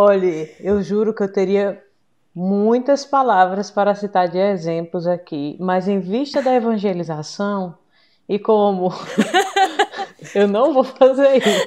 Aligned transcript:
Olhe, 0.00 0.54
eu 0.60 0.80
juro 0.80 1.12
que 1.12 1.24
eu 1.24 1.32
teria 1.32 1.82
muitas 2.32 3.04
palavras 3.04 3.68
para 3.68 3.96
citar 3.96 4.28
de 4.28 4.38
exemplos 4.38 5.08
aqui, 5.08 5.56
mas 5.58 5.88
em 5.88 5.98
vista 5.98 6.40
da 6.40 6.54
evangelização 6.54 7.76
e 8.28 8.38
como 8.38 8.94
eu 10.36 10.46
não 10.46 10.72
vou 10.72 10.84
fazer 10.84 11.38
isso. 11.38 11.66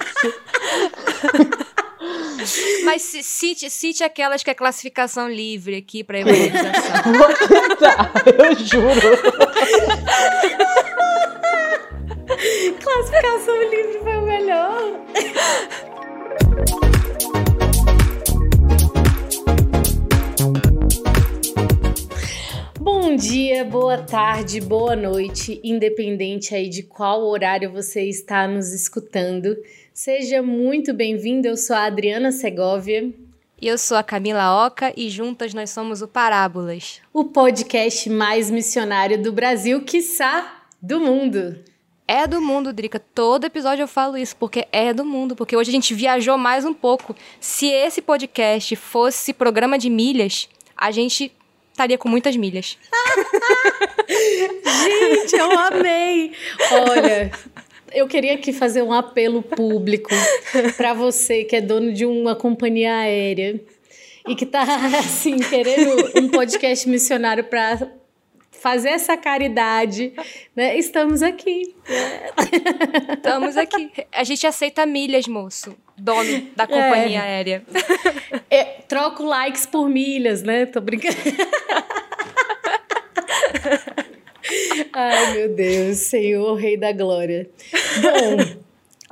Mas 2.86 3.02
cite, 3.02 3.70
cite 3.70 4.01
aquelas 4.01 4.41
que 4.41 4.49
é 4.49 4.53
classificação 4.53 5.29
livre 5.29 5.75
aqui 5.75 6.01
para 6.01 6.21
evangelização. 6.21 7.11
Vou 7.11 7.27
tentar, 7.49 8.13
eu 8.39 8.55
juro. 8.55 9.17
classificação 12.81 13.61
livre 13.63 13.99
foi 14.01 14.15
o 14.15 14.21
melhor. 14.21 15.01
Bom 23.12 23.18
dia, 23.18 23.66
boa 23.66 23.98
tarde, 23.98 24.62
boa 24.62 24.96
noite, 24.96 25.60
independente 25.66 26.56
aí 26.56 26.70
de 26.70 26.82
qual 26.82 27.22
horário 27.24 27.70
você 27.70 28.08
está 28.08 28.48
nos 28.48 28.72
escutando. 28.72 29.54
Seja 29.94 30.42
muito 30.42 30.94
bem-vindo, 30.94 31.46
eu 31.46 31.58
sou 31.58 31.76
a 31.76 31.84
Adriana 31.84 32.32
Segovia. 32.32 33.12
E 33.62 33.68
eu 33.68 33.78
sou 33.78 33.98
a 33.98 34.02
Camila 34.04 34.66
Oca 34.66 34.94
e 34.96 35.10
juntas 35.10 35.54
nós 35.54 35.72
somos 35.72 36.02
o 36.02 36.08
Parábolas. 36.08 37.02
O 37.14 37.26
podcast 37.26 38.10
mais 38.10 38.50
missionário 38.50 39.22
do 39.22 39.34
Brasil, 39.34 39.84
quiçá 39.84 40.64
do 40.82 41.02
mundo. 41.02 41.59
É 42.08 42.26
do 42.26 42.42
mundo, 42.42 42.72
Drica. 42.72 42.98
Todo 42.98 43.44
episódio 43.44 43.84
eu 43.84 43.90
falo 43.90 44.16
isso, 44.16 44.38
porque 44.38 44.66
é 44.72 44.94
do 44.94 45.04
mundo. 45.04 45.36
Porque 45.36 45.58
hoje 45.58 45.70
a 45.70 45.73
gente 45.73 45.94
viajou 45.94 46.38
mais 46.38 46.64
um 46.64 46.73
pouco. 46.73 47.14
Se 47.42 47.68
esse 47.68 48.02
podcast 48.02 48.73
fosse 48.78 49.34
programa 49.34 49.78
de 49.78 49.90
milhas, 49.90 50.48
a 50.78 50.92
gente 50.92 51.30
estaria 51.71 51.97
com 51.97 52.08
muitas 52.08 52.36
milhas. 52.36 52.77
gente, 54.08 55.36
eu 55.36 55.52
amei! 55.59 56.33
Olha, 56.72 57.31
eu 57.91 58.08
queria 58.08 58.36
aqui 58.36 58.53
fazer 58.53 58.81
um 58.81 58.94
apelo 58.94 59.41
público 59.41 60.09
para 60.78 60.94
você 60.94 61.44
que 61.44 61.55
é 61.55 61.61
dono 61.61 61.91
de 61.91 62.05
uma 62.05 62.36
companhia 62.36 62.95
aérea 62.95 63.59
e 64.28 64.36
que 64.36 64.45
tá 64.45 64.63
assim 65.00 65.38
querendo 65.38 66.11
um 66.16 66.30
podcast 66.30 66.88
missionário 66.88 67.44
para 67.44 67.91
fazer 68.52 68.89
essa 68.89 69.17
caridade, 69.17 70.13
né? 70.56 70.78
Estamos 70.78 71.23
aqui. 71.23 71.75
Estamos 73.16 73.58
aqui. 73.58 73.91
A 74.11 74.23
gente 74.23 74.45
aceita 74.45 74.85
milhas, 74.85 75.28
moço. 75.28 75.75
Dono 76.02 76.47
da 76.55 76.66
companhia 76.66 77.19
é. 77.19 77.21
aérea. 77.21 77.63
É, 78.49 78.63
troco 78.85 79.23
likes 79.23 79.66
por 79.66 79.88
milhas, 79.88 80.44
né? 80.44 80.66
Tô 80.66 80.81
brincando. 80.81 81.16
Ai, 84.91 85.33
meu 85.35 85.55
Deus, 85.55 85.99
Senhor, 85.99 86.53
Rei 86.55 86.75
da 86.75 86.91
Glória. 86.91 87.49
Bom. 88.02 88.59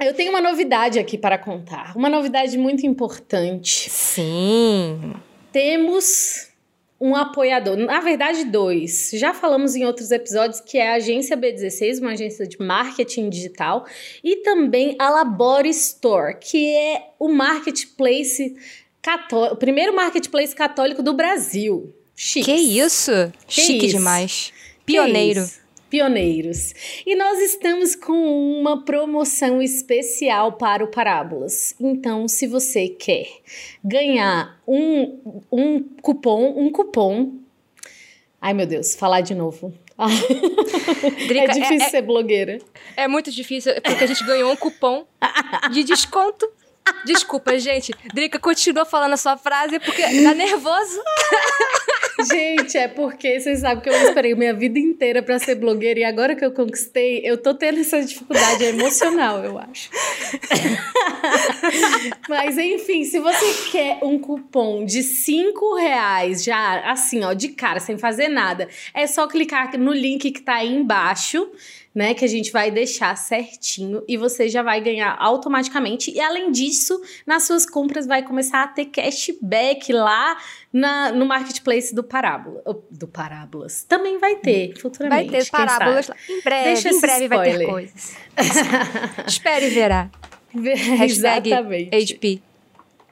Eu 0.06 0.14
tenho 0.14 0.32
uma 0.32 0.42
novidade 0.42 1.00
aqui 1.00 1.18
para 1.18 1.38
contar. 1.38 1.96
Uma 1.96 2.10
novidade 2.10 2.58
muito 2.58 2.86
importante. 2.86 3.90
Sim. 3.90 5.14
Temos 5.54 6.49
um 7.00 7.16
apoiador. 7.16 7.78
Na 7.78 8.02
verdade, 8.02 8.44
dois. 8.46 9.12
Já 9.14 9.34
falamos 9.34 9.76
em 9.76 9.86
outros 9.86 10.12
episódios 10.12 10.60
que 10.60 10.78
é 10.78 10.90
a 10.90 10.96
agência 10.96 11.38
B16, 11.38 12.00
uma 12.00 12.12
agência 12.12 12.46
de 12.46 12.60
marketing 12.60 13.30
digital, 13.30 13.86
e 14.24 14.38
também 14.38 14.96
a 15.00 15.10
Labore 15.10 15.70
Store, 15.70 16.38
que 16.40 16.76
é 16.76 17.12
o 17.18 17.30
marketplace 17.30 18.56
católico, 19.02 19.56
o 19.56 19.58
primeiro 19.58 19.96
marketplace 19.96 20.54
católico 20.54 21.02
do 21.02 21.14
Brasil. 21.14 21.94
Chique. 22.16 22.46
Que 22.46 22.56
isso? 22.56 23.12
Que 23.48 23.62
Chique 23.62 23.86
isso? 23.86 23.98
demais. 23.98 24.54
Pioneiro. 24.86 25.48
Pioneiros. 25.90 26.74
E 27.06 27.16
nós 27.16 27.40
estamos 27.40 27.96
com 27.96 28.60
uma 28.60 28.84
promoção 28.84 29.62
especial 29.62 30.54
para 30.54 30.84
o 30.84 30.88
Parábolas. 30.88 31.76
Então, 31.80 32.28
se 32.28 32.48
você 32.48 32.88
quer 32.88 33.28
ganhar 33.84 34.60
um, 34.68 35.44
um 35.52 35.84
cupom, 36.02 36.54
um 36.58 36.72
cupom. 36.72 37.34
Ai, 38.42 38.54
meu 38.54 38.66
Deus, 38.66 38.96
falar 38.96 39.22
de 39.22 39.34
novo. 39.34 39.74
Drica, 41.28 41.46
é 41.46 41.48
difícil 41.48 41.88
é, 41.88 41.90
ser 41.90 42.02
blogueira. 42.02 42.60
É, 42.96 43.04
é 43.04 43.08
muito 43.08 43.32
difícil, 43.32 43.74
porque 43.84 44.04
a 44.04 44.08
gente 44.08 44.24
ganhou 44.26 44.52
um 44.52 44.56
cupom 44.56 45.06
de 45.72 45.84
desconto 45.84 46.50
Desculpa, 47.06 47.58
gente. 47.58 47.94
Drica 48.14 48.40
continua 48.40 48.86
falando 48.86 49.14
a 49.14 49.18
sua 49.18 49.38
frase 49.38 49.80
porque 49.80 50.02
tá 50.02 50.34
nervoso. 50.34 51.02
Gente, 52.30 52.78
é 52.78 52.88
porque 52.88 53.40
vocês 53.40 53.62
sabem 53.62 53.82
que 53.82 53.90
eu 53.90 53.94
esperei 53.94 54.36
minha 54.36 54.54
vida 54.54 54.78
inteira 54.78 55.24
para 55.24 55.40
ser 55.40 55.56
blogueira 55.56 56.02
e 56.02 56.04
agora 56.04 56.36
que 56.36 56.44
eu 56.44 56.52
conquistei, 56.52 57.22
eu 57.24 57.38
tô 57.38 57.54
tendo 57.54 57.80
essa 57.80 58.04
dificuldade 58.04 58.64
emocional, 58.66 59.44
eu 59.44 59.58
acho. 59.58 59.90
Mas 62.28 62.58
enfim, 62.58 63.06
se 63.06 63.20
você 63.20 63.72
quer 63.72 64.00
um 64.04 64.20
cupom 64.20 64.84
de 64.84 65.02
5 65.02 65.76
reais, 65.76 66.44
já 66.44 66.92
assim, 66.92 67.24
ó, 67.24 67.32
de 67.32 67.50
cara, 67.50 67.80
sem 67.80 67.98
fazer 67.98 68.28
nada, 68.28 68.68
é 68.94 69.08
só 69.08 69.26
clicar 69.26 69.78
no 69.78 69.94
link 69.94 70.30
que 70.32 70.42
tá 70.42 70.56
aí 70.56 70.76
embaixo 70.76 71.50
né? 72.00 72.14
Que 72.14 72.24
a 72.24 72.30
gente 72.30 72.50
vai 72.50 72.72
deixar 72.72 73.14
certinho 73.18 74.02
e 74.08 74.16
você 74.16 74.48
já 74.48 74.64
vai 74.64 74.80
ganhar 74.80 75.18
automaticamente. 75.20 76.10
E 76.12 76.22
além 76.22 76.50
disso, 76.50 77.02
nas 77.28 77.44
suas 77.44 77.66
compras 77.66 78.08
vai 78.08 78.24
começar 78.24 78.64
a 78.64 78.68
ter 78.70 78.86
cashback 78.86 79.92
lá 79.92 80.38
na, 80.72 81.12
no 81.12 81.26
marketplace 81.26 81.94
do 81.94 82.02
Parábola. 82.02 82.64
Do 82.90 83.06
Parábolas. 83.06 83.84
Também 83.84 84.18
vai 84.18 84.38
ter, 84.38 84.80
futuramente. 84.80 85.30
Vai 85.30 85.42
ter 85.42 85.50
parábolas 85.50 86.08
lá. 86.08 86.16
Em 86.30 86.42
breve, 86.42 86.64
Deixa 86.64 86.90
em 86.90 87.02
breve 87.02 87.28
vai 87.28 87.58
ter 87.58 87.66
coisas. 87.66 88.16
Espere 89.28 89.66
e 89.66 89.70
verá. 89.70 90.10
Hashtag 90.54 91.50
Exatamente. 91.50 92.16
HP. 92.16 92.42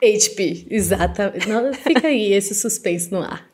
HP, 0.01 0.67
exatamente. 0.69 1.49
Não, 1.49 1.73
fica 1.73 2.07
aí 2.07 2.31
esse 2.31 2.55
suspense 2.55 3.11
no 3.11 3.21
ar. 3.21 3.49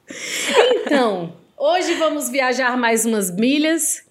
Então, 0.86 1.38
hoje 1.58 1.96
vamos 1.96 2.30
viajar 2.30 2.78
mais 2.78 3.04
umas 3.04 3.32
milhas 3.32 4.03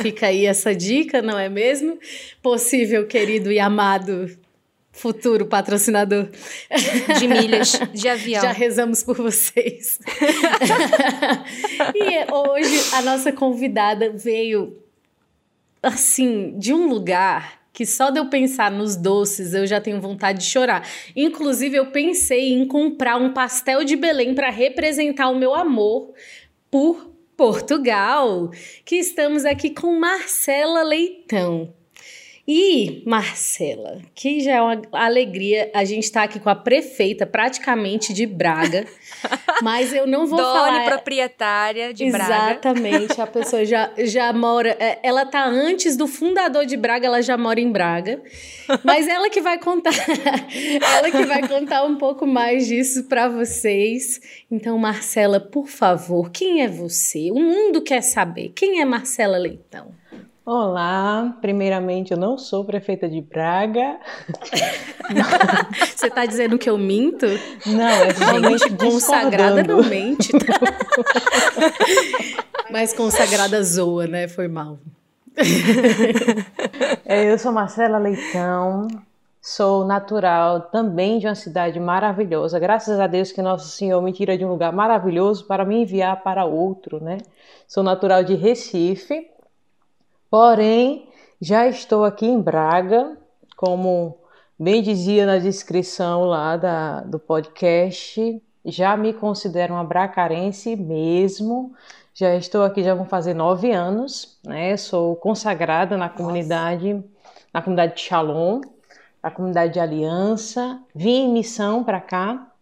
Fica 0.00 0.26
aí 0.26 0.46
essa 0.46 0.74
dica, 0.74 1.22
não 1.22 1.38
é 1.38 1.48
mesmo? 1.48 1.98
Possível, 2.42 3.06
querido 3.06 3.50
e 3.50 3.58
amado 3.58 4.30
futuro 4.94 5.46
patrocinador 5.46 6.28
de 7.18 7.26
milhas 7.26 7.72
de 7.92 8.08
avião. 8.08 8.40
Já 8.40 8.52
rezamos 8.52 9.02
por 9.02 9.16
vocês. 9.16 9.98
e 11.94 12.32
hoje 12.32 12.94
a 12.94 13.02
nossa 13.02 13.32
convidada 13.32 14.10
veio 14.10 14.78
assim 15.82 16.56
de 16.56 16.72
um 16.72 16.88
lugar 16.88 17.64
que 17.72 17.84
só 17.84 18.10
de 18.10 18.20
eu 18.20 18.30
pensar 18.30 18.70
nos 18.70 18.94
doces 18.94 19.52
eu 19.52 19.66
já 19.66 19.80
tenho 19.80 20.00
vontade 20.00 20.38
de 20.38 20.44
chorar. 20.44 20.88
Inclusive 21.16 21.76
eu 21.76 21.86
pensei 21.86 22.52
em 22.52 22.64
comprar 22.64 23.16
um 23.16 23.32
pastel 23.32 23.84
de 23.84 23.96
Belém 23.96 24.32
para 24.32 24.48
representar 24.48 25.28
o 25.28 25.36
meu 25.36 25.52
amor 25.52 26.14
por 26.70 27.13
Portugal, 27.36 28.50
que 28.84 28.96
estamos 28.96 29.44
aqui 29.44 29.70
com 29.70 29.98
Marcela 29.98 30.82
Leitão. 30.82 31.74
E, 32.46 33.02
Marcela, 33.06 34.02
que 34.14 34.40
já 34.40 34.56
é 34.56 34.60
uma 34.60 34.82
alegria, 34.92 35.70
a 35.72 35.82
gente 35.82 36.04
está 36.04 36.24
aqui 36.24 36.38
com 36.38 36.50
a 36.50 36.54
prefeita 36.54 37.26
praticamente 37.26 38.12
de 38.12 38.26
Braga, 38.26 38.84
mas 39.62 39.94
eu 39.94 40.06
não 40.06 40.26
vou 40.26 40.36
Dona 40.36 40.52
falar... 40.52 40.70
Dona 40.72 40.84
proprietária 40.84 41.94
de 41.94 42.10
Braga. 42.10 42.50
Exatamente, 42.50 43.18
a 43.18 43.26
pessoa 43.26 43.64
já, 43.64 43.90
já 43.96 44.30
mora... 44.34 44.76
É, 44.78 44.98
ela 45.02 45.24
tá 45.24 45.42
antes 45.46 45.96
do 45.96 46.06
fundador 46.06 46.66
de 46.66 46.76
Braga, 46.76 47.06
ela 47.06 47.22
já 47.22 47.38
mora 47.38 47.58
em 47.58 47.72
Braga, 47.72 48.22
mas 48.84 49.08
ela 49.08 49.30
que 49.30 49.40
vai 49.40 49.58
contar, 49.58 49.94
ela 50.98 51.10
que 51.10 51.24
vai 51.24 51.48
contar 51.48 51.84
um 51.84 51.96
pouco 51.96 52.26
mais 52.26 52.66
disso 52.66 53.04
para 53.04 53.26
vocês. 53.26 54.20
Então, 54.50 54.76
Marcela, 54.76 55.40
por 55.40 55.66
favor, 55.66 56.30
quem 56.30 56.60
é 56.60 56.68
você? 56.68 57.30
O 57.30 57.40
mundo 57.40 57.80
quer 57.80 58.02
saber, 58.02 58.52
quem 58.54 58.82
é 58.82 58.84
Marcela 58.84 59.38
Leitão? 59.38 60.03
Olá, 60.46 61.38
primeiramente 61.40 62.12
eu 62.12 62.18
não 62.18 62.36
sou 62.36 62.66
prefeita 62.66 63.08
de 63.08 63.18
Braga. 63.22 63.98
Você 65.96 66.08
está 66.08 66.26
dizendo 66.26 66.58
que 66.58 66.68
eu 66.68 66.76
minto? 66.76 67.24
Não, 67.64 67.88
é 67.88 68.12
realmente 68.12 68.68
consagrada 68.76 69.62
não 69.62 69.82
mente. 69.82 70.32
Tá? 70.32 70.60
Mas 72.70 72.92
consagrada 72.92 73.62
zoa, 73.62 74.06
né? 74.06 74.28
Foi 74.28 74.46
mal. 74.46 74.78
É, 77.06 77.32
eu 77.32 77.38
sou 77.38 77.50
Marcela 77.50 77.96
Leitão, 77.96 78.86
sou 79.40 79.86
natural 79.86 80.60
também 80.60 81.18
de 81.18 81.26
uma 81.26 81.34
cidade 81.34 81.80
maravilhosa. 81.80 82.58
Graças 82.58 83.00
a 83.00 83.06
Deus 83.06 83.32
que 83.32 83.40
Nosso 83.40 83.68
Senhor 83.68 84.02
me 84.02 84.12
tira 84.12 84.36
de 84.36 84.44
um 84.44 84.50
lugar 84.50 84.74
maravilhoso 84.74 85.46
para 85.46 85.64
me 85.64 85.80
enviar 85.80 86.22
para 86.22 86.44
outro, 86.44 87.02
né? 87.02 87.16
Sou 87.66 87.82
natural 87.82 88.22
de 88.22 88.34
Recife 88.34 89.32
Porém, 90.36 91.06
já 91.40 91.68
estou 91.68 92.02
aqui 92.02 92.26
em 92.26 92.40
Braga, 92.40 93.16
como 93.56 94.18
bem 94.58 94.82
dizia 94.82 95.24
na 95.24 95.38
descrição 95.38 96.24
lá 96.24 96.56
da, 96.56 97.02
do 97.02 97.20
podcast, 97.20 98.42
já 98.64 98.96
me 98.96 99.12
considero 99.12 99.74
uma 99.74 99.84
bracarense 99.84 100.74
mesmo. 100.74 101.72
Já 102.12 102.34
estou 102.34 102.64
aqui, 102.64 102.82
já 102.82 102.96
vão 102.96 103.04
fazer 103.04 103.32
nove 103.32 103.70
anos, 103.70 104.36
né? 104.44 104.76
Sou 104.76 105.14
consagrada 105.14 105.96
na 105.96 106.08
comunidade, 106.08 106.94
Nossa. 106.94 107.08
na 107.54 107.62
comunidade 107.62 107.94
de 107.94 108.00
Shalom, 108.00 108.60
na 109.22 109.30
comunidade 109.30 109.74
de 109.74 109.78
Aliança. 109.78 110.82
Vim 110.92 111.26
em 111.26 111.32
missão 111.32 111.84
para 111.84 112.00
cá 112.00 112.52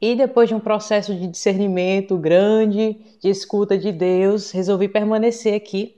e 0.00 0.16
depois 0.16 0.48
de 0.48 0.54
um 0.54 0.60
processo 0.60 1.14
de 1.14 1.26
discernimento 1.26 2.16
grande, 2.16 2.98
de 3.20 3.28
escuta 3.28 3.76
de 3.76 3.92
Deus, 3.92 4.52
resolvi 4.52 4.88
permanecer 4.88 5.52
aqui. 5.52 5.97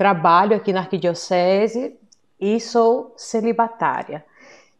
Trabalho 0.00 0.56
aqui 0.56 0.72
na 0.72 0.80
arquidiocese 0.80 1.94
e 2.40 2.58
sou 2.58 3.12
celibatária. 3.18 4.24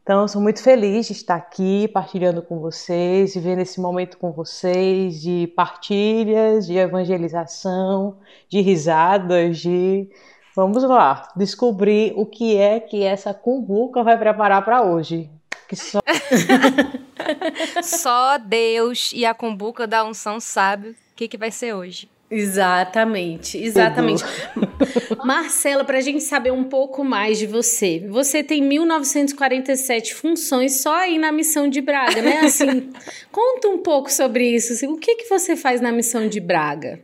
Então, 0.03 0.27
sou 0.27 0.41
muito 0.41 0.63
feliz 0.63 1.09
de 1.09 1.13
estar 1.13 1.35
aqui 1.35 1.87
partilhando 1.89 2.41
com 2.41 2.59
vocês, 2.59 3.35
vivendo 3.35 3.59
esse 3.59 3.79
momento 3.83 4.17
com 4.17 4.33
vocês 4.33 5.21
de 5.21 5.53
partilhas, 5.55 6.67
de 6.67 6.79
evangelização, 6.79 8.17
de 8.49 8.63
risadas, 8.63 9.59
de 9.59 10.09
vamos 10.57 10.83
lá, 10.85 11.29
descobrir 11.37 12.15
o 12.17 12.25
que 12.25 12.57
é 12.57 12.81
que 12.81 13.03
essa 13.03 13.35
cumbuca 13.35 14.03
vai 14.03 14.17
preparar 14.17 14.65
para 14.65 14.81
hoje. 14.81 15.31
Que 15.69 15.77
só... 15.77 16.01
só 17.85 18.39
Deus 18.39 19.13
e 19.15 19.27
a 19.27 19.35
cumbuca 19.35 19.87
da 19.87 20.03
unção 20.03 20.41
sabe 20.41 20.89
o 20.89 20.97
que, 21.15 21.29
que 21.29 21.37
vai 21.37 21.51
ser 21.51 21.75
hoje. 21.75 22.09
Exatamente, 22.31 23.59
exatamente. 23.59 24.23
Marcela, 25.25 25.83
para 25.85 25.99
a 25.99 26.01
gente 26.01 26.23
saber 26.23 26.53
um 26.53 26.63
pouco 26.63 27.03
mais 27.03 27.39
de 27.39 27.47
você, 27.47 28.07
você 28.09 28.45
tem 28.45 28.63
1947 28.63 30.15
funções 30.15 30.81
só 30.81 30.95
aí 30.95 31.19
na 31.19 31.33
missão 31.33 31.69
de 31.69 31.81
Braga, 31.81 32.23
né? 32.23 32.39
Assim, 32.39 32.91
conta 33.33 33.67
um 33.67 33.79
pouco 33.79 34.13
sobre 34.13 34.49
isso. 34.49 34.75
Assim, 34.75 34.87
o 34.87 34.97
que, 34.97 35.17
que 35.17 35.29
você 35.29 35.57
faz 35.57 35.81
na 35.81 35.91
missão 35.91 36.29
de 36.29 36.39
Braga? 36.39 37.01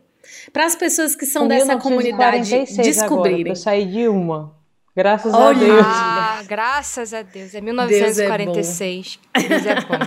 Para 0.52 0.64
as 0.64 0.76
pessoas 0.76 1.16
que 1.16 1.26
são 1.26 1.48
dessa 1.48 1.76
comunidade 1.76 2.50
descobrirem. 2.76 3.40
Agora, 3.40 3.48
eu 3.48 3.56
saí 3.56 3.84
de 3.84 4.06
uma. 4.06 4.54
Graças 4.94 5.34
Olha. 5.34 5.48
a 5.48 5.52
Deus. 5.58 5.86
Ah, 5.86 6.42
graças 6.46 7.12
a 7.12 7.22
Deus. 7.22 7.52
É 7.52 7.60
1946. 7.60 9.18
Deus 9.48 9.66
é 9.66 9.74
bom. 9.74 9.98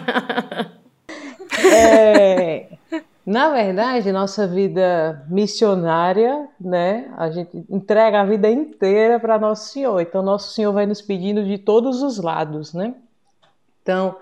Deus 1.51 1.73
é, 1.73 2.67
bom. 2.89 2.95
é... 2.95 3.03
Na 3.29 3.51
verdade, 3.51 4.11
nossa 4.11 4.47
vida 4.47 5.23
missionária, 5.29 6.49
né? 6.59 7.13
A 7.15 7.29
gente 7.29 7.63
entrega 7.69 8.21
a 8.21 8.25
vida 8.25 8.49
inteira 8.49 9.19
para 9.19 9.37
Nosso 9.37 9.71
Senhor. 9.71 10.01
Então, 10.01 10.23
Nosso 10.23 10.51
Senhor 10.51 10.73
vai 10.73 10.87
nos 10.87 10.99
pedindo 10.99 11.45
de 11.45 11.59
todos 11.59 12.01
os 12.01 12.17
lados, 12.17 12.73
né? 12.73 12.95
Então, 13.83 14.15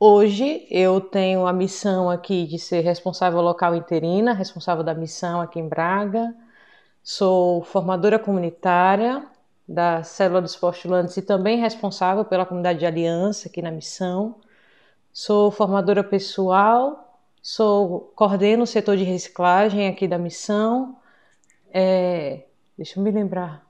hoje 0.00 0.66
eu 0.70 0.98
tenho 0.98 1.46
a 1.46 1.52
missão 1.52 2.08
aqui 2.08 2.46
de 2.46 2.58
ser 2.58 2.80
responsável 2.80 3.42
local 3.42 3.74
interina, 3.74 4.32
responsável 4.32 4.82
da 4.82 4.94
missão 4.94 5.42
aqui 5.42 5.60
em 5.60 5.68
Braga. 5.68 6.34
Sou 7.02 7.62
formadora 7.64 8.18
comunitária 8.18 9.26
da 9.68 10.02
Célula 10.02 10.40
dos 10.40 10.56
Postulantes 10.56 11.14
e 11.18 11.20
também 11.20 11.58
responsável 11.58 12.24
pela 12.24 12.46
comunidade 12.46 12.78
de 12.78 12.86
aliança 12.86 13.46
aqui 13.46 13.60
na 13.60 13.70
missão. 13.70 14.36
Sou 15.12 15.50
formadora 15.50 16.02
pessoal 16.02 17.03
Sou 17.46 18.10
coordeno 18.16 18.62
o 18.62 18.66
setor 18.66 18.96
de 18.96 19.04
reciclagem 19.04 19.86
aqui 19.86 20.08
da 20.08 20.16
missão. 20.16 20.96
É, 21.70 22.46
deixa 22.74 22.98
eu 22.98 23.04
me 23.04 23.10
lembrar. 23.10 23.62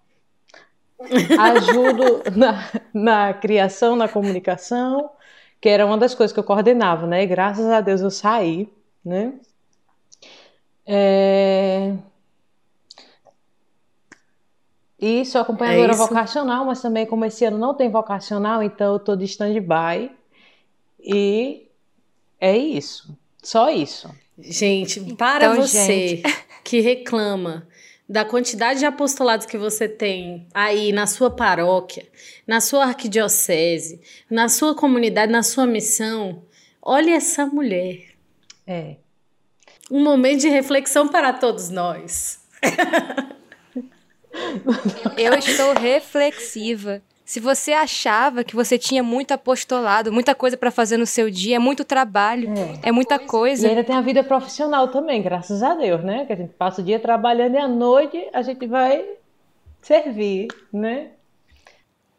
Ajudo 1.37 2.23
na, 2.39 2.71
na 2.95 3.35
criação, 3.35 3.97
na 3.97 4.07
comunicação, 4.07 5.11
que 5.61 5.69
era 5.69 5.85
uma 5.85 5.99
das 5.99 6.15
coisas 6.15 6.33
que 6.33 6.39
eu 6.39 6.45
coordenava, 6.45 7.05
né? 7.05 7.25
E 7.25 7.27
graças 7.27 7.67
a 7.67 7.81
Deus 7.81 8.01
eu 8.01 8.13
saí, 8.13 8.73
né? 9.05 9.35
É... 10.87 11.97
E 15.01 15.25
sou 15.27 15.41
acompanhadora 15.41 15.95
é 15.95 15.97
vocacional, 15.97 16.65
mas 16.65 16.81
também 16.81 17.07
como 17.07 17.25
esse 17.25 17.45
ano 17.45 17.59
não 17.59 17.75
tem 17.75 17.91
vocacional, 17.91 18.63
então 18.63 18.93
eu 18.93 18.99
estou 18.99 19.17
de 19.17 19.25
stand-by. 19.25 20.13
E 21.01 21.69
é 22.39 22.57
isso. 22.57 23.24
Só 23.45 23.71
isso. 23.71 24.11
Gente, 24.39 25.01
para 25.15 25.47
então, 25.47 25.63
você 25.63 26.09
gente... 26.17 26.23
que 26.65 26.81
reclama 26.81 27.69
da 28.09 28.25
quantidade 28.25 28.81
de 28.81 28.87
apostolados 28.87 29.47
que 29.47 29.57
você 29.57 29.89
tem 29.89 30.47
aí 30.53 30.93
na 30.93 31.07
sua 31.07 31.31
paróquia, 31.31 32.07
na 32.47 32.61
sua 32.61 32.85
arquidiocese, 32.85 34.01
na 34.29 34.49
sua 34.49 34.75
comunidade, 34.75 35.31
na 35.31 35.43
sua 35.43 35.67
missão, 35.67 36.43
olhe 36.83 37.13
essa 37.13 37.47
mulher. 37.47 38.09
É. 38.67 38.97
Um 39.91 40.03
momento 40.03 40.41
de 40.41 40.49
reflexão 40.49 41.07
para 41.09 41.33
todos 41.33 41.71
nós. 41.71 42.41
Eu 45.17 45.35
estou 45.35 45.75
reflexiva. 45.75 47.03
Se 47.25 47.41
você 47.41 47.73
achava 47.73 48.45
que 48.45 48.55
você 48.55 48.77
tinha 48.77 49.03
muito 49.03 49.33
apostolado, 49.33 50.13
muita 50.13 50.35
coisa 50.35 50.59
para 50.59 50.71
fazer 50.71 50.99
no 50.99 51.07
seu 51.07 51.31
dia, 51.31 51.57
é 51.57 51.59
muito 51.59 51.83
trabalho, 51.83 52.53
é, 52.83 52.91
é 52.91 52.93
muita 52.93 53.19
coisa. 53.19 53.67
E 53.67 53.71
ainda 53.71 53.83
tem 53.83 53.97
a 53.97 54.03
vida 54.03 54.23
profissional 54.23 54.89
também, 54.89 55.23
graças 55.23 55.63
a 55.63 55.75
Deus, 55.75 56.05
né? 56.05 56.27
Que 56.27 56.35
a 56.35 56.37
gente 56.37 56.53
passa 56.53 56.83
o 56.83 56.85
dia 56.85 57.01
trabalhando 57.01 57.55
e 57.55 57.59
à 57.59 57.67
noite 57.67 58.29
a 58.31 58.43
gente 58.43 58.67
vai 58.67 59.03
servir, 59.81 60.49
né? 60.71 61.09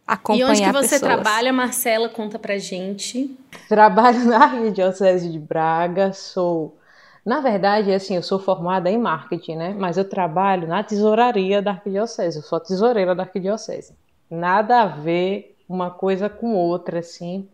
Acompanhar 0.07 0.47
e 0.47 0.51
onde 0.51 0.61
que 0.63 0.71
você 0.71 0.95
pessoas. 0.95 1.01
trabalha, 1.01 1.53
Marcela? 1.53 2.09
Conta 2.09 2.39
pra 2.39 2.57
gente. 2.57 3.29
Trabalho 3.69 4.25
na 4.25 4.37
Arquidiocese 4.45 5.31
de 5.31 5.39
Braga, 5.39 6.13
sou... 6.13 6.79
Na 7.23 7.41
verdade, 7.41 7.91
assim, 7.91 8.15
eu 8.15 8.23
sou 8.23 8.39
formada 8.39 8.89
em 8.89 8.97
marketing, 8.97 9.55
né? 9.55 9.75
Mas 9.77 9.97
eu 9.97 10.07
trabalho 10.07 10.67
na 10.67 10.83
tesouraria 10.83 11.61
da 11.61 11.71
Arquidiocese, 11.71 12.37
eu 12.37 12.43
sou 12.43 12.59
tesoureira 12.59 13.13
da 13.13 13.23
Arquidiocese 13.23 13.93
nada 14.29 14.81
a 14.81 14.87
ver 14.87 15.55
uma 15.67 15.89
coisa 15.91 16.29
com 16.29 16.53
outra, 16.53 16.99
assim. 16.99 17.47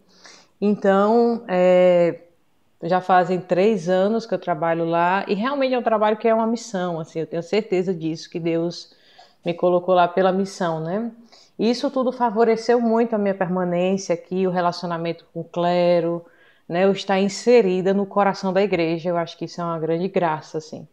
Então, 0.59 1.43
é, 1.47 2.19
já 2.83 3.01
fazem 3.01 3.39
três 3.39 3.89
anos 3.89 4.25
que 4.25 4.33
eu 4.33 4.39
trabalho 4.39 4.85
lá 4.85 5.25
e 5.27 5.33
realmente 5.33 5.73
é 5.73 5.79
um 5.79 5.83
trabalho 5.83 6.17
que 6.17 6.27
é 6.27 6.33
uma 6.33 6.47
missão, 6.47 6.99
assim, 6.99 7.19
eu 7.19 7.27
tenho 7.27 7.43
certeza 7.43 7.93
disso, 7.93 8.29
que 8.29 8.39
Deus 8.39 8.95
me 9.45 9.53
colocou 9.53 9.95
lá 9.95 10.07
pela 10.07 10.31
missão, 10.31 10.79
né? 10.79 11.11
Isso 11.57 11.89
tudo 11.91 12.11
favoreceu 12.11 12.79
muito 12.81 13.15
a 13.15 13.17
minha 13.17 13.35
permanência 13.35 14.13
aqui, 14.13 14.47
o 14.47 14.51
relacionamento 14.51 15.25
com 15.33 15.41
o 15.41 15.43
clero, 15.43 16.25
né? 16.67 16.85
Eu 16.85 16.91
estar 16.91 17.19
inserida 17.19 17.93
no 17.93 18.05
coração 18.05 18.53
da 18.53 18.61
igreja, 18.61 19.09
eu 19.09 19.17
acho 19.17 19.37
que 19.37 19.45
isso 19.45 19.61
é 19.61 19.63
uma 19.63 19.79
grande 19.79 20.07
graça, 20.07 20.57
assim. 20.57 20.87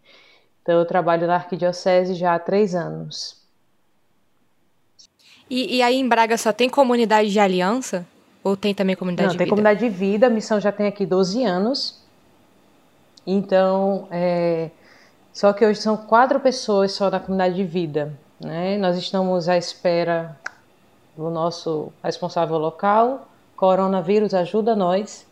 Então, 0.63 0.79
eu 0.79 0.87
trabalho 0.87 1.27
na 1.27 1.37
arquidiocese 1.37 2.15
já 2.15 2.35
há 2.35 2.39
três 2.39 2.75
anos. 2.75 3.38
E, 5.51 5.77
e, 5.77 5.83
aí 5.83 5.97
em 5.97 6.09
Braga 6.09 6.37
só 6.37 6.53
tem 6.53 6.69
comunidade 6.69 7.31
de 7.31 7.41
aliança? 7.41 8.07
Ou 8.45 8.57
tem 8.57 8.75
também 8.75 8.95
comunidade 8.95 9.29
Não, 9.29 9.33
de 9.33 9.39
tem 9.39 9.45
vida? 9.47 9.51
comunidade 9.51 9.81
de 9.81 9.89
vida, 9.89 10.27
a 10.27 10.31
missão 10.31 10.61
já 10.61 10.71
tem 10.71 10.87
aqui 10.87 11.05
12 11.05 11.45
anos. 11.45 12.03
Então, 13.27 14.07
é, 14.11 14.71
só 15.33 15.53
que 15.53 15.65
hoje 15.65 15.81
são 15.81 15.97
quatro 15.97 16.41
pessoas 16.41 16.93
só 16.93 17.11
da 17.11 17.21
comunidade 17.21 17.55
de 17.55 17.65
vida. 17.65 18.13
Né? 18.41 18.79
Nós 18.79 18.97
estamos 18.97 19.49
à 19.49 19.57
espera 19.57 20.37
do 21.17 21.31
nosso 21.31 21.93
responsável 22.03 22.59
local. 22.59 23.29
Coronavírus 23.57 24.35
ajuda 24.35 24.77
nós, 24.77 25.27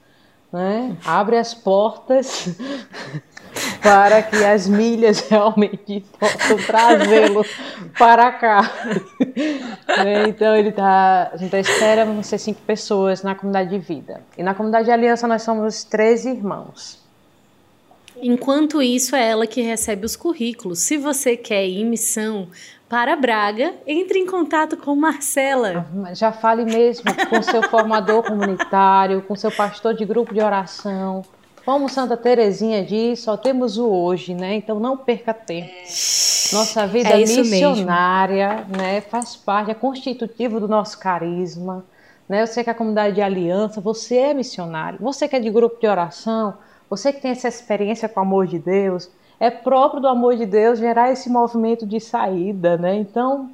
né? 0.53 0.97
abre 1.05 1.37
as 1.37 1.55
portas 1.55 2.57
para 3.87 4.21
que 4.21 4.45
as 4.45 4.67
milhas 4.67 5.21
realmente 5.31 6.05
possam 6.19 6.57
trazê-lo 6.59 7.45
para 7.97 8.33
cá. 8.33 8.73
Né? 9.99 10.29
então 10.29 10.57
ele 10.57 10.73
tá, 10.73 11.31
a 11.33 11.37
gente 11.37 11.51
tá 11.51 11.61
espera 11.61 12.05
vamos 12.05 12.27
ser 12.27 12.39
cinco 12.39 12.61
pessoas 12.63 13.23
na 13.23 13.35
comunidade 13.35 13.71
de 13.71 13.79
vida. 13.79 14.21
E 14.37 14.43
na 14.43 14.55
comunidade 14.55 14.87
de 14.87 14.91
aliança 14.91 15.29
nós 15.29 15.43
somos 15.43 15.85
13 15.85 16.31
irmãos. 16.31 17.05
Enquanto 18.21 18.81
isso, 18.81 19.15
é 19.15 19.29
ela 19.29 19.47
que 19.47 19.61
recebe 19.61 20.07
os 20.07 20.17
currículos. 20.17 20.79
Se 20.81 20.97
você 20.97 21.37
quer 21.37 21.67
ir 21.67 21.83
em 21.83 21.85
missão 21.85 22.49
para 22.89 23.15
Braga, 23.15 23.75
entre 23.87 24.19
em 24.19 24.27
contato 24.27 24.77
com 24.77 24.95
Marcela. 24.97 25.87
Ah, 26.05 26.15
já 26.15 26.33
fale 26.33 26.65
mesmo 26.65 27.05
com 27.29 27.43
seu 27.43 27.63
formador 27.65 28.23
comunitário, 28.23 29.23
com 29.23 29.35
seu 29.35 29.51
pastor 29.51 29.93
de 29.95 30.05
grupo 30.05 30.33
de 30.33 30.41
oração, 30.41 31.23
como 31.67 31.89
Santa 31.89 32.17
Terezinha 32.17 32.85
diz, 32.85 33.19
só 33.19 33.37
temos 33.37 33.77
o 33.77 33.89
hoje, 33.89 34.33
né? 34.35 34.55
Então 34.55 34.79
não 34.79 34.97
perca 34.97 35.35
tempo. 35.35 35.69
Nossa 36.53 36.87
vida 36.87 37.09
é 37.09 37.17
missionária, 37.17 38.65
mesmo. 38.69 38.77
né? 38.77 39.01
Faz 39.01 39.35
parte, 39.35 39.73
é 39.73 39.75
constitutivo 39.75 40.61
do 40.61 40.69
nosso 40.69 40.97
carisma. 40.97 41.85
Né? 42.29 42.41
Eu 42.41 42.47
sei 42.47 42.63
que 42.63 42.71
a 42.71 42.75
comunidade 42.75 43.17
de 43.17 43.21
aliança, 43.21 43.81
você 43.81 44.15
é 44.17 44.33
missionário. 44.33 45.01
Você 45.03 45.27
que 45.27 45.35
é 45.35 45.41
de 45.41 45.51
grupo 45.51 45.81
de 45.81 45.89
oração, 45.89 46.55
você 46.89 47.13
que 47.13 47.21
tem 47.21 47.33
essa 47.33 47.49
experiência 47.49 48.09
com 48.09 48.21
o 48.21 48.23
amor 48.23 48.47
de 48.47 48.61
Deus, 48.61 49.11
é 49.41 49.51
próprio 49.51 50.01
do 50.01 50.07
amor 50.07 50.37
de 50.37 50.47
Deus 50.47 50.79
gerar 50.79 51.11
esse 51.11 51.29
movimento 51.29 51.85
de 51.85 51.99
saída, 51.99 52.77
né? 52.77 52.95
Então, 52.95 53.51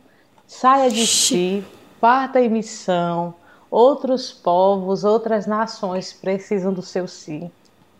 saia 0.46 0.90
de 0.90 1.06
si, 1.06 1.64
parta 1.98 2.38
em 2.42 2.50
missão, 2.50 3.32
outros 3.70 4.30
povos, 4.30 5.02
outras 5.02 5.46
nações 5.46 6.12
precisam 6.12 6.74
do 6.74 6.82
seu 6.82 7.08
sim 7.08 7.50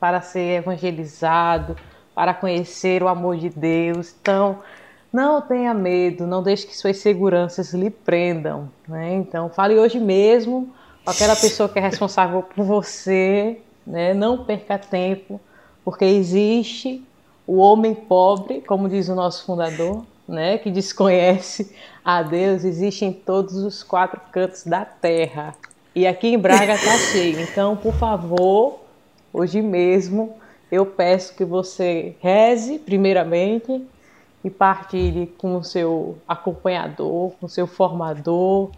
para 0.02 0.21
ser 0.21 0.59
evangelizado, 0.59 1.76
para 2.12 2.35
conhecer 2.35 3.04
o 3.04 3.09
amor 3.09 3.37
de 3.37 3.49
Deus. 3.49 4.12
Então, 4.21 4.59
não 5.12 5.40
tenha 5.40 5.73
medo, 5.73 6.26
não 6.26 6.42
deixe 6.42 6.66
que 6.66 6.76
suas 6.76 6.97
seguranças 6.97 7.73
lhe 7.73 7.88
prendam. 7.88 8.68
Né? 8.88 9.14
Então, 9.14 9.49
fale 9.49 9.78
hoje 9.78 10.00
mesmo 10.00 10.75
com 11.04 11.11
aquela 11.12 11.37
pessoa 11.37 11.68
que 11.68 11.78
é 11.78 11.82
responsável 11.82 12.42
por 12.42 12.64
você, 12.64 13.61
né? 13.87 14.12
não 14.12 14.44
perca 14.44 14.76
tempo, 14.76 15.40
porque 15.85 16.04
existe 16.04 17.06
o 17.47 17.59
homem 17.59 17.94
pobre, 17.94 18.61
como 18.61 18.88
diz 18.88 19.09
o 19.09 19.14
nosso 19.14 19.47
fundador, 19.47 20.04
né? 20.26 20.59
que 20.59 20.68
desconhece 20.68 21.73
a 22.04 22.25
Deus, 22.25 22.64
existe 22.64 23.04
em 23.04 23.12
todos 23.12 23.54
os 23.54 23.85
quatro 23.85 24.21
cantos 24.32 24.64
da 24.64 24.85
terra. 24.85 25.54
E 25.94 26.09
aqui 26.09 26.26
em 26.26 26.38
Braga 26.38 26.75
está 26.75 26.99
cheio. 26.99 27.40
Então, 27.40 27.76
por 27.76 27.94
favor, 27.94 28.82
hoje 29.33 29.62
mesmo, 29.62 30.35
eu 30.71 30.87
peço 30.87 31.35
que 31.35 31.45
você 31.45 32.17
reze, 32.21 32.79
primeiramente, 32.79 33.85
e 34.45 34.51
partilhe 34.51 35.27
com 35.39 35.57
o 35.57 35.65
seu 35.65 36.17
acompanhador, 36.27 37.33
com 37.39 37.47
o 37.47 37.49
seu 37.49 37.67
formador, 37.67 38.71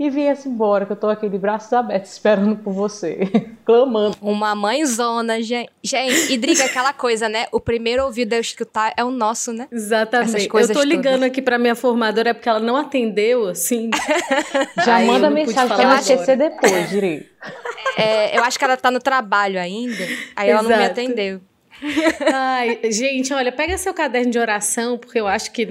e 0.00 0.08
vinha-se 0.08 0.48
embora, 0.48 0.86
que 0.86 0.92
eu 0.92 0.96
tô 0.96 1.08
aqui 1.08 1.28
de 1.28 1.36
braços 1.36 1.70
abertos 1.74 2.10
esperando 2.12 2.56
por 2.56 2.72
você, 2.72 3.30
clamando. 3.66 4.16
Uma 4.22 4.54
mãezona, 4.54 5.42
gente. 5.42 5.70
Gente, 5.82 6.32
e 6.32 6.38
Driga, 6.38 6.64
aquela 6.64 6.94
coisa, 6.94 7.28
né? 7.28 7.46
O 7.52 7.60
primeiro 7.60 8.02
ouvido 8.04 8.32
a 8.32 8.38
escutar 8.38 8.94
é 8.96 9.04
o 9.04 9.10
nosso, 9.10 9.52
né? 9.52 9.68
Exatamente. 9.70 10.48
eu 10.50 10.72
tô 10.72 10.82
ligando 10.82 11.16
todas. 11.16 11.26
aqui 11.28 11.42
pra 11.42 11.58
minha 11.58 11.74
formadora, 11.74 12.30
é 12.30 12.32
porque 12.32 12.48
ela 12.48 12.60
não 12.60 12.76
atendeu, 12.76 13.46
assim. 13.46 13.90
Já 14.82 14.96
Aí 14.96 15.06
manda 15.06 15.28
mensagem 15.28 15.76
pra 15.76 15.82
ela 15.82 16.00
esquecer 16.00 16.38
depois, 16.38 16.88
direito. 16.88 17.28
É, 17.98 18.38
eu 18.38 18.42
acho 18.42 18.58
que 18.58 18.64
ela 18.64 18.78
tá 18.78 18.90
no 18.90 19.00
trabalho 19.00 19.60
ainda, 19.60 20.02
aí 20.34 20.48
ela 20.48 20.60
Exato. 20.60 20.68
não 20.70 20.78
me 20.78 20.84
atendeu. 20.86 21.40
Ai, 22.32 22.80
gente, 22.90 23.32
olha, 23.32 23.50
pega 23.50 23.76
seu 23.78 23.94
caderno 23.94 24.30
de 24.30 24.38
oração, 24.38 24.98
porque 24.98 25.18
eu 25.18 25.26
acho 25.26 25.50
que 25.52 25.68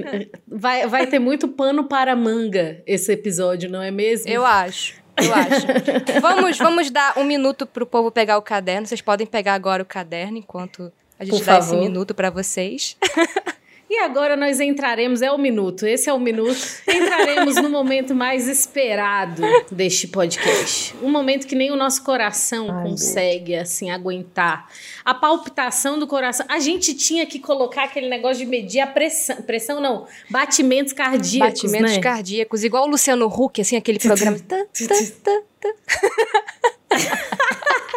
vai, 0.47 0.87
vai 0.87 1.07
ter 1.07 1.19
muito 1.19 1.47
pano 1.47 1.83
para 1.85 2.15
manga 2.15 2.81
esse 2.85 3.11
episódio, 3.11 3.69
não 3.69 3.81
é 3.81 3.91
mesmo? 3.91 4.29
Eu 4.29 4.45
acho. 4.45 4.95
Eu 5.17 5.33
acho. 5.33 5.67
vamos, 6.21 6.57
vamos 6.57 6.89
dar 6.89 7.17
um 7.17 7.23
minuto 7.23 7.65
pro 7.65 7.85
povo 7.85 8.11
pegar 8.11 8.37
o 8.37 8.41
caderno. 8.41 8.87
Vocês 8.87 9.01
podem 9.01 9.27
pegar 9.27 9.53
agora 9.53 9.83
o 9.83 9.85
caderno 9.85 10.37
enquanto 10.37 10.91
a 11.19 11.25
gente 11.25 11.37
Por 11.37 11.45
dá 11.45 11.61
favor. 11.61 11.75
esse 11.75 11.75
minuto 11.75 12.15
para 12.15 12.29
vocês. 12.29 12.97
E 13.89 13.97
agora 13.97 14.37
nós 14.37 14.59
entraremos, 14.59 15.23
é 15.23 15.31
o 15.31 15.37
minuto, 15.37 15.87
esse 15.87 16.07
é 16.07 16.13
o 16.13 16.19
minuto. 16.19 16.59
Entraremos 16.87 17.55
no 17.55 17.71
momento 17.71 18.13
mais 18.13 18.47
esperado 18.47 19.41
deste 19.71 20.07
podcast. 20.07 20.95
Um 21.01 21.09
momento 21.09 21.47
que 21.47 21.55
nem 21.55 21.71
o 21.71 21.75
nosso 21.75 22.03
coração 22.03 22.69
Ai, 22.69 22.87
consegue, 22.87 23.53
Deus. 23.53 23.63
assim, 23.63 23.89
aguentar. 23.89 24.69
A 25.03 25.15
palpitação 25.15 25.97
do 25.97 26.05
coração. 26.05 26.45
A 26.47 26.59
gente 26.59 26.93
tinha 26.93 27.25
que 27.25 27.39
colocar 27.39 27.85
aquele 27.85 28.07
negócio 28.07 28.37
de 28.37 28.45
medir 28.45 28.79
a 28.79 28.85
pressão. 28.85 29.37
Pressão 29.37 29.81
não, 29.81 30.05
batimentos 30.29 30.93
cardíacos. 30.93 31.63
Batimentos 31.63 31.95
né? 31.95 31.99
cardíacos, 31.99 32.63
igual 32.63 32.83
o 32.83 32.87
Luciano 32.87 33.25
Huck, 33.25 33.59
assim, 33.59 33.75
aquele 33.75 33.97
programa. 33.97 34.37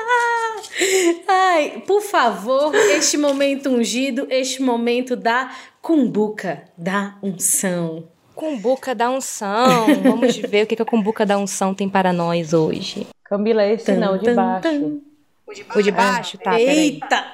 Ai, 1.28 1.82
por 1.86 2.00
favor, 2.00 2.74
este 2.74 3.16
momento 3.16 3.68
ungido, 3.68 4.26
este 4.30 4.62
momento 4.62 5.16
da 5.16 5.50
cumbuca 5.80 6.64
da 6.76 7.16
unção. 7.22 8.04
Cumbuca 8.34 8.94
da 8.94 9.10
unção. 9.10 9.86
Vamos 10.02 10.36
ver 10.36 10.64
o 10.64 10.66
que, 10.66 10.76
que 10.76 10.82
a 10.82 10.86
cumbuca 10.86 11.26
da 11.26 11.36
unção 11.38 11.74
tem 11.74 11.88
para 11.88 12.12
nós 12.12 12.52
hoje. 12.52 13.06
Camila, 13.24 13.64
esse 13.66 13.86
tan, 13.86 13.96
não, 13.96 14.14
o 14.14 14.18
de 14.18 14.32
baixo. 14.34 14.62
Tan. 14.62 15.12
O 15.74 15.82
de 15.82 15.90
baixo? 15.90 16.38
Tá, 16.38 16.58
Eita! 16.58 17.24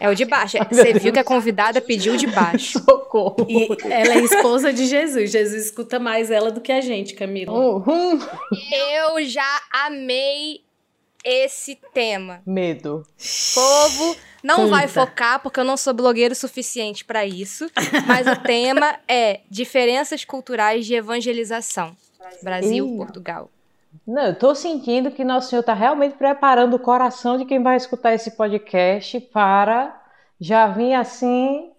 É 0.00 0.08
o 0.08 0.14
de 0.14 0.24
baixo. 0.24 0.56
Você 0.70 0.92
viu 0.94 1.12
que 1.12 1.18
a 1.18 1.24
convidada 1.24 1.80
pediu 1.80 2.16
de 2.16 2.26
baixo. 2.26 2.78
Socorro. 2.84 3.46
E 3.48 3.68
ela 3.84 4.14
é 4.14 4.20
esposa 4.20 4.72
de 4.72 4.86
Jesus. 4.86 5.30
Jesus 5.30 5.66
escuta 5.66 5.98
mais 5.98 6.30
ela 6.30 6.50
do 6.50 6.60
que 6.60 6.72
a 6.72 6.80
gente, 6.80 7.14
Camila. 7.14 7.52
Uhum. 7.52 8.18
Eu 9.06 9.24
já 9.24 9.60
amei 9.86 10.62
esse 11.24 11.78
tema. 11.92 12.42
Medo. 12.46 13.06
Povo, 13.54 14.16
não 14.42 14.56
Conta. 14.56 14.70
vai 14.70 14.88
focar 14.88 15.40
porque 15.40 15.60
eu 15.60 15.64
não 15.64 15.76
sou 15.76 15.92
blogueiro 15.92 16.34
suficiente 16.34 17.04
para 17.04 17.26
isso, 17.26 17.70
mas 18.06 18.26
o 18.26 18.36
tema 18.42 18.98
é 19.06 19.40
diferenças 19.50 20.24
culturais 20.24 20.86
de 20.86 20.94
evangelização. 20.94 21.96
Brasil, 22.42 22.86
Ih. 22.86 22.96
Portugal. 22.96 23.50
Não, 24.06 24.26
eu 24.26 24.34
tô 24.34 24.54
sentindo 24.54 25.10
que 25.10 25.24
Nosso 25.24 25.50
Senhor 25.50 25.60
está 25.60 25.74
realmente 25.74 26.16
preparando 26.16 26.74
o 26.74 26.78
coração 26.78 27.36
de 27.36 27.44
quem 27.44 27.62
vai 27.62 27.76
escutar 27.76 28.14
esse 28.14 28.32
podcast 28.32 29.20
para 29.20 30.00
já 30.40 30.68
vir 30.68 30.94
assim 30.94 31.70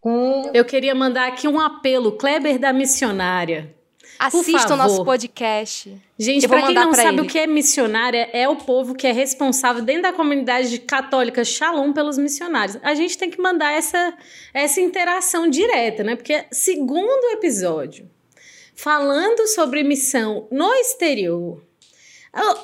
com. 0.00 0.50
Eu 0.54 0.64
queria 0.64 0.94
mandar 0.94 1.28
aqui 1.28 1.48
um 1.48 1.58
apelo, 1.58 2.12
Kleber 2.12 2.58
da 2.58 2.72
Missionária. 2.72 3.75
Assista 4.18 4.74
o 4.74 4.76
nosso 4.76 5.04
podcast. 5.04 5.94
Gente, 6.18 6.48
para 6.48 6.62
quem 6.62 6.74
não 6.74 6.94
sabe 6.94 7.18
ele. 7.18 7.20
o 7.20 7.26
que 7.26 7.38
é 7.38 7.46
missionária, 7.46 8.30
é 8.32 8.48
o 8.48 8.56
povo 8.56 8.94
que 8.94 9.06
é 9.06 9.12
responsável 9.12 9.82
dentro 9.82 10.02
da 10.02 10.12
comunidade 10.12 10.78
católica 10.78 11.44
Shalom 11.44 11.92
pelos 11.92 12.16
missionários. 12.16 12.78
A 12.82 12.94
gente 12.94 13.18
tem 13.18 13.30
que 13.30 13.40
mandar 13.40 13.72
essa, 13.72 14.14
essa 14.54 14.80
interação 14.80 15.48
direta, 15.48 16.04
né? 16.04 16.16
Porque 16.16 16.44
segundo 16.50 17.32
episódio, 17.32 18.08
falando 18.74 19.46
sobre 19.48 19.82
missão 19.82 20.46
no 20.50 20.72
exterior, 20.74 21.65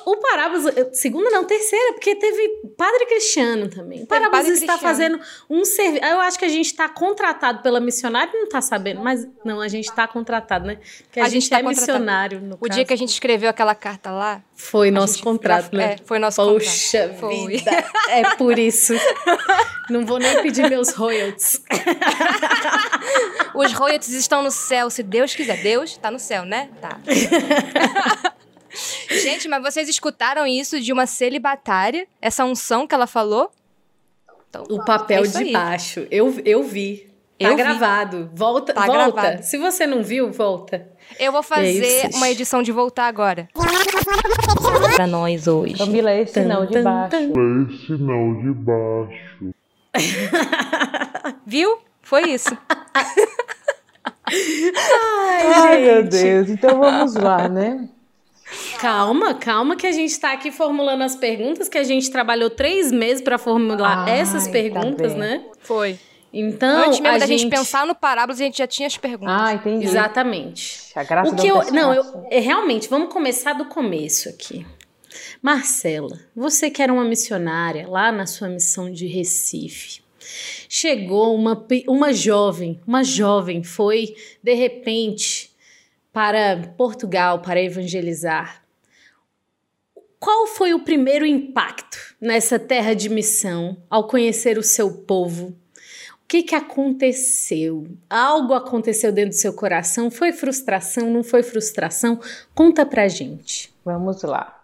o 0.05 0.17
Parábolas, 0.17 0.75
segunda 0.93 1.29
não, 1.31 1.45
terceira, 1.45 1.93
porque 1.93 2.15
teve 2.15 2.61
Padre 2.77 3.05
Cristiano 3.07 3.67
também. 3.69 4.03
O 4.03 4.07
Parábolas 4.07 4.47
está 4.47 4.77
fazendo 4.77 5.19
um 5.49 5.65
serviço. 5.65 6.03
Eu 6.05 6.19
acho 6.19 6.37
que 6.37 6.45
a 6.45 6.49
gente 6.49 6.67
está 6.67 6.87
contratado 6.87 7.61
pela 7.61 7.79
missionária, 7.79 8.31
não 8.33 8.43
está 8.43 8.61
sabendo, 8.61 9.01
mas 9.01 9.27
não, 9.43 9.59
a 9.59 9.67
gente 9.67 9.85
está 9.85 10.07
contratado, 10.07 10.65
né? 10.65 10.79
Porque 11.03 11.19
a, 11.19 11.23
a 11.23 11.29
gente, 11.29 11.41
gente 11.41 11.49
tá 11.49 11.59
é 11.59 11.63
missionário. 11.63 12.39
No 12.39 12.55
o 12.55 12.59
caso. 12.59 12.71
dia 12.71 12.85
que 12.85 12.93
a 12.93 12.97
gente 12.97 13.09
escreveu 13.09 13.49
aquela 13.49 13.73
carta 13.73 14.11
lá. 14.11 14.43
Foi 14.55 14.91
nosso 14.91 15.21
contrato, 15.23 15.75
né? 15.75 15.93
É, 15.93 15.97
foi 16.05 16.19
nosso 16.19 16.41
Poxa 16.43 16.99
contrato. 16.99 17.19
Poxa 17.19 17.47
vida. 17.47 17.71
É 18.09 18.35
por 18.35 18.57
isso. 18.59 18.93
Não 19.89 20.05
vou 20.05 20.19
nem 20.19 20.41
pedir 20.41 20.69
meus 20.69 20.93
royalties. 20.93 21.61
Os 23.53 23.73
royalties 23.73 24.13
estão 24.13 24.41
no 24.41 24.51
céu, 24.51 24.89
se 24.89 25.03
Deus 25.03 25.35
quiser. 25.35 25.61
Deus 25.61 25.91
está 25.91 26.09
no 26.09 26.19
céu, 26.19 26.45
né? 26.45 26.69
Tá. 26.81 26.99
Gente, 29.09 29.47
mas 29.47 29.61
vocês 29.61 29.87
escutaram 29.87 30.47
isso 30.47 30.79
de 30.79 30.91
uma 30.91 31.05
celibatária? 31.05 32.07
Essa 32.21 32.43
unção 32.45 32.87
que 32.87 32.95
ela 32.95 33.07
falou? 33.07 33.51
Então, 34.49 34.63
o 34.69 34.83
papel 34.83 35.23
é 35.23 35.27
de 35.27 35.51
baixo. 35.51 36.07
Eu, 36.11 36.33
eu 36.45 36.63
vi. 36.63 37.11
Tá 37.39 37.49
eu 37.49 37.55
gravado. 37.55 38.29
Vi. 38.29 38.29
Volta, 38.35 38.73
tá 38.73 38.85
volta. 38.85 39.11
Gravado. 39.11 39.43
Se 39.43 39.57
você 39.57 39.87
não 39.87 40.03
viu, 40.03 40.31
volta. 40.31 40.87
Eu 41.19 41.31
vou 41.31 41.43
fazer 41.43 42.05
é 42.05 42.09
uma 42.15 42.29
edição 42.29 42.61
de 42.61 42.71
voltar 42.71 43.07
agora. 43.07 43.49
pra 44.95 45.07
nós 45.07 45.47
hoje. 45.47 45.75
Camila, 45.75 46.11
é 46.11 46.21
esse 46.21 46.39
não 46.41 46.65
de 46.65 46.81
baixo. 46.81 47.15
É 47.15 47.73
esse 47.73 47.91
não 47.93 48.41
de 48.41 48.51
baixo. 48.51 49.53
Viu? 51.45 51.79
Foi 52.01 52.29
isso. 52.29 52.57
Ai, 54.25 55.53
Ai 55.53 55.81
meu 55.81 56.03
Deus. 56.03 56.49
Então 56.49 56.79
vamos 56.79 57.15
lá, 57.15 57.49
né? 57.49 57.89
Calma, 58.79 59.33
calma 59.33 59.75
que 59.75 59.87
a 59.87 59.91
gente 59.91 60.11
está 60.11 60.33
aqui 60.33 60.51
formulando 60.51 61.03
as 61.03 61.15
perguntas, 61.15 61.69
que 61.69 61.77
a 61.77 61.83
gente 61.83 62.11
trabalhou 62.11 62.49
três 62.49 62.91
meses 62.91 63.21
para 63.21 63.37
formular 63.37 64.05
Ai, 64.07 64.19
essas 64.19 64.45
tá 64.45 64.51
perguntas, 64.51 65.13
tá 65.13 65.17
né? 65.17 65.43
Foi. 65.59 65.97
Então, 66.33 66.87
Antes 66.87 66.99
mesmo 66.99 67.15
a 67.15 67.19
da 67.19 67.25
gente... 67.27 67.41
gente 67.41 67.49
pensar 67.51 67.85
no 67.85 67.93
parábolas, 67.93 68.41
a 68.41 68.43
gente 68.43 68.57
já 68.57 68.65
tinha 68.65 68.87
as 68.87 68.97
perguntas. 68.97 69.35
Ah, 69.39 69.53
entendi. 69.53 69.85
Exatamente. 69.85 70.79
A 70.95 71.03
graça 71.03 71.31
o 71.31 71.35
que 71.35 71.47
eu, 71.47 71.71
não, 71.71 71.93
eu 71.93 72.27
é, 72.31 72.39
realmente, 72.39 72.89
vamos 72.89 73.13
começar 73.13 73.53
do 73.53 73.65
começo 73.65 74.29
aqui. 74.29 74.65
Marcela, 75.41 76.19
você 76.35 76.71
que 76.71 76.81
era 76.81 76.91
uma 76.91 77.03
missionária 77.03 77.87
lá 77.87 78.11
na 78.11 78.25
sua 78.25 78.49
missão 78.49 78.91
de 78.91 79.05
Recife, 79.05 80.01
chegou 80.67 81.35
uma, 81.35 81.65
uma 81.87 82.11
jovem, 82.11 82.79
uma 82.87 83.03
jovem 83.03 83.61
foi 83.61 84.15
de 84.41 84.53
repente 84.53 85.42
para 86.13 86.73
Portugal 86.77 87.39
para 87.39 87.59
evangelizar. 87.59 88.61
Qual 90.19 90.47
foi 90.47 90.73
o 90.73 90.83
primeiro 90.83 91.25
impacto 91.25 91.97
nessa 92.21 92.57
terra 92.57 92.93
de 92.93 93.09
missão 93.09 93.75
ao 93.89 94.07
conhecer 94.07 94.57
o 94.57 94.63
seu 94.63 94.89
povo? 94.89 95.47
O 95.47 96.27
que, 96.27 96.43
que 96.43 96.55
aconteceu? 96.55 97.85
Algo 98.09 98.53
aconteceu 98.53 99.11
dentro 99.11 99.31
do 99.31 99.35
seu 99.35 99.53
coração? 99.53 100.09
Foi 100.09 100.31
frustração? 100.31 101.09
Não 101.09 101.23
foi 101.23 101.43
frustração? 101.43 102.19
Conta 102.55 102.85
pra 102.85 103.07
gente. 103.07 103.73
Vamos 103.83 104.23
lá. 104.23 104.63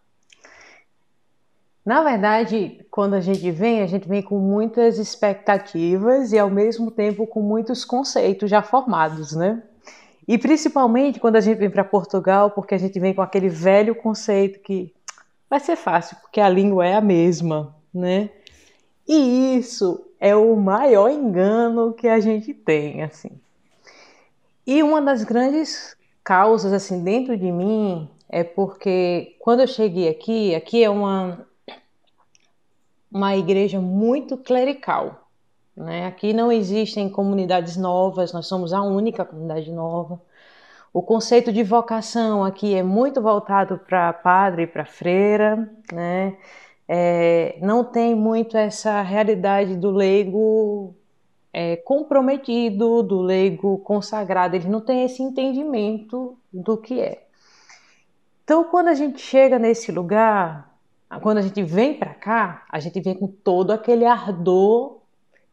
Na 1.86 2.04
verdade, 2.04 2.86
quando 2.90 3.16
a 3.16 3.20
gente 3.20 3.50
vem, 3.52 3.82
a 3.82 3.88
gente 3.88 4.08
vem 4.08 4.22
com 4.22 4.38
muitas 4.38 4.98
expectativas 4.98 6.32
e 6.32 6.40
ao 6.40 6.50
mesmo 6.50 6.92
tempo 6.92 7.28
com 7.28 7.42
muitos 7.42 7.84
conceitos 7.84 8.50
já 8.50 8.62
formados, 8.62 9.34
né? 9.34 9.62
E 10.30 10.38
principalmente 10.38 11.20
quando 11.20 11.38
a 11.38 11.42
gente 11.42 11.58
vem 11.58 11.72
para 11.72 11.84
Portugal, 11.84 12.52
porque 12.52 12.76
a 12.76 12.78
gente 12.78 13.00
vem 13.00 13.16
com 13.16 13.22
aquele 13.24 13.50
velho 13.50 13.96
conceito 13.96 14.60
que 14.60 14.94
vai 15.50 15.60
ser 15.60 15.76
fácil, 15.76 16.18
porque 16.22 16.40
a 16.40 16.48
língua 16.48 16.86
é 16.86 16.94
a 16.94 17.02
mesma, 17.02 17.76
né? 17.92 18.30
E 19.08 19.58
isso 19.58 20.06
é 20.20 20.36
o 20.36 20.56
maior 20.56 21.10
engano 21.10 21.94
que 21.94 22.08
a 22.08 22.20
gente 22.20 22.54
tem, 22.54 23.02
assim. 23.02 23.32
E 24.68 24.84
uma 24.84 25.02
das 25.02 25.24
grandes 25.24 25.98
causas, 26.24 26.74
assim, 26.74 27.04
dentro 27.04 27.36
de 27.36 27.52
mim 27.52 28.08
é 28.30 28.44
porque 28.44 29.36
quando 29.40 29.62
eu 29.62 29.68
cheguei 29.68 30.10
aqui, 30.10 30.54
aqui 30.54 30.84
é 30.84 30.92
uma, 30.92 31.44
uma 33.12 33.36
igreja 33.36 33.82
muito 33.82 34.38
clerical. 34.38 35.19
Né? 35.80 36.06
Aqui 36.06 36.34
não 36.34 36.52
existem 36.52 37.10
comunidades 37.10 37.78
novas, 37.78 38.34
nós 38.34 38.48
somos 38.48 38.74
a 38.74 38.82
única 38.82 39.24
comunidade 39.24 39.72
nova. 39.72 40.22
O 40.92 41.02
conceito 41.02 41.54
de 41.54 41.64
vocação 41.64 42.44
aqui 42.44 42.76
é 42.76 42.84
muito 42.84 43.22
voltado 43.22 43.78
para 43.78 44.12
padre 44.12 44.64
e 44.64 44.68
para 44.68 44.84
freira, 44.84 45.72
né? 45.94 46.36
É, 46.86 47.58
não 47.62 47.84
tem 47.84 48.14
muito 48.14 48.58
essa 48.58 49.02
realidade 49.02 49.78
do 49.78 49.92
leigo 49.92 50.94
é, 51.54 51.78
comprometido, 51.78 53.02
do 53.02 53.22
leigo 53.22 53.78
consagrado, 53.78 54.56
ele 54.56 54.68
não 54.68 54.82
tem 54.82 55.06
esse 55.06 55.22
entendimento 55.24 56.38
do 56.52 56.76
que 56.76 57.00
é. 57.00 57.24
Então, 58.44 58.66
quando 58.66 58.88
a 58.90 58.96
gente 58.96 59.22
chega 59.22 59.58
nesse 59.58 59.92
lugar, 59.92 60.76
quando 61.22 61.38
a 61.38 61.42
gente 61.42 61.62
vem 61.64 61.94
para 61.94 62.14
cá, 62.16 62.66
a 62.68 62.80
gente 62.80 63.00
vem 63.00 63.14
com 63.14 63.28
todo 63.28 63.72
aquele 63.72 64.06
ardor 64.06 64.99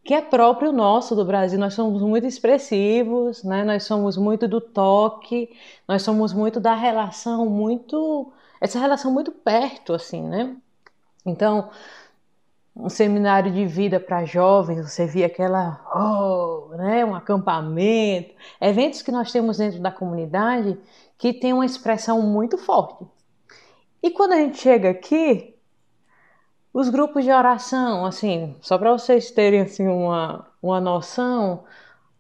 que 0.07 0.15
é 0.15 0.23
próprio 0.23 0.73
nosso 0.73 1.17
do 1.17 1.25
Brasil. 1.25 1.59
Nós 1.59 1.75
somos 1.75 2.01
muito 2.01 2.27
expressivos, 2.27 3.43
né? 3.43 3.65
Nós 3.65 3.85
somos 3.85 4.17
muito 4.17 4.47
do 4.47 4.61
toque, 4.61 5.51
nós 5.87 6.03
somos 6.03 6.33
muito 6.33 6.61
da 6.61 6.75
relação, 6.75 7.47
muito 7.47 8.33
essa 8.61 8.79
relação 8.79 9.13
muito 9.13 9.33
perto, 9.33 9.93
assim, 9.93 10.23
né? 10.23 10.57
Então, 11.25 11.71
um 12.75 12.89
seminário 12.89 13.51
de 13.53 13.67
vida 13.67 13.99
para 13.99 14.25
jovens, 14.25 14.89
você 14.89 15.07
via 15.07 15.27
aquela, 15.27 15.81
oh, 15.93 16.77
né, 16.77 17.05
um 17.05 17.15
acampamento, 17.15 18.35
eventos 18.61 19.03
que 19.03 19.11
nós 19.11 19.33
temos 19.33 19.59
dentro 19.59 19.81
da 19.81 19.91
comunidade 19.91 20.79
que 21.19 21.33
tem 21.33 21.53
uma 21.53 21.67
expressão 21.67 22.23
muito 22.23 22.57
forte. 22.57 23.05
E 24.03 24.11
quando 24.11 24.35
a 24.35 24.37
gente 24.37 24.59
chega 24.59 24.91
aqui, 24.91 25.56
os 26.79 26.91
grupos 26.91 27.25
de 27.25 27.33
oração, 27.33 28.05
assim, 28.05 28.55
só 28.61 28.77
para 28.77 28.93
vocês 28.93 29.31
terem 29.31 29.63
assim 29.63 29.89
uma, 29.89 30.47
uma 30.63 30.79
noção, 30.79 31.65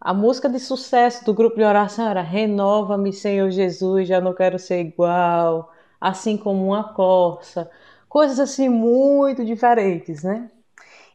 a 0.00 0.14
música 0.14 0.48
de 0.48 0.58
sucesso 0.58 1.22
do 1.26 1.34
grupo 1.34 1.56
de 1.56 1.62
oração 1.62 2.08
era 2.08 2.22
Renova-me, 2.22 3.12
Senhor 3.12 3.50
Jesus, 3.50 4.08
já 4.08 4.18
não 4.18 4.32
quero 4.32 4.58
ser 4.58 4.80
igual, 4.80 5.70
assim 6.00 6.38
como 6.38 6.68
uma 6.68 6.84
corça, 6.94 7.70
coisas 8.08 8.40
assim 8.40 8.66
muito 8.66 9.44
diferentes, 9.44 10.22
né? 10.22 10.50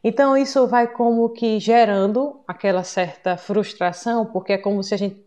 Então 0.04 0.36
isso 0.36 0.68
vai 0.68 0.86
como 0.86 1.28
que 1.30 1.58
gerando 1.58 2.40
aquela 2.46 2.84
certa 2.84 3.36
frustração, 3.36 4.24
porque 4.24 4.52
é 4.52 4.58
como 4.58 4.84
se 4.84 4.94
a 4.94 4.96
gente 4.96 5.20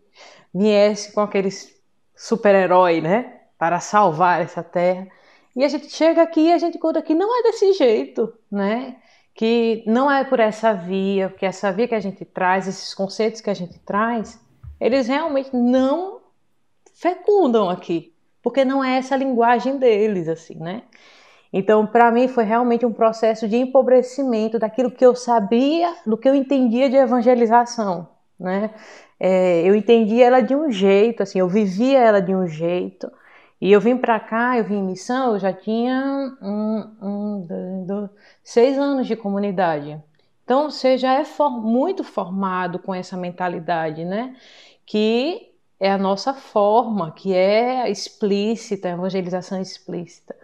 viesse 0.54 1.12
com 1.12 1.20
aqueles 1.20 1.70
super-herói, 2.16 3.02
né? 3.02 3.40
Para 3.58 3.78
salvar 3.78 4.40
essa 4.40 4.62
terra. 4.62 5.06
E 5.56 5.64
a 5.64 5.68
gente 5.68 5.90
chega 5.90 6.22
aqui 6.22 6.48
e 6.48 6.52
a 6.52 6.58
gente 6.58 6.78
conta 6.78 7.00
que 7.00 7.14
não 7.14 7.40
é 7.40 7.42
desse 7.44 7.72
jeito, 7.72 8.30
né? 8.52 8.96
Que 9.34 9.82
não 9.86 10.10
é 10.10 10.22
por 10.22 10.38
essa 10.38 10.74
via, 10.74 11.30
porque 11.30 11.46
essa 11.46 11.72
via 11.72 11.88
que 11.88 11.94
a 11.94 12.00
gente 12.00 12.24
traz, 12.26 12.68
esses 12.68 12.92
conceitos 12.92 13.40
que 13.40 13.48
a 13.48 13.54
gente 13.54 13.78
traz, 13.78 14.38
eles 14.78 15.08
realmente 15.08 15.56
não 15.56 16.20
fecundam 16.94 17.70
aqui, 17.70 18.12
porque 18.42 18.66
não 18.66 18.84
é 18.84 18.98
essa 18.98 19.16
linguagem 19.16 19.78
deles, 19.78 20.28
assim, 20.28 20.56
né? 20.56 20.82
Então, 21.50 21.86
para 21.86 22.10
mim, 22.10 22.28
foi 22.28 22.44
realmente 22.44 22.84
um 22.84 22.92
processo 22.92 23.48
de 23.48 23.56
empobrecimento 23.56 24.58
daquilo 24.58 24.90
que 24.90 25.04
eu 25.04 25.14
sabia, 25.14 25.94
do 26.04 26.18
que 26.18 26.28
eu 26.28 26.34
entendia 26.34 26.90
de 26.90 26.96
evangelização, 26.96 28.08
né? 28.38 28.70
É, 29.18 29.62
eu 29.62 29.74
entendia 29.74 30.26
ela 30.26 30.40
de 30.42 30.54
um 30.54 30.70
jeito, 30.70 31.22
assim, 31.22 31.38
eu 31.38 31.48
vivia 31.48 31.98
ela 31.98 32.20
de 32.20 32.34
um 32.34 32.46
jeito. 32.46 33.10
E 33.60 33.72
eu 33.72 33.80
vim 33.80 33.96
para 33.96 34.20
cá, 34.20 34.58
eu 34.58 34.64
vim 34.64 34.76
em 34.76 34.84
missão, 34.84 35.32
eu 35.32 35.38
já 35.38 35.52
tinha 35.52 36.36
um, 36.42 36.96
um, 37.02 37.46
dois, 37.46 37.86
dois, 37.86 38.10
seis 38.44 38.78
anos 38.78 39.06
de 39.06 39.16
comunidade. 39.16 40.00
Então 40.44 40.70
você 40.70 40.98
já 40.98 41.14
é 41.14 41.24
for, 41.24 41.50
muito 41.50 42.04
formado 42.04 42.78
com 42.78 42.94
essa 42.94 43.16
mentalidade, 43.16 44.04
né? 44.04 44.36
Que 44.84 45.52
é 45.80 45.90
a 45.90 45.98
nossa 45.98 46.34
forma, 46.34 47.10
que 47.12 47.34
é 47.34 47.90
explícita, 47.90 48.88
a 48.88 48.92
evangelização 48.92 49.60
explícita. 49.60 50.36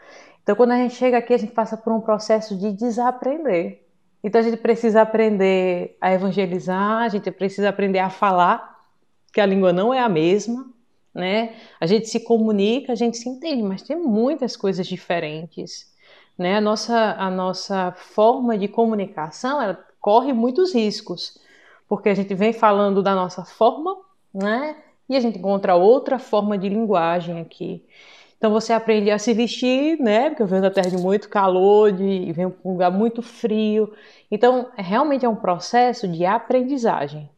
Então 0.42 0.56
quando 0.56 0.72
a 0.72 0.76
gente 0.76 0.94
chega 0.94 1.18
aqui, 1.18 1.34
a 1.34 1.38
gente 1.38 1.52
passa 1.52 1.76
por 1.76 1.92
um 1.92 2.00
processo 2.00 2.56
de 2.56 2.72
desaprender. 2.72 3.82
Então 4.24 4.40
a 4.40 4.44
gente 4.44 4.56
precisa 4.56 5.02
aprender 5.02 5.96
a 6.00 6.12
evangelizar, 6.12 7.02
a 7.02 7.08
gente 7.08 7.30
precisa 7.30 7.68
aprender 7.68 7.98
a 7.98 8.08
falar, 8.08 8.80
que 9.32 9.40
a 9.40 9.46
língua 9.46 9.72
não 9.72 9.92
é 9.92 10.00
a 10.00 10.08
mesma, 10.08 10.66
né? 11.14 11.54
A 11.80 11.86
gente 11.86 12.08
se 12.08 12.20
comunica, 12.20 12.92
a 12.92 12.96
gente 12.96 13.16
se 13.16 13.28
entende, 13.28 13.62
mas 13.62 13.82
tem 13.82 13.96
muitas 13.96 14.56
coisas 14.56 14.86
diferentes, 14.86 15.92
né? 16.38 16.56
A 16.56 16.60
nossa 16.60 17.14
a 17.18 17.30
nossa 17.30 17.92
forma 17.92 18.56
de 18.56 18.68
comunicação, 18.68 19.60
ela 19.60 19.78
corre 20.00 20.32
muitos 20.32 20.74
riscos, 20.74 21.38
porque 21.88 22.08
a 22.08 22.14
gente 22.14 22.34
vem 22.34 22.52
falando 22.52 23.02
da 23.02 23.14
nossa 23.14 23.44
forma, 23.44 23.96
né? 24.32 24.76
E 25.08 25.16
a 25.16 25.20
gente 25.20 25.38
encontra 25.38 25.74
outra 25.74 26.18
forma 26.18 26.56
de 26.56 26.68
linguagem 26.68 27.40
aqui. 27.40 27.84
Então 28.42 28.50
você 28.50 28.72
aprende 28.72 29.08
a 29.08 29.20
se 29.20 29.32
vestir, 29.32 30.00
né? 30.00 30.28
Porque 30.28 30.42
eu 30.42 30.46
venho 30.48 30.62
da 30.62 30.70
terra 30.70 30.90
de 30.90 30.96
muito 30.96 31.28
calor, 31.28 31.92
de 31.92 32.32
para 32.34 32.48
um 32.64 32.72
lugar 32.72 32.90
muito 32.90 33.22
frio. 33.22 33.92
Então, 34.32 34.68
realmente 34.76 35.24
é 35.24 35.28
um 35.28 35.36
processo 35.36 36.08
de 36.08 36.26
aprendizagem. 36.26 37.30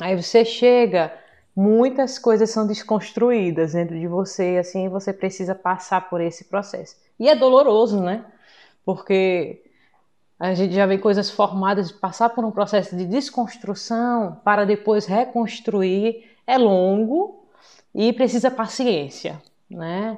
Aí 0.00 0.16
você 0.16 0.42
chega, 0.42 1.12
muitas 1.54 2.18
coisas 2.18 2.50
são 2.50 2.66
desconstruídas 2.66 3.72
dentro 3.72 3.98
de 3.98 4.06
você, 4.06 4.58
assim, 4.60 4.88
você 4.88 5.12
precisa 5.12 5.54
passar 5.54 6.08
por 6.08 6.20
esse 6.20 6.44
processo. 6.44 6.96
E 7.18 7.28
é 7.28 7.34
doloroso, 7.34 8.00
né? 8.00 8.24
Porque 8.84 9.62
a 10.38 10.54
gente 10.54 10.74
já 10.74 10.86
vê 10.86 10.96
coisas 10.96 11.30
formadas, 11.30 11.92
passar 11.92 12.30
por 12.30 12.44
um 12.44 12.50
processo 12.50 12.96
de 12.96 13.04
desconstrução 13.04 14.40
para 14.42 14.64
depois 14.64 15.04
reconstruir 15.04 16.24
é 16.46 16.56
longo 16.56 17.44
e 17.94 18.12
precisa 18.12 18.50
paciência, 18.50 19.40
né? 19.70 20.16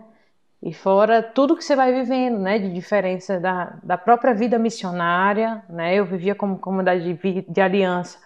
E 0.63 0.73
fora 0.73 1.21
tudo 1.23 1.57
que 1.57 1.65
você 1.65 1.75
vai 1.75 1.93
vivendo, 1.93 2.39
né, 2.39 2.57
de 2.57 2.73
diferença 2.73 3.41
da, 3.41 3.77
da 3.83 3.99
própria 3.99 4.33
vida 4.33 4.61
missionária, 4.61 5.61
né? 5.69 5.95
Eu 5.97 6.05
vivia 6.07 6.37
como 6.37 6.57
comunidade 6.57 7.13
de, 7.13 7.43
de 7.43 7.61
aliança, 7.61 8.19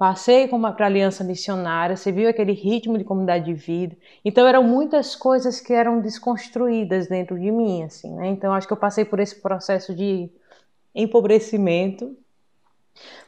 passei 0.00 0.48
para 0.48 0.86
a 0.86 0.88
aliança 0.88 1.22
missionária, 1.22 1.94
você 1.94 2.10
viu 2.10 2.26
aquele 2.26 2.54
ritmo 2.54 2.96
de 2.96 3.04
comunidade 3.04 3.44
de 3.44 3.52
vida. 3.52 3.94
Então 4.24 4.46
eram 4.46 4.62
muitas 4.62 5.14
coisas 5.14 5.60
que 5.60 5.74
eram 5.74 6.00
desconstruídas 6.00 7.06
dentro 7.06 7.38
de 7.38 7.50
mim, 7.50 7.82
assim, 7.82 8.10
né? 8.14 8.28
Então 8.28 8.50
acho 8.54 8.66
que 8.66 8.72
eu 8.72 8.78
passei 8.78 9.04
por 9.04 9.20
esse 9.20 9.36
processo 9.36 9.94
de 9.94 10.30
empobrecimento, 10.94 12.16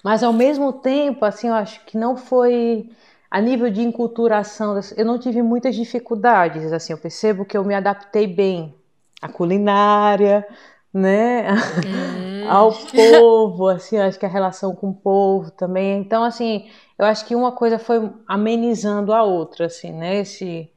mas 0.02 0.22
ao 0.22 0.32
mesmo 0.32 0.72
tempo, 0.72 1.26
assim, 1.26 1.48
eu 1.48 1.54
acho 1.54 1.84
que 1.84 1.98
não 1.98 2.16
foi 2.16 2.88
a 3.30 3.38
nível 3.38 3.68
de 3.68 3.82
enculturação, 3.82 4.80
eu 4.96 5.04
não 5.04 5.18
tive 5.18 5.42
muitas 5.42 5.76
dificuldades, 5.76 6.72
assim, 6.72 6.94
eu 6.94 6.98
percebo 6.98 7.44
que 7.44 7.54
eu 7.54 7.64
me 7.64 7.74
adaptei 7.74 8.26
bem 8.26 8.74
à 9.20 9.28
culinária, 9.28 10.42
né, 10.90 11.52
hum. 11.52 12.22
ao 12.52 12.72
povo, 12.72 13.68
assim, 13.68 13.96
acho 13.96 14.18
que 14.18 14.26
a 14.26 14.28
relação 14.28 14.74
com 14.74 14.90
o 14.90 14.94
povo 14.94 15.50
também. 15.50 16.00
Então, 16.00 16.22
assim, 16.22 16.68
eu 16.98 17.06
acho 17.06 17.24
que 17.24 17.34
uma 17.34 17.52
coisa 17.52 17.78
foi 17.78 18.10
amenizando 18.26 19.12
a 19.12 19.22
outra, 19.22 19.66
assim, 19.66 19.92
né, 19.92 20.18
esse 20.18 20.68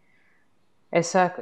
essa 0.92 1.36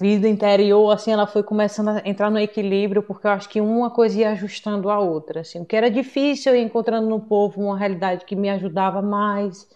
vida 0.00 0.26
interior, 0.26 0.90
assim, 0.90 1.12
ela 1.12 1.26
foi 1.26 1.42
começando 1.42 1.88
a 1.88 2.02
entrar 2.06 2.30
no 2.30 2.38
equilíbrio, 2.38 3.02
porque 3.02 3.26
eu 3.26 3.30
acho 3.32 3.46
que 3.46 3.60
uma 3.60 3.90
coisa 3.90 4.18
ia 4.18 4.30
ajustando 4.30 4.88
a 4.88 4.98
outra, 4.98 5.40
assim, 5.40 5.60
o 5.60 5.66
que 5.66 5.76
era 5.76 5.90
difícil, 5.90 6.52
eu 6.52 6.58
ia 6.58 6.64
encontrando 6.64 7.06
no 7.06 7.20
povo 7.20 7.60
uma 7.60 7.76
realidade 7.76 8.24
que 8.24 8.34
me 8.34 8.48
ajudava 8.48 9.02
mais, 9.02 9.68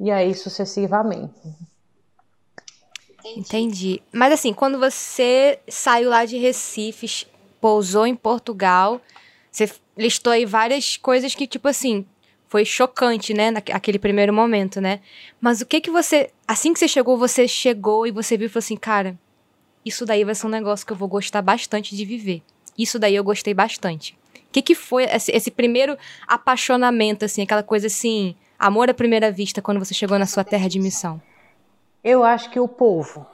e 0.00 0.10
aí 0.10 0.34
sucessivamente. 0.34 1.34
Entendi. 3.36 4.00
Mas 4.10 4.32
assim, 4.32 4.54
quando 4.54 4.78
você 4.78 5.58
saiu 5.68 6.08
lá 6.08 6.24
de 6.24 6.38
Recife, 6.38 7.26
pousou 7.60 8.06
em 8.06 8.16
Portugal, 8.16 9.02
você 9.52 9.70
listou 9.96 10.32
aí 10.32 10.44
várias 10.44 10.96
coisas 10.96 11.34
que, 11.34 11.46
tipo 11.46 11.68
assim, 11.68 12.04
foi 12.48 12.64
chocante, 12.64 13.32
né, 13.32 13.50
naquele 13.50 13.98
primeiro 13.98 14.32
momento, 14.32 14.80
né? 14.80 15.00
Mas 15.40 15.60
o 15.60 15.66
que 15.66 15.80
que 15.80 15.90
você, 15.90 16.30
assim 16.48 16.72
que 16.72 16.78
você 16.78 16.88
chegou, 16.88 17.16
você 17.16 17.46
chegou 17.46 18.06
e 18.06 18.10
você 18.10 18.36
viu 18.36 18.46
e 18.46 18.48
falou 18.48 18.64
assim, 18.64 18.76
cara, 18.76 19.16
isso 19.84 20.04
daí 20.04 20.24
vai 20.24 20.34
ser 20.34 20.46
um 20.46 20.50
negócio 20.50 20.84
que 20.84 20.92
eu 20.92 20.96
vou 20.96 21.08
gostar 21.08 21.42
bastante 21.42 21.94
de 21.94 22.04
viver. 22.04 22.42
Isso 22.76 22.98
daí 22.98 23.14
eu 23.14 23.22
gostei 23.22 23.54
bastante. 23.54 24.18
O 24.34 24.52
que 24.52 24.62
que 24.62 24.74
foi 24.74 25.04
esse, 25.04 25.30
esse 25.30 25.50
primeiro 25.50 25.96
apaixonamento, 26.26 27.24
assim, 27.24 27.42
aquela 27.42 27.62
coisa 27.62 27.86
assim, 27.86 28.34
Amor 28.62 28.88
à 28.88 28.94
primeira 28.94 29.28
vista 29.32 29.60
quando 29.60 29.80
você 29.84 29.92
chegou 29.92 30.16
na 30.20 30.24
sua 30.24 30.44
terra 30.44 30.68
de 30.68 30.78
missão? 30.78 31.20
Eu 32.04 32.22
acho 32.22 32.48
que 32.48 32.60
o 32.60 32.68
povo. 32.68 33.26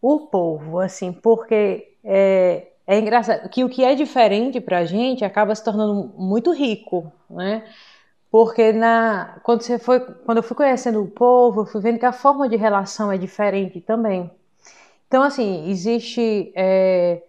O 0.00 0.20
povo, 0.28 0.78
assim, 0.78 1.12
porque 1.12 1.96
é, 2.04 2.71
é 2.86 2.98
engraçado 2.98 3.48
que 3.48 3.64
o 3.64 3.68
que 3.68 3.84
é 3.84 3.94
diferente 3.94 4.60
para 4.60 4.78
a 4.78 4.84
gente 4.84 5.24
acaba 5.24 5.54
se 5.54 5.62
tornando 5.64 6.12
muito 6.16 6.52
rico, 6.52 7.12
né? 7.30 7.64
Porque 8.30 8.72
na, 8.72 9.38
quando, 9.42 9.62
você 9.62 9.78
foi, 9.78 10.00
quando 10.00 10.38
eu 10.38 10.42
fui 10.42 10.56
conhecendo 10.56 11.02
o 11.02 11.08
povo, 11.08 11.62
eu 11.62 11.66
fui 11.66 11.80
vendo 11.82 11.98
que 11.98 12.06
a 12.06 12.12
forma 12.12 12.48
de 12.48 12.56
relação 12.56 13.12
é 13.12 13.18
diferente 13.18 13.80
também. 13.80 14.30
Então, 15.06 15.22
assim, 15.22 15.68
existe. 15.70 16.50
É, 16.56 17.22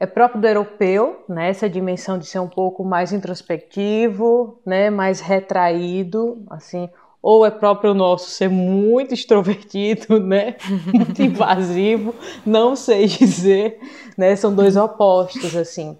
é 0.00 0.06
próprio 0.06 0.40
do 0.40 0.46
europeu, 0.46 1.24
né, 1.28 1.48
essa 1.48 1.68
dimensão 1.68 2.18
de 2.18 2.26
ser 2.26 2.38
um 2.38 2.48
pouco 2.48 2.84
mais 2.84 3.12
introspectivo, 3.12 4.58
né, 4.66 4.90
mais 4.90 5.20
retraído, 5.20 6.42
assim, 6.50 6.88
ou 7.24 7.46
é 7.46 7.50
próprio 7.50 7.94
nosso 7.94 8.28
ser 8.28 8.50
muito 8.50 9.14
extrovertido, 9.14 10.20
né, 10.20 10.56
muito 10.92 11.22
invasivo, 11.22 12.14
não 12.44 12.76
sei 12.76 13.06
dizer, 13.06 13.80
né, 14.14 14.36
são 14.36 14.54
dois 14.54 14.76
opostos, 14.76 15.56
assim. 15.56 15.96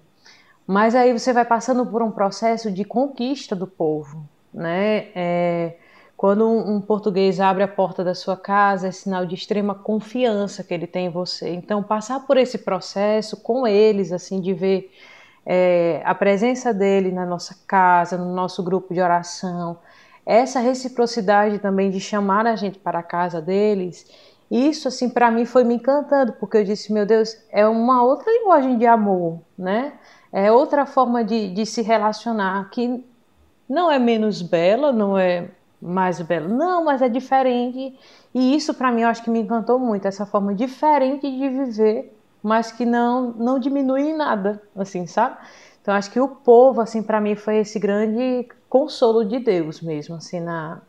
Mas 0.67 0.95
aí 0.95 1.19
você 1.19 1.33
vai 1.33 1.47
passando 1.47 1.87
por 1.87 2.03
um 2.03 2.11
processo 2.11 2.71
de 2.71 2.85
conquista 2.85 3.57
do 3.57 3.67
povo, 3.67 4.29
né, 4.53 5.07
é, 5.15 5.77
quando 6.15 6.47
um, 6.47 6.79
português 6.79 7.41
abre 7.41 7.63
a 7.63 7.69
porta 7.69 8.05
da 8.05 8.15
sua 8.15 8.37
casa, 8.37 8.89
é 8.89 8.91
sinal 8.91 9.25
de 9.25 9.35
extrema 9.35 9.75
confiança 9.75 10.63
que 10.63 10.75
ele 10.75 10.87
tem 10.87 11.07
em 11.07 11.11
você. 11.11 11.55
Então, 11.55 11.83
passar 11.83 12.21
por 12.27 12.37
esse 12.37 12.59
processo 12.59 13.39
com 13.39 13.67
eles, 13.67 14.13
assim, 14.13 14.43
de 14.43 14.53
ver 14.53 14.93
é, 15.45 16.03
a 16.05 16.15
presença 16.15 16.73
dele 16.73 17.11
na 17.11 17.25
nossa 17.25 17.57
casa, 17.67 18.17
no 18.17 18.33
nosso 18.35 18.63
grupo 18.63 18.93
de 18.93 19.01
oração, 19.01 19.79
essa 20.27 20.61
reciprocidade 20.61 21.59
também 21.59 21.91
de 21.91 22.01
chamar 22.01 22.47
a 22.47 22.57
gente 22.57 22.79
para 22.79 23.01
a 23.01 23.03
casa 23.03 23.41
deles, 23.41 24.07
isso, 24.51 24.89
assim, 24.89 25.09
para 25.09 25.31
mim 25.31 25.45
foi 25.45 25.65
me 25.65 25.75
encantando, 25.75 26.33
porque 26.35 26.59
eu 26.59 26.65
disse, 26.65 26.93
meu 26.93 27.07
Deus, 27.07 27.37
é 27.51 27.67
uma 27.67 28.03
outra 28.03 28.31
linguagem 28.31 28.79
de 28.79 28.87
amor, 28.87 29.41
né? 29.57 29.95
É 30.33 30.53
outra 30.53 30.87
forma 30.87 31.25
de, 31.25 31.53
de 31.53 31.65
se 31.67 31.83
relacionar, 31.83 32.69
que 32.71 33.05
não 33.69 33.91
é 33.91 33.99
menos 33.99 34.43
bela, 34.43 34.93
não 34.93 35.17
é 35.19 35.49
mais 35.81 36.21
belo. 36.21 36.49
Não, 36.49 36.85
mas 36.85 37.03
é 37.03 37.09
diferente. 37.09 37.99
E 38.35 38.55
isso 38.55 38.75
para 38.75 38.91
mim 38.91 39.03
eu 39.03 39.09
acho 39.09 39.23
que 39.23 39.31
me 39.31 39.41
encantou 39.41 39.79
muito, 39.79 40.07
essa 40.07 40.27
forma 40.27 40.55
diferente 40.55 41.31
de 41.31 41.49
viver, 41.49 42.17
mas 42.43 42.73
que 42.73 42.85
não 42.85 43.33
não 43.33 43.59
diminui 43.59 44.11
em 44.11 44.17
nada, 44.17 44.63
assim, 44.77 45.07
sabe? 45.07 45.37
Então 45.81 45.95
acho 45.95 46.11
que 46.11 46.21
o 46.21 46.29
povo 46.29 46.81
assim 46.81 47.03
para 47.03 47.21
mim 47.21 47.35
foi 47.37 47.59
esse 47.59 47.79
grande 47.79 48.49
consolo 48.75 49.25
de 49.25 49.39
Deus 49.39 49.81
mesmo, 49.81 50.17
assim, 50.17 50.41
na 50.41 50.83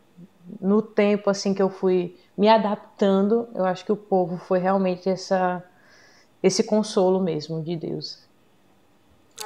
no 0.60 0.82
tempo 0.82 1.30
assim 1.30 1.54
que 1.54 1.62
eu 1.62 1.70
fui 1.70 2.16
me 2.36 2.50
adaptando, 2.50 3.48
eu 3.54 3.64
acho 3.64 3.86
que 3.86 3.92
o 3.92 3.96
povo 3.96 4.38
foi 4.38 4.58
realmente 4.58 5.08
essa 5.08 5.64
esse 6.42 6.64
consolo 6.64 7.22
mesmo 7.22 7.62
de 7.62 7.76
Deus. 7.76 8.18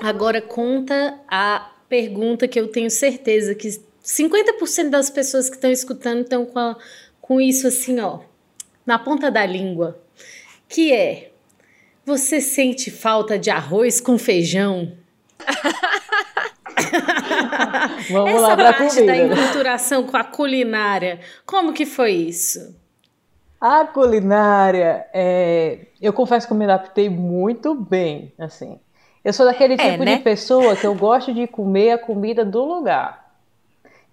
Agora 0.01 0.41
conta 0.41 1.19
a 1.27 1.69
pergunta 1.89 2.47
que 2.47 2.57
eu 2.57 2.69
tenho 2.71 2.89
certeza 2.89 3.53
que 3.53 3.67
50% 4.01 4.89
das 4.89 5.09
pessoas 5.09 5.49
que 5.49 5.57
estão 5.57 5.71
escutando 5.71 6.21
estão 6.21 6.45
com, 6.45 6.59
a, 6.59 6.77
com 7.19 7.41
isso 7.41 7.67
assim, 7.67 7.99
ó, 7.99 8.21
na 8.85 8.97
ponta 8.97 9.29
da 9.29 9.45
língua, 9.45 9.99
que 10.69 10.93
é: 10.93 11.33
você 12.05 12.39
sente 12.39 12.89
falta 12.89 13.37
de 13.37 13.49
arroz 13.49 13.99
com 13.99 14.17
feijão? 14.17 14.93
Vamos 18.09 18.41
Essa 18.41 18.41
lá 18.41 18.55
pra 18.55 18.73
parte 18.73 18.95
comida. 18.95 19.05
da 19.05 19.17
enculturação 19.17 20.05
com 20.05 20.17
a 20.17 20.23
culinária, 20.23 21.19
como 21.45 21.73
que 21.73 21.85
foi 21.85 22.11
isso? 22.13 22.59
A 23.59 23.85
culinária, 23.85 25.05
é, 25.13 25.87
eu 26.01 26.13
confesso 26.13 26.47
que 26.47 26.53
eu 26.53 26.57
me 26.57 26.63
adaptei 26.65 27.09
muito 27.09 27.75
bem, 27.75 28.33
assim. 28.39 28.79
Eu 29.23 29.33
sou 29.33 29.45
daquele 29.45 29.75
É, 29.77 29.77
tipo 29.77 30.03
né? 30.03 30.15
de 30.17 30.23
pessoa 30.23 30.75
que 30.77 30.87
eu 30.87 30.95
gosto 30.95 31.33
de 31.33 31.45
comer 31.45 31.91
a 31.91 31.97
comida 31.97 32.45
do 32.45 32.63
lugar. 32.63 33.33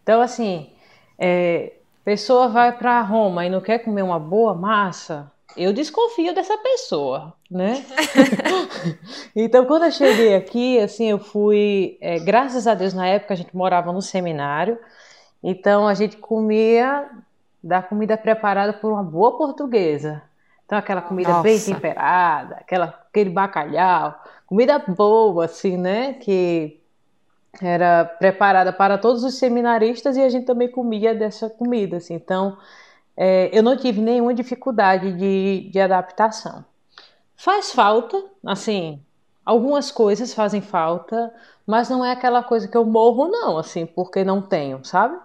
Então, 0.02 0.20
assim, 0.20 0.70
é, 1.18 1.74
pessoa 2.04 2.48
vai 2.48 2.72
para 2.76 3.00
Roma 3.02 3.46
e 3.46 3.50
não 3.50 3.60
quer 3.60 3.80
comer 3.80 4.02
uma 4.02 4.18
boa 4.18 4.54
massa, 4.54 5.30
eu 5.56 5.72
desconfio 5.72 6.34
dessa 6.34 6.56
pessoa, 6.58 7.34
né? 7.50 7.84
então, 9.34 9.64
quando 9.64 9.84
eu 9.84 9.90
cheguei 9.90 10.34
aqui, 10.34 10.78
assim, 10.78 11.10
eu 11.10 11.18
fui, 11.18 11.96
é, 12.00 12.18
graças 12.18 12.66
a 12.66 12.74
Deus, 12.74 12.92
na 12.94 13.06
época 13.06 13.34
a 13.34 13.36
gente 13.36 13.56
morava 13.56 13.92
no 13.92 14.02
seminário, 14.02 14.78
então 15.42 15.86
a 15.86 15.94
gente 15.94 16.16
comia 16.16 17.08
da 17.62 17.82
comida 17.82 18.16
preparada 18.16 18.72
por 18.72 18.92
uma 18.92 19.02
boa 19.02 19.36
portuguesa. 19.36 20.22
Então, 20.64 20.78
aquela 20.78 21.00
comida 21.00 21.42
bem 21.42 21.54
Nossa. 21.54 21.72
temperada, 21.72 22.56
aquela, 22.56 22.86
aquele 23.08 23.30
bacalhau, 23.30 24.20
comida 24.46 24.78
boa, 24.78 25.44
assim, 25.44 25.76
né? 25.76 26.14
Que 26.14 26.80
era 27.62 28.04
preparada 28.04 28.72
para 28.72 28.98
todos 28.98 29.24
os 29.24 29.38
seminaristas 29.38 30.16
e 30.16 30.22
a 30.22 30.28
gente 30.28 30.44
também 30.44 30.70
comia 30.70 31.14
dessa 31.14 31.48
comida, 31.48 31.98
assim. 31.98 32.14
Então, 32.14 32.56
é, 33.16 33.50
eu 33.56 33.62
não 33.62 33.76
tive 33.76 34.00
nenhuma 34.00 34.34
dificuldade 34.34 35.12
de, 35.12 35.70
de 35.70 35.80
adaptação. 35.80 36.64
Faz 37.36 37.72
falta, 37.72 38.22
assim, 38.44 39.00
algumas 39.44 39.90
coisas 39.90 40.34
fazem 40.34 40.60
falta, 40.60 41.32
mas 41.66 41.88
não 41.88 42.04
é 42.04 42.12
aquela 42.12 42.42
coisa 42.42 42.68
que 42.68 42.76
eu 42.76 42.84
morro, 42.84 43.28
não, 43.28 43.58
assim, 43.58 43.86
porque 43.86 44.24
não 44.24 44.42
tenho, 44.42 44.84
sabe? 44.84 45.16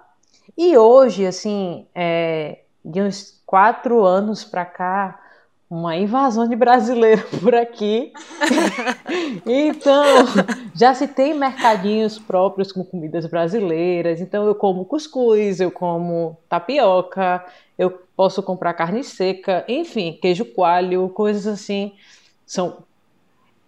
E 0.57 0.77
hoje, 0.77 1.25
assim, 1.25 1.85
é, 1.93 2.59
de 2.83 3.01
uns 3.01 3.41
quatro 3.45 4.03
anos 4.03 4.43
para 4.43 4.65
cá, 4.65 5.19
uma 5.71 5.95
invasão 5.95 6.49
de 6.49 6.55
brasileiro 6.55 7.23
por 7.39 7.55
aqui. 7.55 8.11
então, 9.45 10.25
já 10.75 10.93
se 10.93 11.07
tem 11.07 11.33
mercadinhos 11.33 12.19
próprios 12.19 12.73
com 12.73 12.83
comidas 12.83 13.25
brasileiras. 13.25 14.19
Então, 14.19 14.45
eu 14.45 14.53
como 14.53 14.83
cuscuz, 14.83 15.61
eu 15.61 15.71
como 15.71 16.37
tapioca, 16.49 17.45
eu 17.81 18.01
posso 18.15 18.43
comprar 18.43 18.73
carne 18.73 19.03
seca, 19.03 19.65
enfim, 19.67 20.17
queijo 20.21 20.45
coalho, 20.45 21.09
coisas 21.09 21.47
assim. 21.47 21.93
São 22.45 22.83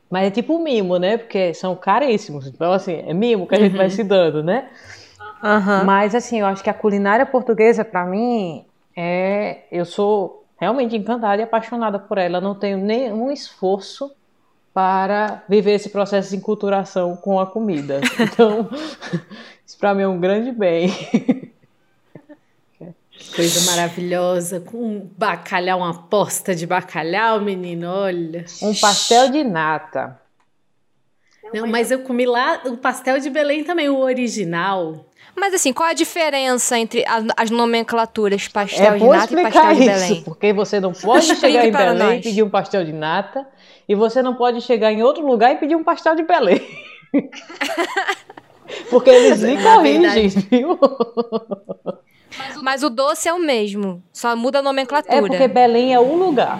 mas 0.10 0.28
é 0.28 0.30
tipo 0.30 0.60
mimo, 0.60 0.99
né? 0.99 1.17
Porque 1.17 1.56
são 1.56 1.76
caríssimos. 1.76 2.45
Então, 2.45 2.71
assim, 2.71 3.04
é 3.08 3.15
mimo 3.15 3.47
que 3.47 3.56
a 3.56 3.58
gente 3.58 3.76
vai 3.76 3.89
se 3.89 4.04
dando, 4.04 4.43
né? 4.43 4.69
Aham. 5.43 5.84
Mas 5.86 6.13
assim, 6.13 6.39
eu 6.39 6.45
acho 6.45 6.63
que 6.63 6.69
a 6.69 6.73
culinária 6.73 7.26
portuguesa, 7.26 7.84
para 7.84 8.06
mim, 8.06 8.63
é. 8.95 9.62
Eu 9.71 9.86
sou 9.86 10.45
realmente 10.60 10.95
encantada 10.95 11.41
e 11.41 11.43
apaixonada 11.43 11.97
por 11.97 12.19
ela. 12.19 12.39
Não 12.39 12.54
tenho 12.54 12.78
nenhum 12.78 13.32
esforço 13.32 14.12
para 14.71 15.43
viver 15.49 15.73
esse 15.73 15.89
processo 15.89 16.30
de 16.30 16.36
enculturação 16.36 17.15
com 17.15 17.39
a 17.39 17.47
comida. 17.47 17.99
Então, 18.19 18.69
isso 19.65 19.80
para 19.80 19.95
mim 19.95 20.04
é 20.04 20.08
um 20.08 20.19
grande 20.19 20.52
bem. 20.52 20.91
Coisa 23.36 23.71
maravilhosa, 23.71 24.59
com 24.59 24.77
um 24.77 25.09
bacalhau, 25.17 25.79
uma 25.79 25.93
posta 26.07 26.53
de 26.53 26.67
bacalhau, 26.67 27.41
menino, 27.41 27.89
olha. 27.89 28.45
Um 28.62 28.75
pastel 28.75 29.29
de 29.31 29.43
nata. 29.43 30.19
Não, 31.53 31.67
mas 31.67 31.89
eu 31.91 31.99
comi 31.99 32.25
lá 32.25 32.62
o 32.65 32.77
pastel 32.77 33.19
de 33.19 33.29
Belém 33.29 33.63
também, 33.63 33.89
o 33.89 33.99
original. 33.99 35.05
Mas 35.36 35.53
assim, 35.53 35.73
qual 35.73 35.89
a 35.89 35.93
diferença 35.93 36.77
entre 36.77 37.03
a- 37.07 37.23
as 37.36 37.49
nomenclaturas 37.49 38.47
pastel 38.47 38.93
É 38.93 38.97
de 38.99 39.07
nata 39.07 39.33
e 39.33 39.43
pastel 39.43 39.73
de 39.73 39.81
isso, 39.83 39.86
Belém? 39.91 40.21
porque 40.23 40.53
você 40.53 40.79
não 40.79 40.93
pode 40.93 41.25
Explique 41.25 41.41
chegar 41.53 41.65
em 41.67 41.71
Belém 41.71 42.19
e 42.19 42.21
pedir 42.21 42.43
um 42.43 42.49
pastel 42.49 42.86
de 42.86 42.93
nata, 42.93 43.47
e 43.89 43.95
você 43.95 44.21
não 44.21 44.36
pode 44.36 44.62
chegar 44.62 44.91
em 44.91 45.01
outro 45.01 45.25
lugar 45.25 45.51
e 45.53 45.57
pedir 45.57 45.75
um 45.75 45.83
pastel 45.83 46.15
de 46.15 46.23
Belém. 46.23 46.62
Porque 48.89 49.09
eles 49.09 49.41
lhe 49.41 49.55
Na 49.55 49.75
corrigem, 49.75 50.27
viu? 50.29 50.79
Mas 52.61 52.83
o 52.83 52.89
doce 52.89 53.27
é 53.27 53.33
o 53.33 53.39
mesmo, 53.39 54.01
só 54.11 54.35
muda 54.35 54.59
a 54.59 54.61
nomenclatura. 54.61 55.15
É 55.17 55.21
porque 55.21 55.47
Belém 55.47 55.93
é 55.93 55.99
o 55.99 56.15
lugar, 56.15 56.59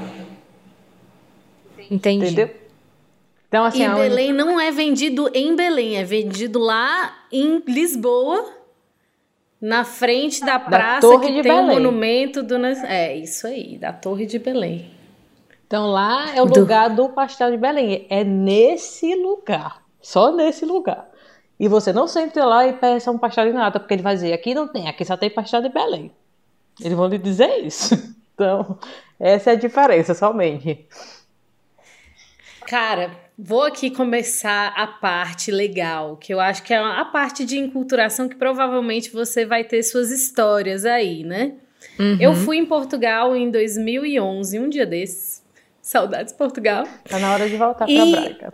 Entendi. 1.90 2.26
entendeu? 2.26 2.50
Então, 3.48 3.66
assim, 3.66 3.80
e 3.82 3.86
a 3.86 3.94
Belém 3.94 4.34
não 4.34 4.60
é 4.60 4.72
vendido 4.72 5.30
em 5.34 5.56
Belém, 5.56 5.98
é 5.98 6.04
vendido 6.04 6.58
lá 6.60 7.14
em 7.32 7.62
Lisboa, 7.68 8.52
na 9.62 9.84
frente 9.86 10.44
da 10.44 10.60
praça 10.60 11.02
Torre 11.02 11.28
que 11.28 11.34
de 11.34 11.42
tem 11.44 11.52
o 11.52 11.56
Belém. 11.56 11.68
monumento 11.76 12.42
do. 12.42 12.56
É, 12.66 13.16
isso 13.16 13.46
aí, 13.48 13.78
da 13.78 13.94
Torre 13.94 14.26
de 14.26 14.40
Belém. 14.40 14.92
Então 15.68 15.88
lá 15.88 16.36
é 16.36 16.42
o 16.42 16.46
Do- 16.46 16.60
lugar 16.62 16.90
do 16.90 17.10
pastel 17.10 17.52
de 17.52 17.58
Belém. 17.58 18.06
É 18.10 18.24
nesse 18.24 19.16
lugar. 19.16 19.82
Só 20.02 20.32
nesse 20.36 20.66
lugar. 20.66 21.10
E 21.64 21.68
você 21.70 21.94
não 21.94 22.10
senta 22.10 22.44
lá 22.46 22.68
e 22.68 22.74
peça 22.74 23.10
um 23.10 23.18
pastel 23.18 23.46
de 23.46 23.54
nata, 23.54 23.80
porque 23.80 23.94
ele 23.94 24.02
vai 24.04 24.14
dizer, 24.16 24.34
aqui 24.34 24.54
não 24.54 24.68
tem, 24.68 24.90
aqui 24.90 25.06
só 25.06 25.16
tem 25.16 25.30
pastel 25.30 25.62
de 25.62 25.70
Belém. 25.70 26.12
Eles 26.82 26.92
vão 26.98 27.08
lhe 27.08 27.18
dizer 27.18 27.66
isso. 27.66 27.96
Então, 28.36 28.80
essa 29.20 29.52
é 29.52 29.54
a 29.54 29.56
diferença 29.56 30.16
somente. 30.16 30.88
Cara, 32.68 33.12
vou 33.38 33.62
aqui 33.62 33.92
começar 33.92 34.74
a 34.76 34.88
parte 34.88 35.52
legal, 35.52 36.18
que 36.18 36.34
eu 36.34 36.40
acho 36.40 36.64
que 36.64 36.74
é 36.74 36.78
a 36.80 37.06
parte 37.06 37.46
de 37.46 37.60
enculturação 37.60 38.28
que 38.28 38.36
provavelmente 38.36 39.12
você 39.12 39.46
vai 39.46 39.64
ter 39.64 39.84
suas 39.84 40.10
histórias 40.10 40.84
aí, 40.84 41.24
né? 41.24 41.54
Uhum. 42.00 42.18
Eu 42.20 42.34
fui 42.34 42.58
em 42.58 42.66
Portugal 42.66 43.36
em 43.36 43.52
2011, 43.52 44.58
um 44.58 44.68
dia 44.68 44.86
desses. 44.88 45.44
Saudades 45.80 46.34
Portugal. 46.34 46.86
Tá 47.08 47.20
na 47.20 47.34
hora 47.34 47.48
de 47.48 47.56
voltar 47.56 47.88
E- 47.88 47.96
pra 48.12 48.22
Braga. 48.22 48.54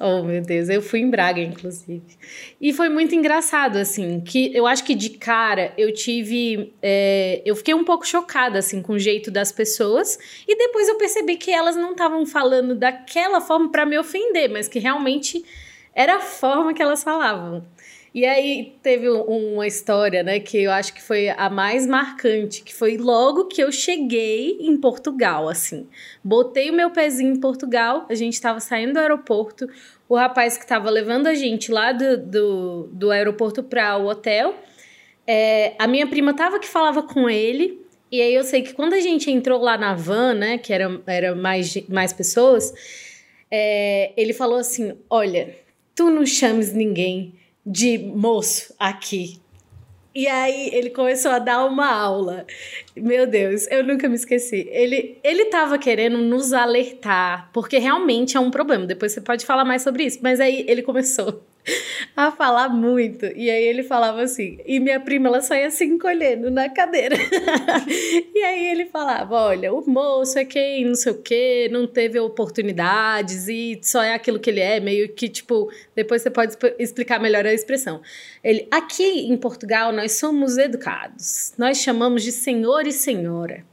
Oh, 0.00 0.22
meu 0.22 0.40
Deus, 0.40 0.68
eu 0.68 0.80
fui 0.80 1.00
em 1.00 1.10
Braga, 1.10 1.40
inclusive. 1.40 2.16
E 2.60 2.72
foi 2.72 2.88
muito 2.88 3.16
engraçado, 3.16 3.78
assim, 3.78 4.20
que 4.20 4.54
eu 4.56 4.64
acho 4.64 4.84
que 4.84 4.94
de 4.94 5.10
cara 5.10 5.72
eu 5.76 5.92
tive. 5.92 6.72
É, 6.80 7.42
eu 7.44 7.56
fiquei 7.56 7.74
um 7.74 7.84
pouco 7.84 8.06
chocada, 8.06 8.60
assim, 8.60 8.80
com 8.80 8.92
o 8.92 8.98
jeito 8.98 9.28
das 9.28 9.50
pessoas. 9.50 10.16
E 10.46 10.56
depois 10.56 10.86
eu 10.86 10.96
percebi 10.96 11.36
que 11.36 11.50
elas 11.50 11.74
não 11.74 11.92
estavam 11.92 12.24
falando 12.24 12.76
daquela 12.76 13.40
forma 13.40 13.72
para 13.72 13.84
me 13.84 13.98
ofender, 13.98 14.48
mas 14.48 14.68
que 14.68 14.78
realmente 14.78 15.44
era 15.92 16.18
a 16.18 16.20
forma 16.20 16.72
que 16.72 16.80
elas 16.80 17.02
falavam. 17.02 17.66
E 18.14 18.24
aí 18.24 18.74
teve 18.82 19.08
uma 19.08 19.66
história, 19.66 20.22
né, 20.22 20.40
que 20.40 20.62
eu 20.62 20.70
acho 20.70 20.94
que 20.94 21.02
foi 21.02 21.28
a 21.28 21.50
mais 21.50 21.86
marcante, 21.86 22.62
que 22.62 22.74
foi 22.74 22.96
logo 22.96 23.46
que 23.46 23.62
eu 23.62 23.70
cheguei 23.70 24.56
em 24.60 24.76
Portugal, 24.78 25.48
assim. 25.48 25.86
Botei 26.24 26.70
o 26.70 26.72
meu 26.72 26.90
pezinho 26.90 27.34
em 27.34 27.40
Portugal, 27.40 28.06
a 28.08 28.14
gente 28.14 28.32
estava 28.32 28.60
saindo 28.60 28.94
do 28.94 28.98
aeroporto, 28.98 29.68
o 30.08 30.16
rapaz 30.16 30.56
que 30.56 30.64
estava 30.64 30.88
levando 30.88 31.26
a 31.26 31.34
gente 31.34 31.70
lá 31.70 31.92
do, 31.92 32.16
do, 32.16 32.88
do 32.92 33.10
aeroporto 33.10 33.62
para 33.62 33.98
o 33.98 34.06
hotel, 34.06 34.54
é, 35.26 35.74
a 35.78 35.86
minha 35.86 36.06
prima 36.06 36.32
tava 36.32 36.58
que 36.58 36.66
falava 36.66 37.02
com 37.02 37.28
ele, 37.28 37.86
e 38.10 38.22
aí 38.22 38.34
eu 38.34 38.42
sei 38.42 38.62
que 38.62 38.72
quando 38.72 38.94
a 38.94 39.00
gente 39.00 39.30
entrou 39.30 39.60
lá 39.60 39.76
na 39.76 39.94
van, 39.94 40.32
né, 40.32 40.56
que 40.56 40.72
era, 40.72 40.98
era 41.06 41.34
mais, 41.34 41.74
mais 41.86 42.10
pessoas, 42.14 42.72
é, 43.50 44.12
ele 44.16 44.32
falou 44.32 44.58
assim, 44.58 44.96
olha, 45.10 45.54
tu 45.94 46.08
não 46.08 46.24
chames 46.24 46.72
ninguém 46.72 47.37
de 47.68 47.98
moço 47.98 48.74
aqui. 48.78 49.38
E 50.14 50.26
aí 50.26 50.70
ele 50.72 50.90
começou 50.90 51.30
a 51.30 51.38
dar 51.38 51.64
uma 51.66 51.86
aula. 51.86 52.46
Meu 52.96 53.26
Deus, 53.26 53.68
eu 53.70 53.84
nunca 53.84 54.08
me 54.08 54.16
esqueci. 54.16 54.66
Ele 54.70 55.18
ele 55.22 55.44
tava 55.44 55.78
querendo 55.78 56.18
nos 56.18 56.52
alertar, 56.52 57.50
porque 57.52 57.78
realmente 57.78 58.36
é 58.36 58.40
um 58.40 58.50
problema. 58.50 58.86
Depois 58.86 59.12
você 59.12 59.20
pode 59.20 59.44
falar 59.44 59.64
mais 59.64 59.82
sobre 59.82 60.04
isso, 60.04 60.18
mas 60.22 60.40
aí 60.40 60.64
ele 60.66 60.82
começou 60.82 61.42
a 62.16 62.30
falar 62.30 62.68
muito. 62.68 63.26
E 63.26 63.50
aí 63.50 63.64
ele 63.64 63.82
falava 63.82 64.22
assim, 64.22 64.58
e 64.66 64.80
minha 64.80 65.00
prima 65.00 65.28
ela 65.28 65.40
só 65.40 65.54
ia 65.54 65.70
se 65.70 65.84
encolhendo 65.84 66.50
na 66.50 66.68
cadeira. 66.68 67.16
e 68.34 68.42
aí 68.42 68.66
ele 68.66 68.86
falava: 68.86 69.34
olha, 69.34 69.72
o 69.72 69.88
moço 69.88 70.38
é 70.38 70.44
quem 70.44 70.84
não 70.84 70.94
sei 70.94 71.12
o 71.12 71.22
quê, 71.22 71.68
não 71.70 71.86
teve 71.86 72.18
oportunidades 72.18 73.48
e 73.48 73.78
só 73.82 74.02
é 74.02 74.14
aquilo 74.14 74.38
que 74.38 74.50
ele 74.50 74.60
é, 74.60 74.80
meio 74.80 75.08
que 75.12 75.28
tipo, 75.28 75.70
depois 75.94 76.22
você 76.22 76.30
pode 76.30 76.56
explicar 76.78 77.20
melhor 77.20 77.46
a 77.46 77.52
expressão. 77.52 78.00
Ele, 78.42 78.66
aqui 78.70 79.28
em 79.28 79.36
Portugal 79.36 79.92
nós 79.92 80.12
somos 80.12 80.58
educados, 80.58 81.52
nós 81.58 81.78
chamamos 81.78 82.22
de 82.22 82.32
senhor 82.32 82.86
e 82.86 82.92
senhora. 82.92 83.64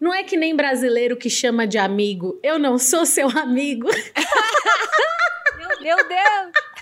Não 0.00 0.12
é 0.12 0.24
que 0.24 0.36
nem 0.36 0.56
brasileiro 0.56 1.16
que 1.16 1.30
chama 1.30 1.66
de 1.66 1.78
amigo. 1.78 2.38
Eu 2.42 2.58
não 2.58 2.76
sou 2.78 3.06
seu 3.06 3.28
amigo. 3.28 3.88
Meu 5.80 5.96
Deus! 5.96 6.81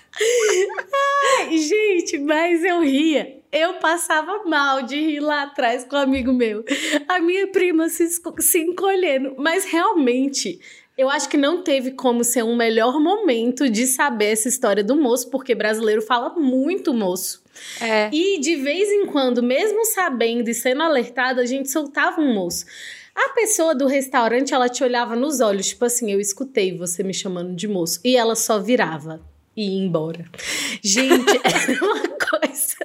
Ai, 1.38 1.56
gente, 1.58 2.18
mas 2.18 2.64
eu 2.64 2.80
ria. 2.80 3.40
Eu 3.52 3.74
passava 3.74 4.44
mal 4.44 4.82
de 4.82 4.96
rir 4.96 5.20
lá 5.20 5.42
atrás 5.42 5.84
com 5.84 5.96
um 5.96 5.98
amigo 5.98 6.32
meu. 6.32 6.64
A 7.08 7.18
minha 7.18 7.48
prima 7.48 7.88
se, 7.88 8.08
se 8.08 8.58
encolhendo. 8.58 9.34
Mas 9.36 9.64
realmente, 9.64 10.60
eu 10.96 11.08
acho 11.08 11.28
que 11.28 11.36
não 11.36 11.62
teve 11.62 11.92
como 11.92 12.22
ser 12.22 12.44
um 12.44 12.54
melhor 12.54 13.00
momento 13.00 13.68
de 13.68 13.86
saber 13.86 14.32
essa 14.32 14.48
história 14.48 14.84
do 14.84 14.94
moço, 14.94 15.30
porque 15.30 15.54
brasileiro 15.54 16.02
fala 16.02 16.30
muito 16.38 16.94
moço. 16.94 17.42
É. 17.80 18.08
E 18.12 18.38
de 18.38 18.54
vez 18.56 18.88
em 18.88 19.06
quando, 19.06 19.42
mesmo 19.42 19.84
sabendo 19.86 20.48
e 20.48 20.54
sendo 20.54 20.82
alertado, 20.82 21.40
a 21.40 21.46
gente 21.46 21.70
soltava 21.70 22.20
um 22.20 22.32
moço. 22.32 22.66
A 23.14 23.30
pessoa 23.30 23.74
do 23.74 23.86
restaurante, 23.86 24.54
ela 24.54 24.68
te 24.68 24.84
olhava 24.84 25.16
nos 25.16 25.40
olhos, 25.40 25.68
tipo 25.68 25.84
assim, 25.84 26.12
eu 26.12 26.20
escutei 26.20 26.76
você 26.76 27.02
me 27.02 27.12
chamando 27.12 27.54
de 27.56 27.66
moço. 27.66 27.98
E 28.04 28.16
ela 28.16 28.36
só 28.36 28.60
virava 28.60 29.20
e 29.56 29.62
ir 29.62 29.84
embora. 29.84 30.24
Gente, 30.82 31.36
é 31.44 31.84
uma 31.84 32.08
coisa. 32.08 32.76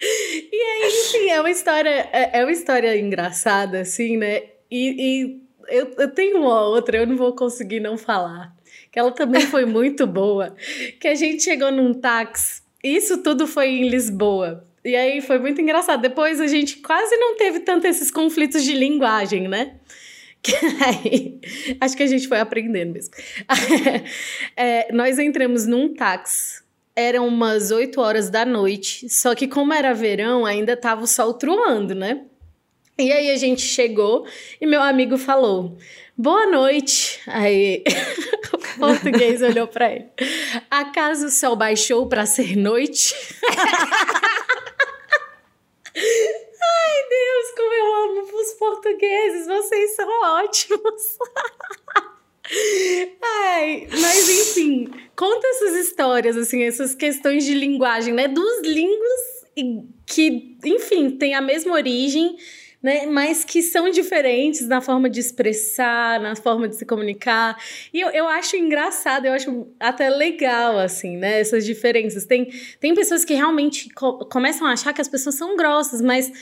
e 0.00 0.56
aí, 0.56 0.88
enfim, 0.88 1.30
é 1.30 1.40
uma 1.40 1.50
história, 1.50 2.08
é, 2.12 2.38
é 2.38 2.44
uma 2.44 2.52
história 2.52 2.96
engraçada, 2.98 3.80
assim, 3.80 4.16
né? 4.16 4.42
E, 4.70 4.94
e 4.98 5.40
eu, 5.68 5.94
eu 5.98 6.08
tenho 6.10 6.38
uma 6.38 6.62
outra, 6.66 6.98
eu 6.98 7.06
não 7.06 7.16
vou 7.16 7.34
conseguir 7.34 7.80
não 7.80 7.96
falar. 7.96 8.54
Que 8.90 8.98
ela 8.98 9.12
também 9.12 9.42
foi 9.42 9.64
muito 9.64 10.06
boa. 10.06 10.54
Que 11.00 11.08
a 11.08 11.14
gente 11.14 11.42
chegou 11.42 11.70
num 11.70 11.94
táxi. 11.94 12.62
Isso 12.82 13.22
tudo 13.22 13.46
foi 13.46 13.68
em 13.68 13.88
Lisboa. 13.88 14.66
E 14.84 14.96
aí 14.96 15.20
foi 15.20 15.38
muito 15.38 15.60
engraçado. 15.60 16.00
Depois 16.00 16.40
a 16.40 16.46
gente 16.46 16.78
quase 16.78 17.14
não 17.16 17.36
teve 17.36 17.60
tanto 17.60 17.86
esses 17.86 18.10
conflitos 18.10 18.64
de 18.64 18.72
linguagem, 18.72 19.46
né? 19.48 19.74
Que 20.42 20.54
aí, 20.82 21.38
acho 21.80 21.96
que 21.96 22.02
a 22.02 22.06
gente 22.06 22.26
foi 22.26 22.38
aprendendo 22.38 22.94
mesmo. 22.94 23.12
é, 24.56 24.90
nós 24.92 25.18
entramos 25.18 25.66
num 25.66 25.92
táxi. 25.92 26.62
Eram 26.96 27.28
umas 27.28 27.70
8 27.70 28.00
horas 28.00 28.30
da 28.30 28.44
noite. 28.44 29.08
Só 29.08 29.34
que, 29.34 29.46
como 29.46 29.72
era 29.72 29.94
verão, 29.94 30.46
ainda 30.46 30.76
tava 30.76 31.02
o 31.02 31.06
sol 31.06 31.34
truando, 31.34 31.94
né? 31.94 32.22
E 32.98 33.12
aí 33.12 33.30
a 33.30 33.36
gente 33.36 33.62
chegou 33.62 34.26
e 34.60 34.66
meu 34.66 34.82
amigo 34.82 35.16
falou: 35.16 35.78
Boa 36.16 36.46
noite. 36.46 37.20
Aí 37.26 37.84
o 38.52 38.78
português 38.78 39.40
olhou 39.40 39.66
para 39.66 39.92
ele: 39.92 40.06
Acaso 40.70 41.26
o 41.26 41.30
sol 41.30 41.56
baixou 41.56 42.06
para 42.06 42.26
ser 42.26 42.56
noite? 42.56 43.14
Deus, 47.08 47.50
como 47.56 47.72
eu 47.72 47.94
amo 47.94 48.40
os 48.40 48.52
portugueses, 48.54 49.46
vocês 49.46 49.96
são 49.96 50.08
ótimos. 50.22 51.18
Ai, 53.22 53.86
mas 53.90 54.28
enfim, 54.28 54.88
conta 55.14 55.46
essas 55.46 55.86
histórias, 55.86 56.36
assim, 56.36 56.64
essas 56.64 56.94
questões 56.94 57.44
de 57.44 57.54
linguagem, 57.54 58.12
né? 58.12 58.26
Dos 58.26 58.60
línguas 58.62 59.40
que, 60.06 60.56
enfim, 60.64 61.10
têm 61.10 61.34
a 61.34 61.40
mesma 61.40 61.74
origem, 61.74 62.36
né? 62.82 63.06
Mas 63.06 63.44
que 63.44 63.62
são 63.62 63.90
diferentes 63.90 64.66
na 64.66 64.80
forma 64.80 65.08
de 65.08 65.20
expressar, 65.20 66.18
na 66.18 66.34
forma 66.34 66.68
de 66.68 66.76
se 66.76 66.86
comunicar. 66.86 67.56
E 67.92 68.00
eu, 68.00 68.08
eu 68.10 68.26
acho 68.26 68.56
engraçado, 68.56 69.26
eu 69.26 69.32
acho 69.32 69.68
até 69.78 70.08
legal, 70.08 70.78
assim, 70.78 71.16
né? 71.16 71.40
Essas 71.40 71.64
diferenças. 71.64 72.24
Tem, 72.24 72.50
tem 72.80 72.94
pessoas 72.94 73.24
que 73.24 73.34
realmente 73.34 73.88
co 73.90 74.24
começam 74.26 74.66
a 74.66 74.72
achar 74.72 74.92
que 74.92 75.00
as 75.00 75.08
pessoas 75.08 75.36
são 75.36 75.56
grossas, 75.56 76.00
mas 76.00 76.32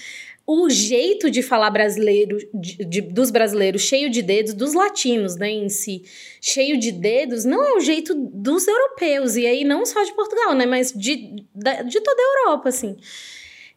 o 0.51 0.71
jeito 0.71 1.31
de 1.31 1.43
falar 1.43 1.69
brasileiro, 1.69 2.39
de, 2.55 2.83
de, 2.83 3.01
dos 3.03 3.31
brasileiros, 3.31 3.83
cheio 3.83 4.09
de 4.09 4.23
dedos, 4.23 4.55
dos 4.55 4.73
latinos, 4.73 5.37
né, 5.37 5.51
em 5.51 5.69
si, 5.69 6.03
cheio 6.41 6.81
de 6.81 6.91
dedos, 6.91 7.45
não 7.45 7.63
é 7.63 7.77
o 7.77 7.81
jeito 7.81 8.15
dos 8.15 8.67
europeus, 8.67 9.37
e 9.37 9.47
aí 9.47 9.63
não 9.63 9.85
só 9.85 10.03
de 10.03 10.15
Portugal, 10.15 10.55
né, 10.55 10.65
mas 10.65 10.91
de, 10.91 11.17
de 11.55 12.01
toda 12.01 12.23
a 12.23 12.41
Europa, 12.41 12.71
assim. 12.71 12.97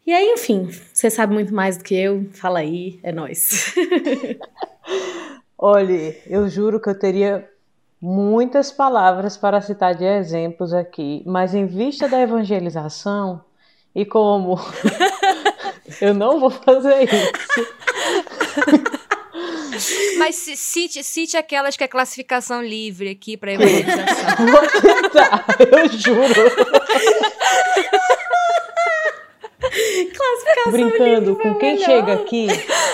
E 0.06 0.14
aí, 0.14 0.32
enfim, 0.32 0.70
você 0.90 1.10
sabe 1.10 1.34
muito 1.34 1.54
mais 1.54 1.76
do 1.76 1.84
que 1.84 1.94
eu. 1.94 2.26
Fala 2.32 2.60
aí, 2.60 2.98
é 3.02 3.12
nós. 3.12 3.74
Olha, 5.58 6.16
eu 6.26 6.48
juro 6.48 6.80
que 6.80 6.88
eu 6.88 6.98
teria 6.98 7.46
muitas 8.00 8.72
palavras 8.72 9.36
para 9.36 9.60
citar 9.60 9.94
de 9.94 10.04
exemplos 10.04 10.72
aqui, 10.72 11.22
mas 11.26 11.54
em 11.54 11.66
vista 11.66 12.08
da 12.08 12.18
evangelização 12.18 13.44
e 13.94 14.06
como 14.06 14.56
eu 16.00 16.14
não 16.14 16.40
vou 16.40 16.50
fazer 16.50 17.04
isso. 17.04 17.32
Mas 20.18 20.36
cite, 20.36 21.02
cite 21.02 21.36
aquelas 21.36 21.76
que 21.76 21.84
é 21.84 21.88
classificação 21.88 22.62
livre 22.62 23.10
aqui 23.10 23.36
para 23.36 23.52
evangelização. 23.52 24.46
Vou 24.46 24.60
tentar, 24.80 25.46
eu 25.58 25.88
juro. 25.88 26.50
Classificação 30.14 30.72
Brincando 30.72 31.36
com 31.36 31.54
quem 31.54 31.74
melhor. 31.74 31.84
chega 31.86 32.12
aqui. 32.14 32.46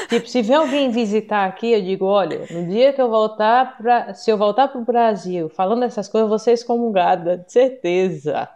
Tipo, 0.09 0.29
se 0.29 0.43
vier 0.43 0.59
alguém 0.59 0.91
visitar 0.91 1.47
aqui, 1.47 1.73
eu 1.73 1.83
digo, 1.83 2.07
olha, 2.07 2.47
no 2.51 2.67
dia 2.67 2.93
que 2.93 3.03
eu 3.03 3.09
voltar 3.09 3.77
para, 3.77 4.15
se 4.15 4.31
eu 4.31 4.39
voltar 4.39 4.69
para 4.69 4.81
o 4.81 4.85
Brasil, 4.85 5.49
falando 5.49 5.85
essas 5.85 6.09
coisas, 6.09 6.25
eu 6.27 6.29
vou 6.29 6.39
ser 6.39 6.53
excomungada, 6.53 7.39
de 7.39 7.53
certeza. 7.53 8.49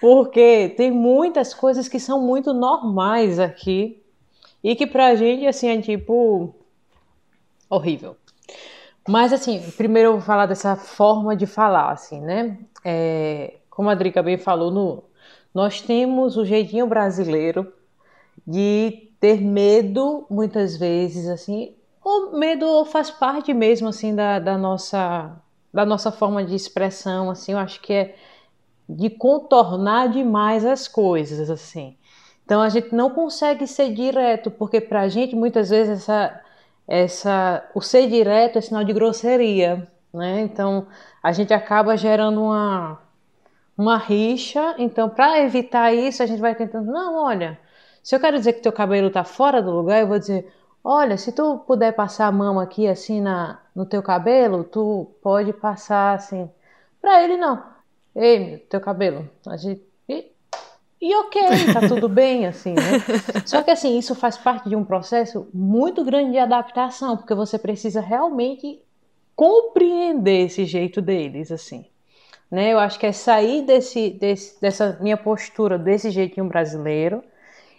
Porque 0.00 0.74
tem 0.76 0.90
muitas 0.90 1.54
coisas 1.54 1.88
que 1.88 1.98
são 1.98 2.20
muito 2.20 2.52
normais 2.52 3.38
aqui 3.38 4.02
e 4.62 4.74
que 4.74 4.86
pra 4.86 5.14
gente, 5.14 5.46
assim, 5.46 5.68
é 5.68 5.80
tipo 5.80 6.54
horrível. 7.68 8.16
Mas, 9.08 9.32
assim, 9.32 9.60
primeiro 9.76 10.08
eu 10.08 10.12
vou 10.14 10.22
falar 10.22 10.46
dessa 10.46 10.76
forma 10.76 11.36
de 11.36 11.46
falar, 11.46 11.90
assim, 11.90 12.20
né? 12.20 12.58
É, 12.84 13.54
como 13.68 13.90
a 13.90 13.94
Drica 13.94 14.22
bem 14.22 14.38
falou, 14.38 14.70
no, 14.70 15.04
nós 15.52 15.80
temos 15.80 16.36
o 16.36 16.44
jeitinho 16.44 16.86
brasileiro 16.86 17.72
de 18.46 19.10
ter 19.20 19.40
medo, 19.40 20.26
muitas 20.30 20.76
vezes, 20.76 21.28
assim, 21.28 21.74
ou 22.02 22.38
medo 22.38 22.84
faz 22.86 23.10
parte 23.10 23.52
mesmo, 23.52 23.88
assim, 23.88 24.14
da, 24.14 24.38
da 24.38 24.56
nossa, 24.56 25.36
da 25.72 25.84
nossa 25.84 26.10
forma 26.10 26.44
de 26.44 26.54
expressão, 26.54 27.30
assim, 27.30 27.52
eu 27.52 27.58
acho 27.58 27.80
que 27.80 27.92
é 27.92 28.16
de 28.88 29.10
contornar 29.10 30.08
demais 30.08 30.64
as 30.64 30.86
coisas, 30.88 31.50
assim. 31.50 31.96
Então 32.44 32.60
a 32.60 32.68
gente 32.68 32.94
não 32.94 33.10
consegue 33.10 33.66
ser 33.66 33.92
direto, 33.94 34.50
porque 34.50 34.80
para 34.80 35.02
a 35.02 35.08
gente 35.08 35.34
muitas 35.34 35.70
vezes 35.70 36.02
essa, 36.02 36.40
essa, 36.86 37.64
o 37.74 37.80
ser 37.80 38.08
direto 38.08 38.58
é 38.58 38.60
sinal 38.60 38.84
de 38.84 38.92
grosseria, 38.92 39.88
né? 40.12 40.42
Então 40.42 40.86
a 41.22 41.32
gente 41.32 41.54
acaba 41.54 41.96
gerando 41.96 42.42
uma, 42.42 43.00
uma 43.76 43.96
rixa. 43.96 44.74
Então, 44.78 45.08
para 45.08 45.40
evitar 45.40 45.92
isso, 45.92 46.22
a 46.22 46.26
gente 46.26 46.40
vai 46.40 46.54
tentando, 46.54 46.90
não, 46.92 47.16
olha, 47.24 47.58
se 48.02 48.14
eu 48.14 48.20
quero 48.20 48.36
dizer 48.38 48.54
que 48.54 48.62
teu 48.62 48.72
cabelo 48.72 49.08
está 49.08 49.24
fora 49.24 49.62
do 49.62 49.70
lugar, 49.70 50.00
eu 50.00 50.08
vou 50.08 50.18
dizer, 50.18 50.52
olha, 50.82 51.16
se 51.16 51.32
tu 51.32 51.58
puder 51.66 51.92
passar 51.92 52.26
a 52.26 52.32
mão 52.32 52.60
aqui 52.60 52.86
assim 52.86 53.20
na, 53.20 53.58
no 53.74 53.86
teu 53.86 54.02
cabelo, 54.02 54.64
tu 54.64 55.10
pode 55.22 55.52
passar 55.54 56.14
assim. 56.14 56.50
Para 57.00 57.22
ele 57.22 57.36
não. 57.36 57.73
Ei, 58.14 58.58
teu 58.68 58.80
cabelo, 58.80 59.28
a 59.46 59.56
gente 59.56 59.82
e, 60.08 60.32
e 61.00 61.14
ok, 61.16 61.42
tá 61.72 61.88
tudo 61.88 62.08
bem, 62.08 62.46
assim, 62.46 62.74
né? 62.74 62.82
Só 63.44 63.62
que 63.62 63.70
assim, 63.70 63.98
isso 63.98 64.14
faz 64.14 64.36
parte 64.38 64.68
de 64.68 64.76
um 64.76 64.84
processo 64.84 65.48
muito 65.52 66.04
grande 66.04 66.32
de 66.32 66.38
adaptação, 66.38 67.16
porque 67.16 67.34
você 67.34 67.58
precisa 67.58 68.00
realmente 68.00 68.80
compreender 69.34 70.46
esse 70.46 70.64
jeito 70.64 71.02
deles, 71.02 71.50
assim. 71.50 71.86
Né? 72.50 72.72
Eu 72.72 72.78
acho 72.78 72.98
que 72.98 73.06
é 73.06 73.12
sair 73.12 73.62
desse, 73.62 74.10
desse, 74.10 74.60
dessa 74.60 74.98
minha 75.00 75.16
postura, 75.16 75.78
desse 75.78 76.10
jeitinho 76.10 76.46
brasileiro, 76.46 77.22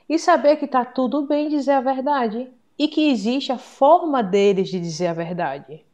e 0.07 0.19
saber 0.19 0.57
que 0.57 0.67
tá 0.67 0.83
tudo 0.83 1.25
bem 1.25 1.49
dizer 1.49 1.71
a 1.71 1.81
verdade. 1.81 2.49
E 2.77 2.89
que 2.89 3.09
existe 3.09 3.53
a 3.53 3.57
forma 3.57 4.21
deles 4.21 4.67
de 4.67 4.79
dizer 4.79 5.07
a 5.07 5.13
verdade. 5.13 5.85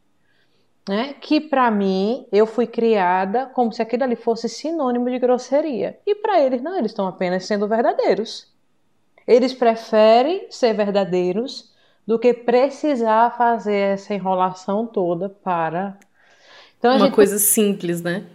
Né? 0.88 1.14
Que 1.20 1.40
para 1.40 1.70
mim, 1.70 2.26
eu 2.32 2.44
fui 2.44 2.66
criada 2.66 3.46
como 3.46 3.72
se 3.72 3.80
aquilo 3.80 4.02
ali 4.02 4.16
fosse 4.16 4.48
sinônimo 4.48 5.08
de 5.08 5.18
grosseria. 5.18 5.98
E 6.06 6.14
para 6.14 6.40
eles, 6.40 6.60
não, 6.60 6.76
eles 6.76 6.90
estão 6.90 7.06
apenas 7.06 7.44
sendo 7.44 7.68
verdadeiros. 7.68 8.50
Eles 9.26 9.54
preferem 9.54 10.46
ser 10.50 10.74
verdadeiros 10.74 11.72
do 12.06 12.18
que 12.18 12.34
precisar 12.34 13.36
fazer 13.36 13.94
essa 13.94 14.12
enrolação 14.14 14.86
toda 14.86 15.28
para. 15.28 15.96
Então, 16.78 16.96
Uma 16.96 17.06
gente... 17.06 17.14
coisa 17.14 17.38
simples, 17.38 18.02
né? 18.02 18.26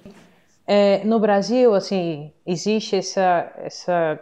É, 0.66 1.04
no 1.04 1.20
Brasil, 1.20 1.74
assim, 1.74 2.32
existe 2.46 2.96
essa, 2.96 3.52
essa 3.58 4.20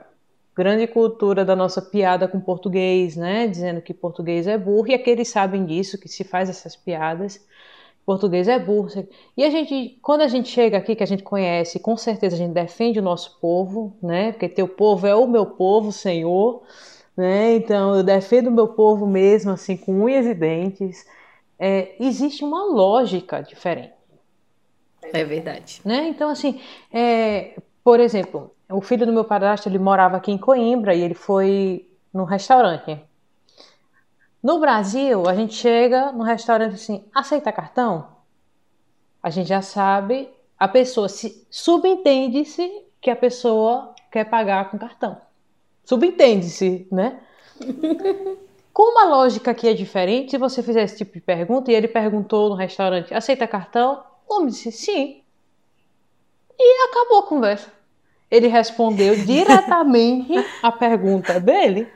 grande 0.56 0.88
cultura 0.88 1.44
da 1.44 1.56
nossa 1.56 1.82
piada 1.82 2.28
com 2.28 2.40
português, 2.40 3.16
né? 3.16 3.48
Dizendo 3.48 3.82
que 3.82 3.94
português 3.94 4.48
é 4.48 4.58
burro, 4.58 4.90
e 4.90 4.94
aqueles 4.94 5.28
sabem 5.28 5.66
disso, 5.66 6.00
que 6.00 6.08
se 6.08 6.24
faz 6.24 6.50
essas 6.50 6.76
piadas. 6.76 7.46
Português 8.06 8.48
é 8.48 8.60
burro. 8.60 8.89
E 9.36 9.44
a 9.44 9.50
gente, 9.50 9.98
quando 10.02 10.22
a 10.22 10.28
gente 10.28 10.50
chega 10.50 10.78
aqui, 10.78 10.96
que 10.96 11.04
a 11.04 11.08
gente 11.08 11.24
conhece, 11.24 11.80
com 11.80 11.98
certeza 11.98 12.36
a 12.36 12.38
gente 12.38 12.54
defende 12.54 13.00
o 13.00 13.02
nosso 13.02 13.39
povo, 13.39 13.96
né? 14.02 14.32
Porque 14.32 14.48
teu 14.48 14.68
povo 14.68 15.08
é 15.08 15.15
o 15.15 15.28
meu 15.28 15.46
povo, 15.46 15.91
Senhor 15.91 16.62
né? 17.15 17.56
Então 17.56 17.96
eu 17.96 18.04
defendo 18.04 18.48
o 18.48 18.52
meu 18.52 18.68
povo 18.68 19.08
mesmo, 19.08 19.52
assim, 19.52 19.78
com 19.78 20.04
unhas 20.04 20.26
e 20.26 20.34
dentes. 20.34 21.06
É, 21.58 21.96
existe 22.00 22.44
uma 22.44 22.65
lógica 22.65 23.41
diferente. 23.41 23.94
É 25.13 25.24
verdade. 25.24 25.82
Né? 25.86 26.10
Então, 26.10 26.30
assim, 26.30 26.60
é, 26.91 27.58
por 27.84 28.00
exemplo, 28.00 28.52
o 28.70 28.82
filho 28.82 29.06
do 29.06 29.13
meu 29.13 29.24
padrasto, 29.24 29.70
ele 29.70 29.80
morava 29.80 30.18
aqui 30.18 30.32
em 30.32 30.38
Coimbra 30.38 30.94
e 30.94 31.02
ele 31.02 31.13
foi 31.13 31.88
no 32.13 32.26
restaurante. 32.26 33.00
No 34.46 34.60
Brasil, 34.60 35.28
a 35.28 35.34
gente 35.34 35.56
chega 35.56 36.12
no 36.12 36.24
restaurante 36.24 36.76
assim, 36.76 37.04
aceita 37.12 37.52
cartão? 37.52 38.10
A 39.24 39.32
gente 39.32 39.50
já 39.50 39.64
sabe, 39.64 40.30
a 40.56 40.68
pessoa 40.68 41.10
se 41.10 41.48
subentende-se 41.50 42.84
que 43.02 43.10
a 43.10 43.16
pessoa 43.16 43.96
quer 44.12 44.26
pagar 44.26 44.70
com 44.70 44.78
cartão. 44.78 45.20
Subentende-se, 45.84 46.88
né? 46.92 47.22
Como 48.72 49.00
a 49.00 49.06
lógica 49.06 49.50
aqui 49.50 49.68
é 49.68 49.74
diferente, 49.74 50.30
se 50.30 50.38
você 50.38 50.62
fizer 50.62 50.84
esse 50.84 50.98
tipo 50.98 51.14
de 51.14 51.22
pergunta 51.22 51.72
e 51.72 51.74
ele 51.74 51.88
perguntou 51.88 52.48
no 52.50 52.56
restaurante, 52.56 53.16
aceita 53.16 53.48
cartão? 53.48 54.04
O 54.30 54.36
homem 54.36 54.50
disse 54.50 54.72
sim. 54.72 55.24
E 56.56 56.88
acabou 56.88 57.18
a 57.18 57.24
conversa. 57.24 57.74
Ele 58.30 58.46
respondeu 58.46 59.16
diretamente 59.26 60.34
a 60.62 60.72
pergunta 60.72 61.40
dele. 61.40 61.92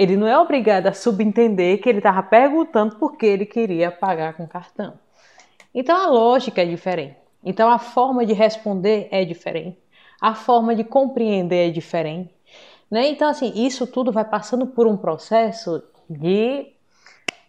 Ele 0.00 0.16
não 0.16 0.26
é 0.26 0.38
obrigado 0.38 0.86
a 0.86 0.94
subentender 0.94 1.78
que 1.78 1.86
ele 1.86 1.98
estava 1.98 2.22
perguntando 2.22 2.96
porque 2.96 3.26
ele 3.26 3.44
queria 3.44 3.90
pagar 3.90 4.32
com 4.32 4.46
cartão. 4.46 4.94
Então 5.74 5.94
a 5.94 6.06
lógica 6.06 6.62
é 6.62 6.64
diferente. 6.64 7.16
Então 7.44 7.70
a 7.70 7.78
forma 7.78 8.24
de 8.24 8.32
responder 8.32 9.08
é 9.10 9.26
diferente. 9.26 9.76
A 10.18 10.34
forma 10.34 10.74
de 10.74 10.84
compreender 10.84 11.68
é 11.68 11.70
diferente. 11.70 12.34
Né? 12.90 13.08
Então, 13.08 13.28
assim, 13.28 13.52
isso 13.54 13.86
tudo 13.86 14.10
vai 14.10 14.24
passando 14.24 14.66
por 14.68 14.86
um 14.86 14.96
processo 14.96 15.82
de 16.08 16.72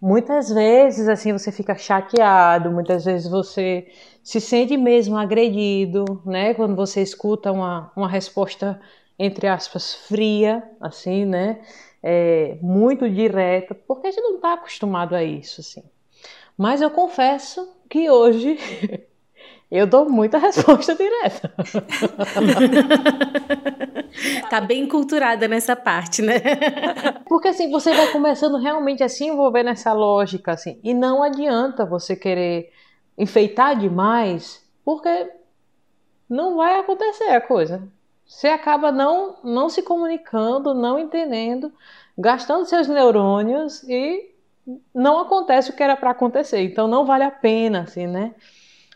muitas 0.01 0.49
vezes 0.49 1.07
assim 1.07 1.31
você 1.31 1.53
fica 1.53 1.73
chateado, 1.75 2.69
muitas 2.69 3.05
vezes 3.05 3.31
você 3.31 3.87
se 4.21 4.41
sente 4.41 4.75
mesmo 4.75 5.17
agredido, 5.17 6.21
né? 6.25 6.53
Quando 6.53 6.75
você 6.75 7.01
escuta 7.01 7.49
uma, 7.49 7.93
uma 7.95 8.09
resposta 8.09 8.77
entre 9.17 9.47
aspas 9.47 9.93
fria, 9.93 10.61
assim, 10.81 11.23
né? 11.23 11.61
É, 12.03 12.57
muito 12.61 13.09
direta, 13.09 13.75
porque 13.75 14.07
a 14.07 14.11
gente 14.11 14.23
não 14.23 14.35
está 14.35 14.53
acostumado 14.53 15.15
a 15.15 15.23
isso, 15.23 15.61
assim. 15.61 15.83
Mas 16.57 16.81
eu 16.81 16.89
confesso 16.89 17.75
que 17.89 18.09
hoje 18.09 18.57
Eu 19.71 19.87
dou 19.87 20.09
muita 20.09 20.37
resposta 20.37 20.93
direta. 20.93 21.53
tá 24.49 24.59
bem 24.59 24.85
culturada 24.85 25.47
nessa 25.47 25.77
parte, 25.77 26.21
né? 26.21 26.41
Porque 27.25 27.47
assim, 27.47 27.71
você 27.71 27.93
vai 27.93 28.11
começando 28.11 28.57
realmente 28.57 29.01
a 29.01 29.07
se 29.07 29.23
envolver 29.23 29.63
nessa 29.63 29.93
lógica, 29.93 30.51
assim, 30.51 30.77
e 30.83 30.93
não 30.93 31.23
adianta 31.23 31.85
você 31.85 32.17
querer 32.17 32.69
enfeitar 33.17 33.79
demais, 33.79 34.61
porque 34.83 35.29
não 36.29 36.57
vai 36.57 36.77
acontecer 36.77 37.29
a 37.29 37.39
coisa. 37.39 37.81
Você 38.31 38.47
acaba 38.47 38.93
não, 38.93 39.35
não 39.43 39.67
se 39.67 39.81
comunicando, 39.81 40.73
não 40.73 40.97
entendendo, 40.97 41.69
gastando 42.17 42.65
seus 42.65 42.87
neurônios 42.87 43.83
e 43.83 44.29
não 44.95 45.19
acontece 45.19 45.69
o 45.69 45.73
que 45.73 45.83
era 45.83 45.97
para 45.97 46.11
acontecer. 46.11 46.61
Então 46.61 46.87
não 46.87 47.05
vale 47.05 47.25
a 47.25 47.29
pena, 47.29 47.81
assim, 47.81 48.07
né? 48.07 48.33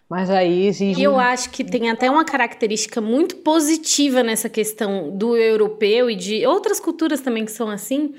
Mas 0.10 0.30
aí 0.30 0.67
exige. 0.67 1.04
Eu 1.04 1.19
acho 1.19 1.50
que 1.50 1.65
tem 1.65 1.89
até 1.89 2.10
uma 2.10 2.24
característica 2.24 3.02
muito 3.02 3.36
positiva 3.38 4.24
nessa 4.24 4.48
questão 4.48 5.12
do 5.12 5.36
europeu 5.36 6.10
e 6.10 6.15
de 6.15 6.48
outras 6.48 6.80
culturas 6.80 7.19
também 7.19 7.43
que 7.43 7.52
são 7.52 7.69
assim. 7.69 8.15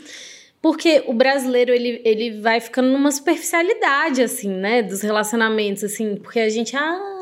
Porque 0.61 1.03
o 1.07 1.15
brasileiro, 1.15 1.73
ele, 1.73 2.03
ele 2.05 2.43
vai 2.43 2.61
ficando 2.61 2.89
numa 2.89 3.11
superficialidade, 3.11 4.23
assim, 4.23 4.51
né? 4.51 4.83
Dos 4.83 5.01
relacionamentos, 5.01 5.83
assim. 5.83 6.17
Porque 6.17 6.41
a 6.41 6.51
gente, 6.51 6.77
ah, 6.77 7.16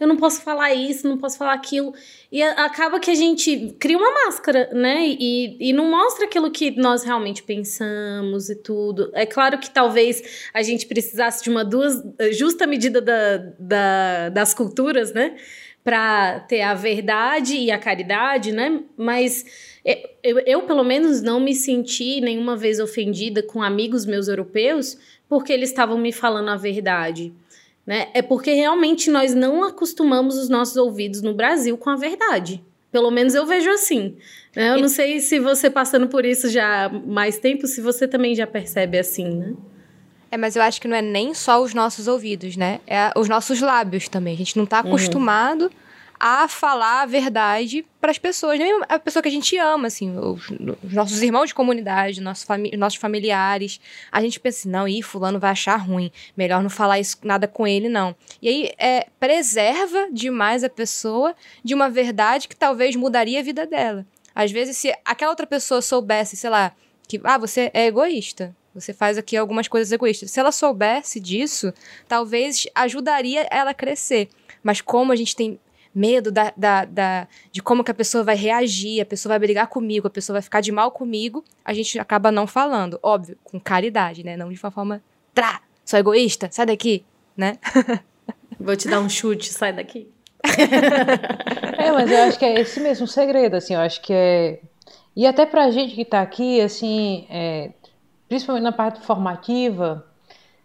eu 0.00 0.06
não 0.06 0.16
posso 0.16 0.42
falar 0.42 0.72
isso, 0.74 1.08
não 1.08 1.18
posso 1.18 1.36
falar 1.36 1.54
aquilo. 1.54 1.92
E 2.30 2.40
acaba 2.42 3.00
que 3.00 3.10
a 3.10 3.14
gente 3.14 3.74
cria 3.80 3.98
uma 3.98 4.26
máscara, 4.26 4.70
né? 4.72 5.06
E, 5.08 5.56
e 5.58 5.72
não 5.72 5.90
mostra 5.90 6.26
aquilo 6.26 6.50
que 6.50 6.70
nós 6.70 7.02
realmente 7.02 7.42
pensamos 7.42 8.48
e 8.48 8.54
tudo. 8.54 9.10
É 9.12 9.26
claro 9.26 9.58
que 9.58 9.70
talvez 9.70 10.48
a 10.54 10.62
gente 10.62 10.86
precisasse 10.86 11.42
de 11.42 11.50
uma 11.50 11.64
duas, 11.64 12.02
justa 12.32 12.66
medida 12.66 13.00
da, 13.00 13.36
da, 13.58 14.28
das 14.28 14.54
culturas, 14.54 15.12
né? 15.12 15.36
Para 15.82 16.40
ter 16.40 16.60
a 16.60 16.74
verdade 16.74 17.56
e 17.56 17.70
a 17.70 17.78
caridade, 17.78 18.52
né? 18.52 18.82
Mas 18.96 19.44
eu, 20.22 20.38
eu, 20.40 20.62
pelo 20.62 20.84
menos, 20.84 21.22
não 21.22 21.40
me 21.40 21.54
senti 21.54 22.20
nenhuma 22.20 22.56
vez 22.56 22.78
ofendida 22.78 23.42
com 23.42 23.62
amigos 23.62 24.06
meus 24.06 24.28
europeus 24.28 24.96
porque 25.28 25.52
eles 25.52 25.70
estavam 25.70 25.98
me 25.98 26.12
falando 26.12 26.50
a 26.50 26.56
verdade 26.56 27.32
né? 27.88 28.08
É 28.12 28.20
porque 28.20 28.52
realmente 28.52 29.10
nós 29.10 29.34
não 29.34 29.64
acostumamos 29.64 30.36
os 30.36 30.50
nossos 30.50 30.76
ouvidos 30.76 31.22
no 31.22 31.32
Brasil 31.32 31.74
com 31.78 31.88
a 31.88 31.96
verdade. 31.96 32.62
Pelo 32.92 33.10
menos 33.10 33.34
eu 33.34 33.46
vejo 33.46 33.70
assim. 33.70 34.14
Né? 34.54 34.74
Eu 34.74 34.80
não 34.82 34.90
sei 34.90 35.20
se 35.20 35.40
você 35.40 35.70
passando 35.70 36.06
por 36.06 36.26
isso 36.26 36.50
já 36.50 36.84
há 36.84 36.88
mais 36.90 37.38
tempo, 37.38 37.66
se 37.66 37.80
você 37.80 38.06
também 38.06 38.34
já 38.34 38.46
percebe 38.46 38.98
assim, 38.98 39.30
né? 39.30 39.54
É, 40.30 40.36
mas 40.36 40.54
eu 40.54 40.60
acho 40.60 40.82
que 40.82 40.86
não 40.86 40.96
é 40.96 41.00
nem 41.00 41.32
só 41.32 41.62
os 41.62 41.72
nossos 41.72 42.06
ouvidos, 42.06 42.58
né? 42.58 42.80
É 42.86 43.10
os 43.16 43.26
nossos 43.26 43.62
lábios 43.62 44.06
também. 44.06 44.34
A 44.34 44.36
gente 44.36 44.58
não 44.58 44.64
está 44.64 44.82
uhum. 44.82 44.88
acostumado 44.88 45.62
uhum 45.62 45.87
a 46.20 46.48
falar 46.48 47.02
a 47.02 47.06
verdade 47.06 47.84
para 48.00 48.10
as 48.10 48.18
pessoas, 48.18 48.58
nem 48.58 48.80
a 48.88 48.98
pessoa 48.98 49.22
que 49.22 49.28
a 49.28 49.32
gente 49.32 49.56
ama, 49.56 49.86
assim, 49.86 50.16
os, 50.16 50.50
os 50.82 50.92
nossos 50.92 51.22
irmãos 51.22 51.48
de 51.48 51.54
comunidade, 51.54 52.20
nossos, 52.20 52.44
fami 52.44 52.70
nossos 52.76 52.98
familiares. 52.98 53.80
A 54.10 54.20
gente 54.20 54.40
pensa 54.40 54.60
assim, 54.60 54.70
não, 54.70 54.88
ih, 54.88 55.02
fulano 55.02 55.38
vai 55.38 55.50
achar 55.50 55.76
ruim, 55.76 56.10
melhor 56.36 56.62
não 56.62 56.70
falar 56.70 56.98
isso, 56.98 57.16
nada 57.22 57.46
com 57.46 57.66
ele, 57.66 57.88
não. 57.88 58.14
E 58.42 58.48
aí 58.48 58.72
é, 58.78 59.06
preserva 59.18 60.08
demais 60.12 60.64
a 60.64 60.68
pessoa 60.68 61.34
de 61.62 61.74
uma 61.74 61.88
verdade 61.88 62.48
que 62.48 62.56
talvez 62.56 62.96
mudaria 62.96 63.40
a 63.40 63.42
vida 63.42 63.66
dela. 63.66 64.06
Às 64.34 64.52
vezes, 64.52 64.76
se 64.76 64.94
aquela 65.04 65.32
outra 65.32 65.46
pessoa 65.46 65.82
soubesse, 65.82 66.36
sei 66.36 66.50
lá, 66.50 66.72
que, 67.08 67.20
ah, 67.24 67.38
você 67.38 67.70
é 67.74 67.86
egoísta, 67.86 68.54
você 68.74 68.92
faz 68.92 69.18
aqui 69.18 69.36
algumas 69.36 69.66
coisas 69.66 69.90
egoístas. 69.90 70.30
Se 70.30 70.38
ela 70.38 70.52
soubesse 70.52 71.18
disso, 71.18 71.72
talvez 72.06 72.66
ajudaria 72.74 73.46
ela 73.50 73.70
a 73.70 73.74
crescer. 73.74 74.28
Mas 74.62 74.80
como 74.80 75.12
a 75.12 75.16
gente 75.16 75.34
tem 75.34 75.58
medo 75.94 76.30
da, 76.30 76.52
da, 76.56 76.84
da, 76.84 77.28
de 77.50 77.62
como 77.62 77.82
que 77.82 77.90
a 77.90 77.94
pessoa 77.94 78.22
vai 78.22 78.36
reagir, 78.36 79.00
a 79.00 79.06
pessoa 79.06 79.32
vai 79.32 79.38
brigar 79.38 79.66
comigo, 79.66 80.06
a 80.06 80.10
pessoa 80.10 80.34
vai 80.34 80.42
ficar 80.42 80.60
de 80.60 80.72
mal 80.72 80.90
comigo, 80.90 81.44
a 81.64 81.72
gente 81.72 81.98
acaba 81.98 82.30
não 82.30 82.46
falando. 82.46 82.98
Óbvio, 83.02 83.36
com 83.44 83.58
caridade, 83.58 84.24
né? 84.24 84.36
Não 84.36 84.48
de 84.48 84.60
uma 84.62 84.70
forma, 84.70 85.02
trá, 85.34 85.60
sou 85.84 85.98
egoísta, 85.98 86.48
sai 86.50 86.66
daqui, 86.66 87.04
né? 87.36 87.58
Vou 88.60 88.76
te 88.76 88.88
dar 88.88 89.00
um 89.00 89.08
chute, 89.08 89.52
sai 89.52 89.72
daqui. 89.72 90.10
é, 91.78 91.92
mas 91.92 92.10
eu 92.10 92.22
acho 92.24 92.38
que 92.38 92.44
é 92.44 92.60
esse 92.60 92.80
mesmo 92.80 93.06
segredo, 93.06 93.56
assim, 93.56 93.74
eu 93.74 93.80
acho 93.80 94.00
que 94.00 94.12
é. 94.12 94.60
E 95.16 95.26
até 95.26 95.46
pra 95.46 95.70
gente 95.70 95.94
que 95.94 96.04
tá 96.04 96.20
aqui, 96.20 96.60
assim, 96.60 97.26
é... 97.28 97.72
principalmente 98.28 98.62
na 98.62 98.72
parte 98.72 99.00
formativa, 99.00 100.06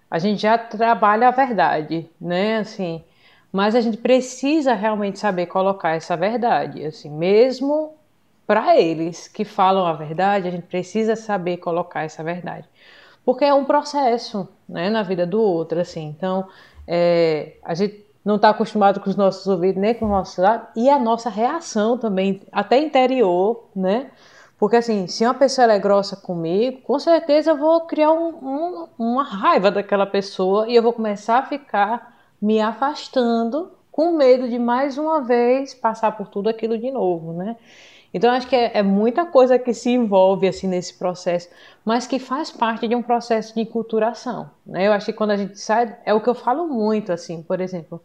a 0.10 0.20
gente 0.20 0.42
já 0.42 0.58
trabalha 0.58 1.28
a 1.28 1.32
verdade, 1.32 2.08
né? 2.22 2.58
Assim, 2.58 3.04
mas 3.54 3.76
a 3.76 3.82
gente 3.82 3.98
precisa 3.98 4.74
realmente 4.74 5.20
saber 5.20 5.46
colocar 5.46 5.92
essa 5.92 6.18
verdade, 6.18 6.84
assim, 6.84 7.08
mesmo 7.08 7.94
para 8.48 8.76
eles 8.76 9.28
que 9.28 9.46
falam 9.46 9.86
a 9.86 9.94
verdade, 9.94 10.48
a 10.48 10.52
gente 10.52 10.66
precisa 10.66 11.16
saber 11.16 11.58
colocar 11.58 12.02
essa 12.02 12.24
verdade, 12.24 12.68
porque 13.24 13.46
é 13.46 13.54
um 13.54 13.64
processo, 13.64 14.50
né, 14.68 14.90
na 14.90 15.04
vida 15.04 15.26
do 15.28 15.40
outro, 15.40 15.80
assim. 15.80 16.08
Então, 16.18 16.48
é, 16.88 17.54
a 17.64 17.76
gente 17.76 18.04
não 18.26 18.38
está 18.38 18.50
acostumado 18.50 19.00
com 19.00 19.10
os 19.10 19.16
nossos 19.16 19.46
ouvidos 19.46 19.80
nem 19.80 19.94
com 19.94 20.06
o 20.06 20.10
nosso 20.10 20.42
lado 20.42 20.68
e 20.76 20.90
a 20.90 20.98
nossa 20.98 21.30
reação 21.30 21.96
também, 21.96 22.42
até 22.52 22.80
interior, 22.80 23.66
né? 23.76 24.10
Porque 24.58 24.78
assim, 24.78 25.08
se 25.08 25.26
uma 25.26 25.34
pessoa 25.34 25.72
é 25.72 25.78
grossa 25.78 26.16
comigo, 26.16 26.82
com 26.82 26.98
certeza 26.98 27.52
eu 27.52 27.58
vou 27.58 27.82
criar 27.82 28.14
um, 28.14 28.30
um, 28.30 28.88
uma 28.98 29.24
raiva 29.24 29.70
daquela 29.70 30.06
pessoa 30.06 30.68
e 30.70 30.76
eu 30.76 30.82
vou 30.82 30.94
começar 30.94 31.40
a 31.40 31.44
ficar 31.44 32.13
me 32.44 32.60
afastando 32.60 33.72
com 33.90 34.18
medo 34.18 34.50
de 34.50 34.60
mais 34.60 34.98
uma 34.98 35.22
vez 35.22 35.74
passar 35.74 36.12
por 36.12 36.28
tudo 36.28 36.50
aquilo 36.50 36.78
de 36.78 36.92
novo, 36.92 37.32
né? 37.32 37.56
Então 38.14 38.30
acho 38.30 38.48
que 38.48 38.56
é, 38.56 38.80
é, 38.80 38.84
muita 38.84 39.26
coisa 39.26 39.58
que 39.58 39.74
se 39.74 39.92
envolve 39.92 40.46
assim 40.46 40.68
nesse 40.68 40.94
processo, 40.96 41.48
mas 41.86 42.06
que 42.06 42.20
faz 42.20 42.52
parte 42.52 42.86
de 42.86 42.96
um 42.96 43.02
processo 43.02 43.56
de 43.56 43.62
enculturação. 43.62 44.52
Né? 44.66 44.88
Eu 44.88 44.92
acho 44.92 45.06
que 45.06 45.14
quando 45.14 45.32
a 45.32 45.38
gente 45.38 45.58
sai, 45.58 45.96
é 46.06 46.14
o 46.14 46.20
que 46.20 46.28
eu 46.28 46.36
falo 46.36 46.68
muito 46.68 47.14
assim, 47.14 47.42
por 47.42 47.62
exemplo, 47.62 48.04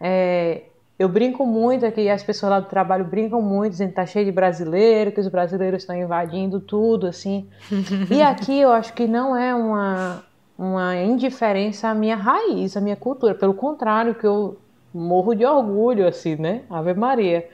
é, 0.00 0.64
eu 0.98 1.08
brinco 1.08 1.46
muito 1.46 1.86
aqui, 1.86 2.10
as 2.10 2.24
pessoas 2.24 2.50
lá 2.50 2.60
do 2.60 2.68
trabalho 2.68 3.04
brincam 3.04 3.40
muito, 3.40 3.70
dizendo 3.70 3.90
que 3.90 3.94
tá 3.94 4.04
cheio 4.04 4.24
de 4.24 4.32
brasileiro, 4.32 5.12
que 5.12 5.20
os 5.20 5.28
brasileiros 5.28 5.84
estão 5.84 5.96
invadindo 5.96 6.58
tudo, 6.60 7.06
assim. 7.06 7.48
e 8.10 8.20
aqui 8.20 8.60
eu 8.60 8.72
acho 8.72 8.92
que 8.92 9.06
não 9.06 9.36
é 9.36 9.54
uma, 9.54 10.24
uma 10.60 10.94
indiferença 10.94 11.88
à 11.88 11.94
minha 11.94 12.16
raiz, 12.16 12.76
à 12.76 12.82
minha 12.82 12.94
cultura. 12.94 13.34
Pelo 13.34 13.54
contrário, 13.54 14.14
que 14.14 14.26
eu 14.26 14.58
morro 14.92 15.34
de 15.34 15.42
orgulho, 15.42 16.06
assim, 16.06 16.36
né? 16.36 16.64
Ave 16.68 16.92
Maria. 16.92 17.48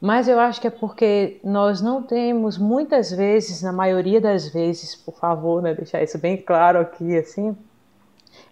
Mas 0.00 0.28
eu 0.28 0.38
acho 0.38 0.60
que 0.60 0.68
é 0.68 0.70
porque 0.70 1.40
nós 1.42 1.82
não 1.82 2.04
temos, 2.04 2.56
muitas 2.56 3.10
vezes, 3.10 3.62
na 3.62 3.72
maioria 3.72 4.20
das 4.20 4.48
vezes, 4.48 4.94
por 4.94 5.16
favor, 5.16 5.60
né, 5.60 5.74
deixar 5.74 6.04
isso 6.04 6.18
bem 6.18 6.36
claro 6.36 6.78
aqui, 6.78 7.18
assim, 7.18 7.56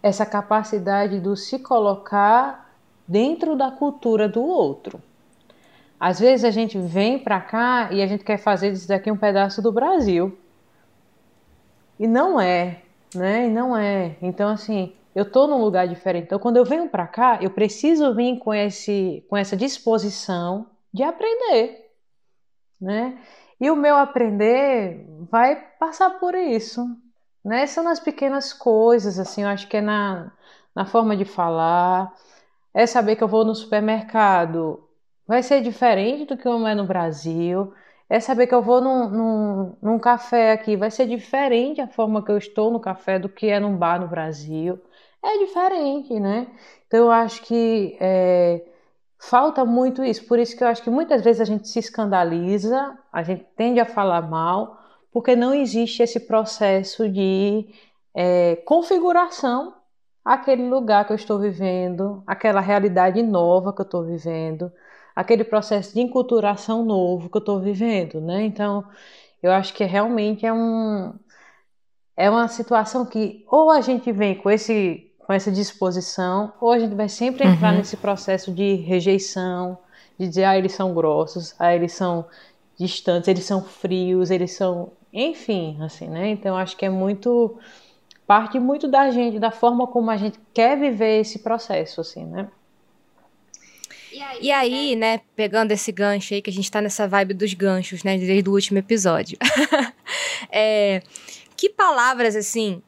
essa 0.03 0.26
capacidade 0.26 1.20
do 1.20 1.37
se 1.37 1.61
colocar 1.61 2.68
dentro 3.07 3.55
da 3.57 3.70
cultura 3.70 4.29
do 4.29 4.43
outro. 4.43 5.01
Às 6.01 6.18
vezes 6.18 6.45
a 6.45 6.51
gente 6.51 6.76
vem 6.76 7.16
para 7.16 7.41
cá 7.41 7.91
e 7.93 8.03
a 8.03 8.07
gente 8.09 8.24
quer 8.24 8.39
fazer 8.39 8.72
disso 8.72 8.89
daqui 8.89 9.09
um 9.09 9.16
pedaço 9.16 9.62
do 9.62 9.70
Brasil. 9.70 10.37
E 11.99 12.07
não 12.09 12.41
é, 12.41 12.83
né? 13.14 13.46
E 13.46 13.50
não 13.50 13.76
é. 13.76 14.16
Então, 14.22 14.48
assim, 14.48 14.94
eu 15.14 15.30
tô 15.30 15.46
num 15.46 15.61
lugar 15.61 15.88
diferente. 15.88 16.24
Então, 16.24 16.38
quando 16.38 16.56
eu 16.56 16.64
venho 16.64 16.88
para 16.88 17.06
cá, 17.06 17.38
eu 17.40 17.50
preciso 17.50 18.14
vir 18.14 18.38
com, 18.38 18.54
esse, 18.54 19.24
com 19.28 19.36
essa 19.36 19.56
disposição 19.56 20.66
de 20.92 21.02
aprender, 21.02 21.90
né? 22.80 23.18
E 23.61 23.70
o 23.70 23.76
meu 23.76 23.96
aprender 23.96 25.04
vai 25.30 25.56
passar 25.78 26.11
por 26.18 26.34
isso, 26.34 26.86
né? 27.44 27.66
São 27.66 27.84
nas 27.84 27.98
pequenas 28.00 28.52
coisas, 28.52 29.18
assim, 29.18 29.42
eu 29.42 29.48
acho 29.48 29.66
que 29.68 29.76
é 29.78 29.80
na, 29.80 30.32
na 30.74 30.86
forma 30.86 31.16
de 31.16 31.24
falar, 31.24 32.14
é 32.72 32.86
saber 32.86 33.16
que 33.16 33.24
eu 33.24 33.28
vou 33.28 33.44
no 33.44 33.54
supermercado, 33.54 34.88
vai 35.26 35.42
ser 35.42 35.61
diferente 35.61 36.24
do 36.26 36.36
que 36.36 36.48
é 36.48 36.74
no 36.74 36.86
Brasil, 36.86 37.72
é 38.09 38.20
saber 38.20 38.46
que 38.46 38.54
eu 38.54 38.62
vou 38.62 38.80
num, 38.80 39.09
num, 39.11 39.76
num, 39.82 39.98
café 39.98 40.52
aqui, 40.52 40.76
vai 40.76 40.90
ser 40.90 41.06
diferente 41.06 41.80
a 41.80 41.88
forma 41.88 42.24
que 42.24 42.30
eu 42.30 42.38
estou 42.38 42.70
no 42.70 42.80
café 42.80 43.18
do 43.18 43.28
que 43.28 43.48
é 43.48 43.61
num 43.61 43.76
bar 43.76 44.00
no 44.00 44.09
Brasil, 44.09 44.80
é 45.22 45.38
diferente, 45.38 46.18
né? 46.20 46.46
Então 46.86 47.00
eu 47.00 47.11
acho 47.11 47.42
que 47.42 47.96
é, 48.00 48.64
falta 49.18 49.64
muito 49.64 50.02
isso. 50.04 50.24
Por 50.26 50.38
isso 50.38 50.56
que 50.56 50.64
eu 50.64 50.68
acho 50.68 50.82
que 50.82 50.90
muitas 50.90 51.22
vezes 51.22 51.40
a 51.40 51.44
gente 51.44 51.68
se 51.68 51.78
escandaliza, 51.78 52.96
a 53.12 53.22
gente 53.22 53.44
tende 53.56 53.80
a 53.80 53.84
falar 53.84 54.22
mal, 54.22 54.78
porque 55.12 55.36
não 55.36 55.54
existe 55.54 56.02
esse 56.02 56.20
processo 56.20 57.09
de 57.09 57.68
é, 58.14 58.56
configuração 58.64 59.74
aquele 60.24 60.68
lugar 60.68 61.06
que 61.06 61.12
eu 61.12 61.16
estou 61.16 61.38
vivendo, 61.38 62.22
aquela 62.26 62.61
realidade 62.61 63.22
nova 63.22 63.72
que 63.72 63.80
eu 63.80 63.84
estou 63.84 64.04
vivendo, 64.04 64.70
aquele 65.18 65.42
processo 65.42 65.92
de 65.94 66.00
enculturação 66.00 66.84
novo 66.84 67.28
que 67.28 67.36
eu 67.36 67.40
estou 67.40 67.58
vivendo, 67.58 68.20
né? 68.20 68.44
Então, 68.44 68.84
eu 69.42 69.50
acho 69.50 69.74
que 69.74 69.82
realmente 69.82 70.46
é 70.46 70.52
um 70.52 71.12
é 72.16 72.30
uma 72.30 72.46
situação 72.46 73.04
que 73.04 73.44
ou 73.50 73.68
a 73.72 73.80
gente 73.80 74.12
vem 74.12 74.36
com 74.36 74.48
esse 74.48 75.10
com 75.18 75.32
essa 75.32 75.50
disposição, 75.50 76.52
ou 76.60 76.70
a 76.70 76.78
gente 76.78 76.94
vai 76.94 77.08
sempre 77.08 77.46
entrar 77.48 77.72
uhum. 77.72 77.78
nesse 77.78 77.96
processo 77.96 78.52
de 78.52 78.76
rejeição, 78.76 79.76
de 80.18 80.28
dizer, 80.28 80.44
ah, 80.44 80.56
eles 80.56 80.72
são 80.72 80.94
grossos, 80.94 81.52
ah, 81.58 81.74
eles 81.74 81.92
são 81.92 82.24
distantes, 82.78 83.28
eles 83.28 83.44
são 83.44 83.62
frios, 83.62 84.30
eles 84.30 84.52
são. 84.52 84.92
Enfim, 85.12 85.78
assim, 85.82 86.08
né? 86.08 86.28
Então 86.30 86.56
acho 86.56 86.76
que 86.76 86.86
é 86.86 86.90
muito. 86.90 87.58
parte 88.24 88.60
muito 88.60 88.86
da 88.86 89.10
gente, 89.10 89.40
da 89.40 89.50
forma 89.50 89.86
como 89.88 90.10
a 90.12 90.16
gente 90.16 90.38
quer 90.54 90.78
viver 90.78 91.20
esse 91.20 91.40
processo, 91.40 92.00
assim, 92.00 92.24
né? 92.24 92.48
E 94.12 94.22
aí, 94.22 94.38
e 94.42 94.52
aí 94.52 94.96
né? 94.96 95.16
né, 95.16 95.20
pegando 95.36 95.72
esse 95.72 95.92
gancho 95.92 96.34
aí, 96.34 96.42
que 96.42 96.50
a 96.50 96.52
gente 96.52 96.70
tá 96.70 96.80
nessa 96.80 97.06
vibe 97.06 97.34
dos 97.34 97.54
ganchos, 97.54 98.02
né, 98.02 98.16
desde 98.16 98.48
o 98.48 98.52
último 98.52 98.78
episódio. 98.78 99.38
é, 100.50 101.02
que 101.56 101.68
palavras, 101.68 102.36
assim, 102.36 102.82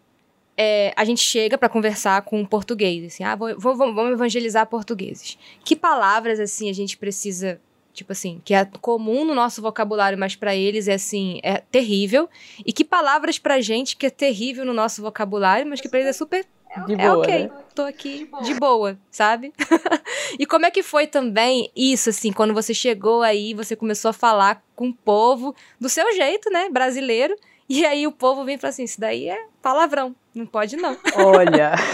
é, 0.57 0.93
a 0.97 1.05
gente 1.05 1.21
chega 1.21 1.57
para 1.57 1.69
conversar 1.69 2.23
com 2.23 2.41
um 2.41 2.45
português, 2.45 3.13
assim, 3.13 3.25
ah, 3.25 3.35
vou, 3.35 3.59
vou, 3.59 3.77
vamos 3.77 4.13
evangelizar 4.13 4.67
portugueses. 4.67 5.39
Que 5.65 5.75
palavras, 5.75 6.39
assim, 6.39 6.69
a 6.69 6.73
gente 6.73 6.97
precisa, 6.97 7.61
tipo 7.93 8.13
assim, 8.13 8.41
que 8.45 8.55
é 8.55 8.65
comum 8.81 9.25
no 9.25 9.35
nosso 9.35 9.63
vocabulário, 9.63 10.19
mas 10.19 10.37
para 10.37 10.55
eles 10.55 10.89
é, 10.89 10.95
assim, 10.95 11.41
é 11.43 11.59
terrível. 11.59 12.29
E 12.65 12.73
que 12.73 12.85
palavras 12.85 13.39
pra 13.39 13.61
gente 13.61 13.97
que 13.97 14.07
é 14.07 14.11
terrível 14.11 14.65
no 14.65 14.73
nosso 14.73 15.03
vocabulário, 15.03 15.67
mas 15.67 15.81
que 15.81 15.89
pra 15.89 16.01
eles 16.01 16.11
é 16.11 16.19
super 16.19 16.47
de 16.87 16.95
é 16.95 16.97
boa, 16.97 17.19
ok, 17.19 17.49
né? 17.49 17.51
tô 17.75 17.83
aqui 17.83 18.19
de 18.19 18.25
boa, 18.27 18.43
de 18.43 18.55
boa 18.55 18.99
sabe? 19.11 19.53
e 20.39 20.47
como 20.47 20.67
é 20.67 20.71
que 20.71 20.83
foi 20.83 21.07
também 21.07 21.71
isso, 21.75 22.11
assim, 22.11 22.33
quando 22.33 22.55
você 22.55 22.73
chegou 22.73 23.23
aí, 23.23 23.55
você 23.55 23.75
começou 23.75 24.11
a 24.11 24.13
falar 24.13 24.63
com 24.77 24.89
o 24.89 24.95
povo 24.95 25.55
do 25.81 25.89
seu 25.89 26.13
jeito, 26.15 26.51
né, 26.51 26.69
brasileiro, 26.71 27.35
e 27.69 27.85
aí 27.87 28.07
o 28.07 28.13
povo 28.13 28.45
vem 28.45 28.57
e 28.57 28.59
fala 28.59 28.71
assim: 28.71 28.83
Isso 28.83 29.01
daí 29.01 29.29
é 29.29 29.47
palavrão, 29.63 30.15
não 30.35 30.45
pode 30.45 30.77
não. 30.77 30.97
Olha. 31.15 31.75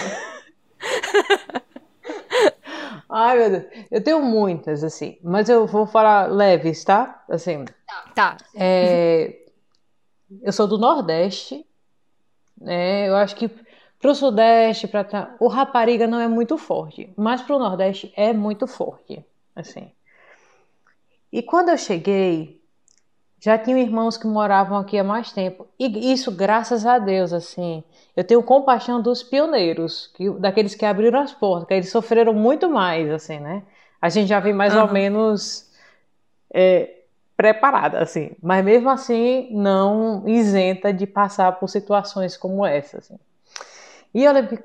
Ai, 3.08 3.38
meu 3.38 3.50
Deus. 3.50 3.64
Eu 3.90 4.02
tenho 4.02 4.22
muitas, 4.22 4.82
assim, 4.82 5.18
mas 5.22 5.50
eu 5.50 5.66
vou 5.66 5.86
falar 5.86 6.32
leves, 6.32 6.82
tá? 6.82 7.22
Assim. 7.28 7.66
Tá. 8.14 8.38
É, 8.54 9.36
eu 10.42 10.52
sou 10.52 10.66
do 10.66 10.78
Nordeste, 10.78 11.66
né? 12.58 13.08
Eu 13.08 13.16
acho 13.16 13.36
que 13.36 13.50
pro 14.06 14.14
Sudeste, 14.14 14.86
para 14.86 15.02
tá, 15.02 15.34
o 15.40 15.48
rapariga 15.48 16.06
não 16.06 16.20
é 16.20 16.28
muito 16.28 16.56
forte, 16.56 17.12
mas 17.16 17.42
pro 17.42 17.58
Nordeste 17.58 18.12
é 18.16 18.32
muito 18.32 18.64
forte, 18.68 19.24
assim. 19.54 19.90
E 21.32 21.42
quando 21.42 21.70
eu 21.70 21.76
cheguei, 21.76 22.62
já 23.40 23.58
tinham 23.58 23.80
irmãos 23.80 24.16
que 24.16 24.28
moravam 24.28 24.78
aqui 24.78 24.96
há 24.96 25.02
mais 25.02 25.32
tempo. 25.32 25.66
E 25.76 26.12
isso, 26.12 26.30
graças 26.30 26.86
a 26.86 27.00
Deus, 27.00 27.32
assim. 27.32 27.82
Eu 28.16 28.22
tenho 28.22 28.40
compaixão 28.44 29.02
dos 29.02 29.24
pioneiros, 29.24 30.06
que, 30.14 30.30
daqueles 30.38 30.76
que 30.76 30.84
abriram 30.84 31.18
as 31.18 31.32
portas, 31.32 31.66
que 31.66 31.74
eles 31.74 31.90
sofreram 31.90 32.32
muito 32.32 32.70
mais, 32.70 33.10
assim, 33.10 33.40
né? 33.40 33.64
A 34.00 34.08
gente 34.08 34.28
já 34.28 34.38
vem 34.38 34.52
mais 34.52 34.72
uhum. 34.72 34.82
ou 34.82 34.92
menos 34.92 35.68
é, 36.54 37.00
preparada, 37.36 37.98
assim. 37.98 38.36
Mas 38.40 38.64
mesmo 38.64 38.88
assim, 38.88 39.48
não 39.50 40.22
isenta 40.28 40.92
de 40.92 41.08
passar 41.08 41.58
por 41.58 41.68
situações 41.68 42.36
como 42.36 42.64
essa, 42.64 42.98
assim. 42.98 43.18
E 44.16 44.24
eu 44.24 44.32
lembro 44.32 44.56
que 44.56 44.62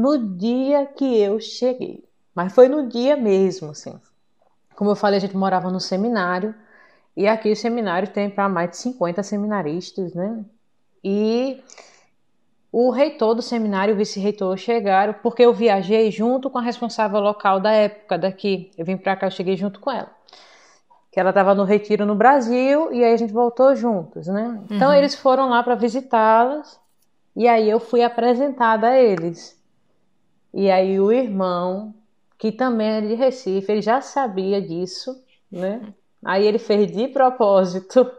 no 0.00 0.16
dia 0.36 0.86
que 0.86 1.20
eu 1.20 1.40
cheguei, 1.40 2.08
mas 2.32 2.52
foi 2.52 2.68
no 2.68 2.86
dia 2.86 3.16
mesmo, 3.16 3.72
assim. 3.72 4.00
Como 4.76 4.92
eu 4.92 4.94
falei, 4.94 5.16
a 5.16 5.20
gente 5.20 5.36
morava 5.36 5.72
no 5.72 5.80
seminário. 5.80 6.54
E 7.16 7.26
aqui 7.26 7.50
o 7.50 7.56
seminário 7.56 8.06
tem 8.06 8.30
para 8.30 8.48
mais 8.48 8.70
de 8.70 8.76
50 8.76 9.20
seminaristas, 9.24 10.14
né? 10.14 10.44
E 11.02 11.60
o 12.70 12.90
reitor 12.92 13.34
do 13.34 13.42
seminário 13.42 13.90
e 13.90 13.94
o 13.94 13.98
vice-reitor 13.98 14.56
chegaram 14.56 15.14
porque 15.20 15.42
eu 15.42 15.52
viajei 15.52 16.08
junto 16.12 16.48
com 16.48 16.58
a 16.58 16.62
responsável 16.62 17.18
local 17.18 17.58
da 17.58 17.72
época 17.72 18.16
daqui. 18.16 18.70
Eu 18.78 18.84
vim 18.84 18.96
para 18.96 19.16
cá, 19.16 19.26
eu 19.26 19.32
cheguei 19.32 19.56
junto 19.56 19.80
com 19.80 19.90
ela. 19.90 20.12
Que 21.10 21.18
ela 21.18 21.30
estava 21.30 21.56
no 21.56 21.64
retiro 21.64 22.06
no 22.06 22.14
Brasil 22.14 22.92
e 22.92 23.02
aí 23.02 23.12
a 23.12 23.16
gente 23.16 23.32
voltou 23.32 23.74
juntos, 23.74 24.28
né? 24.28 24.62
Então 24.70 24.90
uhum. 24.90 24.94
eles 24.94 25.16
foram 25.16 25.48
lá 25.48 25.60
para 25.60 25.74
visitá-las 25.74 26.80
e 27.34 27.48
aí 27.48 27.68
eu 27.68 27.80
fui 27.80 28.02
apresentada 28.02 28.88
a 28.88 29.00
eles. 29.00 29.58
E 30.52 30.70
aí 30.70 31.00
o 31.00 31.10
irmão 31.10 31.94
que 32.38 32.52
também 32.52 32.88
era 32.88 33.06
de 33.06 33.14
Recife, 33.14 33.70
ele 33.70 33.80
já 33.80 34.00
sabia 34.00 34.60
disso, 34.60 35.14
né? 35.50 35.80
Aí 36.24 36.46
ele 36.46 36.58
fez 36.58 36.90
de 36.90 37.08
propósito. 37.08 38.10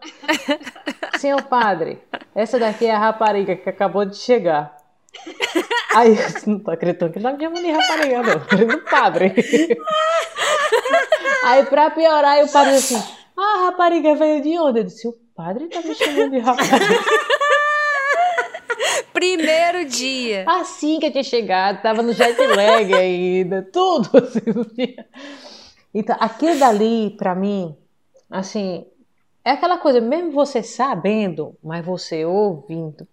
Senhor 1.20 1.42
padre, 1.44 2.02
essa 2.34 2.58
daqui 2.58 2.86
é 2.86 2.92
a 2.92 3.00
rapariga 3.00 3.56
que 3.56 3.70
acabou 3.70 4.06
de 4.06 4.16
chegar. 4.16 4.76
Aí 5.96 6.18
eu 6.18 6.26
não 6.48 6.60
tô 6.60 6.72
acreditando 6.72 7.14
que 7.14 7.20
não 7.20 7.34
me 7.34 7.44
chamando 7.44 7.62
de 7.62 7.72
rapariga, 7.72 8.24
não. 8.24 8.68
Do 8.68 8.82
padre. 8.84 9.34
Aí 11.46 11.66
pra 11.66 11.92
piorar, 11.92 12.44
o 12.44 12.52
padre 12.52 12.74
disse 12.74 12.96
assim: 12.96 13.14
Ah, 13.38 13.58
a 13.58 13.66
rapariga 13.66 14.16
veio 14.16 14.42
de 14.42 14.58
onde? 14.58 14.80
Eu 14.80 14.84
disse: 14.86 15.08
O 15.08 15.14
padre 15.36 15.68
tá 15.68 15.82
me 15.82 15.94
chamando 15.94 16.32
de 16.32 16.40
rapariga. 16.40 16.78
Primeiro 19.24 19.86
dia. 19.86 20.44
Assim 20.46 21.00
que 21.00 21.06
eu 21.06 21.12
tinha 21.12 21.24
chegado, 21.24 21.82
tava 21.82 22.04
no 22.04 22.12
jet 22.12 22.38
lag 22.46 22.92
ainda, 22.94 23.62
tudo 23.72 24.10
assim. 24.18 24.98
Então, 25.94 26.18
aquilo 26.20 26.60
dali, 26.60 27.12
pra 27.12 27.34
mim, 27.34 27.74
assim, 28.30 28.86
é 29.46 29.52
aquela 29.52 29.78
coisa, 29.78 30.02
mesmo 30.02 30.32
você 30.32 30.62
sabendo, 30.62 31.56
mas 31.64 31.86
você 31.86 32.26
ouvindo, 32.26 33.08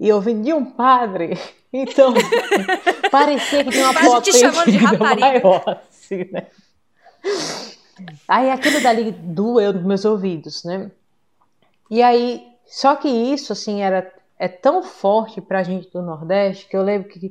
e 0.00 0.12
ouvindo 0.12 0.42
de 0.42 0.52
um 0.52 0.64
padre, 0.64 1.38
então, 1.72 2.12
parecia 3.08 3.62
que 3.62 3.70
tinha 3.70 3.88
uma 3.88 4.00
potência 4.00 4.50
maior, 4.98 5.80
assim, 5.88 6.28
né? 6.32 6.46
Aí 8.26 8.50
aquilo 8.50 8.80
dali 8.80 9.12
doeu 9.12 9.74
nos 9.74 9.84
meus 9.84 10.04
ouvidos, 10.04 10.64
né? 10.64 10.90
E 11.88 12.02
aí, 12.02 12.44
só 12.66 12.96
que 12.96 13.08
isso, 13.08 13.52
assim, 13.52 13.80
era, 13.80 14.12
é 14.40 14.48
tão 14.48 14.82
forte 14.82 15.38
pra 15.38 15.62
gente 15.62 15.90
do 15.92 16.00
Nordeste 16.00 16.66
que 16.66 16.74
eu 16.74 16.82
lembro 16.82 17.10
que 17.10 17.30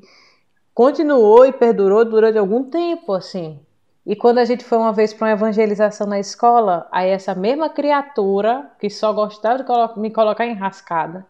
continuou 0.76 1.43
e 1.43 1.51
perdurou 1.51 2.05
durante 2.05 2.38
algum 2.38 2.64
tempo, 2.70 3.14
assim. 3.14 3.60
E 4.05 4.16
quando 4.16 4.38
a 4.38 4.45
gente 4.45 4.64
foi 4.64 4.78
uma 4.78 4.93
vez 4.93 5.12
para 5.12 5.26
uma 5.26 5.34
evangelização 5.34 6.05
na 6.05 6.20
escola, 6.20 6.88
aí 6.91 7.10
essa 7.10 7.34
mesma 7.34 7.68
criatura, 7.68 8.72
que 8.80 8.91
só 8.91 9.12
gostava 9.12 9.64
de 9.64 9.99
me 9.99 10.12
colocar 10.12 10.45
enrascada, 10.45 11.26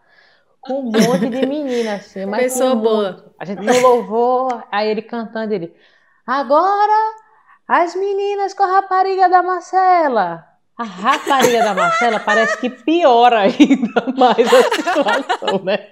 com 0.60 0.80
um 0.80 0.82
monte 0.82 1.30
de 1.30 1.46
menina, 1.46 1.94
assim. 1.94 2.26
Mas 2.26 2.52
Pessoa 2.52 2.72
tinha 2.72 2.82
boa. 2.82 3.32
A 3.38 3.44
gente 3.46 3.62
no 3.62 3.80
louvor, 3.80 4.62
aí 4.70 4.86
ele 4.86 5.00
cantando, 5.00 5.54
ele... 5.54 5.74
Agora, 6.26 7.14
as 7.66 7.94
meninas 7.94 8.52
com 8.52 8.64
a 8.64 8.80
rapariga 8.80 9.30
da 9.30 9.42
Marcela. 9.42 10.46
A 10.80 10.84
rapariga 10.84 11.62
da 11.62 11.74
Marcela 11.74 12.18
parece 12.20 12.56
que 12.56 12.70
piora 12.70 13.40
ainda 13.44 14.02
mais 14.16 14.48
a 14.50 14.62
situação, 14.62 15.62
né? 15.62 15.88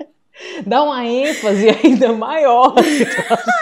Dá 0.67 0.83
uma 0.83 1.05
ênfase 1.05 1.69
ainda 1.69 2.11
maior 2.15 2.73
à 2.79 2.83
situação. 2.83 3.53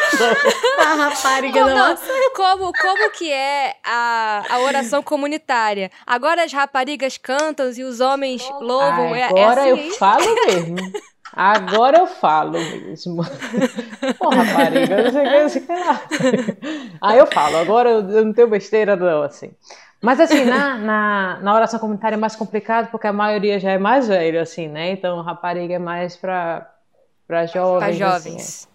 A 0.78 0.94
rapariga 0.94 1.52
Como, 1.54 1.66
da 1.66 1.74
não, 1.74 1.88
massa. 1.88 2.06
como, 2.36 2.72
como 2.72 3.10
que 3.10 3.32
é 3.32 3.74
a, 3.84 4.44
a 4.50 4.58
oração 4.60 5.02
comunitária? 5.02 5.90
Agora 6.06 6.44
as 6.44 6.52
raparigas 6.52 7.18
cantam 7.18 7.72
e 7.76 7.82
os 7.82 7.98
homens 7.98 8.48
louvam. 8.60 9.12
É- 9.16 9.22
é 9.22 9.24
Agora 9.24 9.62
assim, 9.62 9.88
eu 9.88 9.92
falo 9.94 10.34
mesmo. 10.46 10.76
Agora 11.34 11.98
eu 11.98 12.06
falo 12.06 12.52
mesmo. 12.52 13.24
Pô, 14.18 14.28
rapariga, 14.28 15.02
não 15.02 15.10
sei 15.10 15.26
o 15.26 15.30
que, 15.30 15.40
não 15.42 15.48
sei 15.48 15.62
o 15.62 15.66
que 15.66 15.72
lá. 15.72 16.02
Aí 17.02 17.18
eu 17.18 17.26
falo, 17.26 17.56
agora 17.56 17.90
eu, 17.90 18.10
eu 18.10 18.24
não 18.24 18.32
tenho 18.32 18.48
besteira 18.48 18.94
não, 18.94 19.22
assim. 19.22 19.50
Mas 20.06 20.20
assim, 20.20 20.44
na, 20.44 20.76
na, 20.78 21.40
na 21.42 21.52
oração 21.52 21.80
comunitária 21.80 22.14
é 22.14 22.16
mais 22.16 22.36
complicado 22.36 22.92
porque 22.92 23.08
a 23.08 23.12
maioria 23.12 23.58
já 23.58 23.72
é 23.72 23.78
mais 23.78 24.06
velha, 24.06 24.40
assim, 24.40 24.68
né? 24.68 24.92
Então 24.92 25.20
rapariga 25.20 25.74
é 25.74 25.80
mais 25.80 26.16
pra, 26.16 26.70
pra 27.26 27.44
jovens. 27.44 27.98
Para 27.98 28.14
assim, 28.14 28.30
jovens. 28.30 28.68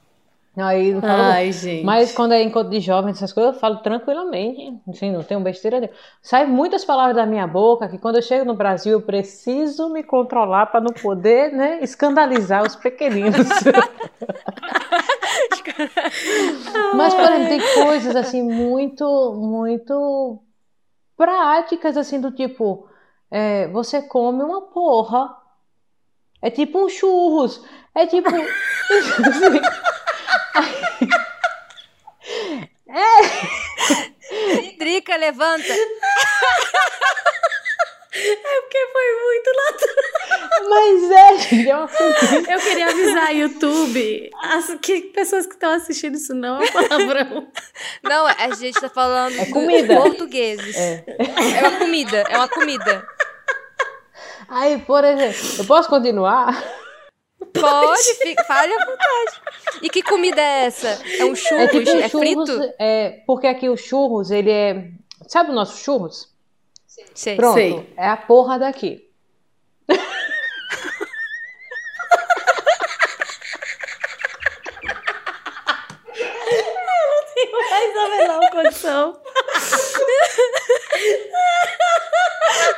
é. 0.58 0.62
Aí 0.62 0.90
eu 0.90 1.00
falo, 1.00 1.24
Ai, 1.24 1.54
gente. 1.54 1.86
mas 1.86 2.12
quando 2.12 2.34
é 2.34 2.44
encontro 2.44 2.70
de 2.70 2.82
jovens, 2.82 3.16
essas 3.16 3.32
coisas, 3.32 3.54
eu 3.54 3.60
falo 3.62 3.78
tranquilamente. 3.78 4.78
Assim, 4.90 5.10
não 5.10 5.24
tenho 5.24 5.40
besteira 5.40 5.80
nenhuma. 5.80 5.98
Sai 6.22 6.46
muitas 6.46 6.84
palavras 6.84 7.16
da 7.16 7.26
minha 7.26 7.48
boca 7.48 7.88
que 7.88 7.98
quando 7.98 8.18
eu 8.18 8.22
chego 8.22 8.44
no 8.44 8.54
Brasil 8.54 8.92
eu 8.92 9.02
preciso 9.02 9.90
me 9.90 10.04
controlar 10.04 10.66
para 10.66 10.82
não 10.82 10.92
poder, 10.92 11.54
né, 11.54 11.80
escandalizar 11.82 12.62
os 12.62 12.76
pequeninos. 12.76 13.48
Mas, 16.94 17.14
por 17.14 17.24
exemplo, 17.24 17.48
tem 17.48 17.62
coisas 17.86 18.18
assim 18.18 18.44
muito, 18.44 19.34
muito 19.40 20.44
práticas, 21.22 21.96
assim, 21.98 22.20
do 22.20 22.32
tipo, 22.32 22.90
é, 23.30 23.68
você 23.68 24.02
come 24.02 24.42
uma 24.42 24.64
porra. 24.64 25.38
É 26.42 26.50
tipo 26.50 26.84
um 26.84 26.90
churros. 26.90 27.64
É 27.94 28.08
tipo. 28.08 28.28
assim, 32.90 33.06
Drica, 34.80 35.16
levanta. 35.16 35.64
Porque 38.12 38.88
foi 38.92 39.26
muito 39.26 39.52
natural. 39.56 40.70
Mas 40.70 41.12
é, 41.12 41.38
gente, 41.38 41.70
é 41.70 41.78
uma 41.78 41.88
coisa. 41.88 42.52
Eu 42.52 42.60
queria 42.60 42.88
avisar 42.88 43.36
YouTube 43.36 44.30
as 44.44 44.76
que 44.82 45.02
pessoas 45.02 45.46
que 45.46 45.54
estão 45.54 45.72
assistindo 45.72 46.16
isso 46.16 46.34
não 46.34 46.62
é 46.62 46.70
palavrão. 46.72 47.48
Não, 48.04 48.28
a 48.28 48.54
gente 48.54 48.80
tá 48.80 48.90
falando 48.90 49.40
É 49.40 49.46
comida. 49.46 49.96
portugueses. 49.96 50.76
É. 50.76 51.06
É 51.58 51.68
uma 51.68 51.80
comida, 51.80 52.18
é 52.30 52.38
uma 52.38 52.50
comida. 52.50 53.08
Aí, 54.50 54.78
por 54.80 55.04
exemplo, 55.06 55.60
eu 55.60 55.66
posso 55.66 55.88
continuar? 55.88 56.62
Pode, 57.54 58.14
fica, 58.22 58.44
fale 58.44 58.74
à 58.74 58.86
vontade. 58.86 59.42
E 59.82 59.90
que 59.90 60.04
comida 60.04 60.42
é 60.42 60.66
essa? 60.66 61.02
É 61.18 61.26
um 61.26 61.36
churros? 61.36 61.64
É 61.64 61.68
tipo 61.68 61.90
um 61.92 62.00
é 62.00 62.10
churros, 62.10 62.50
frito? 62.50 62.74
é, 62.78 63.22
porque 63.26 63.48
aqui 63.48 63.70
o 63.70 63.78
churros, 63.78 64.32
ele 64.32 64.52
é. 64.52 64.90
Sabe 65.28 65.52
o 65.52 65.54
nosso 65.54 65.78
churros? 65.84 66.31
Sei. 67.14 67.36
Pronto, 67.36 67.54
Sei. 67.56 67.94
é 67.98 68.08
a 68.08 68.18
porra 68.18 68.58
daqui. 68.60 69.08
Mais 77.70 77.98
a 77.98 78.10
menor 78.10 78.50
condição. 78.52 79.22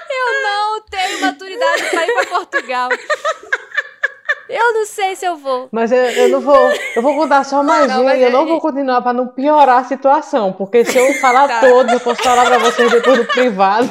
Eu 0.10 0.44
não 0.44 0.82
tenho 0.90 1.22
maturidade 1.22 1.84
pra 1.90 2.06
ir 2.06 2.14
pra 2.14 2.26
Portugal. 2.26 2.90
Eu 4.56 4.74
não 4.74 4.86
sei 4.86 5.16
se 5.16 5.26
eu 5.26 5.36
vou. 5.36 5.68
Mas 5.72 5.92
eu, 5.92 5.98
eu 5.98 6.30
não 6.30 6.40
vou. 6.42 6.56
Eu 6.96 7.02
vou 7.02 7.16
contar 7.16 7.44
só 7.44 7.64
mais 7.64 7.88
Não, 7.88 8.06
um 8.06 8.10
e 8.10 8.22
eu 8.22 8.28
é- 8.28 8.32
não 8.32 8.46
vou 8.46 8.60
continuar 8.62 9.02
para 9.02 9.14
não 9.14 9.28
piorar 9.28 9.80
a 9.80 9.84
situação. 9.84 10.54
Porque 10.54 10.86
se 10.86 10.98
eu 10.98 11.14
falar 11.16 11.48
Tá. 11.48 11.60
todos, 11.62 11.92
eu 11.94 12.00
posso 12.00 12.22
falar 12.22 12.46
para 12.46 12.58
vocês 12.60 12.92
depois 12.92 13.18
no 13.18 13.26
privado. 13.26 13.90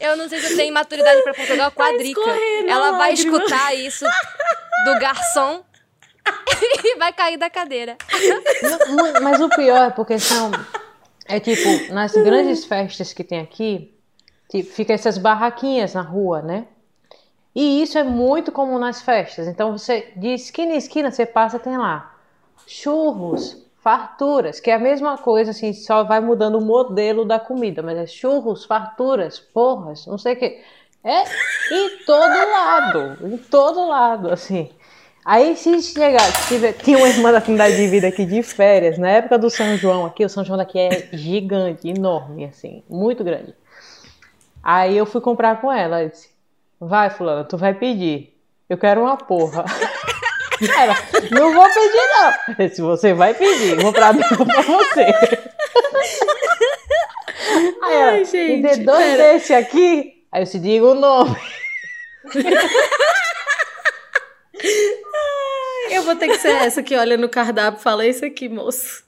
Eu 0.00 0.16
não 0.16 0.28
sei 0.28 0.40
se 0.40 0.52
eu 0.52 0.56
tenho 0.56 0.72
maturidade 0.74 1.22
pra 1.22 1.34
Portugal 1.34 1.70
com 1.70 1.82
a 1.82 1.92
Drica. 1.92 2.20
escorrendo 2.20 2.68
Ela 2.70 2.90
vai 2.92 3.10
lágrima. 3.10 3.36
escutar 3.38 3.74
isso 3.74 4.04
do 4.84 4.98
garçom 5.00 5.62
e 6.84 6.96
vai 6.96 7.12
cair 7.12 7.36
da 7.38 7.48
cadeira. 7.50 7.96
Não, 8.90 9.20
Mas 9.22 9.40
o 9.40 9.48
pior 9.48 9.86
é 9.88 9.90
porque 9.90 10.18
são. 10.18 10.50
É 11.26 11.40
tipo, 11.40 11.92
nas 11.92 12.12
grandes 12.12 12.64
festas 12.66 13.12
que 13.14 13.24
tem 13.24 13.40
aqui, 13.40 13.94
tipo, 14.50 14.70
fica 14.72 14.92
essas 14.92 15.16
barraquinhas 15.16 15.94
na 15.94 16.02
rua, 16.02 16.42
né? 16.42 16.66
E 17.54 17.82
isso 17.82 17.96
é 17.96 18.02
muito 18.02 18.50
comum 18.50 18.78
nas 18.78 19.00
festas. 19.02 19.46
Então 19.46 19.76
você, 19.76 20.12
de 20.16 20.34
esquina 20.34 20.74
em 20.74 20.76
esquina, 20.76 21.10
você 21.10 21.24
passa, 21.24 21.58
tem 21.58 21.76
lá 21.78 22.14
churros, 22.66 23.64
farturas, 23.84 24.60
que 24.60 24.70
é 24.70 24.74
a 24.74 24.78
mesma 24.78 25.18
coisa, 25.18 25.50
assim, 25.50 25.72
só 25.72 26.02
vai 26.02 26.18
mudando 26.20 26.56
o 26.56 26.64
modelo 26.64 27.24
da 27.24 27.38
comida, 27.38 27.82
mas 27.82 27.98
é 27.98 28.06
churros, 28.06 28.64
farturas, 28.64 29.38
porras, 29.38 30.06
não 30.06 30.16
sei 30.16 30.32
o 30.32 30.36
quê. 30.36 30.62
É 31.04 31.22
em 31.70 32.04
todo 32.06 32.50
lado, 32.50 33.26
em 33.26 33.36
todo 33.36 33.86
lado, 33.86 34.30
assim. 34.30 34.70
Aí 35.22 35.54
se 35.56 35.82
chegar, 35.82 36.20
se 36.20 36.72
tinha 36.82 36.98
uma 36.98 37.08
irmã 37.08 37.30
da 37.30 37.40
comunidade 37.40 37.76
de 37.76 37.86
vida 37.86 38.08
aqui 38.08 38.24
de 38.24 38.42
férias, 38.42 38.98
na 38.98 39.08
época 39.08 39.38
do 39.38 39.50
São 39.50 39.76
João 39.76 40.06
aqui, 40.06 40.24
o 40.24 40.28
São 40.28 40.44
João 40.44 40.56
daqui 40.56 40.78
é 40.78 41.08
gigante, 41.12 41.88
enorme, 41.88 42.46
assim, 42.46 42.82
muito 42.88 43.22
grande. 43.22 43.54
Aí 44.62 44.96
eu 44.96 45.04
fui 45.04 45.20
comprar 45.20 45.60
com 45.60 45.70
ela, 45.70 46.00
ela 46.00 46.08
disse, 46.08 46.33
vai 46.88 47.10
fulana, 47.10 47.44
tu 47.44 47.56
vai 47.56 47.74
pedir, 47.74 48.34
eu 48.68 48.76
quero 48.78 49.02
uma 49.02 49.16
porra. 49.16 49.64
Ela, 50.78 50.94
não 51.32 51.52
vou 51.52 51.64
pedir 51.64 52.08
não. 52.12 52.54
Disse, 52.56 52.80
você 52.80 53.12
vai 53.12 53.34
pedir, 53.34 53.76
vou 53.82 53.92
pra 53.92 54.12
mim, 54.12 54.22
vou 54.36 54.46
pra 54.46 54.62
você. 54.62 55.04
Aí 57.82 57.94
ela, 57.94 58.10
Ai, 58.12 58.18
me 58.20 58.24
gente, 58.24 58.62
dê 58.62 58.76
dois 58.76 59.04
pera. 59.04 59.22
desse 59.32 59.52
aqui, 59.54 60.24
aí 60.32 60.42
eu 60.42 60.46
se 60.46 60.58
diga 60.58 60.86
o 60.86 60.94
nome. 60.94 61.36
Eu 65.90 66.02
vou 66.02 66.16
ter 66.16 66.28
que 66.28 66.38
ser 66.38 66.52
essa 66.56 66.82
que 66.82 66.96
olha 66.96 67.16
no 67.16 67.28
cardápio 67.28 67.78
e 67.78 67.82
fala: 67.82 68.06
Esse 68.06 68.24
aqui, 68.24 68.48
moço. 68.48 69.04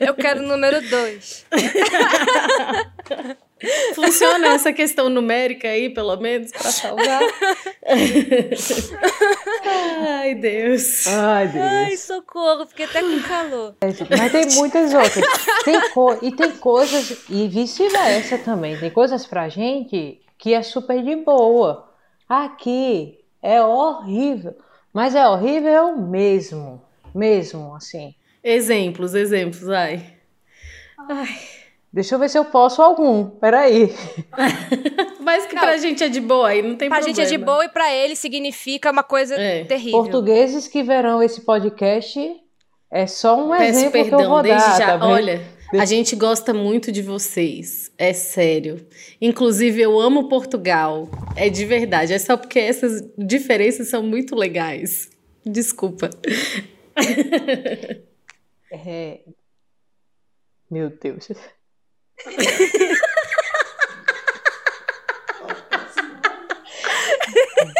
Eu 0.00 0.14
quero 0.14 0.40
o 0.40 0.46
número 0.46 0.80
dois. 0.88 1.46
Funciona 3.94 4.48
essa 4.48 4.72
questão 4.72 5.08
numérica 5.08 5.68
aí, 5.68 5.88
pelo 5.90 6.16
menos, 6.16 6.50
pra 6.50 6.70
salvar? 6.70 7.20
Ai, 9.64 10.34
Deus. 10.34 11.06
Ai, 11.06 11.48
Deus. 11.48 11.64
Ai, 11.64 11.96
socorro, 11.96 12.66
fiquei 12.66 12.86
até 12.86 13.00
com 13.00 13.20
calor. 13.22 13.74
Mas 14.18 14.32
tem 14.32 14.46
muitas 14.56 14.92
outras. 14.94 15.24
Tem 15.64 15.90
co- 15.90 16.18
E 16.22 16.34
tem 16.34 16.50
coisas, 16.52 17.24
e 17.28 17.48
vice-versa 17.48 18.38
também. 18.38 18.78
Tem 18.78 18.90
coisas 18.90 19.26
pra 19.26 19.48
gente 19.48 20.20
que 20.38 20.54
é 20.54 20.62
super 20.62 21.02
de 21.02 21.16
boa. 21.16 21.90
Aqui 22.28 23.18
é 23.42 23.60
horrível. 23.62 24.56
Mas 24.92 25.14
é 25.14 25.26
horrível 25.26 25.96
mesmo. 25.96 26.82
Mesmo, 27.14 27.74
assim. 27.74 28.14
Exemplos, 28.42 29.14
exemplos, 29.14 29.68
ai. 29.70 30.02
Deixa 31.94 32.16
eu 32.16 32.18
ver 32.18 32.28
se 32.28 32.36
eu 32.36 32.44
posso 32.44 32.82
algum. 32.82 33.24
Peraí. 33.30 33.94
Mas 35.20 35.46
que 35.46 35.54
Não. 35.54 35.62
pra 35.62 35.76
gente 35.76 36.02
é 36.02 36.08
de 36.08 36.20
boa, 36.20 36.48
aí 36.48 36.60
não 36.60 36.74
tem 36.74 36.88
Pra 36.88 36.98
problema. 36.98 37.16
gente 37.16 37.24
é 37.24 37.38
de 37.38 37.38
boa 37.38 37.64
e 37.64 37.68
pra 37.68 37.92
ele 37.94 38.16
significa 38.16 38.90
uma 38.90 39.04
coisa 39.04 39.36
É. 39.36 39.62
terrível. 39.64 40.00
Portugueses 40.02 40.66
que 40.66 40.82
verão 40.82 41.22
esse 41.22 41.42
podcast 41.42 42.18
é 42.90 43.06
só 43.06 43.38
um 43.46 43.50
Peço 43.50 43.62
exemplo 43.78 43.92
que 43.92 43.98
eu 43.98 44.02
perdão 44.10 44.28
vou 44.28 44.42
desde 44.42 44.60
dar, 44.70 44.76
já. 44.78 44.98
tá? 44.98 45.06
Olha, 45.06 45.40
a 45.72 45.84
gente 45.84 46.16
gosta 46.16 46.52
muito 46.52 46.90
de 46.90 47.00
vocês. 47.00 47.92
É 47.96 48.12
sério. 48.12 48.84
Inclusive, 49.20 49.80
eu 49.80 50.00
amo 50.00 50.28
Portugal. 50.28 51.08
É 51.36 51.48
de 51.48 51.64
verdade. 51.64 52.12
É 52.12 52.18
só 52.18 52.36
porque 52.36 52.58
essas 52.58 53.02
diferenças 53.16 53.86
são 53.88 54.02
muito 54.02 54.34
legais. 54.34 55.10
Desculpa. 55.46 56.10
É... 58.72 59.20
Meu 60.70 60.90
Deus. 60.90 61.28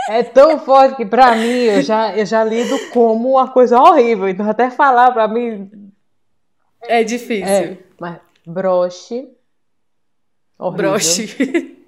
É 0.09 0.23
tão 0.23 0.59
forte 0.61 0.97
que 0.97 1.07
pra 1.07 1.35
mim 1.35 1.65
eu 1.65 1.83
já, 1.83 2.17
eu 2.17 2.27
já 2.27 2.45
lido 2.45 2.79
como 2.91 3.33
uma 3.33 3.51
coisa 3.51 3.81
horrível. 3.81 4.29
Então 4.29 4.49
até 4.49 4.71
falar 4.71 5.13
pra 5.13 5.27
mim 5.27 5.91
É 6.83 7.03
difícil. 7.03 7.47
é, 7.47 7.79
mas 7.99 8.19
broche. 8.47 9.29
Horrível. 10.59 10.91
Broche. 10.91 11.71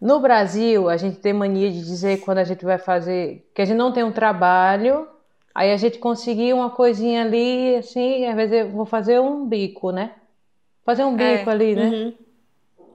No 0.00 0.20
Brasil, 0.20 0.88
a 0.88 0.96
gente 0.96 1.18
tem 1.18 1.32
mania 1.32 1.68
de 1.72 1.80
dizer 1.80 2.20
quando 2.20 2.38
a 2.38 2.44
gente 2.44 2.64
vai 2.64 2.78
fazer 2.78 3.50
que 3.52 3.60
a 3.60 3.64
gente 3.64 3.76
não 3.76 3.92
tem 3.92 4.04
um 4.04 4.12
trabalho, 4.12 5.08
aí 5.52 5.72
a 5.72 5.76
gente 5.76 5.98
conseguir 5.98 6.52
uma 6.52 6.70
coisinha 6.70 7.22
ali, 7.22 7.74
assim, 7.74 8.24
às 8.26 8.36
vezes 8.36 8.60
eu 8.60 8.70
vou 8.70 8.86
fazer 8.86 9.18
um 9.18 9.44
bico, 9.44 9.90
né? 9.90 10.12
Fazer 10.88 11.04
um 11.04 11.18
É. 11.20 11.36
bico 11.36 11.50
ali, 11.50 11.74
né? 11.74 11.84
Uhum. 11.90 12.14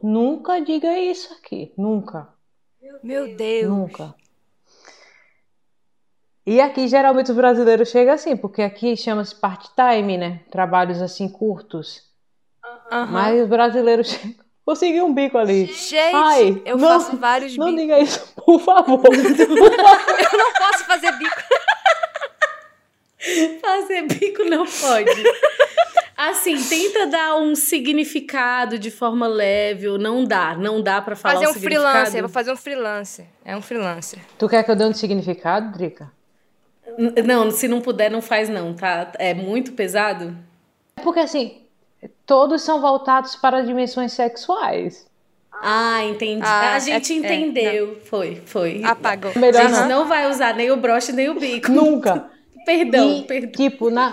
Nunca 0.01 0.59
diga 0.59 0.97
isso 0.97 1.31
aqui, 1.35 1.71
nunca, 1.77 2.27
Meu 3.03 3.35
Deus. 3.37 3.69
nunca. 3.69 4.15
E 6.43 6.59
aqui 6.59 6.87
geralmente 6.87 7.29
os 7.29 7.37
brasileiros 7.37 7.89
chegam 7.89 8.15
assim, 8.15 8.35
porque 8.35 8.63
aqui 8.63 8.97
chama-se 8.97 9.35
part-time, 9.35 10.17
né? 10.17 10.39
Trabalhos 10.49 11.03
assim 11.03 11.29
curtos. 11.29 12.01
Aham. 12.91 13.11
Mas 13.11 13.41
os 13.43 13.47
brasileiros 13.47 14.07
chegam, 14.09 14.35
consegui 14.65 14.99
um 14.99 15.13
bico 15.13 15.37
ali. 15.37 15.67
Gente, 15.67 15.95
Ai, 16.15 16.63
eu 16.65 16.77
não- 16.79 16.87
faço 16.99 17.15
vários 17.17 17.55
Não 17.55 17.67
bicos. 17.67 17.81
diga 17.81 17.99
isso, 17.99 18.33
por 18.43 18.59
favor. 18.59 19.03
Eu 19.05 20.37
não 20.39 20.53
posso 20.53 20.83
fazer 20.85 21.11
bico. 21.11 21.35
Fazer 23.61 24.01
bico 24.03 24.43
não 24.43 24.65
pode. 24.65 25.23
Assim, 26.15 26.61
tenta 26.63 27.07
dar 27.07 27.37
um 27.37 27.55
significado 27.55 28.77
de 28.77 28.91
forma 28.91 29.27
leve, 29.27 29.87
ou 29.87 29.97
não 29.97 30.23
dá, 30.23 30.55
não 30.55 30.81
dá 30.81 31.01
pra 31.01 31.15
falar 31.15 31.35
Fazer 31.35 31.47
um 31.47 31.53
freelancer. 31.53 32.21
Vou 32.21 32.29
fazer 32.29 32.51
um 32.51 32.55
freelancer. 32.55 33.25
É 33.43 33.57
um 33.57 33.61
freelancer. 33.61 34.19
Tu 34.37 34.47
quer 34.47 34.63
que 34.63 34.71
eu 34.71 34.75
dê 34.75 34.85
um 34.85 34.93
significado, 34.93 35.71
Drica? 35.71 36.11
Não, 37.25 37.49
se 37.49 37.67
não 37.67 37.81
puder, 37.81 38.11
não 38.11 38.21
faz 38.21 38.47
não, 38.49 38.73
tá? 38.73 39.11
É 39.17 39.33
muito 39.33 39.71
pesado? 39.71 40.37
Porque 41.01 41.19
assim, 41.19 41.61
todos 42.25 42.61
são 42.61 42.79
voltados 42.79 43.35
para 43.35 43.61
dimensões 43.61 44.13
sexuais. 44.13 45.07
Ah, 45.61 46.03
entendi. 46.03 46.43
Ah, 46.45 46.75
a 46.75 46.79
gente 46.79 47.11
é- 47.11 47.15
é, 47.15 47.17
entendeu. 47.17 47.99
foi, 48.03 48.41
foi. 48.45 48.81
Apagou. 48.83 49.31
A 49.35 49.39
Melhor 49.39 49.61
gente 49.61 49.71
não. 49.71 49.87
não 49.89 50.07
vai 50.07 50.29
usar 50.29 50.53
nem 50.55 50.69
o 50.71 50.77
broche 50.77 51.11
nem 51.11 51.29
o 51.29 51.39
bico. 51.39 51.71
Nunca. 51.71 52.29
Perdão, 52.65 53.19
e, 53.19 53.23
perdão. 53.23 53.51
tipo, 53.51 53.89
na... 53.89 54.11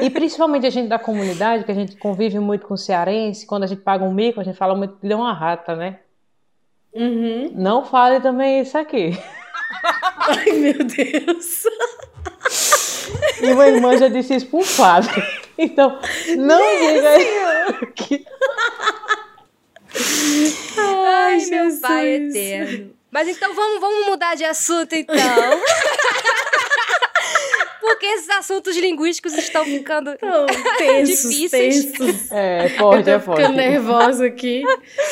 e 0.00 0.10
principalmente 0.10 0.66
a 0.66 0.70
gente 0.70 0.88
da 0.88 0.98
comunidade, 0.98 1.64
que 1.64 1.70
a 1.70 1.74
gente 1.74 1.96
convive 1.96 2.38
muito 2.38 2.66
com 2.66 2.76
cearense, 2.76 3.46
quando 3.46 3.64
a 3.64 3.66
gente 3.66 3.82
paga 3.82 4.04
um 4.04 4.12
mico, 4.12 4.40
a 4.40 4.44
gente 4.44 4.56
fala 4.56 4.74
muito 4.74 4.96
que 4.96 5.06
ele 5.06 5.12
é 5.12 5.16
uma 5.16 5.32
rata, 5.32 5.76
né? 5.76 5.98
Uhum. 6.92 7.52
Não 7.54 7.84
fale 7.84 8.20
também 8.20 8.60
isso 8.60 8.76
aqui. 8.76 9.16
Ai, 10.28 10.52
meu 10.52 10.84
Deus. 10.84 11.64
E 13.42 13.52
uma 13.52 13.68
irmã 13.68 13.96
já 13.96 14.08
disse 14.08 14.34
isso 14.34 14.46
pro 14.46 14.60
padre. 14.76 15.22
Então, 15.56 15.98
não 16.36 16.58
diga 16.58 17.18
isso. 17.18 17.84
aqui. 17.84 18.26
Ai, 20.78 21.36
meu 21.36 21.40
Jesus. 21.40 21.80
pai 21.80 22.08
eterno. 22.08 22.94
Mas 23.10 23.28
então 23.28 23.54
vamos, 23.54 23.80
vamos 23.80 24.06
mudar 24.06 24.36
de 24.36 24.44
assunto, 24.44 24.94
então. 24.94 25.16
Porque 27.90 28.06
esses 28.06 28.30
assuntos 28.30 28.76
linguísticos 28.76 29.34
estão 29.34 29.64
ficando. 29.64 30.16
Tão 30.16 30.46
tensos, 30.78 31.30
Difíceis. 31.30 31.92
tensos. 31.92 32.30
É, 32.30 32.66
Eu 32.66 32.70
forte, 32.70 33.10
é 33.10 33.18
forte. 33.20 33.40
ficando 33.40 33.56
nervosa 33.56 34.26
aqui. 34.26 34.62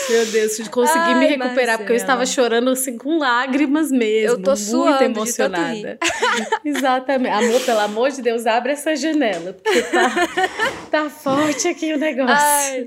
Meu 0.09 0.27
Deus, 0.27 0.57
de 0.57 0.71
conseguir 0.71 1.15
me 1.15 1.27
Ai, 1.27 1.37
recuperar, 1.37 1.79
porque 1.79 1.93
eu 1.93 1.97
estava 1.97 2.25
chorando 2.25 2.71
assim 2.71 2.97
com 2.97 3.19
lágrimas 3.19 3.91
mesmo. 3.91 4.37
Eu 4.39 4.43
tô 4.43 4.55
suando 4.57 4.89
muito 5.11 5.25
de 5.25 5.37
tanto 5.37 5.57
emocionada. 5.59 5.99
Exatamente. 6.65 7.33
Amor, 7.45 7.61
pelo 7.61 7.81
amor 7.81 8.11
de 8.11 8.23
Deus, 8.23 8.47
abre 8.47 8.73
essa 8.73 8.95
janela, 8.97 9.53
porque 9.53 9.83
tá, 9.83 10.11
tá 10.91 11.11
forte 11.11 11.69
aqui 11.69 11.93
o 11.93 11.99
negócio. 11.99 12.35
Ai. 12.37 12.87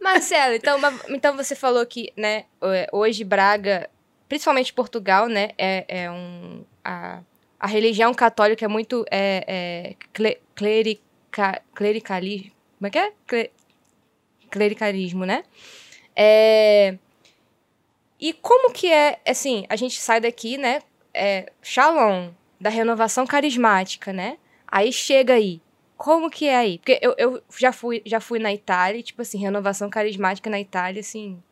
Marcelo, 0.00 0.54
então, 0.54 0.78
então 1.08 1.36
você 1.36 1.54
falou 1.54 1.84
que, 1.84 2.12
né, 2.16 2.44
é, 2.62 2.88
hoje 2.92 3.24
Braga, 3.24 3.88
principalmente 4.28 4.72
Portugal, 4.72 5.28
né, 5.28 5.50
é, 5.58 5.84
é 5.88 6.10
um. 6.10 6.64
A, 6.84 7.20
a 7.58 7.66
religião 7.66 8.12
católica 8.14 8.64
é 8.64 8.68
muito. 8.68 9.04
É, 9.10 9.44
é, 9.46 9.96
cle- 10.12 10.40
clerica, 10.54 11.62
clericalismo. 11.74 12.52
Como 12.78 12.86
é 12.86 12.90
que 12.90 12.98
é? 12.98 13.12
Cle- 13.26 13.50
clericalismo, 14.50 15.24
né? 15.24 15.44
É, 16.14 16.96
e 18.18 18.32
como 18.32 18.72
que 18.72 18.90
é, 18.90 19.20
assim, 19.26 19.66
a 19.68 19.76
gente 19.76 20.00
sai 20.00 20.20
daqui, 20.20 20.56
né? 20.56 20.80
É, 21.12 21.52
Shalom, 21.62 22.30
da 22.60 22.70
renovação 22.70 23.26
carismática, 23.26 24.12
né? 24.12 24.38
Aí 24.66 24.92
chega 24.92 25.34
aí. 25.34 25.60
Como 25.96 26.30
que 26.30 26.46
é 26.46 26.56
aí? 26.56 26.78
Porque 26.78 26.98
eu, 27.02 27.14
eu 27.16 27.42
já, 27.58 27.72
fui, 27.72 28.02
já 28.04 28.20
fui 28.20 28.38
na 28.38 28.52
Itália, 28.52 29.02
tipo 29.02 29.22
assim, 29.22 29.38
renovação 29.38 29.88
carismática 29.88 30.50
na 30.50 30.60
Itália, 30.60 31.00
assim. 31.00 31.42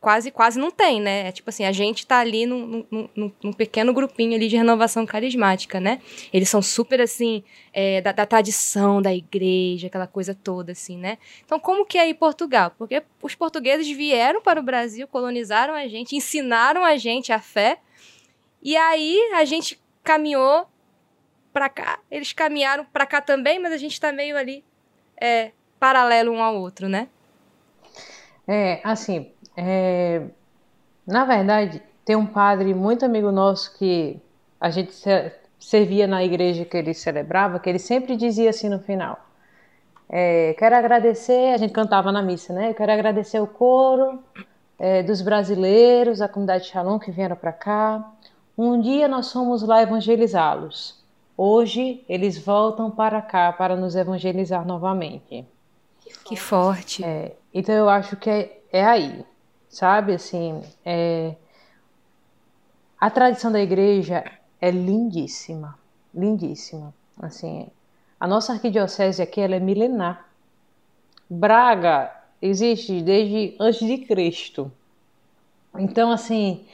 Quase, 0.00 0.30
quase 0.30 0.58
não 0.58 0.70
tem, 0.70 0.98
né? 0.98 1.28
É 1.28 1.32
tipo 1.32 1.50
assim, 1.50 1.64
a 1.66 1.72
gente 1.72 2.06
tá 2.06 2.18
ali 2.20 2.46
num, 2.46 2.86
num, 2.90 3.32
num- 3.42 3.52
pequeno 3.52 3.92
grupinho 3.92 4.34
ali 4.34 4.48
de 4.48 4.56
renovação 4.56 5.04
carismática, 5.04 5.78
né? 5.78 6.00
Eles 6.32 6.48
são 6.48 6.62
super, 6.62 7.02
assim, 7.02 7.44
é, 7.70 8.00
da, 8.00 8.10
da 8.12 8.24
tradição 8.24 9.02
da 9.02 9.14
igreja, 9.14 9.88
aquela 9.88 10.06
coisa 10.06 10.34
toda, 10.34 10.72
assim, 10.72 10.96
né? 10.96 11.18
Então, 11.44 11.60
como 11.60 11.84
que 11.84 11.98
é 11.98 12.02
aí 12.02 12.14
Portugal? 12.14 12.72
Porque 12.78 13.02
os 13.22 13.34
portugueses 13.34 13.86
vieram 13.94 14.40
para 14.40 14.58
o 14.58 14.62
Brasil, 14.62 15.06
colonizaram 15.06 15.74
a 15.74 15.86
gente, 15.86 16.16
ensinaram 16.16 16.82
a 16.82 16.96
gente 16.96 17.30
a 17.30 17.38
fé, 17.38 17.78
e 18.62 18.76
aí 18.76 19.18
a 19.34 19.44
gente 19.44 19.78
caminhou 20.02 20.66
pra 21.52 21.68
cá, 21.68 22.00
eles 22.10 22.32
caminharam 22.32 22.84
pra 22.86 23.06
cá 23.06 23.20
também, 23.20 23.58
mas 23.60 23.72
a 23.72 23.78
gente 23.78 24.00
tá 24.00 24.12
meio 24.12 24.36
ali 24.36 24.64
é, 25.20 25.52
paralelo 25.80 26.32
um 26.32 26.42
ao 26.42 26.56
outro, 26.56 26.88
né? 26.88 27.08
É, 28.46 28.80
assim, 28.84 29.33
é, 29.56 30.22
na 31.06 31.24
verdade, 31.24 31.82
tem 32.04 32.16
um 32.16 32.26
padre 32.26 32.74
muito 32.74 33.04
amigo 33.04 33.30
nosso 33.32 33.76
que 33.76 34.20
a 34.60 34.70
gente 34.70 34.92
se- 34.92 35.32
servia 35.58 36.06
na 36.06 36.22
igreja 36.24 36.64
que 36.64 36.76
ele 36.76 36.94
celebrava, 36.94 37.58
que 37.58 37.68
ele 37.68 37.78
sempre 37.78 38.16
dizia 38.16 38.50
assim 38.50 38.68
no 38.68 38.78
final: 38.80 39.18
é, 40.08 40.54
Quero 40.54 40.76
agradecer, 40.76 41.54
a 41.54 41.56
gente 41.56 41.72
cantava 41.72 42.12
na 42.12 42.22
missa, 42.22 42.52
né? 42.52 42.74
Quero 42.74 42.92
agradecer 42.92 43.40
o 43.40 43.46
coro 43.46 44.22
é, 44.78 45.02
dos 45.02 45.22
brasileiros, 45.22 46.20
a 46.20 46.28
comunidade 46.28 46.66
Shalom 46.66 46.98
que 46.98 47.10
vieram 47.10 47.36
para 47.36 47.52
cá. 47.52 48.12
Um 48.56 48.80
dia 48.80 49.08
nós 49.08 49.32
fomos 49.32 49.62
lá 49.62 49.82
evangelizá-los. 49.82 51.02
Hoje 51.36 52.04
eles 52.08 52.38
voltam 52.38 52.90
para 52.90 53.20
cá 53.20 53.52
para 53.52 53.74
nos 53.74 53.96
evangelizar 53.96 54.64
novamente. 54.64 55.44
Que 56.24 56.36
forte. 56.36 57.04
É, 57.04 57.32
então 57.52 57.74
eu 57.74 57.88
acho 57.88 58.16
que 58.16 58.30
é, 58.30 58.60
é 58.72 58.84
aí, 58.84 59.24
sabe? 59.74 60.14
Assim, 60.14 60.62
é, 60.84 61.34
a 63.00 63.10
tradição 63.10 63.50
da 63.50 63.60
igreja 63.60 64.24
é 64.60 64.70
lindíssima, 64.70 65.78
lindíssima. 66.14 66.94
Assim, 67.20 67.68
a 68.18 68.26
nossa 68.26 68.52
arquidiocese 68.52 69.20
aqui 69.20 69.40
ela 69.40 69.56
é 69.56 69.60
milenar. 69.60 70.28
Braga 71.28 72.10
existe 72.40 73.02
desde 73.02 73.56
antes 73.58 73.86
de 73.86 73.98
Cristo. 73.98 74.70
Então, 75.76 76.10
assim, 76.12 76.64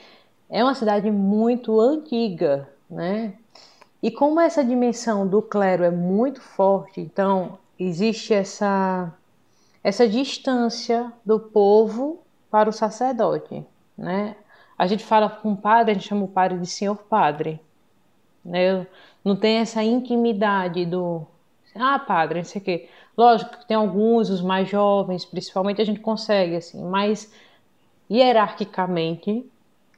é 0.49 0.63
uma 0.63 0.75
cidade 0.75 1.11
muito 1.11 1.81
antiga, 1.81 2.69
né? 2.89 3.35
E 4.03 4.11
como 4.11 4.41
essa 4.41 4.65
dimensão 4.65 5.27
do 5.27 5.41
clero 5.41 5.85
é 5.85 5.91
muito 5.91 6.41
forte, 6.41 7.01
então 7.01 7.59
existe 7.79 8.35
essa 8.35 9.13
essa 9.83 10.07
distância 10.07 11.11
do 11.25 11.41
povo 11.41 12.23
para 12.51 12.69
o 12.69 12.73
sacerdote, 12.73 13.65
né? 13.97 14.37
A 14.77 14.87
gente 14.87 15.05
fala 15.05 15.29
com 15.29 15.53
o 15.53 15.57
padre, 15.57 15.93
a 15.93 15.95
gente 15.95 16.09
chama 16.09 16.25
o 16.25 16.29
padre 16.29 16.59
de 16.59 16.67
senhor 16.67 16.97
padre, 16.97 17.61
né? 18.45 18.87
Não 19.25 19.37
tem 19.37 19.59
essa 19.59 19.83
intimidade 19.83 20.87
do 20.87 21.27
ah, 21.75 21.99
padre, 21.99 22.39
não 22.39 22.45
sei 22.45 22.61
o 22.61 22.65
quê. 22.65 22.89
Lógico 23.17 23.59
que 23.59 23.67
tem 23.67 23.77
alguns, 23.77 24.31
os 24.31 24.41
mais 24.41 24.69
jovens, 24.69 25.25
principalmente, 25.25 25.81
a 25.81 25.85
gente 25.85 26.01
consegue, 26.01 26.57
assim, 26.57 26.83
mas 26.83 27.33
hierarquicamente, 28.11 29.45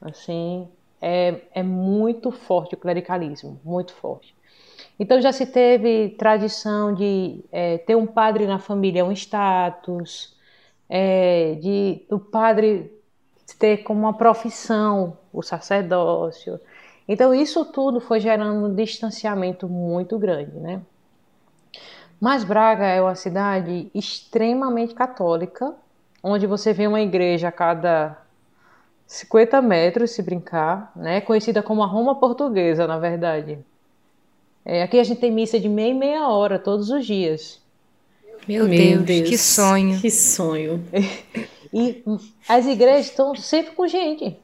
assim, 0.01 0.67
é, 1.01 1.41
é 1.53 1.63
muito 1.63 2.31
forte 2.31 2.75
o 2.75 2.77
clericalismo, 2.77 3.59
muito 3.63 3.93
forte. 3.93 4.35
Então 4.99 5.19
já 5.19 5.31
se 5.31 5.45
teve 5.45 6.09
tradição 6.09 6.93
de 6.93 7.43
é, 7.51 7.77
ter 7.79 7.95
um 7.95 8.05
padre 8.05 8.45
na 8.45 8.59
família, 8.59 9.03
um 9.03 9.11
status, 9.11 10.32
é, 10.95 11.55
de 11.55 12.05
o 12.11 12.19
padre 12.19 12.95
ter 13.57 13.77
como 13.77 14.01
uma 14.01 14.13
profissão 14.13 15.17
o 15.33 15.41
sacerdócio. 15.41 16.59
Então 17.07 17.33
isso 17.33 17.65
tudo 17.65 17.99
foi 17.99 18.19
gerando 18.19 18.67
um 18.67 18.75
distanciamento 18.75 19.67
muito 19.67 20.19
grande, 20.19 20.55
né? 20.59 20.81
Mas 22.21 22.43
Braga 22.43 22.85
é 22.85 23.01
uma 23.01 23.15
cidade 23.15 23.89
extremamente 23.95 24.93
católica, 24.93 25.73
onde 26.21 26.45
você 26.45 26.71
vê 26.73 26.85
uma 26.85 27.01
igreja 27.01 27.47
a 27.47 27.51
cada 27.51 28.15
50 29.07 29.63
metros, 29.63 30.11
se 30.11 30.21
brincar, 30.21 30.91
né? 30.95 31.21
Conhecida 31.21 31.63
como 31.63 31.81
a 31.81 31.87
Roma 31.87 32.19
Portuguesa, 32.19 32.85
na 32.85 32.99
verdade. 32.99 33.57
É, 34.63 34.83
aqui 34.83 34.99
a 34.99 35.03
gente 35.03 35.19
tem 35.19 35.31
missa 35.31 35.59
de 35.59 35.67
meia 35.67 35.89
e 35.89 35.95
meia 35.95 36.27
hora 36.27 36.59
todos 36.59 36.91
os 36.91 37.03
dias. 37.03 37.62
Meu, 38.47 38.67
Meu 38.67 38.77
Deus, 38.77 39.03
Deus, 39.03 39.29
que 39.29 39.37
sonho. 39.37 39.99
Que 39.99 40.11
sonho. 40.11 40.83
e 41.73 42.03
as 42.47 42.65
igrejas 42.65 43.07
estão 43.07 43.35
sempre 43.35 43.73
com 43.73 43.87
gente. 43.87 44.37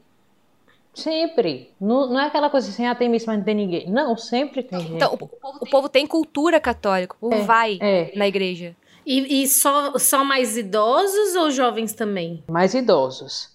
Sempre. 0.94 1.70
Não, 1.80 2.08
não 2.08 2.20
é 2.20 2.26
aquela 2.26 2.50
coisa 2.50 2.68
assim, 2.68 2.86
ah, 2.86 2.94
tem 2.94 3.08
missa, 3.08 3.26
mas 3.28 3.38
não 3.38 3.44
tem 3.44 3.54
ninguém. 3.54 3.88
Não, 3.88 4.16
sempre 4.16 4.62
tem 4.62 4.80
gente. 4.80 4.94
Então, 4.94 5.16
o, 5.20 5.64
o 5.64 5.70
povo 5.70 5.88
tem 5.88 6.06
cultura 6.06 6.60
católica, 6.60 7.14
o 7.16 7.30
povo 7.30 7.34
é, 7.34 7.44
vai 7.44 7.78
é. 7.80 8.12
na 8.16 8.26
igreja. 8.26 8.74
E, 9.06 9.42
e, 9.42 9.48
só, 9.48 9.98
só 9.98 10.24
mais 10.24 10.56
idosos 10.56 11.34
ou 11.36 11.50
jovens 11.50 11.92
também? 11.92 12.44
Mais 12.48 12.74
idosos. 12.74 13.50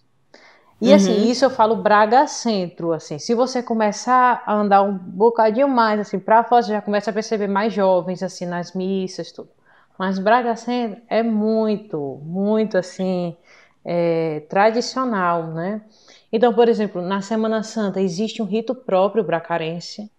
E 0.82 0.94
assim, 0.94 1.12
uhum. 1.12 1.18
assim, 1.18 1.32
isso 1.32 1.46
eu 1.46 1.50
falo 1.50 1.76
Braga 1.78 2.28
Centro, 2.28 2.92
assim, 2.92 3.18
se 3.18 3.34
você 3.34 3.64
começar 3.64 4.44
a 4.46 4.54
andar 4.54 4.82
um 4.82 4.94
bocadinho 4.94 5.70
mais, 5.70 6.00
assim, 6.00 6.20
pra 6.20 6.44
fora, 6.44 6.64
você 6.64 6.74
já 6.74 6.82
começa 6.82 7.10
a 7.10 7.14
perceber 7.14 7.48
mais 7.48 7.74
jovens, 7.74 8.22
assim, 8.22 8.46
nas 8.46 8.74
missas, 8.74 9.32
tudo. 9.32 9.50
Mas 9.98 10.20
Braga 10.20 10.56
Centro 10.56 11.02
é 11.10 11.24
muito, 11.24 12.20
muito, 12.24 12.78
assim, 12.78 13.36
é, 13.84 14.42
tradicional, 14.50 15.48
né? 15.48 15.82
Então, 16.32 16.54
por 16.54 16.68
exemplo, 16.68 17.02
na 17.02 17.22
Semana 17.22 17.64
Santa 17.64 18.02
existe 18.02 18.42
um 18.42 18.46
rito 18.46 18.76
próprio 18.76 19.24
bracarense, 19.24 20.12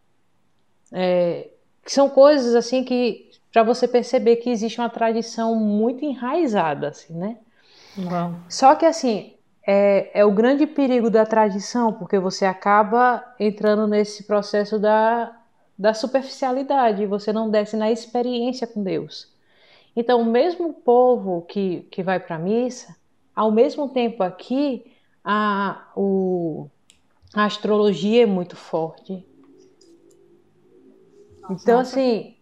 é, 0.93 1.49
que 1.85 1.93
são 1.93 2.09
coisas 2.09 2.55
assim 2.55 2.85
que 2.85 3.31
para 3.53 3.63
você 3.63 3.89
perceber 3.89 4.37
que 4.37 4.51
existe 4.51 4.81
uma 4.81 4.89
tradição 4.89 5.55
muito 5.57 6.05
enraizada, 6.05 6.89
assim, 6.89 7.15
né? 7.15 7.37
Uau. 7.99 8.35
Só 8.49 8.75
que 8.75 8.87
assim 8.87 9.35
é, 9.67 10.21
é 10.21 10.25
o 10.25 10.31
grande 10.31 10.67
perigo 10.67 11.11
da 11.11 11.27
tradição, 11.27 11.93
porque 11.93 12.19
você 12.19 12.45
acaba 12.45 13.25
entrando 13.39 13.87
nesse 13.87 14.23
processo 14.25 14.79
da, 14.79 15.37
da 15.77 15.93
superficialidade, 15.93 17.05
você 17.05 17.33
não 17.33 17.51
desce 17.51 17.77
na 17.77 17.91
experiência 17.91 18.67
com 18.67 18.83
Deus. 18.83 19.36
Então, 19.97 20.21
o 20.21 20.27
mesmo 20.27 20.75
povo 20.75 21.43
que, 21.43 21.89
que 21.91 22.03
vai 22.03 22.21
para 22.21 22.37
a 22.37 22.39
missa, 22.39 22.95
ao 23.35 23.51
mesmo 23.51 23.89
tempo 23.89 24.23
aqui, 24.23 24.93
a, 25.25 25.91
o, 25.97 26.69
a 27.35 27.47
astrologia 27.47 28.25
é 28.25 28.27
muito 28.27 28.55
forte. 28.55 29.27
Então, 31.51 31.79
assim, 31.79 32.37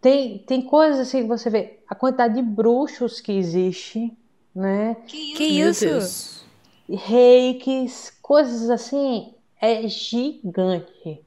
tem, 0.00 0.38
tem 0.38 0.62
coisas 0.62 0.98
assim 0.98 1.22
que 1.22 1.28
você 1.28 1.48
vê, 1.48 1.78
a 1.88 1.94
quantidade 1.94 2.34
de 2.34 2.42
bruxos 2.42 3.20
que 3.20 3.30
existe, 3.30 4.16
né? 4.52 4.96
Que, 5.06 5.34
que 5.34 5.44
isso? 5.44 6.44
Reikis, 6.88 8.10
coisas 8.20 8.68
assim, 8.70 9.34
é 9.60 9.86
gigante. 9.86 11.24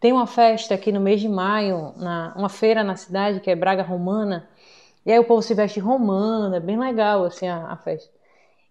Tem 0.00 0.12
uma 0.12 0.26
festa 0.26 0.74
aqui 0.74 0.90
no 0.90 1.00
mês 1.00 1.20
de 1.20 1.28
maio, 1.28 1.92
na, 1.96 2.34
uma 2.36 2.48
feira 2.48 2.82
na 2.82 2.96
cidade, 2.96 3.40
que 3.40 3.50
é 3.50 3.56
Braga 3.56 3.82
Romana, 3.82 4.48
e 5.04 5.12
aí 5.12 5.18
o 5.18 5.24
povo 5.24 5.42
se 5.42 5.54
veste 5.54 5.80
romana, 5.80 6.56
é 6.56 6.60
bem 6.60 6.78
legal 6.78 7.24
assim 7.24 7.48
a, 7.48 7.72
a 7.72 7.76
festa. 7.76 8.12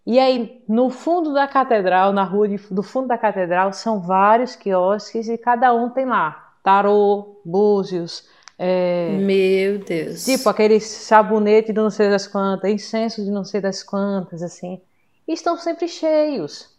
E 0.06 0.18
aí, 0.18 0.62
no 0.68 0.90
fundo 0.90 1.32
da 1.32 1.48
catedral, 1.48 2.12
na 2.12 2.24
rua 2.24 2.46
de, 2.46 2.56
do 2.70 2.82
fundo 2.82 3.08
da 3.08 3.16
catedral, 3.16 3.72
são 3.72 4.00
vários 4.00 4.54
quiosques 4.54 5.28
e 5.28 5.38
cada 5.38 5.72
um 5.72 5.88
tem 5.88 6.04
lá 6.04 6.44
tarô, 6.64 7.40
búzios. 7.44 8.26
É, 8.58 9.16
Meu 9.20 9.78
Deus. 9.78 10.24
Tipo 10.24 10.48
aquele 10.48 10.80
sabonete 10.80 11.72
de 11.72 11.80
não 11.80 11.90
sei 11.90 12.08
das 12.08 12.26
quantas, 12.26 12.70
incenso 12.70 13.22
de 13.22 13.30
não 13.30 13.44
sei 13.44 13.60
das 13.60 13.82
quantas, 13.82 14.42
assim. 14.42 14.80
E 15.28 15.32
estão 15.32 15.56
sempre 15.58 15.86
cheios. 15.86 16.74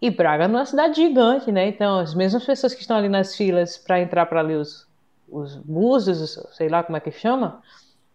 E 0.00 0.10
Braga 0.10 0.48
não 0.48 0.56
é 0.56 0.60
uma 0.60 0.66
cidade 0.66 0.94
gigante, 0.94 1.52
né? 1.52 1.68
Então, 1.68 1.98
as 1.98 2.14
mesmas 2.14 2.44
pessoas 2.44 2.74
que 2.74 2.80
estão 2.80 2.96
ali 2.96 3.08
nas 3.08 3.36
filas 3.36 3.76
para 3.76 4.00
entrar 4.00 4.24
para 4.24 4.40
ali 4.40 4.54
os, 4.54 4.88
os 5.28 5.56
búzios, 5.56 6.38
sei 6.52 6.70
lá 6.70 6.82
como 6.82 6.96
é 6.96 7.00
que 7.00 7.10
chama, 7.10 7.62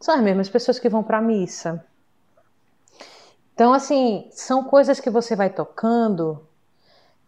são 0.05 0.13
as 0.13 0.21
mesmas 0.21 0.47
pessoas 0.47 0.77
que 0.77 0.87
vão 0.87 1.01
para 1.01 1.17
a 1.17 1.21
missa. 1.21 1.83
Então, 3.55 3.73
assim, 3.73 4.27
são 4.29 4.63
coisas 4.63 4.99
que 4.99 5.09
você 5.09 5.35
vai 5.35 5.49
tocando, 5.49 6.47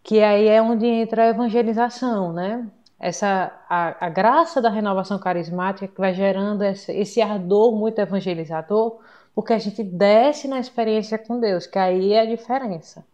que 0.00 0.22
aí 0.22 0.46
é 0.46 0.62
onde 0.62 0.86
entra 0.86 1.24
a 1.24 1.28
evangelização, 1.28 2.32
né? 2.32 2.68
Essa, 3.00 3.52
a, 3.68 4.06
a 4.06 4.08
graça 4.08 4.62
da 4.62 4.70
renovação 4.70 5.18
carismática 5.18 5.88
que 5.88 6.00
vai 6.00 6.14
gerando 6.14 6.62
esse, 6.62 6.92
esse 6.92 7.20
ardor 7.20 7.74
muito 7.74 7.98
evangelizador, 7.98 9.00
porque 9.34 9.52
a 9.52 9.58
gente 9.58 9.82
desce 9.82 10.46
na 10.46 10.60
experiência 10.60 11.18
com 11.18 11.40
Deus, 11.40 11.66
que 11.66 11.80
aí 11.80 12.12
é 12.12 12.20
a 12.20 12.26
diferença. 12.26 13.04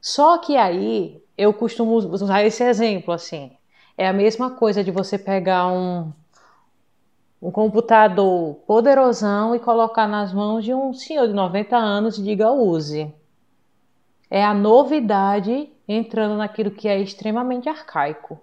Só 0.00 0.38
que 0.38 0.56
aí 0.56 1.22
eu 1.38 1.54
costumo 1.54 1.94
usar 1.94 2.42
esse 2.42 2.64
exemplo 2.64 3.14
assim. 3.14 3.52
É 3.96 4.08
a 4.08 4.12
mesma 4.12 4.50
coisa 4.50 4.82
de 4.82 4.90
você 4.90 5.16
pegar 5.16 5.68
um, 5.68 6.12
um 7.44 7.50
computador 7.50 8.54
poderosão 8.66 9.54
e 9.54 9.58
colocar 9.58 10.08
nas 10.08 10.32
mãos 10.32 10.64
de 10.64 10.72
um 10.72 10.94
senhor 10.94 11.28
de 11.28 11.34
90 11.34 11.76
anos 11.76 12.16
e 12.16 12.22
diga 12.22 12.50
use. 12.50 13.12
É 14.30 14.42
a 14.42 14.54
novidade 14.54 15.70
entrando 15.86 16.38
naquilo 16.38 16.70
que 16.70 16.88
é 16.88 16.98
extremamente 16.98 17.68
arcaico. 17.68 18.40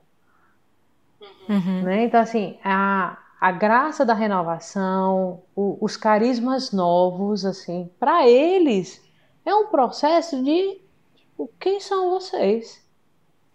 Uhum. 1.49 1.81
Né? 1.81 2.03
Então, 2.03 2.19
assim, 2.21 2.59
a, 2.63 3.17
a 3.41 3.51
graça 3.51 4.05
da 4.05 4.13
renovação, 4.13 5.41
o, 5.55 5.79
os 5.81 5.97
carismas 5.97 6.71
novos, 6.71 7.43
assim, 7.43 7.89
para 7.99 8.29
eles 8.29 9.03
é 9.43 9.55
um 9.55 9.65
processo 9.65 10.43
de 10.43 10.79
tipo, 11.15 11.49
quem 11.59 11.79
são 11.79 12.11
vocês? 12.11 12.79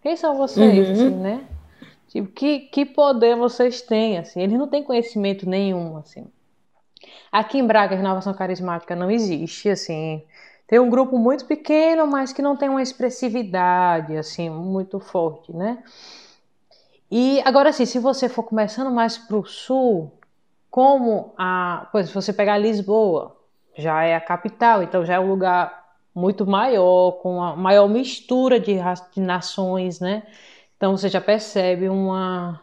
Quem 0.02 0.16
são 0.16 0.36
vocês, 0.36 0.88
uhum. 0.88 0.92
assim, 0.92 1.10
né? 1.10 1.46
Tipo, 2.08 2.28
que, 2.28 2.60
que 2.60 2.84
poder 2.84 3.36
vocês 3.36 3.82
têm, 3.82 4.18
assim? 4.18 4.40
Eles 4.40 4.58
não 4.58 4.68
têm 4.68 4.82
conhecimento 4.82 5.48
nenhum, 5.48 5.96
assim. 5.96 6.26
Aqui 7.30 7.58
em 7.58 7.66
Braga, 7.66 7.94
a 7.94 7.98
renovação 7.98 8.32
carismática 8.32 8.94
não 8.96 9.10
existe, 9.10 9.68
assim. 9.68 10.22
Tem 10.66 10.78
um 10.78 10.90
grupo 10.90 11.18
muito 11.18 11.44
pequeno, 11.44 12.06
mas 12.06 12.32
que 12.32 12.42
não 12.42 12.56
tem 12.56 12.68
uma 12.68 12.82
expressividade, 12.82 14.16
assim, 14.16 14.50
muito 14.50 14.98
forte, 14.98 15.52
né? 15.52 15.82
E 17.10 17.40
agora, 17.44 17.70
assim, 17.70 17.86
se 17.86 17.98
você 17.98 18.28
for 18.28 18.42
começando 18.42 18.90
mais 18.90 19.16
para 19.16 19.36
o 19.36 19.44
sul, 19.44 20.12
como 20.70 21.32
a, 21.38 21.88
pois, 21.92 22.08
se 22.08 22.14
você 22.14 22.32
pegar 22.32 22.58
Lisboa, 22.58 23.36
já 23.76 24.02
é 24.02 24.16
a 24.16 24.20
capital, 24.20 24.82
então 24.82 25.04
já 25.04 25.14
é 25.14 25.20
um 25.20 25.28
lugar 25.28 25.86
muito 26.14 26.46
maior, 26.46 27.12
com 27.12 27.36
uma 27.36 27.54
maior 27.54 27.88
mistura 27.88 28.58
de, 28.58 28.76
de 29.12 29.20
nações, 29.20 30.00
né? 30.00 30.22
Então 30.76 30.96
você 30.96 31.08
já 31.08 31.20
percebe 31.20 31.88
uma, 31.88 32.60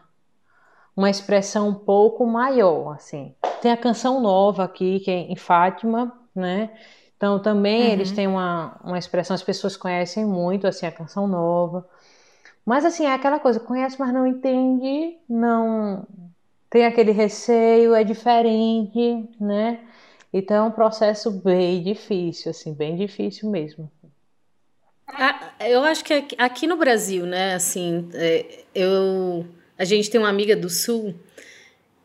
uma 0.96 1.10
expressão 1.10 1.68
um 1.68 1.74
pouco 1.74 2.26
maior, 2.26 2.92
assim. 2.94 3.34
Tem 3.60 3.72
a 3.72 3.76
canção 3.76 4.20
nova 4.20 4.64
aqui, 4.64 5.00
que 5.00 5.10
é 5.10 5.18
em 5.20 5.36
Fátima, 5.36 6.12
né? 6.34 6.70
Então 7.16 7.40
também 7.40 7.86
uhum. 7.86 7.92
eles 7.92 8.12
têm 8.12 8.26
uma, 8.26 8.78
uma 8.84 8.98
expressão, 8.98 9.34
as 9.34 9.42
pessoas 9.42 9.76
conhecem 9.76 10.24
muito, 10.24 10.66
assim, 10.66 10.86
a 10.86 10.92
canção 10.92 11.26
nova. 11.26 11.88
Mas 12.64 12.84
assim, 12.84 13.04
é 13.04 13.12
aquela 13.12 13.38
coisa, 13.38 13.60
conhece, 13.60 13.96
mas 13.98 14.12
não 14.12 14.26
entende, 14.26 15.18
não 15.28 16.06
tem 16.70 16.86
aquele 16.86 17.12
receio, 17.12 17.94
é 17.94 18.02
diferente, 18.02 19.28
né? 19.40 19.80
Então 20.32 20.56
é 20.56 20.68
um 20.68 20.72
processo 20.72 21.30
bem 21.30 21.82
difícil, 21.82 22.50
assim, 22.50 22.74
bem 22.74 22.96
difícil 22.96 23.48
mesmo. 23.50 23.90
Eu 25.60 25.82
acho 25.82 26.04
que 26.04 26.24
aqui 26.38 26.66
no 26.66 26.76
Brasil, 26.76 27.26
né, 27.26 27.54
assim, 27.54 28.08
é, 28.14 28.64
eu, 28.74 29.46
a 29.78 29.84
gente 29.84 30.10
tem 30.10 30.20
uma 30.20 30.28
amiga 30.28 30.56
do 30.56 30.68
Sul 30.68 31.14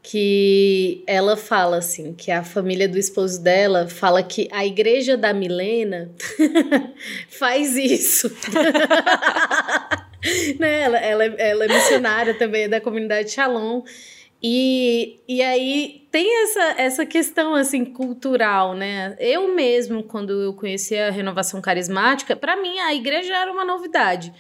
que 0.02 1.04
ela 1.06 1.38
fala 1.38 1.78
assim, 1.78 2.14
que 2.14 2.32
a 2.32 2.44
família 2.44 2.88
do 2.88 2.98
esposo 2.98 3.42
dela 3.42 3.88
fala 3.88 4.24
que 4.24 4.48
a 4.52 4.66
igreja 4.66 5.16
da 5.16 5.34
Milena 5.34 6.12
faz 7.30 7.76
isso. 7.76 8.30
né? 10.58 10.82
ela, 10.82 10.98
ela, 10.98 11.26
ela 11.26 11.66
é 11.66 11.68
missionária 11.68 12.34
também, 12.34 12.64
é 12.64 12.68
da 12.68 12.82
comunidade 12.82 13.32
Shalom. 13.32 13.84
E, 14.42 15.20
e 15.28 15.42
aí 15.42 16.08
tem 16.12 16.44
essa, 16.44 16.64
essa 16.78 17.06
questão 17.06 17.54
assim 17.54 17.84
cultural, 17.84 18.74
né? 18.74 19.16
Eu 19.20 19.54
mesmo, 19.54 20.02
quando 20.02 20.32
eu 20.42 20.54
conheci 20.54 20.96
a 20.98 21.12
renovação 21.12 21.62
carismática, 21.62 22.36
para 22.36 22.56
mim 22.56 22.80
a 22.80 22.94
igreja 22.94 23.36
era 23.36 23.52
uma 23.52 23.66
novidade. 23.66 24.34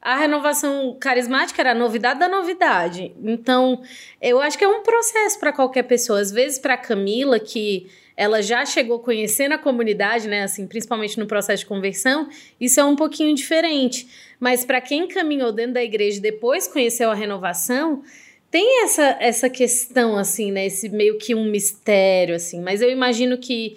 A 0.00 0.14
renovação 0.14 0.96
carismática 1.00 1.62
era 1.62 1.72
a 1.72 1.74
novidade 1.74 2.20
da 2.20 2.28
novidade. 2.28 3.14
Então, 3.24 3.82
eu 4.20 4.40
acho 4.40 4.56
que 4.58 4.64
é 4.64 4.68
um 4.68 4.82
processo 4.82 5.40
para 5.40 5.52
qualquer 5.52 5.84
pessoa. 5.84 6.20
Às 6.20 6.30
vezes, 6.30 6.58
para 6.58 6.76
Camila, 6.76 7.40
que 7.40 7.88
ela 8.16 8.40
já 8.40 8.64
chegou 8.64 9.00
conhecendo 9.00 9.52
a 9.52 9.58
comunidade, 9.58 10.28
né? 10.28 10.42
Assim, 10.42 10.66
principalmente 10.66 11.18
no 11.18 11.26
processo 11.26 11.60
de 11.60 11.66
conversão, 11.66 12.28
isso 12.60 12.78
é 12.78 12.84
um 12.84 12.94
pouquinho 12.94 13.34
diferente. 13.34 14.06
Mas 14.38 14.64
para 14.64 14.80
quem 14.80 15.08
caminhou 15.08 15.50
dentro 15.50 15.74
da 15.74 15.82
igreja 15.82 16.18
e 16.18 16.22
depois 16.22 16.68
conheceu 16.68 17.10
a 17.10 17.14
renovação, 17.14 18.02
tem 18.50 18.84
essa, 18.84 19.16
essa 19.20 19.50
questão, 19.50 20.16
assim, 20.16 20.52
né? 20.52 20.66
Esse 20.66 20.88
meio 20.88 21.18
que 21.18 21.34
um 21.34 21.44
mistério, 21.44 22.34
assim. 22.34 22.60
Mas 22.60 22.80
eu 22.80 22.90
imagino 22.90 23.36
que, 23.36 23.76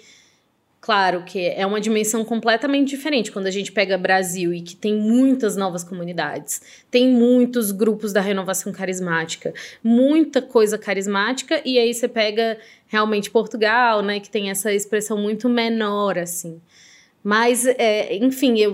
claro, 0.80 1.24
que 1.24 1.38
é 1.48 1.66
uma 1.66 1.80
dimensão 1.80 2.24
completamente 2.24 2.90
diferente 2.90 3.32
quando 3.32 3.46
a 3.46 3.50
gente 3.50 3.72
pega 3.72 3.98
Brasil 3.98 4.54
e 4.54 4.60
que 4.60 4.76
tem 4.76 4.94
muitas 4.94 5.56
novas 5.56 5.82
comunidades, 5.82 6.62
tem 6.90 7.08
muitos 7.08 7.72
grupos 7.72 8.12
da 8.12 8.20
renovação 8.20 8.72
carismática, 8.72 9.52
muita 9.82 10.40
coisa 10.40 10.78
carismática, 10.78 11.60
e 11.64 11.78
aí 11.78 11.92
você 11.92 12.08
pega 12.08 12.58
realmente 12.86 13.30
Portugal, 13.30 14.02
né? 14.02 14.20
Que 14.20 14.30
tem 14.30 14.50
essa 14.50 14.72
expressão 14.72 15.18
muito 15.18 15.48
menor, 15.48 16.18
assim. 16.18 16.60
Mas, 17.22 17.66
é, 17.66 18.16
enfim, 18.16 18.58
eu 18.58 18.72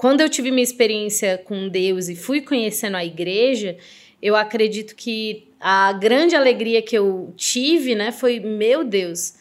quando 0.00 0.22
eu 0.22 0.30
tive 0.30 0.50
minha 0.50 0.62
experiência 0.62 1.36
com 1.36 1.68
Deus 1.68 2.08
e 2.08 2.16
fui 2.16 2.40
conhecendo 2.40 2.96
a 2.96 3.04
igreja, 3.04 3.76
eu 4.22 4.36
acredito 4.36 4.94
que 4.94 5.48
a 5.58 5.92
grande 5.92 6.34
alegria 6.34 6.82
que 6.82 6.96
eu 6.96 7.32
tive, 7.36 7.94
né, 7.94 8.12
foi, 8.12 8.40
meu 8.40 8.84
Deus, 8.84 9.34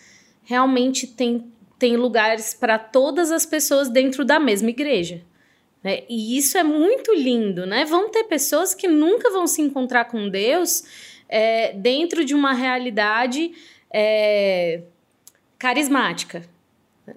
realmente 0.43 1.07
tem, 1.07 1.51
tem 1.77 1.95
lugares 1.95 2.53
para 2.53 2.77
todas 2.77 3.31
as 3.31 3.45
pessoas 3.45 3.89
dentro 3.89 4.25
da 4.25 4.39
mesma 4.39 4.69
igreja. 4.69 5.21
Né? 5.83 6.03
E 6.09 6.37
isso 6.37 6.57
é 6.57 6.63
muito 6.63 7.13
lindo, 7.13 7.65
né? 7.65 7.85
Vão 7.85 8.09
ter 8.09 8.25
pessoas 8.25 8.73
que 8.73 8.87
nunca 8.87 9.31
vão 9.31 9.47
se 9.47 9.61
encontrar 9.61 10.05
com 10.05 10.27
Deus 10.27 10.83
é, 11.29 11.71
dentro 11.71 12.25
de 12.25 12.35
uma 12.35 12.51
realidade 12.51 13.53
é, 13.89 14.81
carismática. 15.57 16.43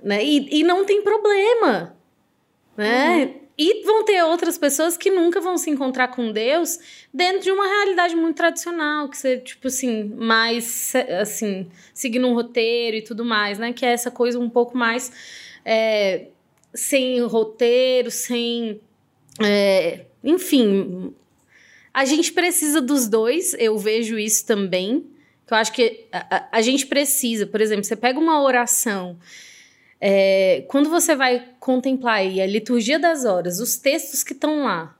Né? 0.01 0.25
E, 0.25 0.61
e 0.61 0.63
não 0.63 0.85
tem 0.85 1.03
problema 1.03 1.97
né? 2.77 3.25
Uhum. 3.25 3.42
E 3.57 3.85
vão 3.85 4.05
ter 4.05 4.23
outras 4.25 4.57
pessoas 4.57 4.97
que 4.97 5.11
nunca 5.11 5.41
vão 5.41 5.59
se 5.59 5.69
encontrar 5.69 6.09
com 6.09 6.33
Deus 6.33 6.79
dentro 7.13 7.41
de 7.41 7.51
uma 7.51 7.67
realidade 7.67 8.17
muito 8.17 8.37
tradicional, 8.37 9.09
que 9.09 9.17
seja, 9.17 9.43
tipo 9.43 9.69
assim, 9.69 10.05
mais, 10.05 10.95
assim, 11.21 11.69
seguindo 11.93 12.27
um 12.27 12.35
roteiro 12.35 12.97
e 12.97 13.03
tudo 13.03 13.25
mais, 13.25 13.59
né? 13.59 13.73
Que 13.73 13.85
é 13.85 13.93
essa 13.93 14.11
coisa 14.11 14.39
um 14.39 14.49
pouco 14.49 14.77
mais 14.77 15.13
é, 15.65 16.29
sem 16.73 17.21
roteiro, 17.21 18.11
sem. 18.11 18.81
É, 19.43 20.07
enfim, 20.25 21.15
a 21.93 22.05
gente 22.05 22.33
precisa 22.33 22.81
dos 22.81 23.07
dois, 23.07 23.55
eu 23.59 23.77
vejo 23.77 24.19
isso 24.19 24.47
também. 24.47 25.07
Que 25.47 25.53
eu 25.53 25.59
acho 25.59 25.73
que 25.73 26.07
a, 26.11 26.37
a, 26.37 26.49
a 26.53 26.63
gente 26.63 26.87
precisa, 26.87 27.47
por 27.47 27.61
exemplo, 27.61 27.85
você 27.85 27.97
pega 27.97 28.19
uma 28.19 28.43
oração 28.43 29.19
é, 30.05 30.65
quando 30.67 30.91
você 30.91 31.15
vai 31.15 31.45
contemplar 31.61 32.17
aí 32.17 32.41
a 32.41 32.47
liturgia 32.47 32.99
das 32.99 33.25
horas, 33.25 33.61
os 33.61 33.77
textos 33.77 34.25
que 34.25 34.33
estão 34.33 34.65
lá, 34.65 34.97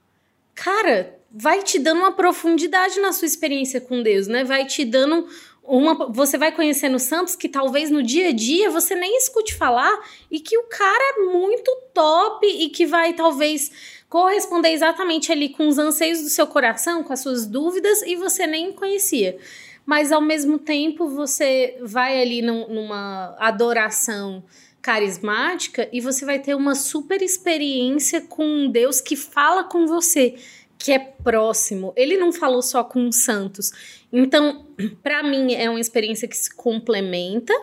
cara, 0.55 1.19
vai 1.29 1.61
te 1.61 1.77
dando 1.77 1.97
uma 1.97 2.13
profundidade 2.13 3.01
na 3.01 3.11
sua 3.11 3.25
experiência 3.25 3.81
com 3.81 4.01
Deus, 4.01 4.27
né? 4.27 4.45
Vai 4.45 4.65
te 4.65 4.85
dando 4.85 5.27
uma. 5.61 6.09
Você 6.09 6.37
vai 6.37 6.53
conhecendo 6.53 6.97
santos 6.99 7.35
que 7.35 7.49
talvez 7.49 7.91
no 7.91 8.01
dia 8.01 8.29
a 8.29 8.31
dia 8.31 8.69
você 8.69 8.95
nem 8.95 9.17
escute 9.17 9.53
falar 9.55 9.93
e 10.31 10.39
que 10.39 10.57
o 10.57 10.63
cara 10.63 11.17
é 11.17 11.23
muito 11.25 11.69
top 11.93 12.47
e 12.47 12.69
que 12.69 12.85
vai 12.85 13.11
talvez 13.11 13.71
corresponder 14.07 14.69
exatamente 14.69 15.33
ali 15.33 15.49
com 15.49 15.67
os 15.67 15.77
anseios 15.77 16.21
do 16.21 16.29
seu 16.29 16.47
coração, 16.47 17.03
com 17.03 17.11
as 17.11 17.19
suas 17.19 17.45
dúvidas 17.45 18.01
e 18.03 18.15
você 18.15 18.47
nem 18.47 18.71
conhecia. 18.71 19.37
Mas 19.85 20.13
ao 20.13 20.21
mesmo 20.21 20.57
tempo 20.57 21.09
você 21.09 21.75
vai 21.81 22.21
ali 22.21 22.41
num, 22.41 22.69
numa 22.69 23.35
adoração 23.37 24.41
carismática 24.83 25.87
e 25.93 26.01
você 26.01 26.25
vai 26.25 26.39
ter 26.39 26.53
uma 26.53 26.75
super 26.75 27.21
experiência 27.21 28.19
com 28.19 28.45
um 28.45 28.69
Deus 28.69 28.99
que 28.99 29.15
fala 29.15 29.63
com 29.63 29.87
você, 29.87 30.35
que 30.77 30.91
é 30.91 30.99
próximo. 30.99 31.93
Ele 31.95 32.17
não 32.17 32.33
falou 32.33 32.61
só 32.61 32.83
com 32.83 33.07
os 33.07 33.23
santos. 33.23 33.71
Então, 34.11 34.67
para 35.01 35.23
mim, 35.23 35.53
é 35.53 35.69
uma 35.69 35.79
experiência 35.79 36.27
que 36.27 36.35
se 36.35 36.53
complementa. 36.53 37.53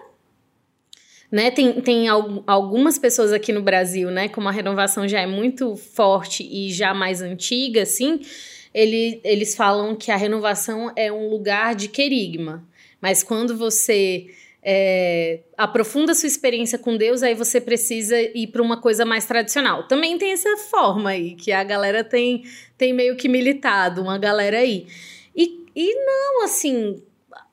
Né? 1.31 1.51
Tem, 1.51 1.81
tem 1.83 2.09
algumas 2.09 2.99
pessoas 2.99 3.33
aqui 3.33 3.53
no 3.53 3.63
Brasil, 3.63 4.11
né? 4.11 4.29
Como 4.29 4.49
a 4.49 4.53
renovação 4.53 5.07
já 5.07 5.21
é 5.21 5.27
muito 5.27 5.77
forte 5.77 6.43
e 6.43 6.73
já 6.73 6.93
mais 6.93 7.23
antiga, 7.23 7.83
assim, 7.83 8.21
ele, 8.75 9.21
eles 9.23 9.55
falam 9.55 9.95
que 9.95 10.11
a 10.11 10.17
renovação 10.17 10.91
é 10.97 11.13
um 11.13 11.29
lugar 11.29 11.77
de 11.77 11.87
querigma. 11.87 12.67
Mas 13.01 13.23
quando 13.23 13.57
você 13.57 14.27
é, 14.63 15.41
aprofunda 15.57 16.15
sua 16.15 16.27
experiência 16.27 16.79
com 16.79 16.97
Deus, 16.97 17.23
aí 17.23 17.35
você 17.35 17.61
precisa 17.61 18.21
ir 18.21 18.49
para 18.49 18.63
uma 18.63 18.81
coisa 18.81 19.05
mais 19.05 19.25
tradicional. 19.25 19.87
Também 19.87 20.19
tem 20.19 20.33
essa 20.33 20.57
forma 20.57 21.11
aí, 21.11 21.35
que 21.35 21.51
a 21.51 21.65
galera 21.65 22.05
tem, 22.05 22.45
tem 22.77 22.93
meio 22.93 23.17
que 23.17 23.29
militado, 23.29 24.03
uma 24.03 24.19
galera 24.19 24.59
aí. 24.59 24.87
E, 25.35 25.65
e 25.75 25.95
não, 26.05 26.45
assim, 26.45 27.03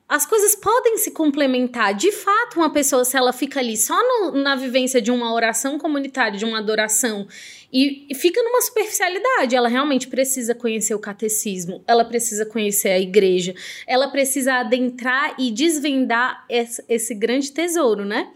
as 0.08 0.26
coisas 0.26 0.54
podem 0.54 0.96
se 0.96 1.10
complementar. 1.10 1.94
De 1.94 2.10
fato, 2.12 2.56
uma 2.56 2.72
pessoa, 2.72 3.04
se 3.04 3.16
ela 3.16 3.32
fica 3.32 3.60
ali 3.60 3.76
só 3.76 3.96
no, 3.96 4.42
na 4.42 4.56
vivência 4.56 5.00
de 5.00 5.10
uma 5.10 5.32
oração 5.32 5.78
comunitária, 5.78 6.38
de 6.38 6.44
uma 6.44 6.58
adoração, 6.58 7.26
e, 7.72 8.14
fica 8.14 8.42
numa 8.42 8.62
superficialidade, 8.62 9.54
ela 9.54 9.68
realmente 9.68 10.08
precisa 10.08 10.54
conhecer 10.54 10.94
o 10.94 10.98
catecismo, 10.98 11.82
ela 11.86 12.04
precisa 12.04 12.46
conhecer 12.46 12.88
a 12.88 12.98
igreja, 12.98 13.54
ela 13.86 14.08
precisa 14.08 14.54
adentrar 14.54 15.34
e 15.38 15.50
desvendar 15.50 16.44
esse, 16.48 17.14
grande 17.14 17.52
tesouro, 17.52 18.04
né? 18.04 18.30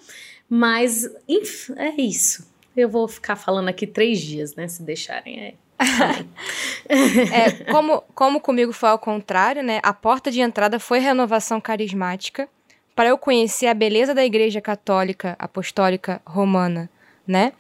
Mas, 0.49 1.09
enfim, 1.27 1.75
é 1.77 2.01
isso. 2.01 2.47
Eu 2.77 2.89
vou 2.89 3.09
ficar 3.09 3.37
falando 3.37 3.69
aqui 3.69 3.87
três 3.87 4.21
dias, 4.21 4.55
né? 4.55 4.69
Se 4.69 4.83
deixarem. 4.83 5.41
É. 5.41 5.55
é, 6.89 7.51
como, 7.73 8.03
como 8.15 8.41
comigo 8.41 8.73
foi 8.73 8.91
ao 8.91 8.99
contrário, 8.99 9.63
né? 9.63 9.81
A 9.83 9.95
porta 9.95 10.31
de 10.31 10.41
entrada 10.41 10.79
foi 10.79 10.99
renovação 10.99 11.61
carismática 11.61 12.49
para 12.95 13.09
eu 13.09 13.17
conhecer 13.17 13.67
a 13.67 13.75
beleza 13.75 14.15
da 14.15 14.25
Igreja 14.25 14.61
Católica 14.61 15.35
Apostólica 15.39 16.21
Romana, 16.25 16.91
né? 17.27 17.53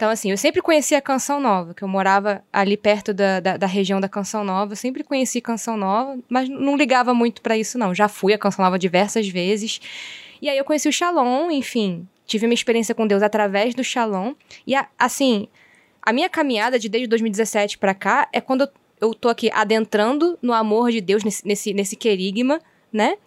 Então, 0.00 0.08
assim, 0.08 0.30
eu 0.30 0.38
sempre 0.38 0.62
conhecia 0.62 0.96
a 0.96 1.02
Canção 1.02 1.38
Nova, 1.38 1.74
que 1.74 1.84
eu 1.84 1.88
morava 1.88 2.42
ali 2.50 2.74
perto 2.74 3.12
da, 3.12 3.38
da, 3.38 3.58
da 3.58 3.66
região 3.66 4.00
da 4.00 4.08
Canção 4.08 4.42
Nova, 4.42 4.72
eu 4.72 4.76
sempre 4.76 5.04
conheci 5.04 5.42
Canção 5.42 5.76
Nova, 5.76 6.18
mas 6.26 6.48
não 6.48 6.74
ligava 6.74 7.12
muito 7.12 7.42
para 7.42 7.54
isso, 7.54 7.76
não. 7.76 7.94
Já 7.94 8.08
fui 8.08 8.32
a 8.32 8.38
Canção 8.38 8.64
Nova 8.64 8.78
diversas 8.78 9.28
vezes. 9.28 9.78
E 10.40 10.48
aí 10.48 10.56
eu 10.56 10.64
conheci 10.64 10.88
o 10.88 10.92
Shalom, 10.92 11.50
enfim, 11.50 12.08
tive 12.24 12.46
uma 12.46 12.54
experiência 12.54 12.94
com 12.94 13.06
Deus 13.06 13.22
através 13.22 13.74
do 13.74 13.84
Shalom. 13.84 14.32
E, 14.66 14.72
assim, 14.98 15.48
a 16.00 16.14
minha 16.14 16.30
caminhada 16.30 16.78
de 16.78 16.88
desde 16.88 17.06
2017 17.06 17.76
para 17.76 17.92
cá 17.92 18.26
é 18.32 18.40
quando 18.40 18.62
eu, 18.62 18.68
eu 19.02 19.12
tô 19.12 19.28
aqui 19.28 19.50
adentrando 19.52 20.38
no 20.40 20.54
amor 20.54 20.90
de 20.90 21.02
Deus, 21.02 21.22
nesse, 21.22 21.46
nesse, 21.46 21.74
nesse 21.74 21.94
querigma, 21.94 22.58
né? 22.90 23.18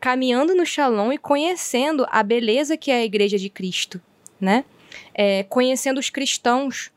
Caminhando 0.00 0.54
no 0.54 0.64
Shalom 0.64 1.12
e 1.12 1.18
conhecendo 1.18 2.06
a 2.10 2.22
beleza 2.22 2.78
que 2.78 2.90
é 2.90 3.00
a 3.00 3.04
Igreja 3.04 3.36
de 3.36 3.50
Cristo, 3.50 4.00
né? 4.40 4.64
É, 5.14 5.44
conhecendo 5.44 5.98
os 5.98 6.10
cristãos 6.10 6.90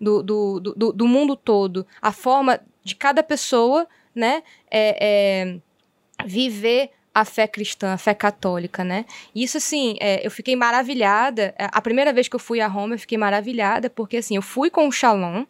do, 0.00 0.22
do, 0.22 0.60
do, 0.60 0.92
do, 0.92 1.08
mundo 1.08 1.36
todo, 1.36 1.86
a 2.00 2.10
forma 2.10 2.60
de 2.82 2.94
cada 2.94 3.22
pessoa, 3.22 3.86
né? 4.14 4.42
É, 4.70 4.96
é, 5.00 6.26
viver 6.26 6.90
a 7.14 7.24
fé 7.24 7.46
cristã, 7.46 7.92
a 7.92 7.98
fé 7.98 8.14
católica, 8.14 8.84
né? 8.84 9.04
Isso, 9.34 9.58
assim, 9.58 9.96
é, 10.00 10.24
eu 10.26 10.30
fiquei 10.30 10.56
maravilhada. 10.56 11.54
É, 11.58 11.68
a 11.70 11.80
primeira 11.80 12.12
vez 12.12 12.28
que 12.28 12.36
eu 12.36 12.40
fui 12.40 12.60
a 12.60 12.66
Roma, 12.66 12.94
eu 12.94 12.98
fiquei 12.98 13.18
maravilhada, 13.18 13.90
porque, 13.90 14.18
assim, 14.18 14.36
eu 14.36 14.42
fui 14.42 14.70
com 14.70 14.88
o 14.88 14.92
Shalom, 14.92 15.44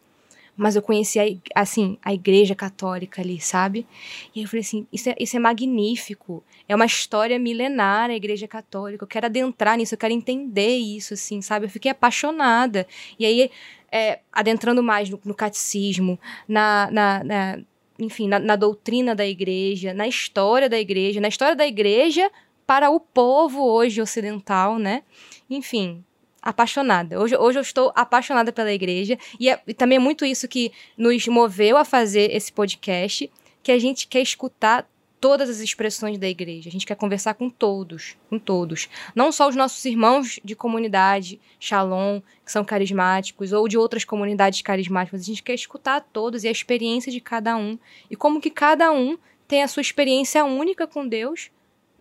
mas 0.61 0.75
eu 0.75 0.81
conheci, 0.83 1.19
a, 1.19 1.61
assim, 1.61 1.97
a 2.03 2.13
igreja 2.13 2.53
católica 2.53 3.19
ali, 3.19 3.41
sabe? 3.41 3.87
E 4.35 4.43
eu 4.43 4.47
falei 4.47 4.61
assim, 4.61 4.85
isso 4.93 5.09
é, 5.09 5.15
isso 5.19 5.35
é 5.35 5.39
magnífico. 5.39 6.43
É 6.69 6.75
uma 6.75 6.85
história 6.85 7.39
milenar, 7.39 8.11
a 8.11 8.13
igreja 8.13 8.47
católica. 8.47 9.03
Eu 9.03 9.07
quero 9.07 9.25
adentrar 9.25 9.75
nisso, 9.75 9.95
eu 9.95 9.97
quero 9.97 10.13
entender 10.13 10.77
isso, 10.77 11.15
assim, 11.15 11.41
sabe? 11.41 11.65
Eu 11.65 11.69
fiquei 11.71 11.89
apaixonada. 11.89 12.85
E 13.17 13.25
aí, 13.25 13.49
é, 13.91 14.19
adentrando 14.31 14.83
mais 14.83 15.09
no, 15.09 15.19
no 15.25 15.33
catecismo, 15.33 16.19
na, 16.47 16.91
na, 16.91 17.23
na 17.23 17.59
enfim, 17.97 18.27
na, 18.27 18.37
na 18.37 18.55
doutrina 18.55 19.15
da 19.15 19.25
igreja, 19.25 19.95
na 19.95 20.07
história 20.07 20.69
da 20.69 20.79
igreja, 20.79 21.19
na 21.19 21.27
história 21.27 21.55
da 21.55 21.65
igreja 21.65 22.29
para 22.67 22.91
o 22.91 22.99
povo 22.99 23.65
hoje 23.65 23.99
ocidental, 23.99 24.77
né? 24.77 25.01
Enfim, 25.49 26.05
apaixonada. 26.41 27.19
Hoje, 27.19 27.37
hoje 27.37 27.59
eu 27.59 27.61
estou 27.61 27.91
apaixonada 27.95 28.51
pela 28.51 28.71
igreja 28.71 29.17
e, 29.39 29.49
é, 29.49 29.61
e 29.67 29.73
também 29.73 29.97
é 29.97 29.99
muito 29.99 30.25
isso 30.25 30.47
que 30.47 30.71
nos 30.97 31.27
moveu 31.27 31.77
a 31.77 31.85
fazer 31.85 32.33
esse 32.35 32.51
podcast, 32.51 33.29
que 33.61 33.71
a 33.71 33.79
gente 33.79 34.07
quer 34.07 34.21
escutar 34.21 34.87
todas 35.21 35.51
as 35.51 35.59
expressões 35.59 36.17
da 36.17 36.27
igreja. 36.27 36.67
A 36.67 36.71
gente 36.71 36.85
quer 36.85 36.95
conversar 36.95 37.35
com 37.35 37.47
todos, 37.47 38.17
com 38.27 38.39
todos. 38.39 38.89
Não 39.13 39.31
só 39.31 39.47
os 39.47 39.55
nossos 39.55 39.85
irmãos 39.85 40.39
de 40.43 40.55
comunidade, 40.55 41.39
Shalom, 41.59 42.21
que 42.43 42.51
são 42.51 42.65
carismáticos, 42.65 43.53
ou 43.53 43.67
de 43.67 43.77
outras 43.77 44.03
comunidades 44.03 44.63
carismáticas. 44.63 45.21
A 45.21 45.23
gente 45.23 45.43
quer 45.43 45.53
escutar 45.53 46.01
todos 46.11 46.43
e 46.43 46.47
a 46.47 46.51
experiência 46.51 47.11
de 47.11 47.21
cada 47.21 47.55
um. 47.55 47.77
E 48.09 48.15
como 48.15 48.41
que 48.41 48.49
cada 48.49 48.91
um 48.91 49.15
tem 49.47 49.61
a 49.61 49.67
sua 49.67 49.81
experiência 49.81 50.43
única 50.43 50.87
com 50.87 51.07
Deus 51.07 51.51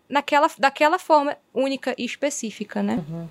naquela, 0.09 0.51
daquela 0.59 0.99
forma 0.99 1.36
única 1.53 1.95
e 1.99 2.05
específica, 2.07 2.82
né? 2.82 3.05
Uhum. 3.07 3.28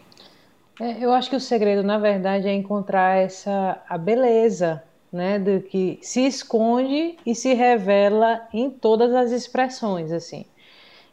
É, 0.81 1.03
eu 1.03 1.11
acho 1.11 1.29
que 1.29 1.35
o 1.35 1.39
segredo, 1.39 1.83
na 1.83 1.97
verdade, 1.97 2.47
é 2.47 2.53
encontrar 2.53 3.17
essa 3.17 3.81
a 3.87 3.97
beleza 3.97 4.81
né, 5.11 5.37
do 5.37 5.61
que 5.61 5.99
se 6.01 6.25
esconde 6.25 7.17
e 7.25 7.35
se 7.35 7.53
revela 7.53 8.47
em 8.53 8.69
todas 8.69 9.13
as 9.13 9.31
expressões, 9.31 10.11
assim. 10.11 10.45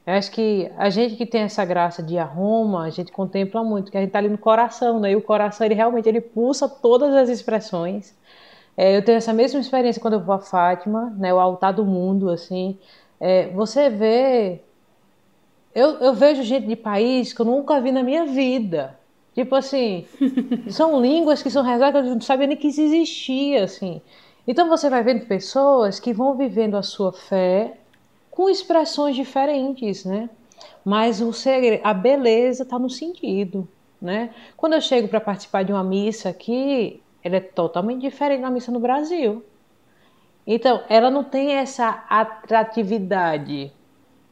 Eu 0.07 0.15
acho 0.15 0.31
que 0.31 0.71
a 0.79 0.89
gente 0.91 1.17
que 1.17 1.27
tem 1.27 1.43
essa 1.43 1.65
graça 1.65 2.03
de 2.03 2.17
aroma, 2.19 2.85
a 2.85 2.91
gente 2.91 3.11
contempla 3.13 3.65
muito, 3.65 3.91
que 3.91 3.97
a 3.99 4.01
gente 4.01 4.11
está 4.11 4.21
ali 4.21 4.29
no 4.29 4.39
coração, 4.39 5.01
né? 5.01 5.13
E 5.13 5.17
o 5.17 5.23
coração, 5.23 5.67
ele 5.67 5.75
realmente, 5.75 6.09
ele 6.09 6.21
pulsa 6.21 6.69
todas 6.69 7.15
as 7.15 7.29
expressões. 7.29 8.15
É, 8.77 8.97
eu 8.97 9.05
tenho 9.05 9.19
essa 9.19 9.33
mesma 9.33 9.61
experiência 9.61 10.01
quando 10.01 10.15
eu 10.15 10.21
vou 10.21 10.35
a 10.35 10.39
Fátima, 10.39 11.11
né? 11.19 11.35
O 11.35 11.41
altar 11.41 11.73
do 11.73 11.85
mundo, 11.85 12.31
assim. 12.31 12.79
É, 13.21 13.49
você 13.49 13.91
vê... 13.91 14.61
Eu, 15.75 15.99
eu 15.99 16.15
vejo 16.15 16.43
gente 16.43 16.67
de 16.67 16.77
país 16.77 17.33
que 17.33 17.41
eu 17.41 17.47
nunca 17.47 17.81
vi 17.81 17.93
na 17.93 18.03
minha 18.03 18.27
vida, 18.27 18.96
Tipo 19.37 19.55
assim, 19.55 20.07
são 20.71 20.99
línguas 20.99 21.43
que 21.43 21.51
são 21.51 21.63
rezadas 21.63 22.03
que 22.03 22.09
eu 22.09 22.15
não 22.15 22.23
sabia 22.23 22.47
nem 22.47 22.57
que 22.57 22.69
existia, 22.69 23.65
assim. 23.65 24.01
Então 24.49 24.67
você 24.67 24.89
vai 24.89 25.03
vendo 25.03 25.27
pessoas 25.27 26.01
que 26.01 26.11
vão 26.11 26.35
vivendo 26.35 26.75
a 26.75 26.83
sua 26.83 27.13
fé 27.13 27.77
com 28.31 28.49
expressões 28.49 29.15
diferentes, 29.15 30.07
né? 30.07 30.31
Mas 30.83 31.21
o 31.21 31.35
segredo, 31.35 31.83
a 31.85 31.93
beleza 31.93 32.63
está 32.63 32.79
no 32.79 32.89
sentido, 32.89 33.69
né? 34.01 34.31
Quando 34.57 34.73
eu 34.73 34.81
chego 34.81 35.07
para 35.07 35.21
participar 35.21 35.65
de 35.65 35.73
uma 35.73 35.85
missa 35.85 36.31
aqui, 36.31 37.03
ela 37.23 37.37
é 37.37 37.41
totalmente 37.41 38.01
diferente 38.01 38.41
da 38.41 38.51
missa 38.51 38.73
no 38.73 38.81
Brasil. 38.81 39.45
Então, 40.47 40.83
ela 40.89 41.11
não 41.11 41.23
tem 41.23 41.57
essa 41.57 42.07
atratividade, 42.09 43.71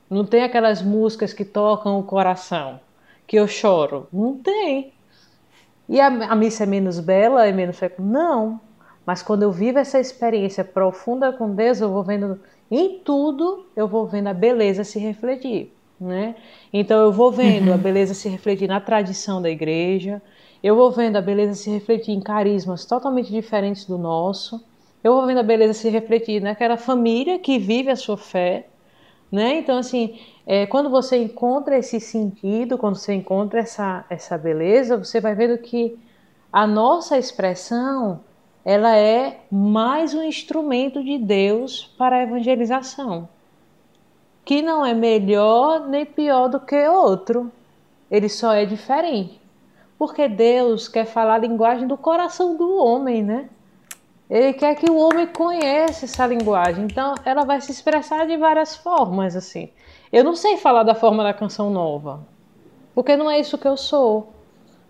não 0.08 0.24
tem 0.24 0.44
aquelas 0.44 0.80
músicas 0.80 1.34
que 1.34 1.44
tocam 1.44 1.98
o 1.98 2.04
coração, 2.04 2.80
que 3.26 3.36
eu 3.36 3.46
choro. 3.46 4.08
Não 4.12 4.38
tem. 4.38 4.92
E 5.88 6.00
a, 6.00 6.06
a 6.06 6.34
missa 6.34 6.64
é 6.64 6.66
menos 6.66 6.98
bela, 7.00 7.46
é 7.46 7.52
menos 7.52 7.78
Não. 7.98 8.60
Mas 9.06 9.22
quando 9.22 9.42
eu 9.42 9.52
vivo 9.52 9.78
essa 9.78 10.00
experiência 10.00 10.64
profunda 10.64 11.32
com 11.32 11.54
Deus, 11.54 11.80
eu 11.80 11.90
vou 11.90 12.02
vendo 12.02 12.40
em 12.70 12.98
tudo, 13.00 13.66
eu 13.76 13.86
vou 13.86 14.06
vendo 14.06 14.28
a 14.28 14.34
beleza 14.34 14.82
se 14.82 14.98
refletir, 14.98 15.72
né? 16.00 16.34
Então 16.72 17.00
eu 17.02 17.12
vou 17.12 17.30
vendo 17.30 17.68
uhum. 17.68 17.74
a 17.74 17.76
beleza 17.76 18.14
se 18.14 18.28
refletir 18.28 18.66
na 18.66 18.80
tradição 18.80 19.42
da 19.42 19.50
igreja, 19.50 20.22
eu 20.62 20.74
vou 20.74 20.90
vendo 20.90 21.16
a 21.16 21.20
beleza 21.20 21.54
se 21.54 21.70
refletir 21.70 22.12
em 22.12 22.20
carismas 22.20 22.86
totalmente 22.86 23.30
diferentes 23.30 23.84
do 23.84 23.98
nosso, 23.98 24.64
eu 25.02 25.14
vou 25.14 25.26
vendo 25.26 25.40
a 25.40 25.42
beleza 25.42 25.74
se 25.74 25.90
refletir 25.90 26.40
naquela 26.40 26.78
família 26.78 27.38
que 27.38 27.58
vive 27.58 27.90
a 27.90 27.96
sua 27.96 28.16
fé, 28.16 28.66
né? 29.30 29.58
Então 29.58 29.78
assim, 29.78 30.18
é, 30.46 30.66
quando 30.66 30.90
você 30.90 31.16
encontra 31.16 31.78
esse 31.78 31.98
sentido, 32.00 32.78
quando 32.78 32.96
você 32.96 33.14
encontra 33.14 33.60
essa, 33.60 34.04
essa 34.10 34.36
beleza, 34.36 34.96
você 34.96 35.20
vai 35.20 35.34
vendo 35.34 35.58
que 35.58 35.98
a 36.52 36.66
nossa 36.66 37.18
expressão 37.18 38.20
ela 38.64 38.96
é 38.96 39.40
mais 39.50 40.14
um 40.14 40.22
instrumento 40.22 41.02
de 41.04 41.18
Deus 41.18 41.92
para 41.98 42.16
a 42.16 42.22
evangelização, 42.22 43.28
que 44.44 44.62
não 44.62 44.84
é 44.86 44.94
melhor 44.94 45.86
nem 45.86 46.06
pior 46.06 46.48
do 46.48 46.60
que 46.60 46.86
outro, 46.88 47.52
ele 48.10 48.28
só 48.28 48.52
é 48.52 48.64
diferente, 48.64 49.40
porque 49.98 50.28
Deus 50.28 50.88
quer 50.88 51.04
falar 51.04 51.34
a 51.34 51.38
linguagem 51.38 51.86
do 51.86 51.96
coração 51.96 52.56
do 52.56 52.76
homem, 52.76 53.22
né? 53.22 53.48
Ele 54.28 54.52
quer 54.54 54.74
que 54.74 54.90
o 54.90 54.96
homem 54.96 55.26
conheça 55.26 56.06
essa 56.06 56.26
linguagem, 56.26 56.84
então 56.84 57.14
ela 57.24 57.44
vai 57.44 57.60
se 57.60 57.70
expressar 57.70 58.26
de 58.26 58.36
várias 58.36 58.74
formas, 58.74 59.36
assim. 59.36 59.70
Eu 60.10 60.24
não 60.24 60.34
sei 60.34 60.56
falar 60.56 60.82
da 60.82 60.94
forma 60.94 61.22
da 61.22 61.34
canção 61.34 61.70
nova, 61.70 62.26
porque 62.94 63.16
não 63.16 63.30
é 63.30 63.38
isso 63.38 63.58
que 63.58 63.68
eu 63.68 63.76
sou. 63.76 64.32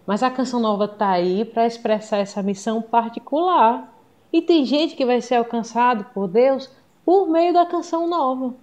Mas 0.06 0.22
a 0.22 0.30
canção 0.30 0.60
nova 0.60 0.84
está 0.84 1.10
aí 1.10 1.44
para 1.44 1.66
expressar 1.66 2.18
essa 2.18 2.42
missão 2.42 2.82
particular. 2.82 3.90
E 4.32 4.42
tem 4.42 4.64
gente 4.64 4.94
que 4.94 5.06
vai 5.06 5.20
ser 5.20 5.36
alcançado 5.36 6.04
por 6.12 6.28
Deus 6.28 6.70
por 7.04 7.28
meio 7.28 7.52
da 7.52 7.64
canção 7.64 8.06
nova. 8.06 8.54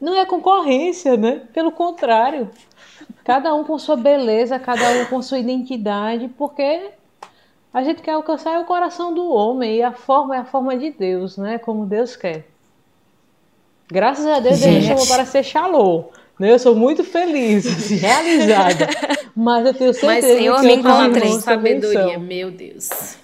Não 0.00 0.14
é 0.14 0.24
concorrência, 0.24 1.16
né? 1.16 1.42
Pelo 1.52 1.70
contrário. 1.70 2.50
Cada 3.24 3.54
um 3.54 3.64
com 3.64 3.78
sua 3.78 3.96
beleza, 3.96 4.58
cada 4.58 4.90
um 5.00 5.04
com 5.06 5.20
sua 5.22 5.38
identidade, 5.38 6.28
porque 6.28 6.92
a 7.72 7.82
gente 7.82 8.02
quer 8.02 8.12
alcançar 8.12 8.58
o 8.60 8.64
coração 8.64 9.12
do 9.12 9.28
homem 9.30 9.76
e 9.76 9.82
a 9.82 9.92
forma 9.92 10.36
é 10.36 10.38
a 10.40 10.44
forma 10.44 10.76
de 10.76 10.90
Deus, 10.90 11.36
né? 11.36 11.58
Como 11.58 11.86
Deus 11.86 12.16
quer. 12.16 12.46
Graças 13.90 14.26
a 14.26 14.40
Deus, 14.40 14.58
Gente. 14.58 14.70
Deus 14.70 14.82
me 14.82 14.88
chamou 14.88 15.06
para 15.06 15.24
ser 15.24 15.42
Shalom. 15.42 16.04
Né? 16.38 16.52
Eu 16.52 16.58
sou 16.58 16.74
muito 16.74 17.02
feliz, 17.02 17.66
assim, 17.66 17.96
realizada. 17.96 18.88
Mas 19.34 19.66
eu 19.66 19.74
tenho 19.74 19.94
certeza 19.94 20.28
Mas, 20.28 20.38
Senhor, 20.38 20.60
que 20.60 20.66
me 20.66 20.74
encontrei 20.74 21.32
sabedoria, 21.32 22.18
meu 22.18 22.50
Deus. 22.50 23.16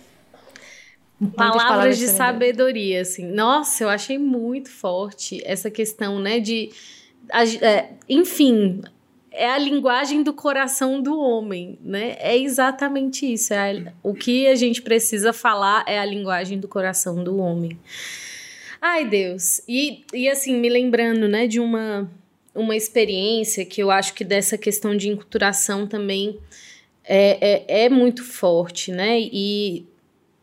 Palavras, 1.36 1.62
palavras 1.62 1.98
de 1.98 2.08
sabedoria, 2.08 3.00
assim. 3.02 3.26
Nossa, 3.26 3.84
eu 3.84 3.88
achei 3.88 4.18
muito 4.18 4.70
forte 4.70 5.40
essa 5.44 5.70
questão, 5.70 6.18
né, 6.18 6.40
de... 6.40 6.70
É, 7.62 7.90
enfim, 8.08 8.82
é 9.34 9.50
a 9.50 9.58
linguagem 9.58 10.22
do 10.22 10.32
coração 10.32 11.02
do 11.02 11.18
homem, 11.18 11.76
né? 11.82 12.16
É 12.20 12.38
exatamente 12.38 13.30
isso. 13.30 13.52
É 13.52 13.72
a, 13.72 13.92
o 14.02 14.14
que 14.14 14.46
a 14.46 14.54
gente 14.54 14.80
precisa 14.80 15.32
falar 15.32 15.84
é 15.88 15.98
a 15.98 16.04
linguagem 16.04 16.58
do 16.58 16.68
coração 16.68 17.22
do 17.22 17.38
homem. 17.38 17.78
Ai, 18.80 19.04
Deus. 19.04 19.60
E, 19.68 20.04
e 20.12 20.28
assim, 20.28 20.56
me 20.56 20.68
lembrando, 20.68 21.26
né, 21.26 21.46
de 21.46 21.58
uma, 21.58 22.08
uma 22.54 22.76
experiência 22.76 23.64
que 23.64 23.82
eu 23.82 23.90
acho 23.90 24.14
que 24.14 24.24
dessa 24.24 24.56
questão 24.56 24.96
de 24.96 25.08
enculturação 25.08 25.86
também 25.86 26.38
é, 27.02 27.64
é, 27.68 27.84
é 27.84 27.88
muito 27.88 28.22
forte, 28.22 28.92
né? 28.92 29.18
E 29.20 29.84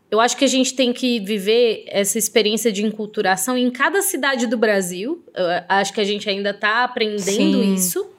eu 0.10 0.20
acho 0.20 0.36
que 0.36 0.44
a 0.44 0.50
gente 0.50 0.74
tem 0.74 0.92
que 0.92 1.22
viver 1.22 1.86
essa 1.88 2.18
experiência 2.18 2.72
de 2.72 2.86
enculturação 2.86 3.58
em 3.58 3.72
cada 3.72 4.02
cidade 4.02 4.48
do 4.48 4.58
Brasil. 4.58 5.24
Eu 5.34 5.46
acho 5.70 5.94
que 5.94 6.02
a 6.02 6.04
gente 6.04 6.30
ainda 6.30 6.50
está 6.50 6.84
aprendendo 6.84 7.64
Sim. 7.64 7.74
isso 7.74 8.12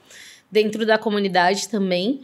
dentro 0.53 0.85
da 0.85 0.99
comunidade 0.99 1.69
também. 1.71 2.21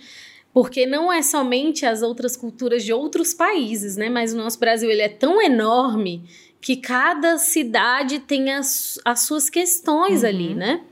Porque 0.53 0.87
não 0.87 1.13
é 1.13 1.23
somente 1.23 1.87
as 1.87 2.03
outras 2.03 2.37
culturas 2.37 2.85
de 2.85 2.93
outros 2.93 3.33
países, 3.33 3.97
né? 3.97 4.09
Mas 4.09 4.35
o 4.35 4.37
nosso 4.37 4.59
Brasil 4.59 4.91
ele 4.91 5.03
é 5.03 5.09
tão 5.09 5.41
enorme 5.41 6.23
que 6.61 6.77
cada 6.77 7.39
cidade 7.39 8.19
tem 8.19 8.53
as, 8.53 8.99
as 9.05 9.23
suas 9.23 9.49
questões 9.49 10.23
uhum. 10.23 10.29
ali, 10.29 10.55
né? 10.55 10.83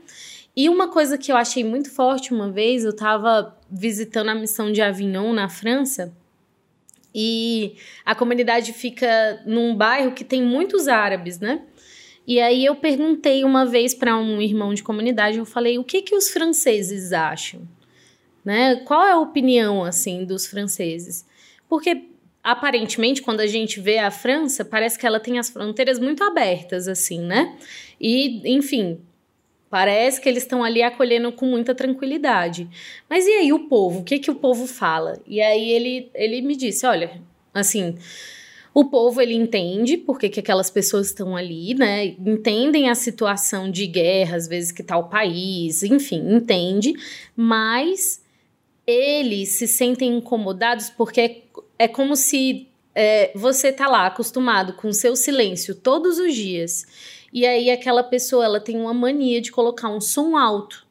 E 0.55 0.69
uma 0.69 0.87
coisa 0.87 1.17
que 1.17 1.31
eu 1.31 1.37
achei 1.37 1.63
muito 1.63 1.91
forte 1.91 2.33
uma 2.33 2.49
vez, 2.49 2.83
eu 2.83 2.89
estava 2.89 3.55
visitando 3.69 4.29
a 4.29 4.35
missão 4.35 4.71
de 4.71 4.81
Avignon, 4.81 5.31
na 5.31 5.47
França, 5.47 6.11
e 7.13 7.75
a 8.05 8.15
comunidade 8.15 8.73
fica 8.73 9.41
num 9.45 9.75
bairro 9.75 10.13
que 10.13 10.23
tem 10.23 10.41
muitos 10.41 10.87
árabes, 10.87 11.39
né? 11.39 11.61
E 12.27 12.41
aí 12.41 12.65
eu 12.65 12.75
perguntei 12.75 13.45
uma 13.45 13.65
vez 13.65 13.93
para 13.93 14.17
um 14.17 14.41
irmão 14.41 14.73
de 14.73 14.83
comunidade, 14.83 15.37
eu 15.37 15.45
falei, 15.45 15.79
o 15.79 15.83
que 15.83 16.01
que 16.01 16.13
os 16.13 16.29
franceses 16.29 17.13
acham? 17.13 17.61
Né? 18.43 18.75
Qual 18.85 19.01
é 19.05 19.13
a 19.13 19.19
opinião 19.19 19.85
assim 19.85 20.25
dos 20.25 20.45
franceses? 20.45 21.25
Porque 21.69 22.03
aparentemente, 22.43 23.21
quando 23.21 23.39
a 23.41 23.47
gente 23.47 23.79
vê 23.79 23.97
a 23.97 24.11
França, 24.11 24.63
parece 24.63 24.97
que 24.97 25.05
ela 25.05 25.19
tem 25.19 25.37
as 25.37 25.49
fronteiras 25.49 25.99
muito 25.99 26.23
abertas, 26.23 26.87
assim, 26.87 27.19
né? 27.19 27.57
E, 27.99 28.41
enfim, 28.55 29.01
parece 29.69 30.21
que 30.21 30.29
eles 30.29 30.43
estão 30.43 30.63
ali 30.63 30.81
acolhendo 30.81 31.29
com 31.31 31.45
muita 31.45 31.75
tranquilidade. 31.75 32.69
Mas 33.09 33.25
e 33.25 33.31
aí 33.31 33.51
o 33.51 33.67
povo? 33.67 33.99
O 33.99 34.03
que, 34.03 34.19
que 34.19 34.31
o 34.31 34.35
povo 34.35 34.65
fala? 34.65 35.19
E 35.27 35.41
aí 35.41 35.69
ele, 35.71 36.09
ele 36.13 36.41
me 36.41 36.55
disse: 36.55 36.85
olha, 36.85 37.21
assim. 37.53 37.97
O 38.77 38.85
povo 38.85 39.19
ele 39.19 39.33
entende 39.33 39.97
porque 39.97 40.29
que 40.29 40.39
aquelas 40.39 40.69
pessoas 40.69 41.07
estão 41.07 41.35
ali, 41.35 41.73
né? 41.73 42.05
Entendem 42.23 42.91
a 42.91 42.93
situação 42.93 43.71
de 43.71 43.87
guerra, 43.87 44.37
às 44.37 44.47
vezes 44.47 44.71
que 44.71 44.83
tá 44.83 44.95
o 44.95 45.09
país, 45.09 45.81
enfim, 45.81 46.21
entende, 46.35 46.93
mas 47.35 48.23
eles 48.85 49.49
se 49.49 49.67
sentem 49.67 50.17
incomodados 50.17 50.91
porque 50.91 51.45
é 51.79 51.87
como 51.87 52.15
se 52.15 52.67
é, 52.93 53.31
você 53.33 53.71
tá 53.71 53.87
lá 53.87 54.05
acostumado 54.05 54.73
com 54.73 54.89
o 54.89 54.93
seu 54.93 55.15
silêncio 55.15 55.73
todos 55.73 56.19
os 56.19 56.35
dias, 56.35 56.85
e 57.33 57.47
aí 57.47 57.71
aquela 57.71 58.03
pessoa 58.03 58.45
ela 58.45 58.59
tem 58.59 58.77
uma 58.79 58.93
mania 58.93 59.41
de 59.41 59.51
colocar 59.51 59.89
um 59.89 59.99
som 59.99 60.37
alto. 60.37 60.85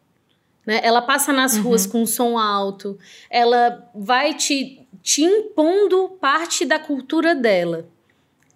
Né? 0.67 0.81
Ela 0.83 1.01
passa 1.01 1.33
nas 1.33 1.55
uhum. 1.55 1.63
ruas 1.63 1.87
com 1.87 2.03
um 2.03 2.07
som 2.07 2.37
alto, 2.37 2.99
ela 3.31 3.89
vai 3.95 4.35
te, 4.35 4.85
te 5.07 5.23
impondo 5.23 6.19
parte 6.21 6.65
da 6.65 6.81
cultura 6.81 7.33
dela. 7.33 7.89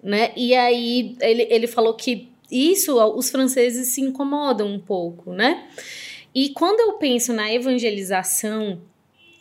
Né? 0.02 0.32
E 0.36 0.52
aí 0.52 1.16
ele, 1.20 1.46
ele 1.48 1.68
falou 1.68 1.94
que 1.94 2.28
isso 2.50 3.00
os 3.14 3.30
franceses 3.30 3.94
se 3.94 4.00
incomodam 4.00 4.66
um 4.66 4.80
pouco, 4.80 5.32
né? 5.32 5.68
E 6.34 6.48
quando 6.48 6.80
eu 6.80 6.94
penso 6.94 7.32
na 7.32 7.52
evangelização, 7.52 8.80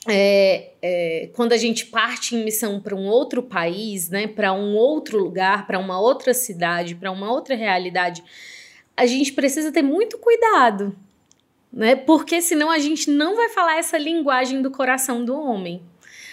é, 0.08 0.74
é, 0.84 1.30
quando 1.34 1.54
a 1.54 1.58
gente 1.58 1.88
parte 1.88 2.36
em 2.36 2.44
missão 2.44 2.80
para 2.80 2.96
um 2.96 3.08
outro 3.08 3.42
país, 3.42 4.10
né, 4.10 4.28
para 4.28 4.54
um 4.54 4.76
outro 4.76 5.18
lugar, 5.18 5.66
para 5.66 5.80
uma 5.80 6.00
outra 6.00 6.32
cidade, 6.36 6.94
para 6.94 7.12
uma 7.12 7.32
outra 7.32 7.56
realidade, 7.56 8.24
a 8.96 9.08
gente 9.08 9.34
precisa 9.34 9.72
ter 9.72 9.82
muito 9.82 10.20
cuidado, 10.20 10.96
né? 11.74 11.96
Porque 11.96 12.40
senão 12.40 12.70
a 12.70 12.78
gente 12.78 13.10
não 13.10 13.36
vai 13.36 13.50
falar 13.50 13.80
essa 13.80 13.98
linguagem 13.98 14.62
do 14.62 14.70
coração 14.70 15.26
do 15.26 15.36
homem 15.36 15.82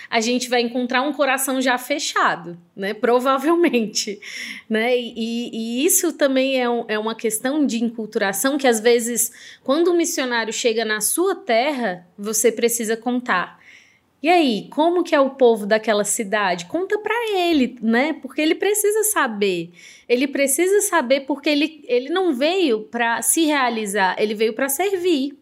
a 0.08 0.20
gente 0.20 0.48
vai 0.48 0.60
encontrar 0.60 1.02
um 1.02 1.12
coração 1.12 1.60
já 1.60 1.76
fechado, 1.78 2.56
né? 2.74 2.94
Provavelmente, 2.94 4.20
né? 4.68 4.96
E, 4.96 5.50
e 5.52 5.84
isso 5.84 6.12
também 6.12 6.60
é, 6.60 6.68
um, 6.68 6.84
é 6.88 6.98
uma 6.98 7.14
questão 7.14 7.66
de 7.66 7.82
enculturação 7.82 8.58
que 8.58 8.66
às 8.66 8.80
vezes, 8.80 9.32
quando 9.62 9.90
um 9.90 9.96
missionário 9.96 10.52
chega 10.52 10.84
na 10.84 11.00
sua 11.00 11.34
terra, 11.34 12.06
você 12.18 12.52
precisa 12.52 12.96
contar. 12.96 13.58
E 14.22 14.28
aí, 14.28 14.66
como 14.70 15.04
que 15.04 15.14
é 15.14 15.20
o 15.20 15.30
povo 15.30 15.66
daquela 15.66 16.02
cidade? 16.02 16.66
Conta 16.66 16.98
para 16.98 17.30
ele, 17.32 17.78
né? 17.82 18.14
Porque 18.14 18.40
ele 18.40 18.54
precisa 18.54 19.04
saber. 19.04 19.70
Ele 20.08 20.26
precisa 20.26 20.80
saber 20.80 21.20
porque 21.20 21.50
ele, 21.50 21.84
ele 21.86 22.08
não 22.08 22.34
veio 22.34 22.80
para 22.80 23.20
se 23.22 23.44
realizar, 23.44 24.16
ele 24.18 24.34
veio 24.34 24.52
para 24.54 24.68
servir. 24.68 25.38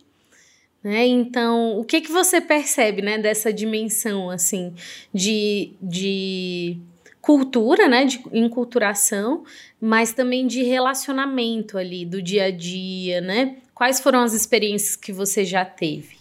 Né? 0.85 1.07
Então, 1.07 1.79
o 1.79 1.85
que, 1.85 2.03
que 2.03 2.13
você 2.13 2.43
percebe 2.43 3.01
né, 3.01 3.17
dessa 3.17 3.51
dimensão 3.51 4.29
assim 4.29 4.75
de, 5.15 5.73
de 5.81 6.79
cultura, 7.23 7.89
né, 7.89 8.05
de 8.05 8.23
enculturação, 8.31 9.45
mas 9.81 10.13
também 10.13 10.47
de 10.47 10.63
relacionamento 10.63 11.79
ali 11.79 12.05
do 12.05 12.21
dia 12.21 12.45
a 12.45 12.51
dia, 12.51 13.23
né? 13.23 13.57
Quais 13.75 13.99
foram 13.99 14.21
as 14.21 14.35
experiências 14.35 14.95
que 14.95 15.11
você 15.11 15.43
já 15.43 15.65
teve? 15.65 16.19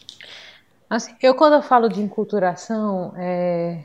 Assim, 0.89 1.13
eu 1.21 1.35
quando 1.35 1.55
eu 1.55 1.61
falo 1.61 1.89
de 1.89 2.01
enculturação, 2.01 3.13
é, 3.17 3.83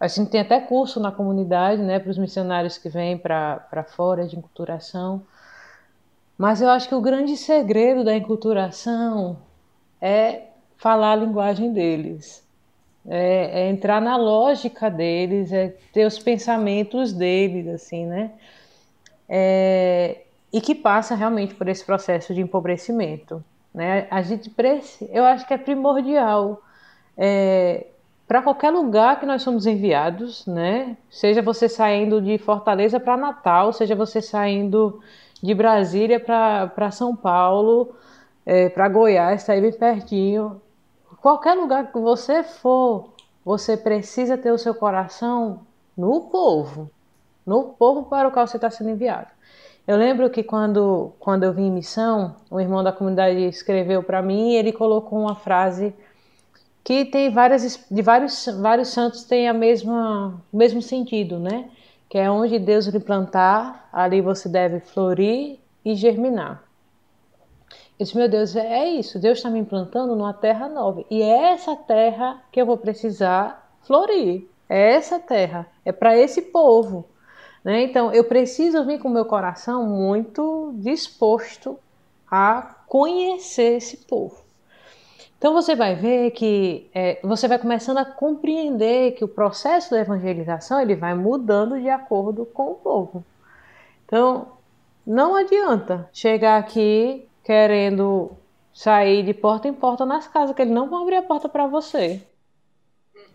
a 0.00 0.08
gente 0.08 0.30
tem 0.30 0.40
até 0.40 0.58
curso 0.58 0.98
na 1.00 1.12
comunidade, 1.12 1.82
né, 1.82 1.98
para 1.98 2.10
os 2.10 2.16
missionários 2.16 2.78
que 2.78 2.88
vêm 2.88 3.18
para 3.18 3.84
fora 3.88 4.26
de 4.26 4.36
enculturação. 4.36 5.22
Mas 6.38 6.62
eu 6.62 6.70
acho 6.70 6.88
que 6.88 6.94
o 6.94 7.00
grande 7.00 7.36
segredo 7.36 8.02
da 8.02 8.16
enculturação 8.16 9.36
é 10.04 10.48
falar 10.76 11.12
a 11.12 11.16
linguagem 11.16 11.72
deles, 11.72 12.46
é, 13.08 13.62
é, 13.62 13.70
entrar 13.70 14.02
na 14.02 14.18
lógica 14.18 14.90
deles, 14.90 15.50
é 15.50 15.74
ter 15.94 16.06
os 16.06 16.18
pensamentos 16.18 17.10
deles, 17.10 17.66
assim, 17.68 18.04
né? 18.04 18.32
É, 19.26 20.18
e 20.52 20.60
que 20.60 20.74
passa 20.74 21.14
realmente 21.14 21.54
por 21.54 21.68
esse 21.68 21.82
processo 21.82 22.34
de 22.34 22.42
empobrecimento, 22.42 23.42
né? 23.72 24.06
A 24.10 24.20
gente 24.20 24.50
precisa, 24.50 25.10
eu 25.10 25.24
acho 25.24 25.46
que 25.46 25.54
é 25.54 25.58
primordial 25.58 26.60
é, 27.16 27.86
para 28.28 28.42
qualquer 28.42 28.70
lugar 28.70 29.18
que 29.18 29.24
nós 29.24 29.40
somos 29.40 29.64
enviados, 29.64 30.44
né? 30.46 30.98
Seja 31.08 31.40
você 31.40 31.66
saindo 31.66 32.20
de 32.20 32.36
Fortaleza 32.36 33.00
para 33.00 33.16
Natal, 33.16 33.72
seja 33.72 33.94
você 33.94 34.20
saindo 34.20 35.00
de 35.42 35.54
Brasília 35.54 36.20
para 36.20 36.90
São 36.90 37.16
Paulo, 37.16 37.94
é, 38.44 38.68
para 38.68 38.88
Goiás, 38.88 39.40
está 39.40 39.52
aí 39.52 39.60
bem 39.60 39.72
pertinho. 39.72 40.60
Qualquer 41.20 41.54
lugar 41.54 41.90
que 41.90 41.98
você 41.98 42.42
for, 42.42 43.14
você 43.44 43.76
precisa 43.76 44.36
ter 44.36 44.52
o 44.52 44.58
seu 44.58 44.74
coração 44.74 45.60
no 45.96 46.22
povo, 46.22 46.90
no 47.46 47.64
povo 47.78 48.04
para 48.04 48.28
o 48.28 48.32
qual 48.32 48.46
você 48.46 48.56
está 48.56 48.70
sendo 48.70 48.90
enviado. 48.90 49.28
Eu 49.86 49.96
lembro 49.96 50.30
que 50.30 50.42
quando, 50.42 51.12
quando 51.20 51.44
eu 51.44 51.52
vim 51.52 51.66
em 51.66 51.70
missão, 51.70 52.36
um 52.50 52.58
irmão 52.58 52.82
da 52.82 52.92
comunidade 52.92 53.38
escreveu 53.46 54.02
para 54.02 54.22
mim 54.22 54.52
e 54.52 54.56
ele 54.56 54.72
colocou 54.72 55.18
uma 55.18 55.34
frase 55.34 55.94
que 56.82 57.04
tem 57.04 57.30
várias 57.30 57.86
de 57.90 58.02
vários 58.02 58.46
vários 58.60 58.88
santos 58.88 59.24
tem 59.24 59.48
a 59.48 59.54
mesma 59.54 60.42
o 60.52 60.56
mesmo 60.56 60.82
sentido, 60.82 61.38
né? 61.38 61.70
Que 62.08 62.18
é 62.18 62.30
onde 62.30 62.58
Deus 62.58 62.86
lhe 62.86 63.00
plantar, 63.00 63.88
ali 63.92 64.20
você 64.20 64.48
deve 64.48 64.80
florir 64.80 65.58
e 65.84 65.94
germinar. 65.94 66.62
Eu 67.98 68.04
disse, 68.04 68.16
meu 68.16 68.28
Deus, 68.28 68.56
é 68.56 68.86
isso. 68.86 69.18
Deus 69.18 69.38
está 69.38 69.48
me 69.48 69.58
implantando 69.58 70.16
numa 70.16 70.32
terra 70.32 70.68
nova. 70.68 71.04
E 71.08 71.22
é 71.22 71.52
essa 71.52 71.76
terra 71.76 72.42
que 72.50 72.60
eu 72.60 72.66
vou 72.66 72.76
precisar 72.76 73.70
florir. 73.82 74.48
É 74.68 74.94
essa 74.94 75.18
terra. 75.20 75.66
É 75.84 75.92
para 75.92 76.16
esse 76.16 76.42
povo. 76.42 77.06
Né? 77.62 77.82
Então, 77.82 78.12
eu 78.12 78.24
preciso 78.24 78.84
vir 78.84 78.98
com 78.98 79.08
o 79.08 79.12
meu 79.12 79.24
coração 79.24 79.86
muito 79.86 80.74
disposto 80.78 81.78
a 82.28 82.74
conhecer 82.88 83.76
esse 83.76 83.98
povo. 83.98 84.42
Então, 85.38 85.52
você 85.52 85.76
vai 85.76 85.94
ver 85.94 86.32
que 86.32 86.90
é, 86.94 87.20
você 87.22 87.46
vai 87.46 87.58
começando 87.58 87.98
a 87.98 88.04
compreender 88.04 89.12
que 89.12 89.24
o 89.24 89.28
processo 89.28 89.90
da 89.90 90.00
evangelização 90.00 90.80
ele 90.80 90.96
vai 90.96 91.14
mudando 91.14 91.80
de 91.80 91.88
acordo 91.88 92.44
com 92.46 92.72
o 92.72 92.74
povo. 92.74 93.24
Então, 94.04 94.48
não 95.06 95.36
adianta 95.36 96.08
chegar 96.12 96.58
aqui 96.58 97.28
querendo 97.44 98.32
sair 98.72 99.22
de 99.22 99.32
porta 99.32 99.68
em 99.68 99.74
porta 99.74 100.04
nas 100.04 100.26
casas, 100.26 100.56
que 100.56 100.62
eles 100.62 100.74
não 100.74 100.88
vão 100.88 101.02
abrir 101.02 101.16
a 101.16 101.22
porta 101.22 101.48
para 101.48 101.66
você. 101.66 102.26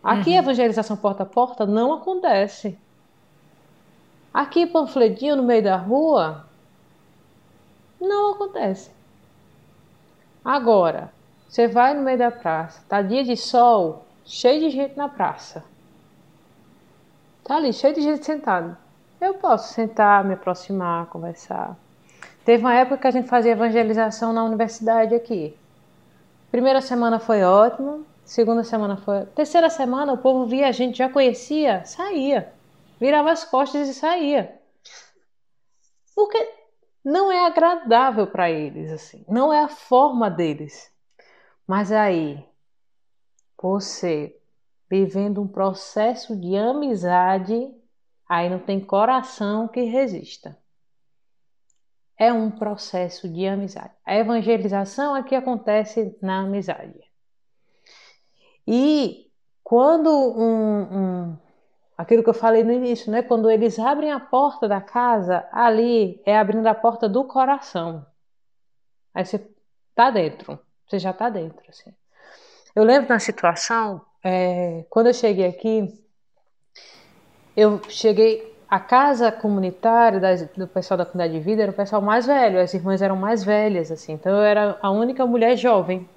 Aqui, 0.02 0.30
uhum. 0.30 0.36
evangelização 0.36 0.96
porta 0.96 1.22
a 1.22 1.26
porta 1.26 1.64
não 1.64 1.94
acontece. 1.94 2.78
Aqui, 4.32 4.66
panfletinho 4.66 5.36
no 5.36 5.42
meio 5.42 5.62
da 5.62 5.76
rua, 5.76 6.44
não 8.00 8.32
acontece. 8.32 8.90
Agora, 10.44 11.12
você 11.48 11.68
vai 11.68 11.94
no 11.94 12.02
meio 12.02 12.18
da 12.18 12.30
praça, 12.30 12.82
tá 12.88 13.02
dia 13.02 13.24
de 13.24 13.36
sol, 13.36 14.04
cheio 14.24 14.60
de 14.60 14.70
gente 14.70 14.96
na 14.96 15.08
praça. 15.08 15.64
Tá 17.44 17.56
ali, 17.56 17.72
cheio 17.72 17.94
de 17.94 18.00
gente 18.00 18.24
sentado. 18.24 18.76
Eu 19.20 19.34
posso 19.34 19.74
sentar, 19.74 20.24
me 20.24 20.34
aproximar, 20.34 21.06
conversar. 21.06 21.76
Teve 22.44 22.64
uma 22.64 22.74
época 22.74 22.98
que 22.98 23.06
a 23.06 23.10
gente 23.10 23.28
fazia 23.28 23.52
evangelização 23.52 24.32
na 24.32 24.42
universidade 24.44 25.14
aqui. 25.14 25.56
Primeira 26.50 26.80
semana 26.80 27.20
foi 27.20 27.42
ótimo, 27.42 28.04
segunda 28.24 28.64
semana 28.64 28.96
foi. 28.96 29.26
Terceira 29.26 29.68
semana 29.68 30.14
o 30.14 30.18
povo 30.18 30.46
via 30.46 30.68
a 30.68 30.72
gente, 30.72 30.98
já 30.98 31.08
conhecia, 31.08 31.84
saía. 31.84 32.52
Virava 32.98 33.30
as 33.30 33.44
costas 33.44 33.88
e 33.88 33.94
saía. 33.94 34.58
Porque 36.14 36.52
não 37.04 37.30
é 37.30 37.46
agradável 37.46 38.26
para 38.26 38.50
eles, 38.50 38.90
assim. 38.90 39.24
Não 39.28 39.52
é 39.52 39.62
a 39.62 39.68
forma 39.68 40.30
deles. 40.30 40.90
Mas 41.66 41.92
aí, 41.92 42.44
você 43.62 44.36
vivendo 44.90 45.40
um 45.40 45.46
processo 45.46 46.34
de 46.36 46.56
amizade, 46.56 47.70
aí 48.28 48.50
não 48.50 48.58
tem 48.58 48.80
coração 48.80 49.68
que 49.68 49.82
resista 49.82 50.58
é 52.20 52.30
um 52.30 52.50
processo 52.50 53.26
de 53.26 53.46
amizade. 53.46 53.94
A 54.04 54.14
evangelização 54.14 55.14
aqui 55.14 55.34
acontece 55.34 56.14
na 56.20 56.40
amizade. 56.40 57.00
E 58.68 59.26
quando 59.64 60.10
um, 60.10 60.82
um, 60.82 61.38
aquilo 61.96 62.22
que 62.22 62.28
eu 62.28 62.34
falei 62.34 62.62
no 62.62 62.72
início, 62.72 63.10
né? 63.10 63.22
Quando 63.22 63.50
eles 63.50 63.78
abrem 63.78 64.12
a 64.12 64.20
porta 64.20 64.68
da 64.68 64.82
casa, 64.82 65.48
ali 65.50 66.20
é 66.26 66.36
abrindo 66.36 66.66
a 66.66 66.74
porta 66.74 67.08
do 67.08 67.24
coração. 67.24 68.04
Aí 69.14 69.24
você 69.24 69.50
tá 69.94 70.10
dentro, 70.10 70.58
você 70.86 70.98
já 70.98 71.14
tá 71.14 71.30
dentro. 71.30 71.64
Assim. 71.70 71.90
Eu 72.76 72.84
lembro 72.84 73.08
na 73.08 73.18
situação, 73.18 74.04
é, 74.22 74.84
quando 74.90 75.06
eu 75.06 75.14
cheguei 75.14 75.46
aqui, 75.46 75.88
eu 77.56 77.80
cheguei 77.88 78.49
a 78.70 78.78
casa 78.78 79.32
comunitária 79.32 80.20
das, 80.20 80.46
do 80.56 80.66
pessoal 80.68 80.96
da 80.96 81.04
comunidade 81.04 81.36
de 81.36 81.44
vida 81.44 81.62
era 81.62 81.72
o 81.72 81.74
pessoal 81.74 82.00
mais 82.00 82.24
velho, 82.24 82.60
as 82.60 82.72
irmãs 82.72 83.02
eram 83.02 83.16
mais 83.16 83.42
velhas, 83.42 83.90
assim, 83.90 84.12
então 84.12 84.30
eu 84.30 84.42
era 84.42 84.78
a 84.80 84.90
única 84.90 85.26
mulher 85.26 85.56
jovem. 85.56 86.08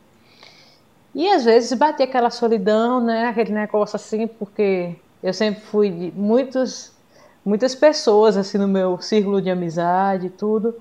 E 1.15 1.27
às 1.29 1.45
vezes 1.45 1.73
batia 1.73 2.05
aquela 2.05 2.29
solidão, 2.29 3.03
né, 3.03 3.25
aquele 3.25 3.51
negócio 3.51 3.95
assim, 3.95 4.27
porque 4.27 4.95
eu 5.23 5.33
sempre 5.33 5.61
fui 5.61 5.89
de 5.89 6.11
muitos, 6.15 6.91
muitas 7.43 7.73
pessoas 7.73 8.37
assim 8.37 8.59
no 8.59 8.67
meu 8.67 8.99
círculo 9.01 9.41
de 9.41 9.49
amizade 9.49 10.27
e 10.27 10.29
tudo. 10.29 10.75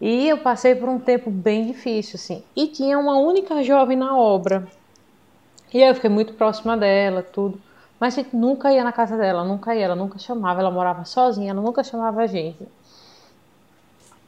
E 0.00 0.28
eu 0.28 0.38
passei 0.38 0.74
por 0.74 0.88
um 0.88 0.98
tempo 0.98 1.30
bem 1.30 1.64
difícil, 1.64 2.16
assim. 2.16 2.42
E 2.56 2.66
tinha 2.66 2.98
uma 2.98 3.18
única 3.18 3.62
jovem 3.62 3.96
na 3.96 4.16
obra. 4.16 4.66
E 5.72 5.80
eu 5.80 5.94
fiquei 5.94 6.10
muito 6.10 6.34
próxima 6.34 6.76
dela, 6.76 7.22
tudo. 7.22 7.60
Mas 8.02 8.18
a 8.18 8.22
gente 8.22 8.34
nunca 8.34 8.72
ia 8.72 8.82
na 8.82 8.90
casa 8.90 9.16
dela, 9.16 9.44
nunca 9.44 9.76
ia, 9.76 9.84
ela 9.84 9.94
nunca 9.94 10.18
chamava, 10.18 10.58
ela 10.58 10.72
morava 10.72 11.04
sozinha, 11.04 11.52
ela 11.52 11.60
nunca 11.60 11.84
chamava 11.84 12.22
a 12.22 12.26
gente. 12.26 12.66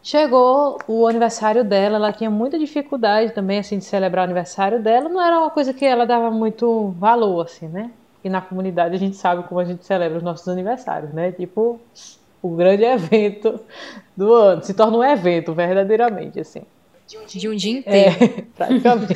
Chegou 0.01 0.79
o 0.87 1.09
aniversário 1.09 1.65
dela, 1.65 1.97
ela 1.97 2.13
tinha 2.13 2.31
muita 2.31 2.57
dificuldade 2.57 3.33
também, 3.33 3.59
assim, 3.59 3.79
de 3.79 3.85
celebrar 3.85 4.23
o 4.23 4.27
aniversário 4.27 4.81
dela. 4.81 5.09
Não 5.09 5.21
era 5.21 5.41
uma 5.41 5.51
coisa 5.51 5.75
que 5.75 5.85
ela 5.85 6.07
dava 6.07 6.31
muito 6.31 6.95
valor, 7.01 7.47
assim, 7.47 7.67
né? 7.67 7.91
E 8.23 8.31
na 8.31 8.41
comunidade 8.41 8.95
a 8.95 8.99
gente 8.99 9.17
sabe 9.17 9.43
como 9.49 9.59
a 9.59 9.65
gente 9.65 9.85
celebra 9.85 10.19
os 10.19 10.23
nossos 10.23 10.47
aniversários, 10.47 11.13
né? 11.13 11.33
Tipo, 11.33 11.81
o 12.41 12.51
grande 12.51 12.85
evento 12.87 13.59
do 14.17 14.33
ano. 14.33 14.63
Se 14.63 14.73
torna 14.73 14.99
um 14.99 15.03
evento, 15.03 15.53
verdadeiramente, 15.53 16.39
assim. 16.39 16.63
De 17.27 17.49
um 17.49 17.55
dia 17.55 17.79
inteiro. 17.79 18.25
É, 18.25 18.43
praticamente. 18.57 19.15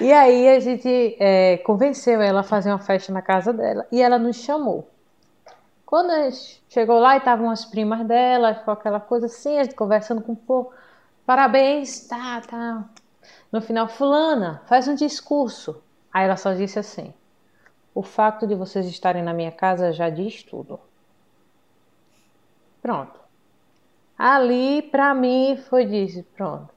e 0.00 0.12
aí 0.12 0.48
a 0.48 0.60
gente 0.60 1.16
é, 1.18 1.58
convenceu 1.58 2.20
ela 2.20 2.40
a 2.40 2.44
fazer 2.44 2.70
uma 2.70 2.78
festa 2.78 3.12
na 3.12 3.22
casa 3.22 3.52
dela 3.52 3.86
e 3.90 4.00
ela 4.02 4.18
nos 4.18 4.36
chamou. 4.36 4.88
Quando 5.84 6.10
a 6.10 6.28
gente 6.28 6.62
chegou 6.68 6.98
lá 6.98 7.14
e 7.14 7.18
estavam 7.18 7.48
as 7.48 7.64
primas 7.64 8.06
dela, 8.06 8.54
ficou 8.54 8.74
aquela 8.74 8.98
coisa 8.98 9.26
assim, 9.26 9.58
a 9.58 9.64
gente 9.64 9.76
conversando 9.76 10.20
com 10.20 10.32
o 10.32 10.36
povo, 10.36 10.72
parabéns, 11.24 12.00
tá, 12.08 12.40
tá. 12.40 12.84
No 13.52 13.60
final, 13.60 13.88
fulana, 13.88 14.62
faz 14.66 14.88
um 14.88 14.94
discurso. 14.94 15.80
Aí 16.12 16.24
ela 16.24 16.36
só 16.36 16.52
disse 16.52 16.78
assim, 16.78 17.14
o 17.94 18.02
fato 18.02 18.46
de 18.46 18.54
vocês 18.54 18.86
estarem 18.86 19.22
na 19.22 19.32
minha 19.32 19.52
casa 19.52 19.92
já 19.92 20.10
diz 20.10 20.42
tudo. 20.42 20.80
Pronto. 22.82 23.25
Ali, 24.18 24.82
para 24.82 25.14
mim, 25.14 25.56
foi 25.68 25.84
disso, 25.84 26.24
pronto. 26.36 26.68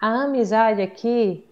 A 0.00 0.24
amizade 0.24 0.80
aqui 0.82 1.46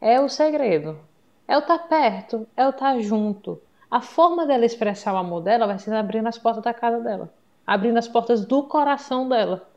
é 0.00 0.20
o 0.20 0.28
segredo. 0.28 0.98
É 1.46 1.56
o 1.56 1.60
estar 1.60 1.78
tá 1.78 1.84
perto, 1.84 2.46
é 2.56 2.66
o 2.66 2.70
estar 2.70 2.94
tá 2.94 3.00
junto, 3.00 3.60
a 3.92 4.00
forma 4.00 4.46
dela 4.46 4.64
expressar 4.64 5.12
o 5.12 5.18
amor 5.18 5.42
dela 5.42 5.66
vai 5.66 5.78
ser 5.78 5.92
abrindo 5.92 6.26
as 6.26 6.38
portas 6.38 6.64
da 6.64 6.72
casa 6.72 6.98
dela, 6.98 7.28
abrindo 7.66 7.98
as 7.98 8.08
portas 8.08 8.42
do 8.42 8.62
coração 8.62 9.28
dela. 9.28 9.68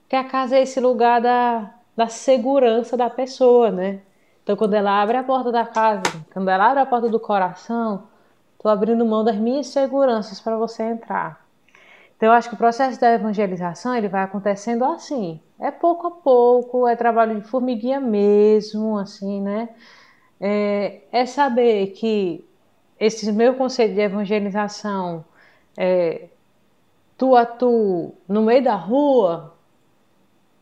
Porque 0.00 0.16
a 0.16 0.24
casa 0.24 0.56
é 0.56 0.62
esse 0.62 0.80
lugar 0.80 1.20
da, 1.20 1.72
da 1.96 2.08
segurança 2.08 2.96
da 2.96 3.08
pessoa, 3.08 3.70
né? 3.70 4.00
Então, 4.42 4.56
quando 4.56 4.74
ela 4.74 5.00
abre 5.00 5.16
a 5.16 5.22
porta 5.22 5.52
da 5.52 5.64
casa, 5.64 6.02
quando 6.32 6.48
ela 6.48 6.68
abre 6.68 6.82
a 6.82 6.86
porta 6.86 7.08
do 7.08 7.20
coração, 7.20 8.08
estou 8.54 8.68
abrindo 8.68 9.06
mão 9.06 9.22
das 9.22 9.36
minhas 9.36 9.68
seguranças 9.68 10.40
para 10.40 10.56
você 10.56 10.82
entrar. 10.82 11.41
Então, 12.22 12.30
eu 12.30 12.36
acho 12.38 12.48
que 12.48 12.54
o 12.54 12.58
processo 12.58 13.00
da 13.00 13.14
evangelização 13.14 13.96
ele 13.96 14.06
vai 14.06 14.22
acontecendo 14.22 14.84
assim. 14.84 15.40
É 15.58 15.72
pouco 15.72 16.06
a 16.06 16.10
pouco, 16.12 16.86
é 16.86 16.94
trabalho 16.94 17.40
de 17.40 17.48
formiguinha 17.48 17.98
mesmo, 17.98 18.96
assim, 18.96 19.40
né? 19.40 19.70
É, 20.40 21.00
é 21.10 21.26
saber 21.26 21.88
que 21.88 22.44
esse 23.00 23.32
meu 23.32 23.54
conceito 23.54 23.94
de 23.94 24.02
evangelização, 24.02 25.24
é, 25.76 26.28
tu 27.18 27.34
a 27.34 27.44
tu, 27.44 28.14
no 28.28 28.42
meio 28.42 28.62
da 28.62 28.76
rua, 28.76 29.56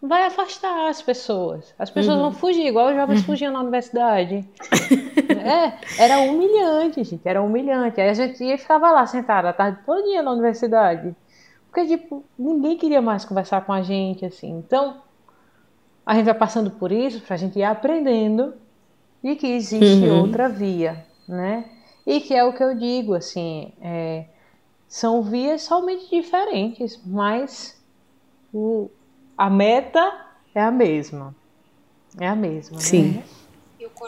vai 0.01 0.25
afastar 0.25 0.89
as 0.89 1.03
pessoas. 1.03 1.75
As 1.79 1.91
pessoas 1.91 2.17
uhum. 2.17 2.23
vão 2.23 2.33
fugir, 2.33 2.69
igual 2.69 2.89
os 2.89 2.95
jovens 2.95 3.19
uhum. 3.19 3.27
fugiam 3.27 3.53
na 3.53 3.61
universidade. 3.61 4.49
é, 5.45 6.03
era 6.03 6.21
humilhante, 6.21 7.05
gente, 7.05 7.29
era 7.29 7.43
humilhante. 7.43 8.01
Aí 8.01 8.09
a 8.09 8.15
gente 8.15 8.43
ia 8.43 8.57
ficava 8.57 8.91
lá 8.91 9.05
sentada 9.05 9.51
a 9.51 9.53
tarde 9.53 9.79
toda 9.85 10.23
na 10.23 10.33
universidade. 10.33 11.15
Porque, 11.71 11.87
tipo, 11.87 12.25
ninguém 12.37 12.77
queria 12.77 13.01
mais 13.01 13.25
conversar 13.25 13.65
com 13.65 13.73
a 13.73 13.81
gente, 13.81 14.25
assim. 14.25 14.51
Então, 14.51 15.01
a 16.05 16.15
gente 16.15 16.25
vai 16.25 16.35
passando 16.35 16.71
por 16.73 16.91
isso 16.91 17.21
pra 17.21 17.37
gente 17.37 17.59
ir 17.59 17.63
aprendendo 17.63 18.55
de 19.23 19.37
que 19.37 19.47
existe 19.47 20.05
uhum. 20.05 20.23
outra 20.23 20.49
via, 20.49 21.07
né? 21.29 21.71
E 22.05 22.21
que 22.21 22.35
é 22.35 22.45
o 22.45 22.53
que 22.53 22.63
eu 22.63 22.75
digo, 22.75 23.15
assim, 23.15 23.73
é, 23.81 24.25
são 24.89 25.23
vias 25.23 25.63
somente 25.63 26.11
diferentes, 26.11 27.01
mas 27.07 27.81
o, 28.53 28.91
a 29.39 29.49
meta 29.49 30.27
é 30.53 30.61
a 30.61 30.73
mesma. 30.73 31.33
É 32.19 32.27
a 32.27 32.35
mesma. 32.35 32.79
Né? 32.79 32.83
Sim. 32.83 33.11
Né? 33.13 33.25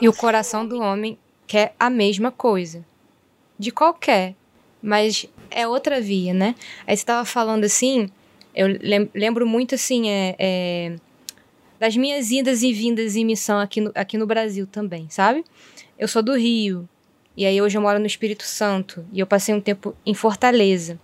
E 0.01 0.09
o 0.09 0.13
coração 0.13 0.67
do 0.67 0.81
homem 0.81 1.17
quer 1.47 1.77
a 1.79 1.89
mesma 1.89 2.33
coisa. 2.33 2.85
De 3.57 3.71
qualquer. 3.71 4.35
Mas 4.83 5.27
é 5.55 5.67
outra 5.67 6.01
via, 6.01 6.33
né? 6.35 6.55
Aí 6.87 6.97
você 6.97 7.03
estava 7.03 7.25
falando 7.25 7.65
assim, 7.65 8.11
eu 8.55 8.67
lembro 9.15 9.47
muito 9.47 9.75
assim, 9.75 10.09
é, 10.09 10.37
é, 10.39 10.97
das 11.79 11.97
minhas 11.97 12.31
idas 12.31 12.63
e 12.63 12.73
vindas 12.73 13.17
em 13.17 13.25
missão 13.25 13.59
aqui 13.59 13.81
no, 13.81 13.93
aqui 13.95 14.19
no 14.19 14.27
Brasil 14.27 14.67
também, 14.67 15.09
sabe? 15.09 15.45
Eu 15.99 16.07
sou 16.09 16.23
do 16.23 16.37
Rio, 16.37 16.89
e 17.37 17.47
aí 17.47 17.63
hoje 17.63 17.79
eu 17.79 17.83
moro 17.83 17.99
no 17.99 18.07
Espírito 18.07 18.45
Santo 18.45 19.05
e 19.13 19.21
eu 19.21 19.27
passei 19.27 19.55
um 19.55 19.61
tempo 19.61 19.95
em 20.05 20.15
Fortaleza. 20.15 20.99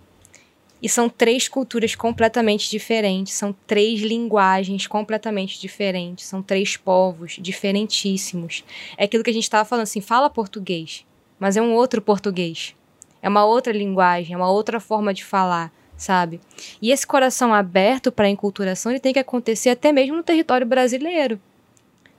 E 0.81 0.87
são 0.87 1.09
três 1.09 1.47
culturas 1.47 1.93
completamente 1.93 2.69
diferentes, 2.69 3.33
são 3.33 3.53
três 3.67 3.99
linguagens 3.99 4.87
completamente 4.87 5.59
diferentes, 5.59 6.25
são 6.25 6.41
três 6.41 6.77
povos 6.77 7.37
diferentíssimos. 7.41 8.63
É 8.97 9.03
aquilo 9.03 9.23
que 9.23 9.29
a 9.29 9.33
gente 9.33 9.43
estava 9.43 9.65
falando 9.65 9.83
assim, 9.83 9.99
fala 9.99 10.29
português, 10.29 11.05
mas 11.37 11.57
é 11.57 11.61
um 11.61 11.73
outro 11.73 12.01
português. 12.01 12.75
É 13.21 13.29
uma 13.29 13.45
outra 13.45 13.73
linguagem, 13.73 14.33
é 14.33 14.37
uma 14.37 14.49
outra 14.49 14.79
forma 14.79 15.13
de 15.13 15.23
falar, 15.23 15.71
sabe? 15.97 16.39
E 16.81 16.91
esse 16.91 17.05
coração 17.05 17.53
aberto 17.53 18.11
para 18.11 18.25
a 18.25 18.29
enculturação, 18.29 18.91
ele 18.91 18.99
tem 18.99 19.13
que 19.13 19.19
acontecer 19.19 19.69
até 19.69 19.91
mesmo 19.91 20.15
no 20.15 20.23
território 20.23 20.65
brasileiro. 20.65 21.39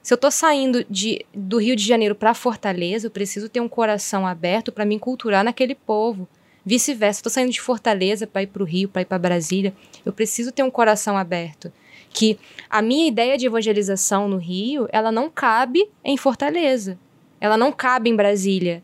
Se 0.02 0.14
eu 0.14 0.18
tô 0.18 0.30
saindo 0.30 0.84
de, 0.88 1.24
do 1.34 1.58
Rio 1.58 1.76
de 1.76 1.86
Janeiro 1.86 2.14
para 2.14 2.32
Fortaleza, 2.32 3.06
eu 3.06 3.10
preciso 3.10 3.48
ter 3.48 3.60
um 3.60 3.68
coração 3.68 4.26
aberto 4.26 4.72
para 4.72 4.84
me 4.84 4.94
enculturar 4.94 5.44
naquele 5.44 5.74
povo. 5.74 6.26
Vice-versa, 6.64 7.20
estou 7.20 7.30
saindo 7.30 7.52
de 7.52 7.60
Fortaleza 7.60 8.26
para 8.26 8.42
ir 8.42 8.46
para 8.46 8.62
o 8.62 8.66
Rio, 8.66 8.88
para 8.88 9.02
ir 9.02 9.06
para 9.06 9.18
Brasília, 9.18 9.74
eu 10.04 10.12
preciso 10.12 10.52
ter 10.52 10.62
um 10.62 10.70
coração 10.70 11.16
aberto. 11.16 11.72
Que 12.12 12.38
a 12.68 12.82
minha 12.82 13.06
ideia 13.06 13.36
de 13.36 13.46
evangelização 13.46 14.28
no 14.28 14.36
Rio, 14.36 14.88
ela 14.90 15.12
não 15.12 15.30
cabe 15.30 15.88
em 16.04 16.16
Fortaleza. 16.16 16.98
Ela 17.40 17.56
não 17.56 17.70
cabe 17.70 18.10
em 18.10 18.16
Brasília. 18.16 18.82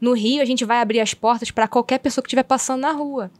No 0.00 0.14
Rio, 0.14 0.40
a 0.40 0.44
gente 0.44 0.64
vai 0.64 0.80
abrir 0.80 1.00
as 1.00 1.12
portas 1.12 1.50
para 1.50 1.68
qualquer 1.68 1.98
pessoa 1.98 2.22
que 2.22 2.28
estiver 2.28 2.42
passando 2.42 2.80
na 2.80 2.92
rua. 2.92 3.30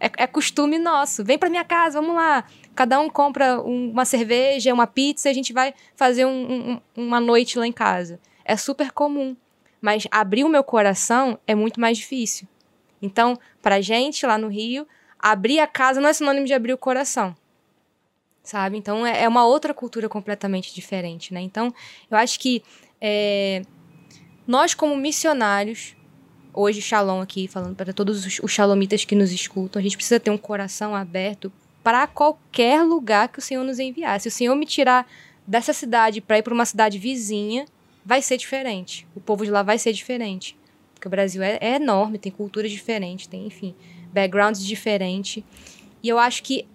É, 0.00 0.10
é 0.24 0.26
costume 0.26 0.78
nosso. 0.78 1.24
Vem 1.24 1.38
para 1.38 1.50
minha 1.50 1.64
casa, 1.64 2.00
vamos 2.00 2.16
lá. 2.16 2.44
Cada 2.74 2.98
um 3.00 3.10
compra 3.10 3.60
um, 3.60 3.90
uma 3.90 4.04
cerveja, 4.04 4.72
uma 4.72 4.86
pizza 4.86 5.28
e 5.28 5.30
a 5.30 5.34
gente 5.34 5.52
vai 5.52 5.74
fazer 5.96 6.24
um, 6.24 6.30
um, 6.70 6.80
uma 6.96 7.20
noite 7.20 7.58
lá 7.58 7.66
em 7.66 7.72
casa. 7.72 8.20
É 8.44 8.56
super 8.56 8.92
comum. 8.92 9.36
Mas 9.80 10.06
abrir 10.10 10.44
o 10.44 10.48
meu 10.48 10.64
coração 10.64 11.38
é 11.46 11.54
muito 11.54 11.80
mais 11.80 11.98
difícil. 11.98 12.48
Então, 13.02 13.38
pra 13.60 13.80
gente 13.80 14.24
lá 14.26 14.38
no 14.38 14.48
Rio, 14.48 14.86
abrir 15.18 15.60
a 15.60 15.66
casa 15.66 16.00
não 16.00 16.08
é 16.08 16.12
sinônimo 16.12 16.46
de 16.46 16.54
abrir 16.54 16.72
o 16.72 16.78
coração. 16.78 17.36
Sabe? 18.42 18.78
Então, 18.78 19.04
é, 19.06 19.24
é 19.24 19.28
uma 19.28 19.44
outra 19.44 19.74
cultura 19.74 20.08
completamente 20.08 20.74
diferente, 20.74 21.34
né? 21.34 21.40
Então, 21.40 21.72
eu 22.10 22.16
acho 22.16 22.40
que 22.40 22.62
é, 23.00 23.62
nós, 24.46 24.74
como 24.74 24.96
missionários, 24.96 25.94
hoje 26.58 26.82
Shalom 26.82 27.20
aqui, 27.20 27.46
falando 27.46 27.76
para 27.76 27.92
todos 27.92 28.26
os, 28.26 28.40
os 28.40 28.50
shalomitas 28.50 29.04
que 29.04 29.14
nos 29.14 29.30
escutam, 29.30 29.78
a 29.78 29.82
gente 29.82 29.96
precisa 29.96 30.18
ter 30.18 30.30
um 30.30 30.36
coração 30.36 30.92
aberto 30.92 31.52
para 31.84 32.04
qualquer 32.08 32.82
lugar 32.82 33.28
que 33.28 33.38
o 33.38 33.42
Senhor 33.42 33.62
nos 33.62 33.78
enviar. 33.78 34.20
Se 34.20 34.26
o 34.26 34.30
Senhor 34.30 34.56
me 34.56 34.66
tirar 34.66 35.08
dessa 35.46 35.72
cidade 35.72 36.20
para 36.20 36.38
ir 36.38 36.42
para 36.42 36.52
uma 36.52 36.64
cidade 36.64 36.98
vizinha, 36.98 37.64
vai 38.04 38.20
ser 38.20 38.36
diferente. 38.36 39.06
O 39.14 39.20
povo 39.20 39.44
de 39.44 39.52
lá 39.52 39.62
vai 39.62 39.78
ser 39.78 39.92
diferente. 39.92 40.56
Porque 40.94 41.06
o 41.06 41.10
Brasil 41.10 41.40
é, 41.42 41.58
é 41.60 41.76
enorme, 41.76 42.18
tem 42.18 42.32
culturas 42.32 42.72
diferentes, 42.72 43.28
tem, 43.28 43.46
enfim, 43.46 43.72
backgrounds 44.12 44.64
diferentes. 44.64 45.44
E 46.02 46.08
eu 46.08 46.18
acho 46.18 46.42
que 46.42 46.66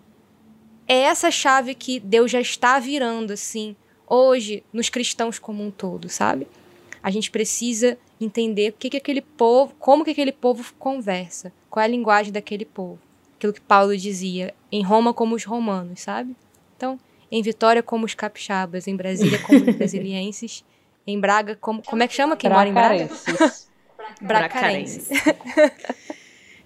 é 0.88 1.02
essa 1.02 1.30
chave 1.30 1.76
que 1.76 2.00
Deus 2.00 2.32
já 2.32 2.40
está 2.40 2.80
virando, 2.80 3.34
assim, 3.34 3.76
hoje, 4.08 4.64
nos 4.72 4.88
cristãos 4.88 5.38
como 5.38 5.62
um 5.62 5.70
todo, 5.70 6.08
sabe? 6.08 6.48
A 7.02 7.12
gente 7.12 7.30
precisa 7.30 7.98
entender 8.20 8.70
o 8.70 8.74
que, 8.74 8.90
que 8.90 8.98
aquele 8.98 9.22
povo, 9.22 9.74
como 9.80 10.04
que 10.04 10.12
aquele 10.12 10.32
povo 10.32 10.64
conversa, 10.78 11.52
qual 11.70 11.82
é 11.82 11.86
a 11.86 11.90
linguagem 11.90 12.32
daquele 12.32 12.66
povo. 12.66 13.00
Aquilo 13.36 13.54
que 13.54 13.62
Paulo 13.62 13.96
dizia, 13.98 14.54
em 14.72 14.84
Roma 14.84 15.14
como 15.14 15.36
os 15.36 15.44
romanos, 15.44 16.02
sabe? 16.02 16.36
Então, 16.78 17.00
em 17.32 17.42
Vitória 17.42 17.82
como 17.82 18.06
os 18.06 18.14
capixabas, 18.14 18.88
em 18.88 18.96
Brasília 18.96 19.40
como 19.40 19.60
os 19.60 19.76
brasilienses, 19.76 20.64
em 21.06 21.20
Braga 21.20 21.58
como 21.60 21.82
como 21.84 22.04
é 22.04 22.08
que 22.08 22.14
chama 22.14 22.38
quem 22.38 22.50
mora 22.50 22.70
em 22.70 22.74
Braga? 22.74 23.10
Bracarenses. 24.22 25.10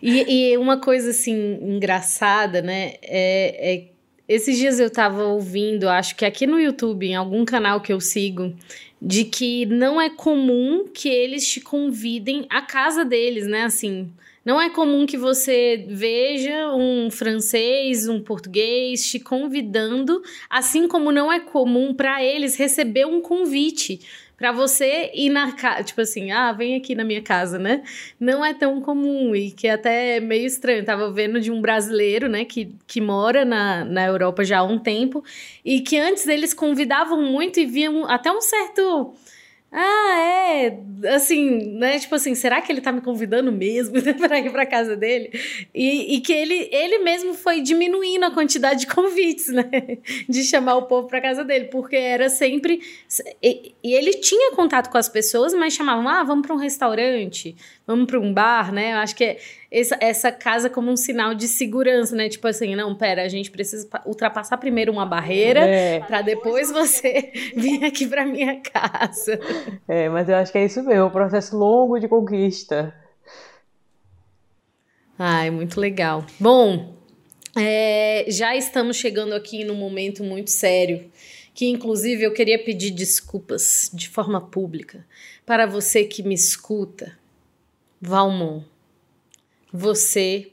e, 0.02 0.52
e 0.52 0.58
uma 0.58 0.80
coisa 0.80 1.12
assim 1.12 1.60
engraçada, 1.62 2.62
né? 2.62 2.96
É, 3.02 3.74
é, 3.74 3.88
esses 4.28 4.58
dias 4.58 4.80
eu 4.80 4.90
tava 4.90 5.24
ouvindo, 5.24 5.88
acho 5.88 6.16
que 6.16 6.26
aqui 6.26 6.46
no 6.46 6.60
YouTube, 6.60 7.08
em 7.08 7.16
algum 7.16 7.46
canal 7.46 7.80
que 7.80 7.94
eu 7.94 8.02
sigo, 8.02 8.54
de 9.02 9.26
que 9.26 9.66
não 9.66 10.02
é 10.02 10.10
comum 10.10 10.88
que 10.92 11.08
eles 11.08 11.48
te 11.48 11.62
convidem 11.62 12.46
à 12.50 12.62
casa 12.62 13.06
deles, 13.06 13.48
né? 13.48 13.64
Assim, 13.64 14.12
Não 14.44 14.62
é 14.62 14.70
comum 14.70 15.06
que 15.06 15.18
você 15.18 15.86
veja 15.90 16.74
um 16.74 17.12
francês, 17.12 18.08
um 18.08 18.22
português 18.22 19.06
te 19.06 19.20
convidando, 19.20 20.22
assim 20.50 20.88
como 20.88 21.12
não 21.12 21.32
é 21.32 21.40
comum 21.42 21.94
para 21.94 22.24
eles 22.24 22.56
receber 22.56 23.06
um 23.06 23.20
convite 23.22 24.00
para 24.38 24.52
você 24.52 25.10
ir 25.16 25.32
na 25.32 25.54
casa, 25.54 25.84
tipo 25.84 26.00
assim, 26.00 26.32
ah, 26.32 26.54
vem 26.54 26.76
aqui 26.76 26.94
na 26.94 27.04
minha 27.04 27.22
casa, 27.24 27.58
né? 27.58 27.84
Não 28.20 28.46
é 28.46 28.54
tão 28.54 28.80
comum 28.80 29.36
e 29.36 29.50
que 29.50 29.68
é 29.68 29.72
até 29.72 30.20
meio 30.20 30.46
estranho. 30.46 30.86
tava 30.86 31.12
vendo 31.12 31.42
de 31.42 31.52
um 31.52 31.60
brasileiro, 31.60 32.30
né, 32.30 32.46
que, 32.46 32.76
que 32.86 33.02
mora 33.02 33.44
na, 33.44 33.84
na 33.84 34.06
Europa 34.06 34.46
já 34.46 34.60
há 34.60 34.64
um 34.64 34.78
tempo 34.78 35.24
e 35.66 35.82
que 35.82 35.98
antes 35.98 36.28
eles 36.28 36.54
convidavam 36.54 37.20
muito 37.22 37.60
e 37.60 37.66
viam 37.66 38.06
até 38.06 38.32
um 38.32 38.40
certo 38.40 39.16
ah, 39.80 40.20
é. 40.20 40.80
Assim, 41.14 41.78
né? 41.78 42.00
Tipo 42.00 42.16
assim, 42.16 42.34
será 42.34 42.60
que 42.60 42.72
ele 42.72 42.82
tá 42.82 42.92
me 42.92 43.00
convidando 43.00 43.52
mesmo 43.52 43.94
para 44.18 44.40
ir 44.40 44.52
pra 44.52 44.66
casa 44.66 44.96
dele? 44.96 45.30
E, 45.72 46.16
e, 46.16 46.22
que 46.22 46.34
ele, 46.34 46.68
ele 46.72 46.98
mesmo 47.00 47.36
foi 47.36 47.62
diminuindo 47.62 48.24
a 48.26 48.32
quantidade 48.32 48.80
de 48.80 48.88
convites, 48.88 49.50
né? 49.54 49.70
De 50.28 50.44
chamar 50.44 50.78
o 50.78 50.88
povo 50.88 51.08
pra 51.08 51.22
casa 51.22 51.44
dele, 51.44 51.66
porque 51.66 51.96
era 51.96 52.28
sempre. 52.28 52.82
E, 53.40 53.76
e 53.84 53.94
ele 53.94 54.14
tinha 54.16 54.52
contato 54.56 54.90
com 54.90 54.98
as 54.98 55.08
pessoas, 55.08 55.54
mas 55.54 55.74
chamavam, 55.74 56.08
ah, 56.08 56.24
vamos 56.24 56.48
pra 56.48 56.56
um 56.56 56.60
restaurante, 56.60 57.56
vamos 57.88 58.06
para 58.06 58.20
um 58.20 58.34
bar, 58.34 58.74
né? 58.74 58.92
Eu 58.92 58.98
acho 58.98 59.16
que 59.16 59.24
é 59.24 59.38
essa, 59.72 59.98
essa 60.02 60.32
casa 60.32 60.70
como 60.70 60.92
um 60.92 60.98
sinal 60.98 61.34
de 61.34 61.48
segurança, 61.48 62.14
né? 62.14 62.28
Tipo 62.28 62.50
assim, 62.50 62.76
não, 62.76 62.94
pera, 62.94 63.24
a 63.24 63.30
gente 63.30 63.50
precisa 63.50 63.88
ultrapassar 64.06 64.58
primeiro 64.58 64.92
uma 64.92 65.06
barreira 65.06 65.62
é. 65.62 66.02
para 66.02 66.22
depois 66.22 66.70
você 66.70 67.32
vir 67.56 67.86
aqui 67.86 68.06
para 68.06 68.26
minha 68.26 68.60
casa. 68.60 69.40
É, 69.88 70.10
mas 70.10 70.28
eu 70.28 70.36
acho 70.36 70.52
que 70.52 70.58
é 70.58 70.66
isso 70.66 70.84
mesmo, 70.84 71.06
um 71.06 71.10
processo 71.10 71.58
longo 71.58 71.98
de 71.98 72.10
conquista. 72.10 72.94
Ai, 75.18 75.50
muito 75.50 75.80
legal. 75.80 76.26
Bom, 76.38 76.94
é, 77.58 78.26
já 78.28 78.56
estamos 78.56 78.98
chegando 78.98 79.34
aqui 79.34 79.64
num 79.64 79.76
momento 79.76 80.24
muito 80.24 80.52
sério, 80.52 81.10
que 81.56 81.68
inclusive 81.68 82.24
eu 82.24 82.34
queria 82.34 82.62
pedir 82.62 82.92
desculpas 82.92 83.90
de 83.92 84.10
forma 84.10 84.42
pública 84.42 85.06
para 85.46 85.66
você 85.66 86.04
que 86.04 86.22
me 86.22 86.36
escuta 86.36 87.18
Valmont, 88.02 88.66
você 89.72 90.52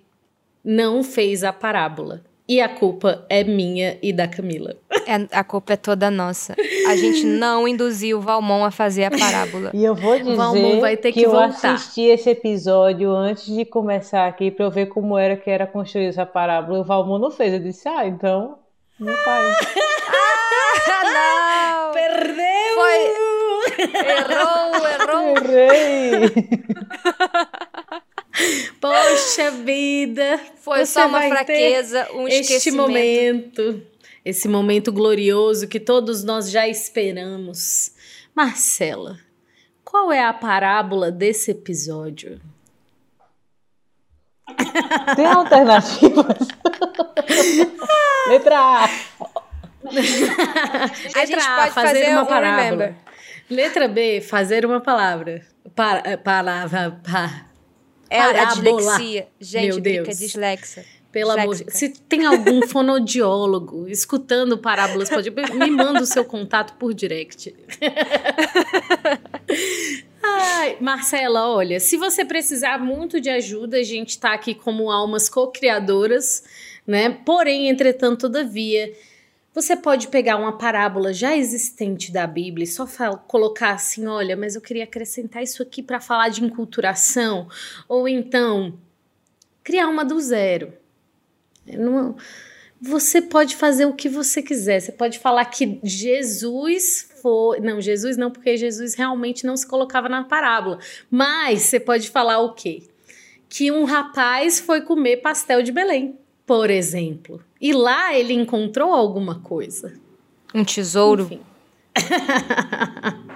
não 0.64 1.02
fez 1.04 1.44
a 1.44 1.52
parábola. 1.52 2.22
E 2.46 2.60
a 2.60 2.68
culpa 2.68 3.24
é 3.30 3.42
minha 3.42 3.98
e 4.02 4.12
da 4.12 4.28
Camila. 4.28 4.76
É, 5.06 5.38
a 5.38 5.44
culpa 5.44 5.74
é 5.74 5.76
toda 5.76 6.10
nossa. 6.10 6.56
A 6.88 6.96
gente 6.96 7.26
não 7.28 7.68
induziu 7.68 8.16
o 8.16 8.20
Valmont 8.22 8.64
a 8.64 8.70
fazer 8.70 9.04
a 9.04 9.10
parábola. 9.10 9.70
E 9.74 9.84
eu 9.84 9.94
vou 9.94 10.18
dizer 10.18 10.34
Valmont 10.34 10.80
vai 10.80 10.96
ter 10.96 11.12
que, 11.12 11.20
que 11.20 11.26
eu 11.26 11.38
assisti 11.38 12.04
esse 12.04 12.30
episódio 12.30 13.10
antes 13.10 13.44
de 13.54 13.66
começar 13.66 14.26
aqui 14.26 14.50
para 14.50 14.64
eu 14.64 14.70
ver 14.70 14.86
como 14.86 15.18
era 15.18 15.36
que 15.36 15.50
era 15.50 15.66
construir 15.66 16.06
essa 16.06 16.24
parábola. 16.24 16.78
O 16.78 16.84
Valmont 16.84 17.20
não 17.20 17.30
fez. 17.30 17.52
Eu 17.52 17.60
disse, 17.60 17.86
ah, 17.86 18.06
então 18.06 18.56
não 18.98 19.12
faz. 19.12 19.56
ah, 20.88 21.04
não! 21.12 21.92
Perdeu! 21.92 22.74
Foi... 22.74 23.24
Errou, 23.82 24.88
errou. 24.88 25.03
Errei. 25.36 26.30
Poxa 28.80 29.50
vida. 29.50 30.40
Foi 30.56 30.86
só 30.86 31.06
uma 31.06 31.20
fraqueza, 31.22 32.08
um 32.12 32.26
este 32.26 32.54
esquecimento. 32.54 32.82
momento, 32.82 33.82
esse 34.24 34.48
momento 34.48 34.92
glorioso 34.92 35.68
que 35.68 35.78
todos 35.78 36.24
nós 36.24 36.50
já 36.50 36.66
esperamos. 36.66 37.92
Marcela, 38.34 39.20
qual 39.84 40.12
é 40.12 40.24
a 40.24 40.32
parábola 40.32 41.12
desse 41.12 41.52
episódio? 41.52 42.40
Tem 45.14 45.26
alternativas? 45.26 46.48
Letra 48.28 48.58
A. 48.58 48.84
a 51.14 51.24
gente 51.24 51.44
pode 51.44 51.70
fazer, 51.70 51.72
fazer 51.72 52.08
uma 52.08 52.22
um 52.22 52.26
parábola. 52.26 52.62
Remember. 52.62 52.96
Letra 53.50 53.88
B, 53.88 54.20
fazer 54.20 54.64
uma 54.64 54.80
palavra. 54.80 55.42
Para, 55.74 56.02
eh, 56.04 56.16
palavra. 56.16 57.00
Pa, 57.02 57.46
é 58.10 58.20
a 58.20 58.44
dislexia. 58.44 59.28
Gente, 59.40 59.66
Meu 59.66 59.80
Deus. 59.80 60.06
Drica, 60.06 60.18
dislexa. 60.18 60.84
Pelo 61.10 61.30
amor 61.30 61.54
de 61.54 61.72
Se 61.72 61.90
tem 61.90 62.26
algum 62.26 62.66
fonodiólogo 62.66 63.88
escutando 63.88 64.58
parábolas, 64.58 65.08
pode 65.08 65.30
me 65.30 65.70
manda 65.70 66.02
o 66.02 66.06
seu 66.06 66.24
contato 66.24 66.76
por 66.76 66.92
direct. 66.92 67.54
Ai, 70.20 70.76
Marcela, 70.80 71.48
olha, 71.48 71.78
se 71.78 71.96
você 71.96 72.24
precisar 72.24 72.78
muito 72.78 73.20
de 73.20 73.30
ajuda, 73.30 73.76
a 73.76 73.82
gente 73.84 74.10
está 74.10 74.32
aqui 74.32 74.56
como 74.56 74.90
almas 74.90 75.28
co-criadoras, 75.28 76.42
né? 76.84 77.10
Porém, 77.24 77.68
entretanto, 77.68 78.22
todavia, 78.22 78.92
você 79.54 79.76
pode 79.76 80.08
pegar 80.08 80.36
uma 80.36 80.58
parábola 80.58 81.12
já 81.12 81.36
existente 81.36 82.10
da 82.10 82.26
Bíblia 82.26 82.64
e 82.64 82.66
só 82.66 82.86
colocar 83.28 83.70
assim: 83.70 84.04
olha, 84.06 84.36
mas 84.36 84.56
eu 84.56 84.60
queria 84.60 84.82
acrescentar 84.82 85.44
isso 85.44 85.62
aqui 85.62 85.80
para 85.80 86.00
falar 86.00 86.28
de 86.28 86.44
enculturação. 86.44 87.48
Ou 87.88 88.08
então, 88.08 88.76
criar 89.62 89.86
uma 89.86 90.04
do 90.04 90.20
zero. 90.20 90.72
Não, 91.64 92.16
você 92.80 93.22
pode 93.22 93.54
fazer 93.54 93.86
o 93.86 93.94
que 93.94 94.08
você 94.08 94.42
quiser. 94.42 94.80
Você 94.80 94.90
pode 94.90 95.20
falar 95.20 95.44
que 95.44 95.78
Jesus 95.84 97.08
foi. 97.22 97.60
Não, 97.60 97.80
Jesus 97.80 98.16
não, 98.16 98.32
porque 98.32 98.56
Jesus 98.56 98.94
realmente 98.94 99.46
não 99.46 99.56
se 99.56 99.66
colocava 99.66 100.08
na 100.08 100.24
parábola. 100.24 100.80
Mas 101.08 101.62
você 101.62 101.78
pode 101.78 102.10
falar 102.10 102.40
o 102.40 102.54
quê? 102.54 102.82
Que 103.48 103.70
um 103.70 103.84
rapaz 103.84 104.58
foi 104.58 104.82
comer 104.82 105.18
pastel 105.18 105.62
de 105.62 105.70
Belém 105.70 106.18
por 106.46 106.70
exemplo. 106.70 107.42
E 107.60 107.72
lá 107.72 108.14
ele 108.14 108.34
encontrou 108.34 108.92
alguma 108.92 109.40
coisa. 109.40 109.98
Um 110.54 110.64
tesouro. 110.64 111.40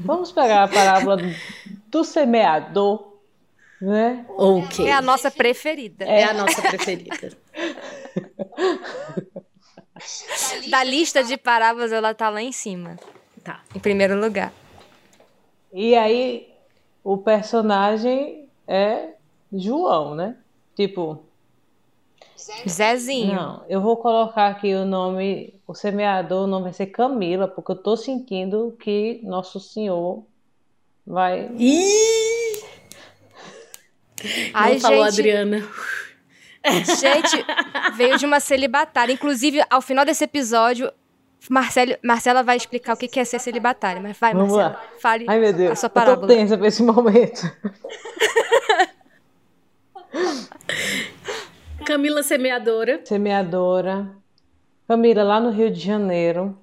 Vamos 0.00 0.32
pegar 0.32 0.64
a 0.64 0.68
parábola 0.68 1.18
do 1.88 2.04
semeador, 2.04 3.14
né? 3.80 4.26
Ok. 4.36 4.86
É 4.86 4.92
a 4.92 5.00
nossa 5.00 5.30
preferida. 5.30 6.04
É 6.04 6.24
a 6.24 6.34
nossa 6.34 6.60
preferida. 6.62 7.30
da 10.68 10.84
lista 10.84 11.22
de 11.22 11.36
parábolas, 11.36 11.92
ela 11.92 12.12
tá 12.12 12.28
lá 12.28 12.42
em 12.42 12.52
cima. 12.52 12.96
Tá. 13.42 13.62
Em 13.74 13.78
primeiro 13.78 14.18
lugar. 14.18 14.52
E 15.72 15.94
aí, 15.94 16.48
o 17.04 17.18
personagem 17.18 18.48
é 18.66 19.10
João, 19.52 20.14
né? 20.14 20.36
Tipo, 20.74 21.25
Zezinho. 22.68 23.34
Não, 23.34 23.64
eu 23.68 23.80
vou 23.80 23.96
colocar 23.96 24.48
aqui 24.48 24.74
o 24.74 24.84
nome, 24.84 25.54
o 25.66 25.74
semeador, 25.74 26.44
o 26.44 26.46
nome 26.46 26.64
vai 26.64 26.72
ser 26.72 26.86
Camila, 26.86 27.48
porque 27.48 27.72
eu 27.72 27.76
tô 27.76 27.96
sentindo 27.96 28.76
que 28.80 29.20
Nosso 29.24 29.58
Senhor 29.58 30.24
vai. 31.06 31.50
Ih! 31.58 32.62
Ai, 34.52 34.74
Não 34.74 34.80
falou, 34.80 35.04
gente... 35.04 35.20
Adriana. 35.20 35.68
Gente, 37.00 37.44
veio 37.96 38.18
de 38.18 38.26
uma 38.26 38.40
celibatária. 38.40 39.12
Inclusive, 39.12 39.62
ao 39.70 39.80
final 39.80 40.04
desse 40.04 40.24
episódio, 40.24 40.90
Marcelo, 41.48 41.96
Marcela 42.02 42.42
vai 42.42 42.56
explicar 42.56 42.94
o 42.94 42.96
que 42.96 43.20
é 43.20 43.24
ser 43.24 43.38
celibatária. 43.38 44.02
Mas 44.02 44.18
vai, 44.18 44.34
Vamos 44.34 44.52
Marcela, 44.52 44.74
lá. 44.74 44.82
fale 45.00 45.26
Ai, 45.28 45.38
meu 45.38 45.52
Deus, 45.52 45.72
a 45.72 45.76
sua 45.76 45.88
parábola. 45.88 46.24
Eu 46.24 46.28
tô 46.28 46.34
tensa 46.34 46.58
pra 46.58 46.66
esse 46.66 46.82
momento. 46.82 47.42
Camila 51.86 52.20
Semeadora. 52.20 53.00
Semeadora. 53.06 54.12
Camila, 54.88 55.22
lá 55.22 55.38
no 55.38 55.50
Rio 55.50 55.70
de 55.70 55.78
Janeiro, 55.78 56.58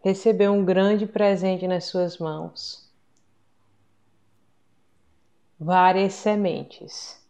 recebeu 0.00 0.52
um 0.52 0.64
grande 0.64 1.06
presente 1.06 1.68
nas 1.68 1.84
suas 1.84 2.18
mãos. 2.18 2.92
Várias 5.56 6.14
sementes. 6.14 7.24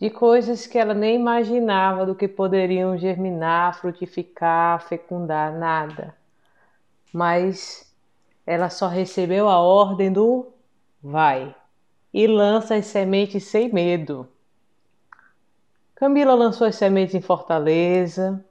De 0.00 0.08
coisas 0.08 0.66
que 0.66 0.78
ela 0.78 0.94
nem 0.94 1.16
imaginava 1.16 2.06
do 2.06 2.14
que 2.14 2.26
poderiam 2.26 2.96
germinar, 2.96 3.78
frutificar, 3.78 4.80
fecundar, 4.88 5.52
nada. 5.52 6.16
Mas 7.12 7.94
ela 8.46 8.70
só 8.70 8.88
recebeu 8.88 9.46
a 9.46 9.60
ordem 9.60 10.10
do 10.10 10.54
vai 11.02 11.54
e 12.16 12.26
lança 12.26 12.76
as 12.76 12.86
sementes 12.86 13.44
sem 13.44 13.70
medo. 13.70 14.26
Camila 15.94 16.32
lançou 16.32 16.66
as 16.66 16.74
sementes 16.74 17.14
em 17.14 17.20
Fortaleza. 17.20 18.42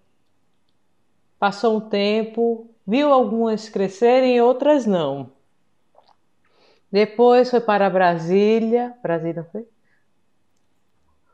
Passou 1.40 1.78
um 1.78 1.82
tempo, 1.82 2.70
viu 2.86 3.12
algumas 3.12 3.68
crescerem 3.68 4.36
e 4.36 4.42
outras 4.42 4.86
não. 4.86 5.32
Depois 6.92 7.50
foi 7.50 7.60
para 7.60 7.90
Brasília. 7.90 8.94
Brasília 9.02 9.48
foi? 9.52 9.68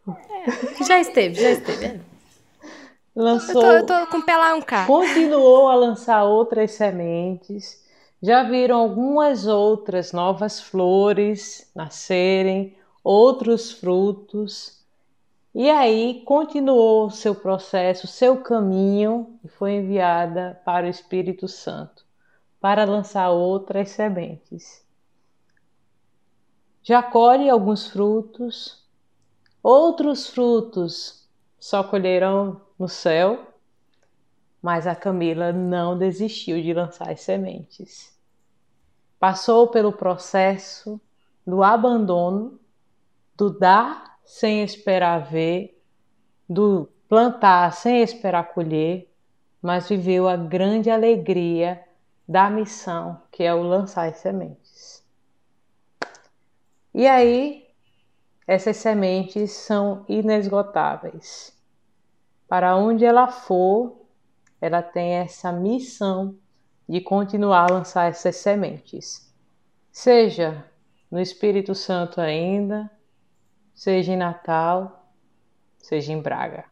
É, 0.07 0.83
já 0.85 1.01
esteve, 1.01 1.35
já 1.35 1.49
esteve. 1.51 1.85
É. 1.85 1.99
Lançou. 3.13 3.61
Eu 3.61 3.85
tô, 3.85 3.93
eu 3.93 4.05
tô 4.05 4.11
com 4.11 4.21
pé 4.21 4.37
lá 4.37 4.55
um 4.55 4.61
K. 4.61 4.85
Continuou 4.85 5.67
a 5.67 5.75
lançar 5.75 6.23
outras 6.23 6.71
sementes 6.71 7.80
já 8.21 8.43
viram 8.43 8.77
algumas 8.77 9.47
outras 9.47 10.11
novas 10.11 10.61
flores 10.61 11.71
nascerem, 11.75 12.77
outros 13.03 13.71
frutos. 13.71 14.79
E 15.53 15.69
aí 15.69 16.21
continuou 16.23 17.09
seu 17.09 17.33
processo, 17.33 18.07
seu 18.07 18.41
caminho 18.41 19.39
e 19.43 19.47
foi 19.47 19.73
enviada 19.73 20.61
para 20.63 20.85
o 20.85 20.89
Espírito 20.89 21.47
Santo 21.47 22.05
para 22.59 22.85
lançar 22.85 23.31
outras 23.31 23.89
sementes. 23.89 24.85
Já 26.83 27.01
colhe 27.01 27.49
alguns 27.49 27.87
frutos, 27.87 28.87
outros 29.63 30.27
frutos 30.27 31.27
só 31.59 31.83
colherão 31.83 32.61
no 32.77 32.87
céu, 32.87 33.50
mas 34.61 34.85
a 34.85 34.95
Camila 34.95 35.51
não 35.51 35.97
desistiu 35.97 36.61
de 36.61 36.73
lançar 36.73 37.09
as 37.09 37.21
sementes. 37.21 38.15
Passou 39.19 39.67
pelo 39.67 39.91
processo 39.91 40.99
do 41.45 41.63
abandono, 41.63 42.59
do 43.35 43.49
dar 43.49 44.17
sem 44.23 44.63
esperar 44.63 45.29
ver, 45.29 45.81
do 46.47 46.87
plantar 47.09 47.73
sem 47.73 48.01
esperar 48.01 48.53
colher, 48.53 49.11
mas 49.61 49.89
viveu 49.89 50.27
a 50.27 50.35
grande 50.35 50.89
alegria 50.89 51.83
da 52.27 52.49
missão, 52.49 53.21
que 53.31 53.43
é 53.43 53.53
o 53.53 53.61
lançar 53.61 54.07
as 54.07 54.17
sementes. 54.17 55.03
E 56.93 57.07
aí, 57.07 57.67
essas 58.47 58.77
sementes 58.77 59.51
são 59.51 60.05
inesgotáveis. 60.07 61.57
Para 62.47 62.75
onde 62.75 63.05
ela 63.05 63.27
for, 63.27 64.00
ela 64.61 64.83
tem 64.83 65.13
essa 65.13 65.51
missão 65.51 66.37
de 66.87 67.01
continuar 67.01 67.69
a 67.69 67.73
lançar 67.73 68.09
essas 68.09 68.35
sementes. 68.35 69.33
Seja 69.91 70.63
no 71.09 71.19
Espírito 71.19 71.73
Santo 71.73 72.21
ainda, 72.21 72.89
seja 73.73 74.13
em 74.13 74.17
Natal, 74.17 75.11
seja 75.79 76.13
em 76.13 76.21
Braga. 76.21 76.65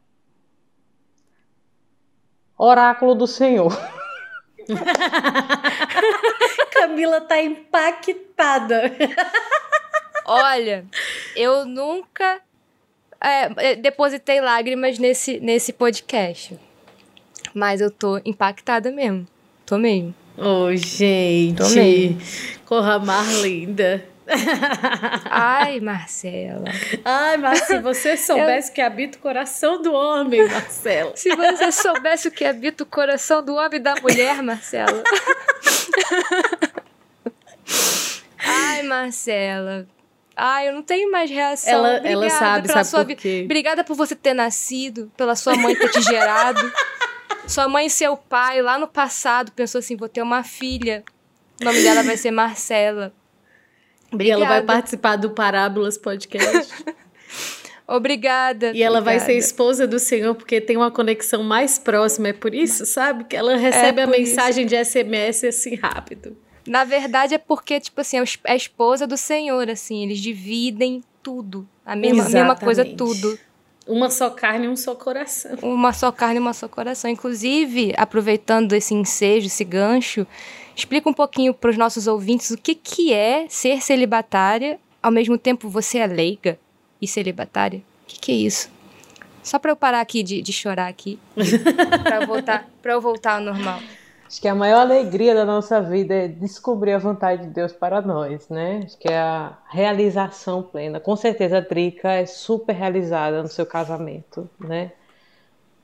Oráculo 2.57 3.15
do 3.15 3.25
Senhor. 3.25 3.71
Camila 6.71 7.21
tá 7.21 7.41
impactada. 7.41 8.83
Olha, 10.25 10.85
eu 11.35 11.65
nunca 11.65 12.39
é, 13.19 13.75
depositei 13.75 14.41
lágrimas 14.41 14.99
nesse, 14.99 15.39
nesse 15.39 15.73
podcast. 15.73 16.68
Mas 17.53 17.81
eu 17.81 17.91
tô 17.91 18.19
impactada 18.25 18.91
mesmo. 18.91 19.27
Tô 19.65 19.77
mesmo. 19.77 20.13
Ô, 20.37 20.65
oh, 20.65 20.75
gente. 20.75 21.57
Tô 21.57 21.69
mesmo. 21.69 22.21
Corra 22.65 22.99
mar 22.99 23.25
linda. 23.41 24.03
Ai, 25.29 25.79
Marcela. 25.79 26.65
Ai, 27.03 27.37
mas 27.37 27.61
se 27.61 27.79
você 27.79 28.15
soubesse 28.17 28.69
eu... 28.69 28.75
que 28.75 28.81
habita 28.81 29.17
o 29.17 29.21
coração 29.21 29.81
do 29.81 29.91
homem, 29.93 30.47
Marcela. 30.47 31.15
Se 31.15 31.35
você 31.35 31.71
soubesse 31.71 32.27
o 32.27 32.31
que 32.31 32.45
habita 32.45 32.83
o 32.83 32.85
coração 32.85 33.43
do 33.43 33.55
homem 33.55 33.79
e 33.79 33.83
da 33.83 33.95
mulher, 33.95 34.41
Marcela. 34.43 35.03
Ai, 38.37 38.83
Marcela. 38.83 39.87
Ai, 40.35 40.69
eu 40.69 40.73
não 40.73 40.83
tenho 40.83 41.11
mais 41.11 41.29
reação. 41.29 41.73
Ela, 41.73 41.97
ela 41.97 42.29
sabe, 42.29 42.69
sabe 42.69 42.85
sua 42.85 43.03
por 43.03 43.15
quê? 43.15 43.41
Obrigada 43.43 43.83
por 43.83 43.95
você 43.95 44.15
ter 44.15 44.33
nascido, 44.33 45.11
pela 45.17 45.35
sua 45.35 45.55
mãe 45.55 45.75
ter 45.75 45.89
te 45.89 46.01
gerado. 46.01 46.71
Sua 47.47 47.67
mãe 47.67 47.87
e 47.87 47.89
seu 47.89 48.15
pai, 48.15 48.61
lá 48.61 48.77
no 48.77 48.87
passado, 48.87 49.51
pensou 49.51 49.79
assim: 49.79 49.95
vou 49.95 50.09
ter 50.09 50.21
uma 50.21 50.43
filha. 50.43 51.03
O 51.61 51.65
nome 51.65 51.81
dela 51.81 52.03
vai 52.03 52.17
ser 52.17 52.31
Marcela. 52.31 53.13
Obrigada. 54.11 54.41
E 54.41 54.43
ela 54.43 54.47
vai 54.47 54.63
participar 54.63 55.15
do 55.15 55.31
Parábolas 55.31 55.97
Podcast. 55.97 56.73
Obrigada. 57.87 58.71
E 58.75 58.83
ela 58.83 58.99
obrigada. 58.99 59.19
vai 59.19 59.19
ser 59.19 59.37
esposa 59.37 59.87
do 59.87 59.97
Senhor 59.97 60.35
porque 60.35 60.61
tem 60.61 60.77
uma 60.77 60.91
conexão 60.91 61.41
mais 61.41 61.79
próxima. 61.79 62.29
É 62.29 62.33
por 62.33 62.53
isso, 62.53 62.85
sabe? 62.85 63.23
Que 63.23 63.35
ela 63.35 63.55
recebe 63.57 64.01
é 64.01 64.03
a 64.03 64.07
mensagem 64.07 64.65
isso. 64.65 64.75
de 64.75 64.85
SMS 64.85 65.43
assim 65.43 65.75
rápido. 65.75 66.37
Na 66.67 66.83
verdade, 66.83 67.33
é 67.33 67.39
porque, 67.39 67.79
tipo 67.79 67.99
assim, 67.99 68.17
é 68.17 68.51
a 68.51 68.55
esposa 68.55 69.07
do 69.07 69.17
Senhor, 69.17 69.67
assim. 69.71 70.03
Eles 70.03 70.19
dividem 70.19 71.03
tudo. 71.23 71.67
A 71.83 71.95
mesma, 71.95 72.25
a 72.25 72.29
mesma 72.29 72.55
coisa, 72.55 72.85
tudo. 72.85 73.39
Uma 73.89 74.11
só 74.11 74.29
carne 74.29 74.67
e 74.67 74.69
um 74.69 74.75
só 74.75 74.93
coração. 74.93 75.57
Uma 75.63 75.91
só 75.91 76.11
carne 76.11 76.35
e 76.35 76.39
uma 76.39 76.53
só 76.53 76.67
coração. 76.67 77.09
Inclusive, 77.09 77.91
aproveitando 77.97 78.73
esse 78.73 78.93
ensejo, 78.93 79.47
esse 79.47 79.63
gancho, 79.63 80.27
explica 80.75 81.09
um 81.09 81.13
pouquinho 81.13 81.55
para 81.55 81.71
os 81.71 81.77
nossos 81.77 82.05
ouvintes 82.05 82.51
o 82.51 82.57
que, 82.57 82.75
que 82.75 83.11
é 83.11 83.47
ser 83.49 83.81
celibatária, 83.81 84.79
ao 85.01 85.11
mesmo 85.11 85.39
tempo 85.39 85.67
você 85.67 85.97
é 85.97 86.05
leiga 86.05 86.59
e 87.01 87.07
celibatária. 87.07 87.79
O 87.79 88.07
que, 88.07 88.19
que 88.19 88.31
é 88.31 88.35
isso? 88.35 88.69
Só 89.41 89.57
para 89.57 89.71
eu 89.71 89.75
parar 89.75 90.01
aqui 90.01 90.21
de, 90.21 90.39
de 90.39 90.53
chorar 90.53 90.87
aqui, 90.87 91.17
para 92.03 92.27
voltar, 92.27 92.69
para 92.83 92.93
eu 92.93 93.01
voltar 93.01 93.37
ao 93.37 93.41
normal. 93.41 93.81
Acho 94.29 94.41
que 94.41 94.47
a 94.47 94.53
maior 94.53 94.81
alegria 94.81 95.33
da 95.33 95.43
nossa 95.43 95.81
vida 95.81 96.13
é 96.13 96.27
descobrir 96.27 96.93
a 96.93 96.99
vontade 96.99 97.47
de 97.47 97.49
Deus 97.49 97.73
para 97.73 97.99
nós, 97.99 98.47
né? 98.47 98.83
Acho 98.85 98.95
que 98.95 99.07
é 99.07 99.17
a 99.17 99.57
realização 99.67 100.61
plena. 100.61 100.99
Com 100.99 101.15
certeza 101.15 101.57
a 101.57 101.61
Drica 101.61 102.11
é 102.11 102.27
super 102.27 102.73
realizada 102.73 103.41
no 103.41 103.47
seu 103.47 103.65
casamento, 103.65 104.47
né? 104.59 104.91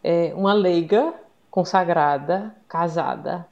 É 0.03 0.31
uma 0.35 0.53
leiga 0.53 1.11
consagrada, 1.49 2.55
casada. 2.67 3.47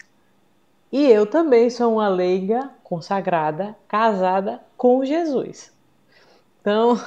E 0.91 1.09
eu 1.09 1.25
também 1.25 1.71
sou 1.71 1.93
uma 1.93 2.07
leiga 2.07 2.69
consagrada, 2.83 3.75
casada 3.87 4.61
com 4.77 5.03
Jesus. 5.03 5.73
Então, 6.61 6.93
o 6.93 6.99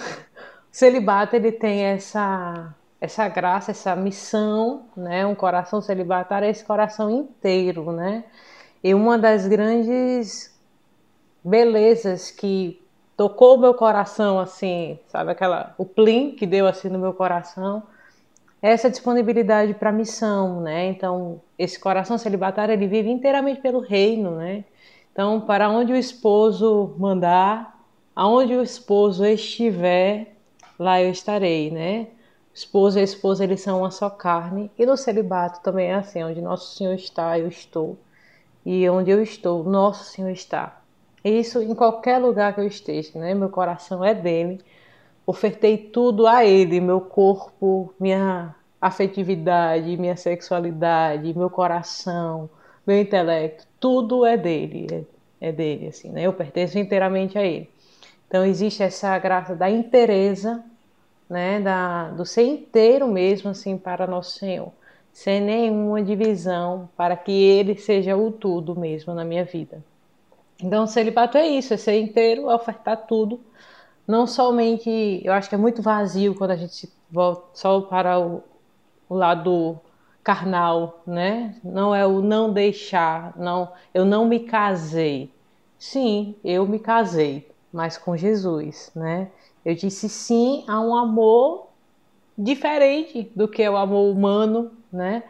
celibato 0.72 1.36
ele 1.36 1.52
tem 1.52 1.84
essa 1.84 2.74
essa 3.00 3.28
graça, 3.28 3.70
essa 3.70 3.94
missão, 3.94 4.86
né? 4.96 5.26
Um 5.26 5.34
coração 5.34 5.80
celibatário 5.80 6.46
é 6.46 6.50
esse 6.50 6.64
coração 6.64 7.10
inteiro, 7.10 7.92
né? 7.92 8.24
E 8.82 8.94
uma 8.94 9.18
das 9.18 9.46
grandes 9.46 10.54
belezas 11.44 12.30
que 12.30 12.82
tocou 13.16 13.58
meu 13.58 13.74
coração 13.74 14.38
assim, 14.38 14.98
sabe 15.08 15.30
aquela 15.30 15.74
o 15.78 15.84
plim 15.84 16.32
que 16.32 16.46
deu 16.46 16.66
assim 16.66 16.88
no 16.88 16.98
meu 16.98 17.12
coração, 17.12 17.82
é 18.62 18.70
essa 18.70 18.90
disponibilidade 18.90 19.74
para 19.74 19.92
missão, 19.92 20.60
né? 20.60 20.86
Então, 20.86 21.40
esse 21.58 21.78
coração 21.78 22.18
celibatário 22.18 22.72
ele 22.72 22.86
vive 22.86 23.10
inteiramente 23.10 23.60
pelo 23.60 23.80
reino, 23.80 24.32
né? 24.32 24.64
Então, 25.12 25.40
para 25.40 25.70
onde 25.70 25.92
o 25.92 25.96
esposo 25.96 26.94
mandar, 26.98 27.78
aonde 28.14 28.54
o 28.54 28.62
esposo 28.62 29.24
estiver, 29.24 30.34
lá 30.78 31.00
eu 31.00 31.10
estarei, 31.10 31.70
né? 31.70 32.08
Esposo 32.56 32.98
e 32.98 33.02
esposa 33.02 33.44
eles 33.44 33.60
são 33.60 33.80
uma 33.80 33.90
só 33.90 34.08
carne. 34.08 34.70
E 34.78 34.86
no 34.86 34.96
celibato 34.96 35.60
também 35.60 35.90
é 35.90 35.94
assim, 35.94 36.24
onde 36.24 36.40
nosso 36.40 36.74
Senhor 36.74 36.94
está, 36.94 37.38
eu 37.38 37.48
estou. 37.48 37.98
E 38.64 38.88
onde 38.88 39.10
eu 39.10 39.22
estou, 39.22 39.62
nosso 39.62 40.04
Senhor 40.04 40.30
está. 40.30 40.80
Isso 41.22 41.60
em 41.62 41.74
qualquer 41.74 42.18
lugar 42.18 42.54
que 42.54 42.60
eu 42.60 42.66
esteja, 42.66 43.18
né? 43.18 43.34
Meu 43.34 43.50
coração 43.50 44.02
é 44.02 44.14
dele. 44.14 44.60
Ofertei 45.26 45.76
tudo 45.76 46.26
a 46.26 46.46
ele, 46.46 46.80
meu 46.80 47.00
corpo, 47.00 47.92
minha 48.00 48.54
afetividade, 48.80 49.96
minha 49.98 50.16
sexualidade, 50.16 51.36
meu 51.36 51.50
coração, 51.50 52.48
meu 52.86 52.98
intelecto, 52.98 53.66
tudo 53.78 54.24
é 54.24 54.36
dele, 54.36 55.06
é, 55.40 55.48
é 55.48 55.52
dele 55.52 55.88
assim, 55.88 56.10
né? 56.10 56.22
Eu 56.22 56.32
pertenço 56.32 56.78
inteiramente 56.78 57.36
a 57.36 57.42
ele. 57.42 57.68
Então 58.28 58.46
existe 58.46 58.82
essa 58.82 59.18
graça 59.18 59.54
da 59.54 59.68
inteireza 59.68 60.64
né, 61.28 61.60
da, 61.60 62.10
do 62.10 62.24
ser 62.24 62.44
inteiro 62.44 63.08
mesmo 63.08 63.50
assim 63.50 63.76
para 63.76 64.06
nosso 64.06 64.38
Senhor, 64.38 64.72
sem 65.12 65.40
nenhuma 65.40 66.02
divisão, 66.02 66.88
para 66.96 67.16
que 67.16 67.32
Ele 67.32 67.76
seja 67.76 68.16
o 68.16 68.30
tudo 68.30 68.78
mesmo 68.78 69.14
na 69.14 69.24
minha 69.24 69.44
vida. 69.44 69.82
Então, 70.62 70.86
celibato 70.86 71.36
é 71.36 71.46
isso, 71.46 71.74
é 71.74 71.76
ser 71.76 72.00
inteiro, 72.00 72.50
é 72.50 72.54
ofertar 72.54 73.06
tudo. 73.06 73.40
Não 74.06 74.26
somente, 74.26 75.20
eu 75.24 75.32
acho 75.32 75.48
que 75.48 75.54
é 75.54 75.58
muito 75.58 75.82
vazio 75.82 76.34
quando 76.34 76.52
a 76.52 76.56
gente 76.56 76.88
volta 77.10 77.48
só 77.54 77.80
para 77.80 78.18
o, 78.18 78.42
o 79.08 79.14
lado 79.14 79.78
carnal, 80.22 81.02
né? 81.06 81.54
Não 81.62 81.94
é 81.94 82.06
o 82.06 82.20
não 82.20 82.52
deixar, 82.52 83.32
não, 83.36 83.72
eu 83.92 84.04
não 84.04 84.26
me 84.26 84.40
casei. 84.40 85.30
Sim, 85.78 86.34
eu 86.42 86.66
me 86.66 86.78
casei, 86.78 87.48
mas 87.72 87.98
com 87.98 88.16
Jesus, 88.16 88.90
né? 88.94 89.28
Eu 89.66 89.74
disse 89.74 90.08
sim 90.08 90.62
a 90.68 90.80
um 90.80 90.94
amor 90.94 91.66
diferente 92.38 93.28
do 93.34 93.48
que 93.48 93.68
o 93.68 93.76
amor 93.76 94.14
humano, 94.14 94.70
né? 94.92 95.24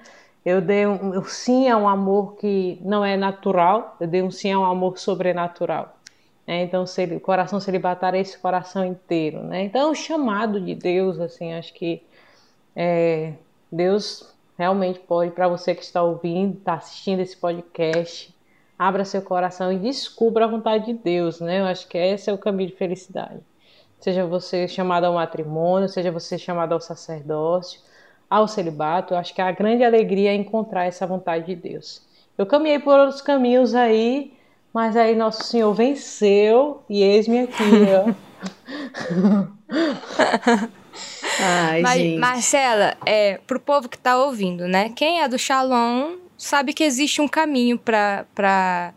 Eu 0.45 0.61
dei 0.61 0.87
um, 0.87 1.25
sim 1.25 1.71
a 1.71 1.79
um 1.79 1.89
amor 1.89 2.37
que 2.37 2.79
não 2.83 3.03
é 3.03 3.17
natural, 3.17 3.97
eu 3.99 4.07
dei 4.07 4.23
um 4.23 4.31
sim 4.31 4.53
a 4.53 4.61
um 4.61 4.65
amor 4.67 4.99
sobrenatural. 4.99 5.97
Né? 6.47 6.65
Então, 6.65 6.85
o 6.85 7.21
coração 7.21 7.59
celibatário 7.59 8.19
é 8.19 8.21
esse 8.21 8.37
coração 8.37 8.85
inteiro, 8.85 9.43
né? 9.43 9.65
Então, 9.65 9.91
o 9.91 9.95
chamado 9.95 10.61
de 10.61 10.75
Deus, 10.75 11.19
assim, 11.19 11.55
acho 11.55 11.73
que 11.73 12.03
é, 12.77 13.33
Deus 13.73 14.37
realmente 14.59 14.99
pode, 14.99 15.31
para 15.31 15.49
você 15.49 15.75
que 15.75 15.83
está 15.83 16.03
ouvindo, 16.03 16.59
está 16.59 16.75
assistindo 16.75 17.21
esse 17.21 17.39
podcast, 17.39 18.37
abra 18.79 19.03
seu 19.03 19.23
coração 19.23 19.73
e 19.73 19.79
descubra 19.79 20.45
a 20.45 20.49
vontade 20.49 20.85
de 20.85 20.93
Deus, 20.93 21.41
né? 21.41 21.61
Eu 21.61 21.65
acho 21.65 21.89
que 21.89 21.97
esse 21.97 22.29
é 22.29 22.33
o 22.35 22.39
caminho 22.39 22.69
de 22.69 22.77
felicidade. 22.77 23.41
Seja 24.01 24.27
você 24.27 24.69
chamado 24.69 25.05
ao 25.05 25.15
matrimônio, 25.15 25.89
seja 25.89 26.13
você 26.13 26.39
chamado 26.39 26.73
ao 26.73 26.81
sacerdócio, 26.81 27.81
ao 28.29 28.47
celibato, 28.47 29.15
eu 29.15 29.19
acho 29.19 29.35
que 29.35 29.41
a 29.41 29.51
grande 29.53 29.85
alegria 29.85 30.31
é 30.31 30.35
encontrar 30.35 30.85
essa 30.85 31.07
vontade 31.07 31.47
de 31.47 31.55
Deus. 31.55 32.03
Eu 32.37 32.45
caminhei 32.45 32.79
por 32.79 32.99
outros 32.99 33.23
caminhos 33.23 33.75
aí, 33.75 34.33
mas 34.73 34.97
aí 34.97 35.15
nosso 35.15 35.45
Senhor 35.45 35.73
venceu 35.73 36.83
e 36.89 37.03
eis-me 37.03 37.41
aqui, 37.41 37.55
ó. 37.95 38.15
Ai, 41.39 41.83
Mas, 41.83 42.01
gente. 42.01 42.19
Marcela, 42.19 42.97
é, 43.05 43.39
pro 43.47 43.61
povo 43.61 43.89
que 43.89 43.99
tá 43.99 44.19
ouvindo, 44.19 44.67
né? 44.67 44.91
Quem 44.91 45.21
é 45.21 45.29
do 45.29 45.39
Shalom 45.39 46.17
sabe 46.37 46.73
que 46.73 46.85
existe 46.85 47.21
um 47.21 47.29
caminho 47.29 47.79
para 47.79 48.95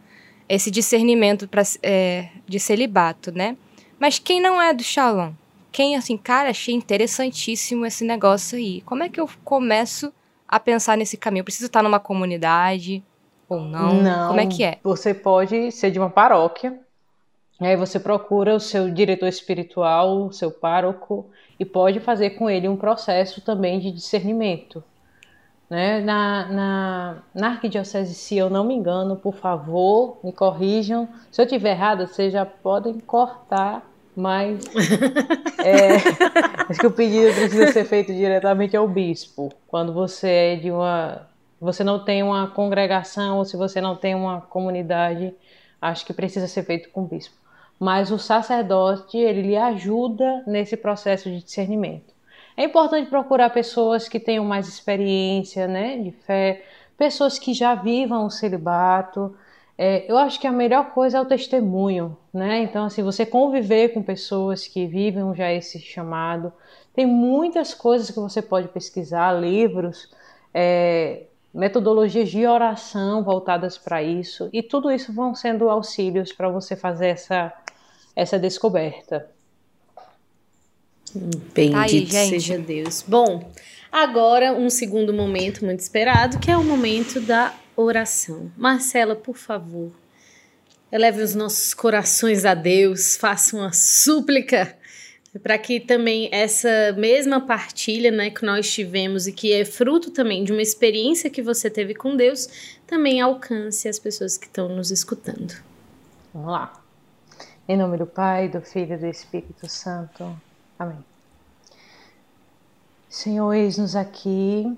esse 0.48 0.72
discernimento 0.72 1.48
pra, 1.48 1.64
é, 1.84 2.30
de 2.48 2.60
celibato, 2.60 3.32
né? 3.32 3.58
Mas 4.00 4.18
quem 4.18 4.42
não 4.42 4.62
é 4.62 4.74
do 4.74 4.84
Shalom? 4.84 5.34
Quem, 5.72 5.96
assim, 5.96 6.18
cara, 6.18 6.50
achei 6.50 6.74
interessantíssimo 6.74 7.86
esse 7.86 8.04
negócio 8.04 8.58
aí. 8.58 8.82
Como 8.82 9.04
é 9.04 9.10
que 9.10 9.20
eu 9.20 9.30
começo 9.44 10.12
a 10.48 10.60
pensar 10.60 10.98
nesse 10.98 11.18
caminho? 11.18 11.42
Eu 11.42 11.46
preciso 11.46 11.68
estar 11.68 11.84
numa 11.84 12.00
comunidade 12.00 13.04
ou 13.48 13.62
não? 13.62 14.02
Não. 14.02 14.28
Como 14.30 14.40
é 14.40 14.48
que 14.48 14.64
é? 14.64 14.80
Você 14.84 15.14
pode 15.14 15.72
ser 15.72 15.92
de 15.92 16.00
uma 16.00 16.10
paróquia, 16.10 16.80
aí 17.60 17.76
você 17.76 18.00
procura 18.00 18.56
o 18.56 18.60
seu 18.60 18.90
diretor 18.90 19.28
espiritual, 19.28 20.28
o 20.28 20.32
seu 20.32 20.50
pároco, 20.50 21.30
e 21.60 21.66
pode 21.66 22.00
fazer 22.00 22.32
com 22.32 22.50
ele 22.50 22.68
um 22.68 22.78
processo 22.78 23.42
também 23.42 23.80
de 23.80 23.92
discernimento. 23.92 24.84
Né? 25.70 26.00
Na, 26.02 26.48
na, 26.48 27.18
na 27.34 27.48
arquidiocese, 27.50 28.16
se 28.16 28.36
eu 28.36 28.50
não 28.50 28.64
me 28.64 28.74
engano, 28.74 29.16
por 29.16 29.36
favor, 29.36 30.18
me 30.24 30.32
corrijam. 30.32 31.08
Se 31.32 31.42
eu 31.42 31.46
estiver 31.46 31.72
errada, 31.72 32.08
vocês 32.08 32.34
já 32.34 32.46
podem 32.46 33.00
cortar, 33.00 33.89
mas 34.20 34.60
é, 35.64 35.96
acho 36.68 36.80
que 36.80 36.88
o 36.88 36.92
pedido 36.92 37.34
precisa 37.34 37.72
ser 37.72 37.86
feito 37.86 38.14
diretamente 38.14 38.76
ao 38.76 38.86
bispo. 38.86 39.50
Quando 39.66 39.94
você 39.94 40.28
é 40.28 40.56
de 40.58 40.70
uma. 40.70 41.28
Você 41.62 41.84
não 41.84 42.04
tem 42.04 42.22
uma 42.22 42.48
congregação 42.48 43.38
ou 43.38 43.46
se 43.46 43.56
você 43.56 43.80
não 43.80 43.96
tem 43.96 44.16
uma 44.16 44.42
comunidade, 44.42 45.34
acho 45.82 46.06
que 46.06 46.14
precisa 46.14 46.48
ser 46.48 46.64
feito 46.64 46.90
com 46.90 47.04
o 47.04 47.08
bispo. 47.08 47.36
Mas 47.80 48.12
o 48.12 48.20
sacerdote, 48.20 49.18
ele 49.18 49.42
lhe 49.42 49.58
ajuda 49.58 50.44
nesse 50.46 50.76
processo 50.76 51.30
de 51.30 51.42
discernimento. 51.42 52.14
É 52.58 52.66
importante 52.66 53.10
procurar 53.10 53.50
pessoas 53.52 54.10
que 54.10 54.20
tenham 54.20 54.44
mais 54.44 54.68
experiência 54.68 55.66
né, 55.66 55.98
de 55.98 56.12
fé, 56.12 56.66
pessoas 56.98 57.40
que 57.40 57.54
já 57.54 57.74
vivam 57.74 58.26
o 58.26 58.30
celibato. 58.30 59.34
É, 59.82 60.04
eu 60.12 60.18
acho 60.18 60.42
que 60.42 60.46
a 60.46 60.52
melhor 60.52 60.92
coisa 60.92 61.20
é 61.20 61.22
o 61.22 61.26
testemunho, 61.26 62.18
né? 62.34 62.64
Então, 62.64 62.84
assim, 62.84 63.02
você 63.02 63.26
conviver 63.26 63.94
com 63.94 64.04
pessoas 64.04 64.68
que 64.68 64.86
vivem 64.86 65.34
já 65.34 65.54
esse 65.54 65.80
chamado. 65.80 66.52
Tem 66.94 67.06
muitas 67.06 67.74
coisas 67.74 68.12
que 68.12 68.20
você 68.20 68.42
pode 68.42 68.68
pesquisar, 68.68 69.32
livros, 69.32 70.12
é, 70.54 71.22
metodologias 71.54 72.28
de 72.28 72.46
oração 72.46 73.24
voltadas 73.24 73.78
para 73.78 74.04
isso, 74.04 74.50
e 74.52 74.62
tudo 74.62 74.92
isso 74.92 75.14
vão 75.14 75.34
sendo 75.34 75.70
auxílios 75.70 76.34
para 76.34 76.50
você 76.50 76.76
fazer 76.76 77.08
essa, 77.08 77.54
essa 78.14 78.38
descoberta. 78.38 79.30
Bendito 81.16 81.72
Tá 81.72 81.82
aí, 81.84 82.06
gente. 82.06 82.12
seja 82.12 82.58
Deus. 82.58 83.02
Bom, 83.08 83.50
agora 83.90 84.52
um 84.52 84.70
segundo 84.70 85.14
momento 85.14 85.64
muito 85.64 85.80
esperado, 85.80 86.38
que 86.38 86.52
é 86.52 86.58
o 86.58 86.66
momento 86.66 87.22
da 87.22 87.54
oração. 87.84 88.52
Marcela, 88.58 89.16
por 89.16 89.38
favor, 89.38 89.92
eleve 90.92 91.22
os 91.22 91.36
nossos 91.36 91.74
corações 91.74 92.46
a 92.46 92.54
Deus, 92.54 93.16
faça 93.16 93.56
uma 93.56 93.72
súplica 93.72 94.78
para 95.44 95.58
que 95.60 95.80
também 95.80 96.28
essa 96.32 96.92
mesma 96.98 97.40
partilha 97.40 98.10
né, 98.10 98.32
que 98.32 98.44
nós 98.44 98.72
tivemos 98.72 99.28
e 99.28 99.32
que 99.32 99.54
é 99.54 99.64
fruto 99.64 100.10
também 100.10 100.44
de 100.44 100.52
uma 100.52 100.62
experiência 100.62 101.30
que 101.30 101.42
você 101.42 101.70
teve 101.70 101.94
com 101.94 102.18
Deus, 102.18 102.80
também 102.88 103.22
alcance 103.22 103.88
as 103.88 104.00
pessoas 104.00 104.38
que 104.38 104.48
estão 104.48 104.68
nos 104.70 104.90
escutando. 104.90 105.54
Vamos 106.34 106.52
lá. 106.52 106.82
Em 107.68 107.78
nome 107.78 107.98
do 107.98 108.08
Pai, 108.08 108.50
do 108.50 108.60
Filho 108.62 108.96
e 108.96 108.98
do 108.98 109.06
Espírito 109.06 109.70
Santo. 109.70 110.36
Amém. 110.80 110.98
Senhor, 113.08 113.54
eis-nos 113.54 113.96
aqui 113.96 114.76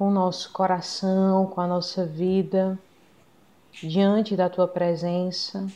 com 0.00 0.08
o 0.08 0.10
nosso 0.10 0.50
coração, 0.50 1.44
com 1.44 1.60
a 1.60 1.66
nossa 1.66 2.06
vida, 2.06 2.78
diante 3.70 4.34
da 4.34 4.48
tua 4.48 4.66
presença, 4.66 5.66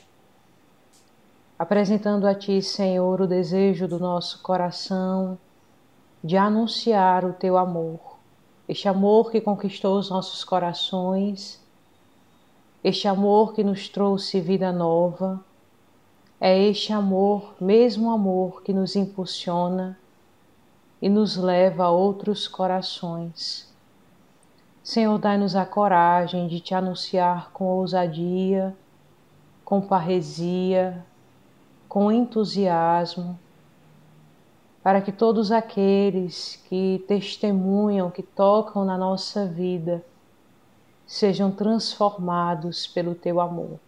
apresentando 1.59 2.27
a 2.27 2.35
ti, 2.35 2.63
Senhor, 2.63 3.21
o 3.21 3.27
desejo 3.27 3.87
do 3.87 3.99
nosso 3.99 4.41
coração 4.41 5.37
de 6.23 6.39
anunciar 6.39 7.23
o 7.23 7.35
teu 7.35 7.59
amor, 7.59 8.01
este 8.67 8.89
amor 8.89 9.31
que 9.31 9.43
conquistou 9.43 9.99
os 9.99 10.09
nossos 10.09 10.43
corações, 10.43 11.63
este 12.83 13.07
amor 13.07 13.53
que 13.53 13.63
nos 13.63 13.91
trouxe 13.91 14.41
vida 14.41 14.73
nova. 14.73 15.39
É 16.41 16.59
este 16.59 16.95
amor, 16.95 17.53
mesmo 17.61 18.11
amor, 18.11 18.63
que 18.63 18.73
nos 18.73 18.97
impulsiona 18.97 19.99
e 21.03 21.11
nos 21.11 21.37
leva 21.37 21.85
a 21.85 21.91
outros 21.91 22.49
corações. 22.49 23.74
Senhor, 24.85 25.19
dai-nos 25.19 25.57
a 25.57 25.65
coragem 25.65 26.47
de 26.47 26.61
te 26.61 26.75
anunciar 26.75 27.51
com 27.53 27.65
ousadia, 27.65 28.77
com 29.65 29.81
parresia, 29.81 31.03
com 31.89 32.13
entusiasmo, 32.13 33.39
para 34.83 35.01
que 35.01 35.11
todos 35.11 35.51
aqueles 35.51 36.63
que 36.69 37.03
testemunham, 37.09 38.11
que 38.11 38.23
tocam 38.23 38.85
na 38.85 38.99
nossa 38.99 39.47
vida, 39.47 40.05
sejam 41.07 41.51
transformados 41.51 42.87
pelo 42.87 43.15
teu 43.15 43.41
amor. 43.41 43.81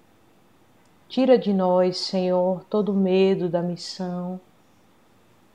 Tira 1.10 1.36
de 1.36 1.52
nós, 1.52 1.98
Senhor, 1.98 2.64
todo 2.70 2.92
o 2.92 2.96
medo 2.96 3.50
da 3.50 3.60
missão. 3.60 4.40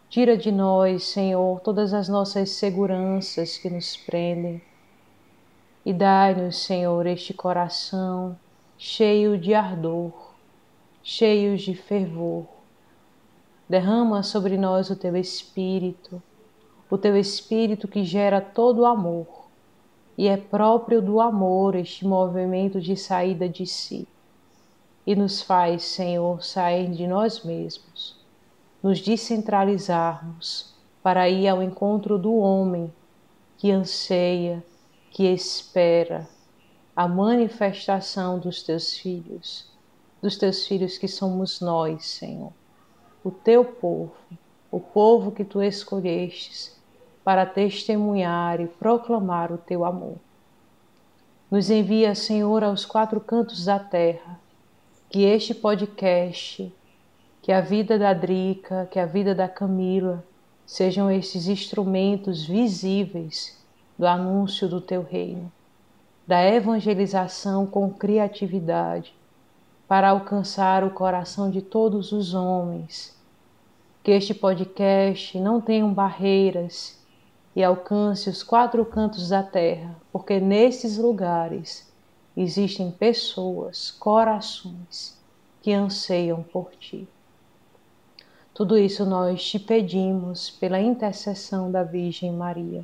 Tira 0.08 0.38
de 0.38 0.52
nós, 0.52 1.06
Senhor, 1.06 1.60
todas 1.62 1.96
as 1.96 2.08
nossas 2.08 2.52
seguranças 2.52 3.58
que 3.58 3.72
nos 3.72 3.98
prendem. 3.98 4.62
E 5.86 5.92
dai-nos, 5.92 6.58
Senhor, 6.58 7.06
este 7.08 7.34
coração 7.34 8.38
cheio 8.78 9.38
de 9.38 9.54
ardor, 9.54 10.12
cheio 11.02 11.58
de 11.58 11.74
fervor. 11.76 12.46
Derrama 13.68 14.24
sobre 14.24 14.58
nós 14.58 14.90
o 14.90 14.96
teu 14.96 15.16
Espírito, 15.16 16.22
o 16.90 16.98
teu 16.98 17.16
Espírito 17.18 17.88
que 17.88 18.04
gera 18.04 18.42
todo 18.42 18.80
o 18.80 18.86
amor. 18.86 19.48
E 20.18 20.28
é 20.28 20.38
próprio 20.38 21.02
do 21.02 21.20
amor 21.20 21.76
este 21.76 22.06
movimento 22.06 22.80
de 22.80 22.96
saída 22.96 23.48
de 23.48 23.66
si 23.66 24.08
e 25.06 25.16
nos 25.16 25.42
faz, 25.42 25.84
Senhor, 25.84 26.44
sair 26.44 26.92
de 26.92 27.08
nós 27.08 27.44
mesmos, 27.44 28.20
nos 28.82 29.00
descentralizarmos 29.02 30.74
para 31.02 31.28
ir 31.30 31.48
ao 31.48 31.62
encontro 31.62 32.18
do 32.18 32.36
homem 32.36 32.94
que 33.58 33.72
anseia, 33.72 34.64
que 35.12 35.26
espera 35.26 36.28
a 36.96 37.08
manifestação 37.08 38.40
dos 38.40 38.64
teus 38.64 38.98
filhos, 38.98 39.70
dos 40.22 40.38
teus 40.38 40.66
filhos 40.66 40.98
que 40.98 41.08
somos 41.08 41.60
nós, 41.60 42.06
Senhor, 42.06 42.54
o 43.24 43.30
teu 43.30 43.64
povo, 43.64 44.16
o 44.72 44.80
povo 44.80 45.32
que 45.32 45.44
tu 45.44 45.62
escolhestes 45.62 46.76
para 47.24 47.46
testemunhar 47.46 48.60
e 48.60 48.68
proclamar 48.68 49.52
o 49.52 49.58
teu 49.58 49.86
amor. 49.86 50.16
Nos 51.52 51.70
envia, 51.70 52.16
Senhor, 52.16 52.64
aos 52.64 52.86
quatro 52.86 53.20
cantos 53.20 53.66
da 53.66 53.78
terra 53.78 54.40
que 55.10 55.24
este 55.24 55.54
podcast, 55.54 56.74
que 57.42 57.52
a 57.52 57.60
vida 57.60 58.00
da 58.00 58.14
Drica, 58.14 58.88
que 58.90 58.98
a 58.98 59.06
vida 59.06 59.36
da 59.36 59.50
Camila 59.50 60.24
sejam 60.66 61.12
estes 61.12 61.50
instrumentos 61.50 62.46
visíveis 62.46 63.61
do 64.02 64.08
anúncio 64.08 64.68
do 64.68 64.82
teu 64.82 65.04
reino, 65.04 65.52
da 66.26 66.44
evangelização 66.44 67.68
com 67.68 67.88
criatividade 67.94 69.14
para 69.88 70.10
alcançar 70.10 70.84
o 70.84 70.90
coração 70.90 71.52
de 71.52 71.62
todos 71.62 72.12
os 72.12 72.34
homens. 72.34 73.16
Que 74.04 74.10
este 74.10 74.34
podcast 74.34 75.40
não 75.40 75.62
tenha 75.62 75.86
barreiras 75.86 77.00
e 77.56 77.64
alcance 77.64 78.28
os 78.28 78.42
quatro 78.42 78.84
cantos 78.84 79.30
da 79.30 79.44
terra, 79.44 79.96
porque 80.12 80.40
nesses 80.40 80.98
lugares 80.98 81.88
existem 82.36 82.90
pessoas, 82.90 83.92
corações 83.92 85.16
que 85.62 85.72
anseiam 85.72 86.42
por 86.42 86.72
ti. 86.72 87.08
Tudo 88.52 88.80
isso 88.80 89.06
nós 89.06 89.48
te 89.48 89.60
pedimos 89.60 90.50
pela 90.50 90.82
intercessão 90.82 91.72
da 91.72 91.84
Virgem 91.84 92.32
Maria. 92.32 92.84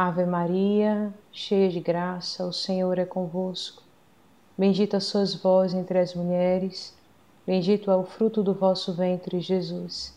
Ave 0.00 0.24
Maria, 0.24 1.12
cheia 1.32 1.68
de 1.68 1.80
graça, 1.80 2.46
o 2.46 2.52
Senhor 2.52 3.00
é 3.00 3.04
convosco. 3.04 3.82
Bendita 4.56 5.00
sois 5.00 5.34
vós 5.34 5.74
entre 5.74 5.98
as 5.98 6.14
mulheres, 6.14 6.96
bendito 7.44 7.90
é 7.90 7.96
o 7.96 8.04
fruto 8.04 8.40
do 8.40 8.54
vosso 8.54 8.92
ventre, 8.92 9.40
Jesus. 9.40 10.16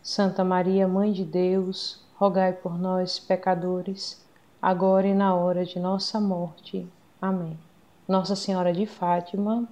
Santa 0.00 0.44
Maria, 0.44 0.86
Mãe 0.86 1.10
de 1.10 1.24
Deus, 1.24 2.00
rogai 2.14 2.52
por 2.52 2.78
nós, 2.78 3.18
pecadores, 3.18 4.24
agora 4.62 5.08
e 5.08 5.14
na 5.14 5.34
hora 5.34 5.64
de 5.64 5.80
nossa 5.80 6.20
morte. 6.20 6.86
Amém. 7.20 7.58
Nossa 8.06 8.36
Senhora 8.36 8.72
de 8.72 8.86
Fátima, 8.86 9.68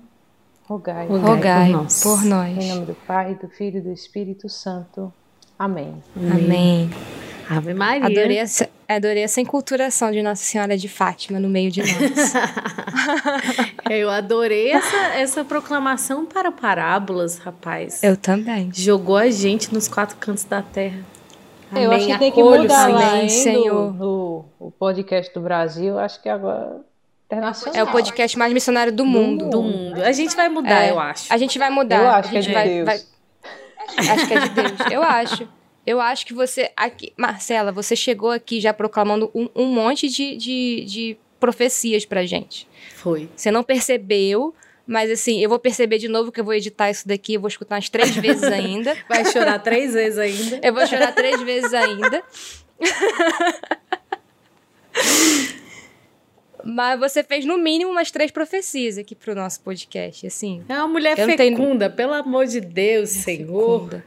rogai, 0.67 1.07
rogai, 1.07 1.31
rogai 1.31 1.71
por, 1.71 1.77
nós. 1.81 2.03
por, 2.03 2.25
nós. 2.25 2.59
Em 2.59 2.71
nome 2.71 2.87
do 2.87 2.95
Pai, 3.07 3.37
do 3.37 3.47
Filho 3.47 3.79
e 3.79 3.83
do 3.83 3.93
Espírito 3.93 4.49
Santo. 4.49 5.13
Amém. 5.57 6.03
Amém. 6.17 6.91
Ave 7.49 7.75
Maria. 7.75 8.07
Adorei 8.07 8.39
essa, 8.39 8.69
adorei 8.89 9.23
essa 9.23 9.41
enculturação 9.41 10.11
de 10.11 10.23
Nossa 10.23 10.43
Senhora 10.43 10.77
de 10.77 10.89
Fátima 10.89 11.39
no 11.39 11.49
meio 11.49 11.71
de 11.71 11.81
nós. 11.81 12.35
Eu 13.91 14.11
adorei 14.11 14.73
essa, 14.73 14.97
essa 15.15 15.45
proclamação 15.45 16.25
para 16.25 16.51
parábolas, 16.51 17.39
rapaz. 17.39 18.03
Eu 18.03 18.17
também. 18.17 18.71
Jogou 18.73 19.17
a 19.17 19.31
gente 19.31 19.73
nos 19.73 19.89
quatro 19.89 20.17
cantos 20.17 20.45
da 20.45 20.63
terra. 20.63 21.01
Amém. 21.71 21.85
Eu 21.85 21.93
acho 21.93 22.07
que 22.07 22.19
tem 22.19 22.33
que 22.33 22.43
mudar 22.43 22.89
lá, 22.89 23.23
hein, 23.23 23.29
Senhor. 23.29 23.93
No, 23.95 24.45
no, 24.61 24.71
podcast 24.73 25.33
do 25.35 25.41
Brasil, 25.41 25.99
acho 25.99 26.23
que 26.23 26.29
agora 26.29 26.81
internacional. 27.27 27.81
É 27.81 27.83
o 27.83 27.91
podcast 27.91 28.39
mais 28.39 28.53
missionário 28.53 28.93
do 28.93 29.05
mundo. 29.05 29.51
Do 29.51 29.63
mundo. 29.63 30.03
A 30.03 30.13
gente 30.13 30.37
vai 30.37 30.49
mudar, 30.49 30.85
é, 30.85 30.91
eu 30.91 31.01
acho. 31.01 31.33
A 31.33 31.37
gente 31.37 31.59
vai 31.59 31.71
mudar. 31.71 32.01
Eu 32.01 32.09
acho 32.09 32.31
que 32.31 32.37
é 32.37 32.41
de 32.41 32.53
vai, 32.53 32.69
Deus. 32.69 32.87
Vai... 32.87 33.01
Acho 34.15 34.27
que 34.27 34.33
é 34.33 34.41
de 34.41 34.49
Deus. 34.49 34.73
Eu 34.91 35.03
acho. 35.03 35.49
Eu 35.87 36.01
acho 36.01 36.25
que 36.27 36.33
você. 36.33 36.71
Aqui, 36.77 37.13
Marcela, 37.17 37.71
você 37.71 37.95
chegou 37.95 38.31
aqui 38.31 38.61
já 38.61 38.73
proclamando 38.73 39.31
um, 39.35 39.49
um 39.55 39.67
monte 39.67 40.09
de, 40.09 40.37
de, 40.37 40.85
de 40.87 41.17
profecias 41.39 42.05
pra 42.05 42.25
gente. 42.25 42.67
Foi. 42.95 43.29
Você 43.37 43.51
não 43.51 43.63
percebeu, 43.63 44.55
mas 44.87 45.11
assim, 45.11 45.41
eu 45.41 45.49
vou 45.49 45.59
perceber 45.59 45.99
de 45.99 46.09
novo 46.09 46.33
que 46.33 46.41
eu 46.41 46.45
vou 46.45 46.55
editar 46.55 46.91
isso 46.91 47.07
daqui, 47.07 47.35
eu 47.35 47.41
vou 47.41 47.49
escutar 47.49 47.75
umas 47.77 47.89
três 47.89 48.17
vezes 48.17 48.45
ainda. 48.45 48.97
Vai 49.09 49.25
chorar 49.25 49.59
três 49.59 49.93
vezes 49.93 50.19
ainda. 50.19 50.61
Eu 50.63 50.73
vou 50.73 50.87
chorar 50.87 51.13
três 51.13 51.41
vezes 51.43 51.75
ainda. 51.75 52.23
Mas 56.65 56.99
você 56.99 57.23
fez 57.23 57.45
no 57.45 57.59
mínimo 57.59 57.91
umas 57.91 58.11
três 58.11 58.31
profecias 58.31 58.97
aqui 58.97 59.15
pro 59.15 59.35
nosso 59.35 59.61
podcast, 59.61 60.27
assim. 60.27 60.65
É 60.67 60.75
uma 60.79 60.89
mulher 60.89 61.15
fecunda, 61.15 61.91
tenho... 61.91 61.97
pelo 61.97 62.15
amor 62.15 62.47
de 62.47 62.59
Deus, 62.59 63.15
é 63.15 63.21
Senhor. 63.21 63.85
Fecunda. 63.85 64.05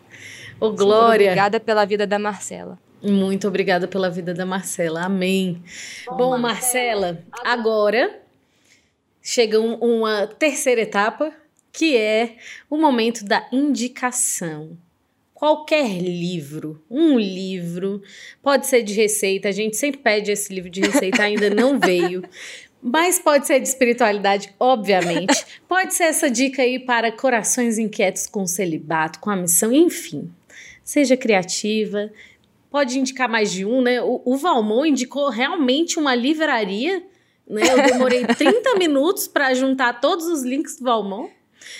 Ô, 0.60 0.72
Glória. 0.72 1.28
Obrigada 1.28 1.60
pela 1.60 1.86
vida 1.86 2.08
da 2.08 2.18
Marcela. 2.18 2.80
Muito 3.02 3.48
obrigada 3.48 3.88
pela 3.88 4.10
vida 4.10 4.34
da 4.34 4.46
Marcela. 4.46 5.04
Amém. 5.04 5.62
Bom, 6.08 6.18
Bom 6.18 6.38
Marcela, 6.38 7.24
agora 7.46 8.22
chega 9.22 9.60
um, 9.60 9.76
uma 9.76 10.26
terceira 10.26 10.82
etapa, 10.82 11.32
que 11.72 11.96
é 11.96 12.38
o 12.70 12.78
momento 12.78 13.24
da 13.24 13.48
indicação. 13.52 14.76
Qualquer 15.34 16.02
livro, 16.02 16.84
um 16.90 17.20
livro, 17.20 18.02
pode 18.42 18.66
ser 18.66 18.82
de 18.82 18.94
receita, 18.94 19.50
a 19.50 19.52
gente 19.52 19.78
sempre 19.78 20.02
pede 20.02 20.32
esse 20.32 20.52
livro 20.52 20.70
de 20.70 20.82
receita, 20.82 21.22
ainda 21.22 21.52
não 21.52 21.78
veio. 21.80 22.24
Mas 22.82 23.20
pode 23.20 23.46
ser 23.46 23.60
de 23.60 23.68
espiritualidade, 23.68 24.54
obviamente. 24.60 25.46
Pode 25.68 25.96
ser 25.96 26.04
essa 26.04 26.30
dica 26.30 26.62
aí 26.62 26.78
para 26.78 27.12
corações 27.12 27.80
inquietos 27.80 28.28
com 28.28 28.46
celibato, 28.46 29.20
com 29.20 29.32
a 29.32 29.36
missão, 29.36 29.74
enfim 29.74 30.32
seja 30.88 31.18
criativa. 31.18 32.10
Pode 32.72 32.98
indicar 32.98 33.28
mais 33.28 33.52
de 33.52 33.66
um, 33.66 33.82
né? 33.82 34.02
O, 34.02 34.22
o 34.24 34.38
Valmont 34.38 34.90
indicou 34.90 35.30
realmente 35.30 36.00
uma 36.00 36.16
livraria. 36.16 37.04
Né? 37.46 37.62
Eu 37.70 37.84
demorei 37.92 38.24
30 38.26 38.76
minutos 38.76 39.28
para 39.28 39.54
juntar 39.54 40.00
todos 40.00 40.26
os 40.28 40.44
links 40.44 40.78
do 40.78 40.86
Valmont. 40.86 41.30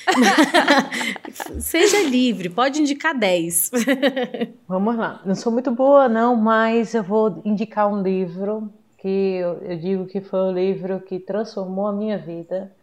Seja 1.62 2.04
livre, 2.04 2.50
pode 2.50 2.82
indicar 2.82 3.18
10. 3.18 3.72
Vamos 4.68 4.98
lá. 4.98 5.22
Não 5.26 5.36
sou 5.36 5.54
muito 5.54 5.72
boa, 5.72 6.10
não, 6.10 6.36
mas 6.36 6.94
eu 6.94 7.04
vou 7.04 7.42
indicar 7.46 7.88
um 7.88 8.02
livro 8.02 8.70
que 8.98 9.08
eu, 9.08 9.54
eu 9.60 9.78
digo 9.78 10.06
que 10.06 10.20
foi 10.20 10.40
o 10.40 10.52
livro 10.52 11.00
que 11.00 11.18
transformou 11.18 11.88
a 11.88 11.94
minha 11.94 12.18
vida, 12.18 12.74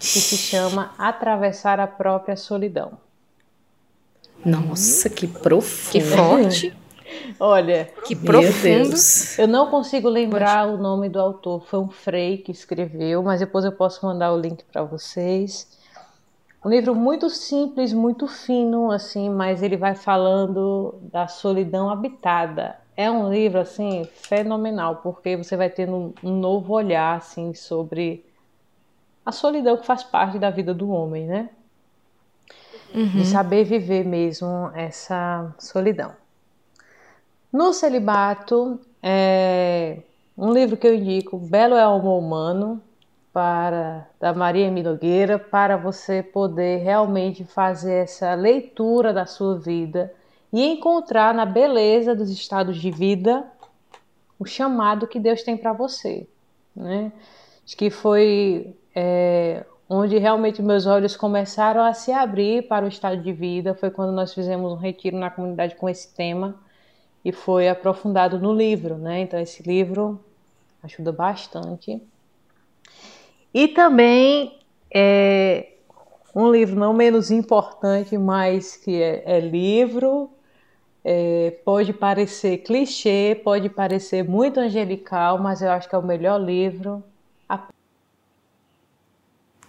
que 0.00 0.04
se 0.04 0.36
chama 0.36 0.92
Atravessar 0.98 1.78
a 1.78 1.86
Própria 1.86 2.34
Solidão. 2.34 2.98
Nossa, 4.44 5.10
que 5.10 5.26
profundo. 5.26 5.92
Que 5.92 6.00
forte. 6.00 6.76
Olha, 7.38 7.90
que 8.06 8.14
profundo. 8.14 8.94
Eu 9.38 9.48
não 9.48 9.70
consigo 9.70 10.08
lembrar 10.08 10.66
Poxa. 10.66 10.74
o 10.74 10.82
nome 10.82 11.08
do 11.08 11.20
autor. 11.20 11.64
Foi 11.66 11.78
um 11.78 11.88
Frei 11.88 12.38
que 12.38 12.52
escreveu, 12.52 13.22
mas 13.22 13.40
depois 13.40 13.64
eu 13.64 13.72
posso 13.72 14.04
mandar 14.04 14.32
o 14.32 14.40
link 14.40 14.64
para 14.64 14.82
vocês. 14.82 15.68
Um 16.64 16.68
livro 16.68 16.94
muito 16.94 17.30
simples, 17.30 17.92
muito 17.92 18.26
fino, 18.26 18.90
assim, 18.90 19.30
mas 19.30 19.62
ele 19.62 19.76
vai 19.76 19.94
falando 19.94 20.98
da 21.10 21.26
solidão 21.26 21.88
habitada. 21.88 22.76
É 22.94 23.10
um 23.10 23.32
livro 23.32 23.60
assim 23.60 24.04
fenomenal, 24.12 24.96
porque 24.96 25.36
você 25.36 25.56
vai 25.56 25.70
tendo 25.70 26.12
um 26.22 26.36
novo 26.36 26.74
olhar 26.74 27.16
assim 27.16 27.54
sobre 27.54 28.26
a 29.24 29.32
solidão 29.32 29.78
que 29.78 29.86
faz 29.86 30.02
parte 30.02 30.38
da 30.38 30.50
vida 30.50 30.74
do 30.74 30.90
homem, 30.90 31.26
né? 31.26 31.48
Uhum. 32.94 33.06
de 33.06 33.24
saber 33.26 33.64
viver 33.64 34.04
mesmo 34.04 34.70
essa 34.74 35.54
solidão. 35.58 36.12
No 37.52 37.72
celibato, 37.72 38.80
é 39.02 39.98
um 40.36 40.52
livro 40.52 40.76
que 40.76 40.86
eu 40.86 40.94
indico, 40.94 41.36
Belo 41.36 41.74
é 41.74 41.86
o 41.86 41.96
Humano, 41.96 42.80
para 43.32 44.08
da 44.18 44.32
Maria 44.32 44.70
Minogueira, 44.70 45.38
para 45.38 45.76
você 45.76 46.22
poder 46.22 46.78
realmente 46.78 47.44
fazer 47.44 48.04
essa 48.04 48.34
leitura 48.34 49.12
da 49.12 49.26
sua 49.26 49.58
vida 49.58 50.12
e 50.52 50.64
encontrar 50.64 51.32
na 51.32 51.46
beleza 51.46 52.14
dos 52.14 52.30
estados 52.30 52.76
de 52.76 52.90
vida 52.90 53.44
o 54.38 54.44
chamado 54.44 55.06
que 55.06 55.20
Deus 55.20 55.42
tem 55.42 55.56
para 55.56 55.72
você, 55.72 56.26
né? 56.74 57.12
Acho 57.64 57.76
que 57.76 57.90
foi 57.90 58.74
é, 58.94 59.64
onde 59.92 60.16
realmente 60.18 60.62
meus 60.62 60.86
olhos 60.86 61.16
começaram 61.16 61.82
a 61.82 61.92
se 61.92 62.12
abrir 62.12 62.68
para 62.68 62.84
o 62.84 62.88
estado 62.88 63.20
de 63.20 63.32
vida. 63.32 63.74
Foi 63.74 63.90
quando 63.90 64.12
nós 64.12 64.32
fizemos 64.32 64.70
um 64.72 64.76
retiro 64.76 65.18
na 65.18 65.28
comunidade 65.28 65.74
com 65.74 65.88
esse 65.88 66.14
tema 66.14 66.54
e 67.24 67.32
foi 67.32 67.68
aprofundado 67.68 68.38
no 68.38 68.54
livro, 68.54 68.96
né? 68.96 69.18
Então 69.18 69.40
esse 69.40 69.64
livro 69.64 70.20
ajuda 70.80 71.10
bastante. 71.10 72.00
E 73.52 73.66
também 73.66 74.60
é 74.94 75.72
um 76.36 76.52
livro 76.52 76.78
não 76.78 76.94
menos 76.94 77.32
importante, 77.32 78.16
mas 78.16 78.76
que 78.76 79.02
é, 79.02 79.24
é 79.26 79.40
livro. 79.40 80.30
É, 81.02 81.58
pode 81.64 81.92
parecer 81.92 82.58
clichê, 82.58 83.40
pode 83.42 83.68
parecer 83.68 84.22
muito 84.22 84.60
angelical, 84.60 85.38
mas 85.38 85.62
eu 85.62 85.70
acho 85.70 85.88
que 85.88 85.94
é 85.96 85.98
o 85.98 86.02
melhor 86.02 86.38
livro 86.38 87.02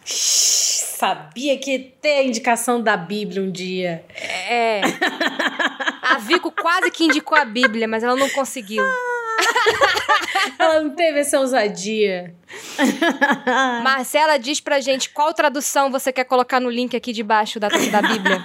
Sabia 0.03 1.57
que 1.57 1.71
ia 1.71 1.91
ter 2.01 2.19
a 2.19 2.23
indicação 2.23 2.81
da 2.81 2.95
Bíblia 2.95 3.41
um 3.41 3.51
dia. 3.51 4.03
É. 4.49 4.81
A 6.01 6.17
Vico 6.17 6.51
quase 6.51 6.91
que 6.91 7.05
indicou 7.05 7.37
a 7.37 7.45
Bíblia, 7.45 7.87
mas 7.87 8.03
ela 8.03 8.15
não 8.15 8.29
conseguiu. 8.29 8.83
ela 10.59 10.81
não 10.81 10.91
teve 10.91 11.19
essa 11.19 11.39
ousadia. 11.39 12.35
Marcela, 13.83 14.37
diz 14.37 14.59
pra 14.59 14.79
gente 14.79 15.09
qual 15.09 15.33
tradução 15.33 15.91
você 15.91 16.11
quer 16.11 16.25
colocar 16.25 16.59
no 16.59 16.69
link 16.69 16.95
aqui 16.95 17.11
debaixo 17.13 17.59
da, 17.59 17.67
da 17.67 18.01
Bíblia. 18.01 18.43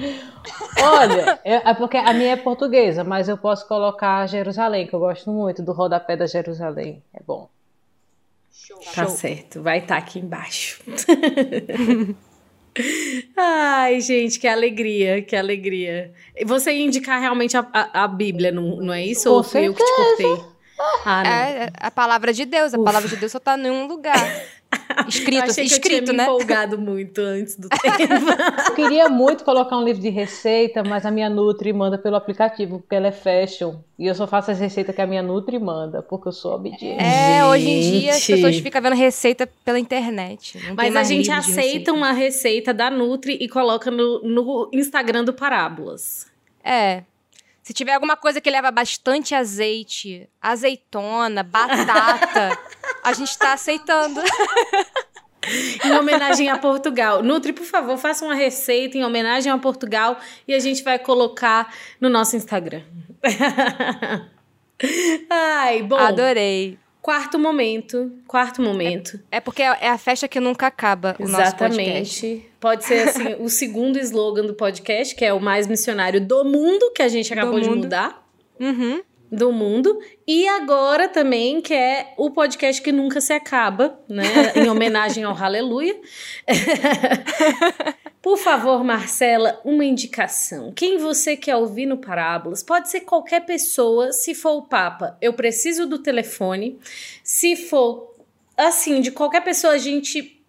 Olha, 0.82 1.38
é 1.44 1.74
porque 1.74 1.96
a 1.96 2.12
minha 2.12 2.32
é 2.32 2.36
portuguesa, 2.36 3.04
mas 3.04 3.28
eu 3.28 3.36
posso 3.36 3.68
colocar 3.68 4.26
Jerusalém, 4.26 4.86
que 4.86 4.94
eu 4.94 5.00
gosto 5.00 5.30
muito 5.30 5.62
do 5.62 5.72
rodapé 5.72 6.16
da 6.16 6.26
Jerusalém. 6.26 7.02
É 7.12 7.22
bom. 7.22 7.48
Tá 8.94 9.06
Show. 9.06 9.16
certo, 9.16 9.62
vai 9.62 9.78
estar 9.78 9.96
tá 9.96 10.00
aqui 10.00 10.18
embaixo. 10.18 10.80
Ai, 13.36 14.00
gente, 14.00 14.38
que 14.38 14.46
alegria, 14.46 15.22
que 15.22 15.34
alegria. 15.34 16.12
Você 16.44 16.72
ia 16.72 16.84
indicar 16.84 17.20
realmente 17.20 17.56
a, 17.56 17.66
a, 17.72 18.04
a 18.04 18.08
Bíblia, 18.08 18.52
não, 18.52 18.76
não 18.76 18.92
é 18.92 19.04
isso? 19.04 19.28
Com 19.28 19.36
ou 19.36 19.42
foi 19.42 19.66
eu 19.66 19.74
que 19.74 19.82
te 19.84 19.92
cortei? 19.96 20.44
Ah, 21.04 21.22
é, 21.26 21.64
é 21.64 21.70
a 21.74 21.90
palavra 21.90 22.32
de 22.32 22.44
Deus, 22.44 22.72
a 22.72 22.78
Ufa. 22.78 22.84
palavra 22.84 23.08
de 23.08 23.16
Deus 23.16 23.32
só 23.32 23.38
tá 23.38 23.58
em 23.58 23.70
um 23.70 23.86
lugar. 23.86 24.16
Escrito, 25.08 25.44
eu 25.44 25.50
achei 25.50 25.66
que 25.66 25.72
escrito, 25.72 25.92
eu 25.92 26.04
tinha 26.04 26.12
me 26.12 26.18
né? 26.18 26.24
empolgado 26.24 26.78
muito 26.78 27.20
antes 27.20 27.56
do 27.56 27.68
tempo. 27.68 28.12
eu 28.68 28.74
queria 28.74 29.08
muito 29.08 29.44
colocar 29.44 29.76
um 29.76 29.84
livro 29.84 30.00
de 30.00 30.08
receita, 30.08 30.82
mas 30.84 31.04
a 31.04 31.10
minha 31.10 31.28
Nutri 31.28 31.72
manda 31.72 31.98
pelo 31.98 32.16
aplicativo, 32.16 32.78
porque 32.78 32.94
ela 32.94 33.08
é 33.08 33.12
fashion. 33.12 33.76
E 33.98 34.06
eu 34.06 34.14
só 34.14 34.26
faço 34.26 34.50
as 34.50 34.60
receitas 34.60 34.94
que 34.94 35.00
a 35.00 35.06
minha 35.06 35.22
Nutri 35.22 35.58
manda, 35.58 36.02
porque 36.02 36.28
eu 36.28 36.32
sou 36.32 36.54
obediente. 36.54 37.02
É, 37.02 37.44
hoje 37.44 37.68
em 37.68 37.80
dia 38.00 38.10
as 38.12 38.24
pessoas 38.24 38.56
ficam 38.58 38.80
vendo 38.80 38.96
receita 38.96 39.48
pela 39.64 39.78
internet. 39.78 40.58
mas 40.76 40.94
a 40.94 41.02
gente 41.02 41.30
aceita 41.30 41.60
receita. 41.60 41.92
uma 41.92 42.12
receita 42.12 42.74
da 42.74 42.90
Nutri 42.90 43.38
e 43.40 43.48
coloca 43.48 43.90
no, 43.90 44.22
no 44.22 44.70
Instagram 44.72 45.24
do 45.24 45.32
Parábolas. 45.32 46.26
É, 46.62 47.02
se 47.62 47.74
tiver 47.74 47.94
alguma 47.94 48.16
coisa 48.16 48.40
que 48.40 48.50
leva 48.50 48.70
bastante 48.70 49.34
azeite, 49.34 50.28
azeitona, 50.40 51.42
batata, 51.42 52.58
a 53.10 53.14
gente 53.14 53.36
tá 53.38 53.52
aceitando. 53.52 54.20
em 55.84 55.92
homenagem 55.92 56.48
a 56.48 56.58
Portugal. 56.58 57.22
Nutri, 57.22 57.52
por 57.52 57.64
favor, 57.64 57.96
faça 57.96 58.24
uma 58.24 58.34
receita 58.34 58.98
em 58.98 59.04
homenagem 59.04 59.50
a 59.50 59.58
Portugal 59.58 60.18
e 60.46 60.54
a 60.54 60.58
gente 60.58 60.82
vai 60.82 60.98
colocar 60.98 61.74
no 62.00 62.08
nosso 62.08 62.36
Instagram. 62.36 62.82
Ai, 65.28 65.82
bom. 65.82 65.96
Adorei. 65.96 66.78
Quarto 67.02 67.38
momento, 67.38 68.12
quarto 68.26 68.60
momento. 68.60 69.18
É 69.30 69.40
porque 69.40 69.62
é 69.62 69.88
a 69.88 69.96
festa 69.96 70.28
que 70.28 70.38
nunca 70.38 70.66
acaba 70.66 71.16
o 71.18 71.26
nosso 71.26 71.56
podcast. 71.56 72.26
Exatamente. 72.26 72.50
Pode 72.60 72.84
ser 72.84 73.08
assim, 73.08 73.36
o 73.40 73.48
segundo 73.48 73.98
slogan 73.98 74.44
do 74.44 74.52
podcast, 74.52 75.14
que 75.14 75.24
é 75.24 75.32
o 75.32 75.40
mais 75.40 75.66
missionário 75.66 76.20
do 76.20 76.44
mundo, 76.44 76.92
que 76.94 77.02
a 77.02 77.08
gente 77.08 77.32
acabou 77.32 77.58
de 77.58 77.70
mudar. 77.70 78.22
Uhum. 78.60 79.00
Do 79.30 79.52
mundo. 79.52 79.98
E 80.26 80.46
agora 80.48 81.08
também, 81.08 81.60
que 81.60 81.72
é 81.72 82.14
o 82.16 82.30
podcast 82.30 82.82
que 82.82 82.90
nunca 82.90 83.20
se 83.20 83.32
acaba, 83.32 83.98
né? 84.08 84.52
Em 84.56 84.68
homenagem 84.68 85.24
ao 85.24 85.36
Aleluia. 85.36 85.98
Por 88.20 88.36
favor, 88.36 88.84
Marcela, 88.84 89.60
uma 89.64 89.84
indicação. 89.84 90.72
Quem 90.72 90.98
você 90.98 91.36
quer 91.36 91.56
ouvir 91.56 91.86
no 91.86 91.96
Parábolas? 91.96 92.62
Pode 92.62 92.90
ser 92.90 93.00
qualquer 93.00 93.46
pessoa, 93.46 94.12
se 94.12 94.34
for 94.34 94.58
o 94.58 94.62
Papa. 94.62 95.16
Eu 95.22 95.32
preciso 95.32 95.86
do 95.86 95.98
telefone. 95.98 96.78
Se 97.24 97.56
for, 97.56 98.14
assim, 98.56 99.00
de 99.00 99.10
qualquer 99.10 99.42
pessoa, 99.42 99.72
a 99.72 99.78
gente 99.78 100.39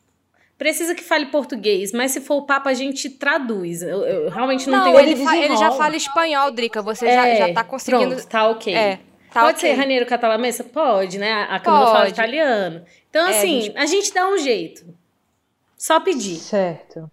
precisa 0.62 0.94
que 0.94 1.04
fale 1.04 1.26
português, 1.26 1.92
mas 1.92 2.12
se 2.12 2.22
for 2.22 2.36
o 2.36 2.46
Papa, 2.46 2.70
a 2.70 2.74
gente 2.76 3.10
traduz. 3.10 3.82
Eu, 3.82 4.04
eu 4.04 4.30
realmente 4.30 4.70
não, 4.70 4.78
Não, 4.78 4.84
tenho... 4.86 5.00
ele, 5.00 5.16
fa- 5.26 5.36
ele 5.36 5.58
já 5.58 5.72
fala 5.72 5.96
espanhol, 5.96 6.52
Drica. 6.52 6.84
Você 6.84 7.12
já, 7.12 7.28
É, 7.28 7.36
já 7.36 7.52
tá 7.52 7.64
conseguindo. 7.64 8.14
Pronto, 8.16 8.28
tá 8.28 8.48
ok. 8.48 8.72
É, 8.76 8.98
tá 9.34 9.42
Pode 9.42 9.58
ok. 9.58 9.70
ser 9.72 9.76
Raniero 9.76 10.06
Catalamessa? 10.06 10.64
Pode, 10.64 11.18
né? 11.18 11.48
A 11.50 11.60
Camila 11.60 11.88
fala 11.88 12.00
Pode. 12.02 12.12
italiano. 12.12 12.86
Então, 13.10 13.26
É, 13.28 13.32
assim, 13.32 13.74
a 13.76 13.82
a 13.82 13.86
gente... 13.88 14.14
dá 14.14 14.30
um 14.30 14.38
jeito. 14.38 14.86
Só 15.76 16.00
pedir. 16.00 16.38
Certo. 16.38 17.10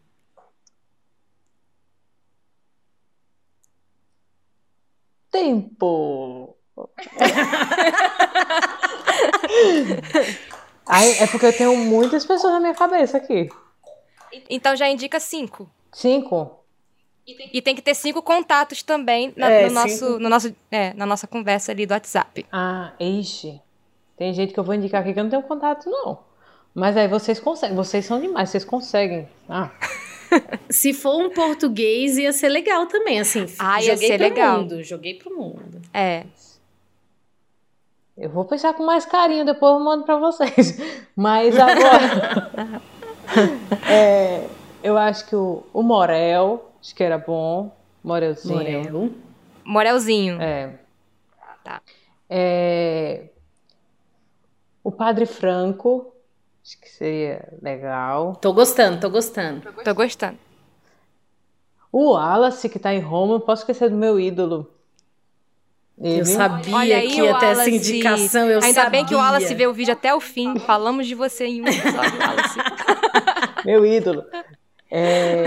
Tempo. 5.31 6.55
Ai, 10.89 11.19
é 11.21 11.27
porque 11.27 11.47
eu 11.47 11.57
tenho 11.57 11.77
muitas 11.77 12.25
pessoas 12.25 12.53
na 12.55 12.61
minha 12.61 12.75
cabeça 12.75 13.19
aqui. 13.19 13.49
Então 14.49 14.75
já 14.75 14.89
indica 14.89 15.21
cinco. 15.21 15.69
Cinco? 15.93 16.59
E 17.53 17.61
tem 17.61 17.75
que 17.75 17.83
ter 17.83 17.95
cinco 17.95 18.23
contatos 18.23 18.83
também 18.83 19.35
na, 19.37 19.51
É, 19.51 19.67
no 19.67 19.75
nosso, 19.75 20.19
no 20.19 20.29
nosso, 20.31 20.57
é, 20.71 20.95
na 20.95 21.05
nossa 21.05 21.27
conversa 21.27 21.73
ali 21.73 21.85
do 21.85 21.93
WhatsApp. 21.93 22.47
Ah, 22.51 22.93
ixi. 22.99 23.61
Tem 24.17 24.33
gente 24.33 24.55
que 24.55 24.59
eu 24.59 24.65
vou 24.65 24.75
indicar 24.75 25.03
aqui 25.03 25.13
que 25.13 25.19
eu 25.21 25.25
não 25.25 25.31
tenho 25.31 25.43
contato, 25.43 25.91
não. 25.91 26.19
Mas 26.75 26.97
aí 26.97 27.07
vocês 27.07 27.39
conseguem. 27.39 27.77
Vocês 27.77 28.07
são 28.07 28.19
demais, 28.19 28.49
vocês 28.49 28.65
conseguem. 28.65 29.29
Ah, 29.49 29.71
Se 30.71 30.93
for 30.93 31.17
um 31.23 31.31
português, 31.31 32.17
ia 32.19 32.33
ser 32.33 32.49
legal 32.49 32.87
também, 32.87 33.21
assim. 33.21 33.47
Ah, 33.59 33.83
ia 33.83 33.93
joguei 33.95 34.09
ser 34.09 34.19
pro 34.19 34.29
legal. 34.29 34.61
mundo, 34.61 34.83
joguei 34.83 35.15
pro 35.15 35.37
mundo. 35.37 35.83
É. 35.93 36.25
eu 38.19 38.29
vou 38.29 38.45
pensar 38.45 38.75
com 38.75 38.85
mais 38.85 39.07
carinho, 39.07 39.45
depois 39.45 39.73
eu 39.75 39.81
mando 39.81 40.05
pra 40.05 40.17
vocês. 40.17 40.77
Mas 41.15 41.57
agora. 41.57 42.83
é, 43.89 44.49
eu 44.83 44.99
acho 44.99 45.27
que 45.27 45.37
o, 45.37 45.63
o 45.73 45.83
Morel, 45.83 46.73
acho 46.81 46.95
que 46.95 47.05
era 47.05 47.17
bom. 47.17 47.75
Morelzinho. 48.03 48.57
Morel. 48.57 49.11
Morelzinho. 49.65 50.43
É. 50.43 50.79
Tá. 51.63 51.81
É, 52.29 53.29
o 54.83 54.91
Padre 54.91 55.25
Franco, 55.25 56.13
acho 56.65 56.81
que 56.81 56.89
seria 56.89 57.57
legal. 57.63 58.35
Tô 58.37 58.53
gostando, 58.53 59.01
tô 59.01 59.11
gostando. 59.11 59.73
Tô 59.85 59.95
gostando. 59.95 60.39
O 61.93 62.13
Wallace, 62.13 62.69
que 62.69 62.79
tá 62.79 62.93
em 62.93 63.01
Roma, 63.01 63.35
não 63.35 63.41
posso 63.41 63.63
esquecer 63.63 63.91
do 63.91 63.97
meu 63.97 64.19
ídolo. 64.19 64.71
Eu 66.01 66.25
sabia 66.25 66.77
Olha 66.77 66.97
aí 66.99 67.09
que 67.09 67.21
ia 67.21 67.35
ter 67.39 67.47
essa 67.47 67.69
indicação, 67.71 68.49
eu 68.49 68.61
Ainda 68.63 68.73
sabia. 68.75 68.91
bem 68.91 69.05
que 69.05 69.15
o 69.15 69.19
Wallace 69.19 69.53
vê 69.55 69.67
o 69.67 69.73
vídeo 69.73 69.93
até 69.93 70.15
o 70.15 70.21
fim. 70.21 70.57
Falamos 70.61 71.07
de 71.07 71.15
você 71.15 71.47
em 71.47 71.63
um 71.63 71.67
episódio, 71.67 72.19
Wallace. 72.19 72.59
Meu 73.67 73.85
ídolo. 73.85 74.25
É, 74.91 75.47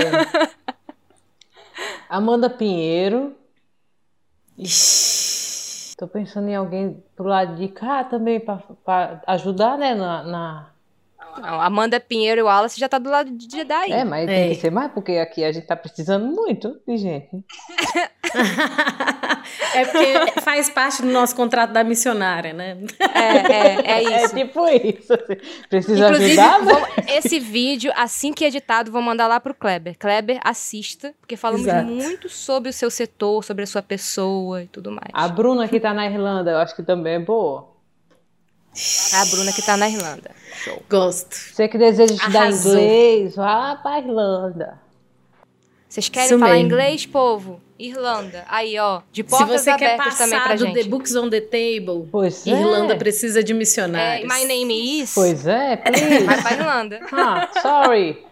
Amanda 2.09 2.49
Pinheiro. 2.49 3.33
Ixi. 4.57 5.95
Tô 5.97 6.07
pensando 6.07 6.49
em 6.49 6.55
alguém 6.55 7.01
pro 7.15 7.25
lado 7.25 7.55
de 7.55 7.67
cá 7.67 8.03
também 8.03 8.39
pra, 8.39 8.57
pra 8.83 9.21
ajudar, 9.27 9.77
né? 9.77 9.93
Na, 9.95 10.23
na- 10.23 10.69
Não, 11.41 11.61
Amanda 11.61 11.99
Pinheiro 11.99 12.41
e 12.41 12.43
o 12.43 12.47
Wallace 12.47 12.79
já 12.79 12.89
tá 12.89 12.97
do 12.97 13.09
lado 13.09 13.31
de 13.31 13.49
Jedi. 13.49 13.91
É, 13.91 14.03
mas 14.03 14.27
É. 14.29 14.43
tem 14.43 14.49
que 14.49 14.55
ser 14.61 14.69
mais, 14.69 14.91
porque 14.91 15.13
aqui 15.13 15.43
a 15.43 15.51
gente 15.51 15.65
tá 15.65 15.75
precisando 15.75 16.25
muito 16.27 16.79
de 16.87 16.97
gente. 16.97 17.29
é 19.73 19.85
porque 19.85 20.41
faz 20.41 20.69
parte 20.69 21.01
do 21.01 21.07
nosso 21.09 21.35
contrato 21.35 21.71
da 21.71 21.83
missionária, 21.83 22.53
né? 22.53 22.77
É, 22.99 23.19
é, 23.19 23.91
é 23.91 24.03
É 24.21 24.23
isso. 24.23 24.35
tipo 24.35 24.67
isso. 24.67 25.13
assim. 25.13 25.35
Precisa 25.69 26.05
Inclusive, 26.09 26.39
ajudar, 26.39 26.59
vamos- 26.63 26.89
esse 27.07 27.39
vídeo, 27.39 27.91
assim 27.95 28.33
que 28.33 28.43
editado, 28.45 28.91
vou 28.91 29.01
mandar 29.01 29.27
lá 29.27 29.39
pro 29.39 29.53
Kleber. 29.53 29.97
Kleber, 29.97 30.39
assista, 30.43 31.13
porque 31.19 31.35
falamos 31.37 31.65
Exato. 31.67 31.87
muito 31.87 32.29
sobre 32.29 32.69
o 32.69 32.73
seu 32.73 32.89
setor, 32.91 33.43
sobre 33.43 33.63
a 33.63 33.67
sua 33.67 33.81
pessoa 33.81 34.63
e 34.63 34.67
tudo 34.67 34.91
mais. 34.91 35.09
A 35.13 35.27
Bruna 35.27 35.67
que 35.67 35.79
tá 35.79 35.93
na 35.93 36.05
Irlanda, 36.05 36.51
eu 36.51 36.57
acho 36.57 36.75
que 36.75 36.83
também 36.83 37.15
é 37.15 37.19
boa. 37.19 37.70
A 39.13 39.25
Bruna 39.25 39.51
que 39.51 39.61
tá 39.61 39.75
na 39.77 39.89
Irlanda. 39.89 40.31
Show. 40.63 40.81
Gosto. 40.89 41.35
Você 41.35 41.67
que 41.67 41.77
deseja 41.77 42.13
estudar 42.13 42.43
Arrasou. 42.43 42.71
inglês, 42.73 43.35
vá 43.35 43.57
lá 43.57 43.75
pra 43.75 43.99
Irlanda. 43.99 44.79
Vocês 45.89 46.07
querem 46.07 46.29
Isso 46.29 46.39
falar 46.39 46.53
mesmo. 46.53 46.65
inglês, 46.67 47.05
povo? 47.05 47.61
Irlanda. 47.77 48.45
Aí, 48.47 48.77
ó, 48.79 49.01
de 49.11 49.23
Se 49.23 49.27
portas 49.29 49.61
você 49.61 49.75
quer 49.75 49.95
abertas 49.95 50.17
também 50.17 50.39
pra 50.39 50.49
passar 50.49 50.57
do 50.57 50.65
gente. 50.67 50.83
The 50.83 50.89
Books 50.89 51.15
on 51.15 51.29
the 51.29 51.41
Table, 51.41 52.07
Pois 52.11 52.47
é. 52.47 52.51
Irlanda 52.51 52.95
precisa 52.95 53.43
de 53.43 53.51
É, 53.51 53.55
missionários. 53.55 54.33
my 54.33 54.45
name 54.45 55.01
is. 55.01 55.13
Pois 55.13 55.45
é, 55.47 55.75
please. 55.77 56.23
Vai 56.23 56.41
pra 56.41 56.53
Irlanda. 56.53 56.99
Ah, 57.11 57.49
sorry. 57.61 58.23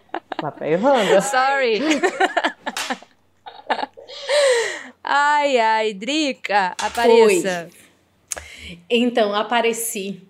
Vá 0.41 0.51
pra 0.51 0.69
Irlanda. 0.69 1.21
Sorry. 1.21 1.81
ai, 5.03 5.57
ai, 5.59 5.93
Drica, 5.93 6.75
apareça. 6.81 7.67
Então, 8.89 9.33
apareci. 9.33 10.21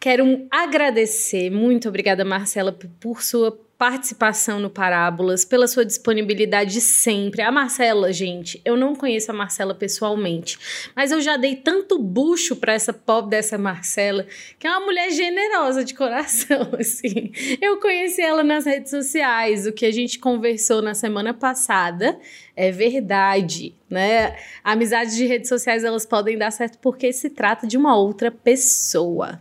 Quero 0.00 0.46
agradecer, 0.50 1.50
muito 1.50 1.88
obrigada, 1.88 2.24
Marcela, 2.24 2.72
por 3.00 3.22
sua 3.22 3.58
participação 3.78 4.58
no 4.58 4.68
Parábolas, 4.68 5.44
pela 5.44 5.68
sua 5.68 5.84
disponibilidade 5.84 6.80
sempre. 6.80 7.42
A 7.42 7.52
Marcela, 7.52 8.12
gente, 8.12 8.60
eu 8.64 8.76
não 8.76 8.92
conheço 8.92 9.30
a 9.30 9.34
Marcela 9.34 9.72
pessoalmente, 9.72 10.58
mas 10.96 11.12
eu 11.12 11.20
já 11.20 11.36
dei 11.36 11.54
tanto 11.54 11.96
bucho 11.96 12.56
para 12.56 12.72
essa 12.72 12.92
pop 12.92 13.30
dessa 13.30 13.56
Marcela, 13.56 14.26
que 14.58 14.66
é 14.66 14.70
uma 14.70 14.84
mulher 14.84 15.12
generosa 15.12 15.84
de 15.84 15.94
coração, 15.94 16.70
assim. 16.76 17.30
Eu 17.62 17.78
conheci 17.78 18.20
ela 18.20 18.42
nas 18.42 18.66
redes 18.66 18.90
sociais, 18.90 19.64
o 19.64 19.72
que 19.72 19.86
a 19.86 19.92
gente 19.92 20.18
conversou 20.18 20.82
na 20.82 20.92
semana 20.92 21.32
passada 21.32 22.18
é 22.56 22.72
verdade, 22.72 23.76
né? 23.88 24.36
Amizades 24.64 25.14
de 25.14 25.24
redes 25.24 25.48
sociais, 25.48 25.84
elas 25.84 26.04
podem 26.04 26.36
dar 26.36 26.50
certo 26.50 26.76
porque 26.78 27.12
se 27.12 27.30
trata 27.30 27.64
de 27.64 27.76
uma 27.76 27.96
outra 27.96 28.32
pessoa. 28.32 29.40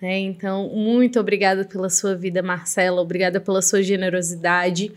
Né? 0.00 0.18
Então, 0.18 0.68
muito 0.68 1.20
obrigada 1.20 1.64
pela 1.64 1.90
sua 1.90 2.14
vida, 2.14 2.42
Marcela. 2.42 3.00
Obrigada 3.00 3.40
pela 3.40 3.60
sua 3.60 3.82
generosidade. 3.82 4.92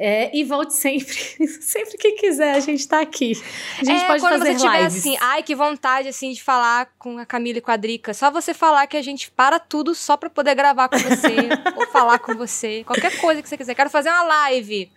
É, 0.00 0.30
e 0.32 0.44
volte 0.44 0.74
sempre. 0.74 1.16
sempre 1.60 1.98
que 1.98 2.12
quiser, 2.12 2.54
a 2.54 2.60
gente 2.60 2.86
tá 2.86 3.00
aqui. 3.00 3.32
A 3.80 3.84
gente 3.84 4.04
é, 4.04 4.06
pode 4.06 4.20
quando 4.20 4.38
fazer 4.38 4.52
você 4.52 4.64
tiver 4.64 4.82
lives. 4.82 4.96
assim, 4.96 5.16
ai, 5.20 5.42
que 5.42 5.56
vontade, 5.56 6.06
assim, 6.06 6.30
de 6.32 6.40
falar 6.40 6.88
com 6.96 7.18
a 7.18 7.26
Camila 7.26 7.58
e 7.58 7.60
com 7.60 7.72
a 7.72 7.76
Drica. 7.76 8.14
Só 8.14 8.30
você 8.30 8.54
falar 8.54 8.86
que 8.86 8.96
a 8.96 9.02
gente 9.02 9.28
para 9.28 9.58
tudo 9.58 9.96
só 9.96 10.16
pra 10.16 10.30
poder 10.30 10.54
gravar 10.54 10.88
com 10.88 10.98
você, 10.98 11.48
ou 11.76 11.86
falar 11.88 12.20
com 12.20 12.32
você. 12.36 12.84
Qualquer 12.84 13.18
coisa 13.20 13.42
que 13.42 13.48
você 13.48 13.56
quiser. 13.56 13.74
Quero 13.74 13.90
fazer 13.90 14.10
uma 14.10 14.22
live. 14.22 14.88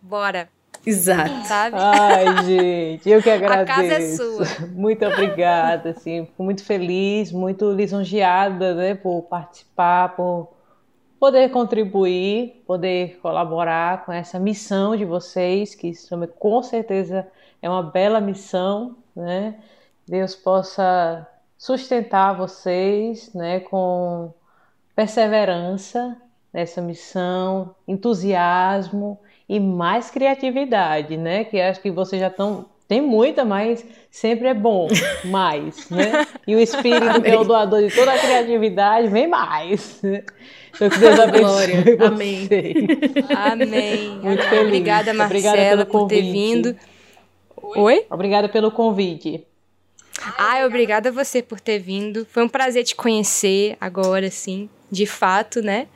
Bora, 0.00 0.48
Exato. 0.84 1.46
sabe? 1.46 1.76
Ai, 1.78 2.42
gente, 2.44 3.08
eu 3.08 3.22
que 3.22 3.30
agradeço. 3.30 3.66
casa 3.66 3.94
é 3.94 4.46
sua. 4.46 4.66
Muito 4.74 5.04
obrigada, 5.04 5.90
assim, 5.90 6.26
fico 6.26 6.42
muito 6.42 6.64
feliz, 6.64 7.30
muito 7.30 7.70
lisonjeada, 7.70 8.74
né, 8.74 8.94
por 8.94 9.22
participar, 9.22 10.16
por 10.16 10.48
poder 11.20 11.50
contribuir, 11.50 12.62
poder 12.66 13.18
colaborar 13.22 14.04
com 14.04 14.12
essa 14.12 14.40
missão 14.40 14.96
de 14.96 15.04
vocês, 15.04 15.74
que 15.74 15.88
isso 15.88 16.08
também, 16.08 16.28
com 16.28 16.62
certeza 16.62 17.28
é 17.60 17.70
uma 17.70 17.82
bela 17.82 18.20
missão, 18.20 18.96
né? 19.14 19.54
Deus 20.06 20.34
possa 20.34 21.24
sustentar 21.56 22.36
vocês, 22.36 23.32
né, 23.32 23.60
com 23.60 24.34
perseverança 24.96 26.16
nessa 26.52 26.82
missão, 26.82 27.74
entusiasmo 27.86 29.18
e 29.48 29.60
mais 29.60 30.10
criatividade, 30.10 31.16
né? 31.16 31.44
Que 31.44 31.60
acho 31.60 31.80
que 31.80 31.90
vocês 31.90 32.20
já 32.20 32.28
estão 32.28 32.66
Tem 32.88 33.00
muita, 33.00 33.44
mas 33.44 33.84
sempre 34.10 34.48
é 34.48 34.54
bom 34.54 34.88
mais, 35.24 35.88
né? 35.90 36.26
E 36.46 36.54
o 36.54 36.60
Espírito, 36.60 37.22
que 37.22 37.30
é 37.30 37.38
o 37.38 37.44
doador 37.44 37.82
de 37.86 37.94
toda 37.94 38.12
a 38.12 38.18
criatividade, 38.18 39.08
vem 39.08 39.26
mais. 39.26 40.00
Né? 40.02 40.24
Então, 40.74 40.88
que 40.90 40.98
Deus 40.98 41.18
abençoe 41.20 41.40
Glória. 41.40 41.84
Amém. 42.06 42.48
Amém. 43.36 44.20
Muito 44.22 44.42
feliz. 44.42 44.66
Obrigada, 44.66 45.14
Marcela, 45.14 45.48
Obrigada 45.48 45.86
pelo 45.86 45.86
por 45.86 46.08
ter 46.08 46.16
convite. 46.16 46.32
vindo. 46.32 46.76
Oi? 47.76 48.06
Obrigada 48.10 48.48
pelo 48.48 48.70
convite. 48.70 49.46
Ai, 50.38 50.64
obrigada 50.64 51.08
a 51.08 51.12
você 51.12 51.42
por 51.42 51.60
ter 51.60 51.78
vindo. 51.78 52.26
Foi 52.30 52.42
um 52.44 52.48
prazer 52.48 52.84
te 52.84 52.94
conhecer 52.94 53.76
agora, 53.80 54.30
sim, 54.30 54.68
de 54.90 55.06
fato, 55.06 55.60
né? 55.60 55.86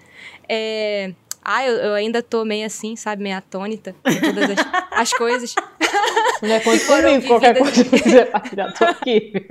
É... 0.49 1.13
Ah, 1.49 1.65
eu, 1.65 1.77
eu 1.77 1.95
ainda 1.95 2.21
tô 2.25 2.45
meio 2.45 2.67
assim, 2.67 2.97
sabe, 2.97 3.23
meio 3.23 3.37
atônita 3.37 3.95
com 4.03 4.13
todas 4.21 4.51
as, 4.51 4.67
as 4.91 5.13
coisas. 5.13 5.55
Mulher, 6.43 6.65
conte 6.65 6.81
foram 6.81 7.11
comigo, 7.11 7.27
qualquer 7.29 7.57
coisa 7.57 7.85
que 7.85 8.03
quiser 8.03 8.31
partilhar, 8.33 8.75
tô 8.77 8.85
aqui. 8.85 9.31
viu? 9.33 9.47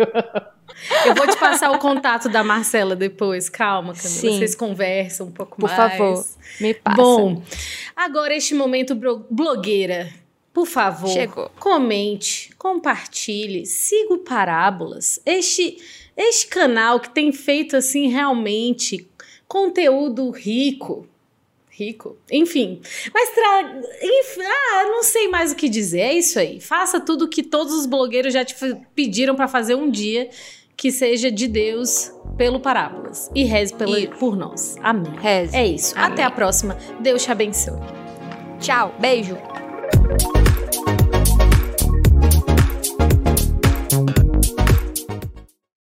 Eu 1.06 1.16
vou 1.16 1.26
te 1.26 1.38
passar 1.38 1.72
o 1.72 1.80
contato 1.80 2.28
da 2.28 2.44
Marcela 2.44 2.98
depois. 2.98 3.48
Calma, 3.48 3.94
Camila. 3.94 4.10
Sim. 4.10 4.38
Vocês 4.38 4.56
conversam 4.56 5.28
um 5.28 5.32
pouco 5.32 5.56
Por 5.56 5.70
mais. 5.70 5.94
favor, 5.94 6.26
me 6.60 6.74
passa. 6.74 6.98
Bom, 6.98 7.42
agora 7.96 8.36
este 8.36 8.54
momento 8.54 8.94
blogueira. 9.30 10.10
Por 10.54 10.66
favor, 10.66 11.10
Chegou. 11.10 11.50
comente, 11.60 12.50
compartilhe, 12.58 13.66
siga 13.66 14.14
o 14.14 14.18
Parábolas. 14.20 15.20
Este, 15.26 15.78
este 16.16 16.48
canal 16.48 17.00
que 17.00 17.10
tem 17.10 17.32
feito 17.32 17.78
assim 17.78 18.10
realmente 18.10 19.10
conteúdo 19.48 20.30
rico. 20.30 21.08
Rico? 21.78 22.18
Enfim. 22.32 22.80
Mas 23.14 23.30
tra... 23.32 23.82
Enf... 24.02 24.38
Ah, 24.40 24.84
não 24.86 25.04
sei 25.04 25.28
mais 25.28 25.52
o 25.52 25.56
que 25.56 25.68
dizer. 25.68 26.00
É 26.00 26.14
isso 26.14 26.40
aí. 26.40 26.62
Faça 26.62 27.02
tudo 27.02 27.28
que 27.28 27.44
todos 27.44 27.74
os 27.74 27.86
blogueiros 27.86 28.34
já 28.34 28.46
te 28.46 28.56
pediram 28.96 29.36
para 29.36 29.48
fazer 29.48 29.76
um 29.76 29.90
dia 29.90 30.30
que 30.78 30.90
seja 30.90 31.30
de 31.30 31.48
Deus 31.48 32.12
pelo 32.38 32.62
Parábolas. 32.62 33.30
E 33.36 33.44
reze 33.44 33.74
pela... 33.74 34.00
Isso. 34.00 34.12
por 34.12 34.38
nós. 34.38 34.78
Amém. 34.82 35.14
Reze. 35.20 35.56
É 35.56 35.68
isso. 35.68 35.94
Amém. 35.98 36.14
Até 36.14 36.24
a 36.24 36.32
próxima. 36.32 36.78
Deus 37.02 37.24
te 37.24 37.32
abençoe. 37.32 37.80
Tchau, 38.60 38.96
beijo. 39.00 39.38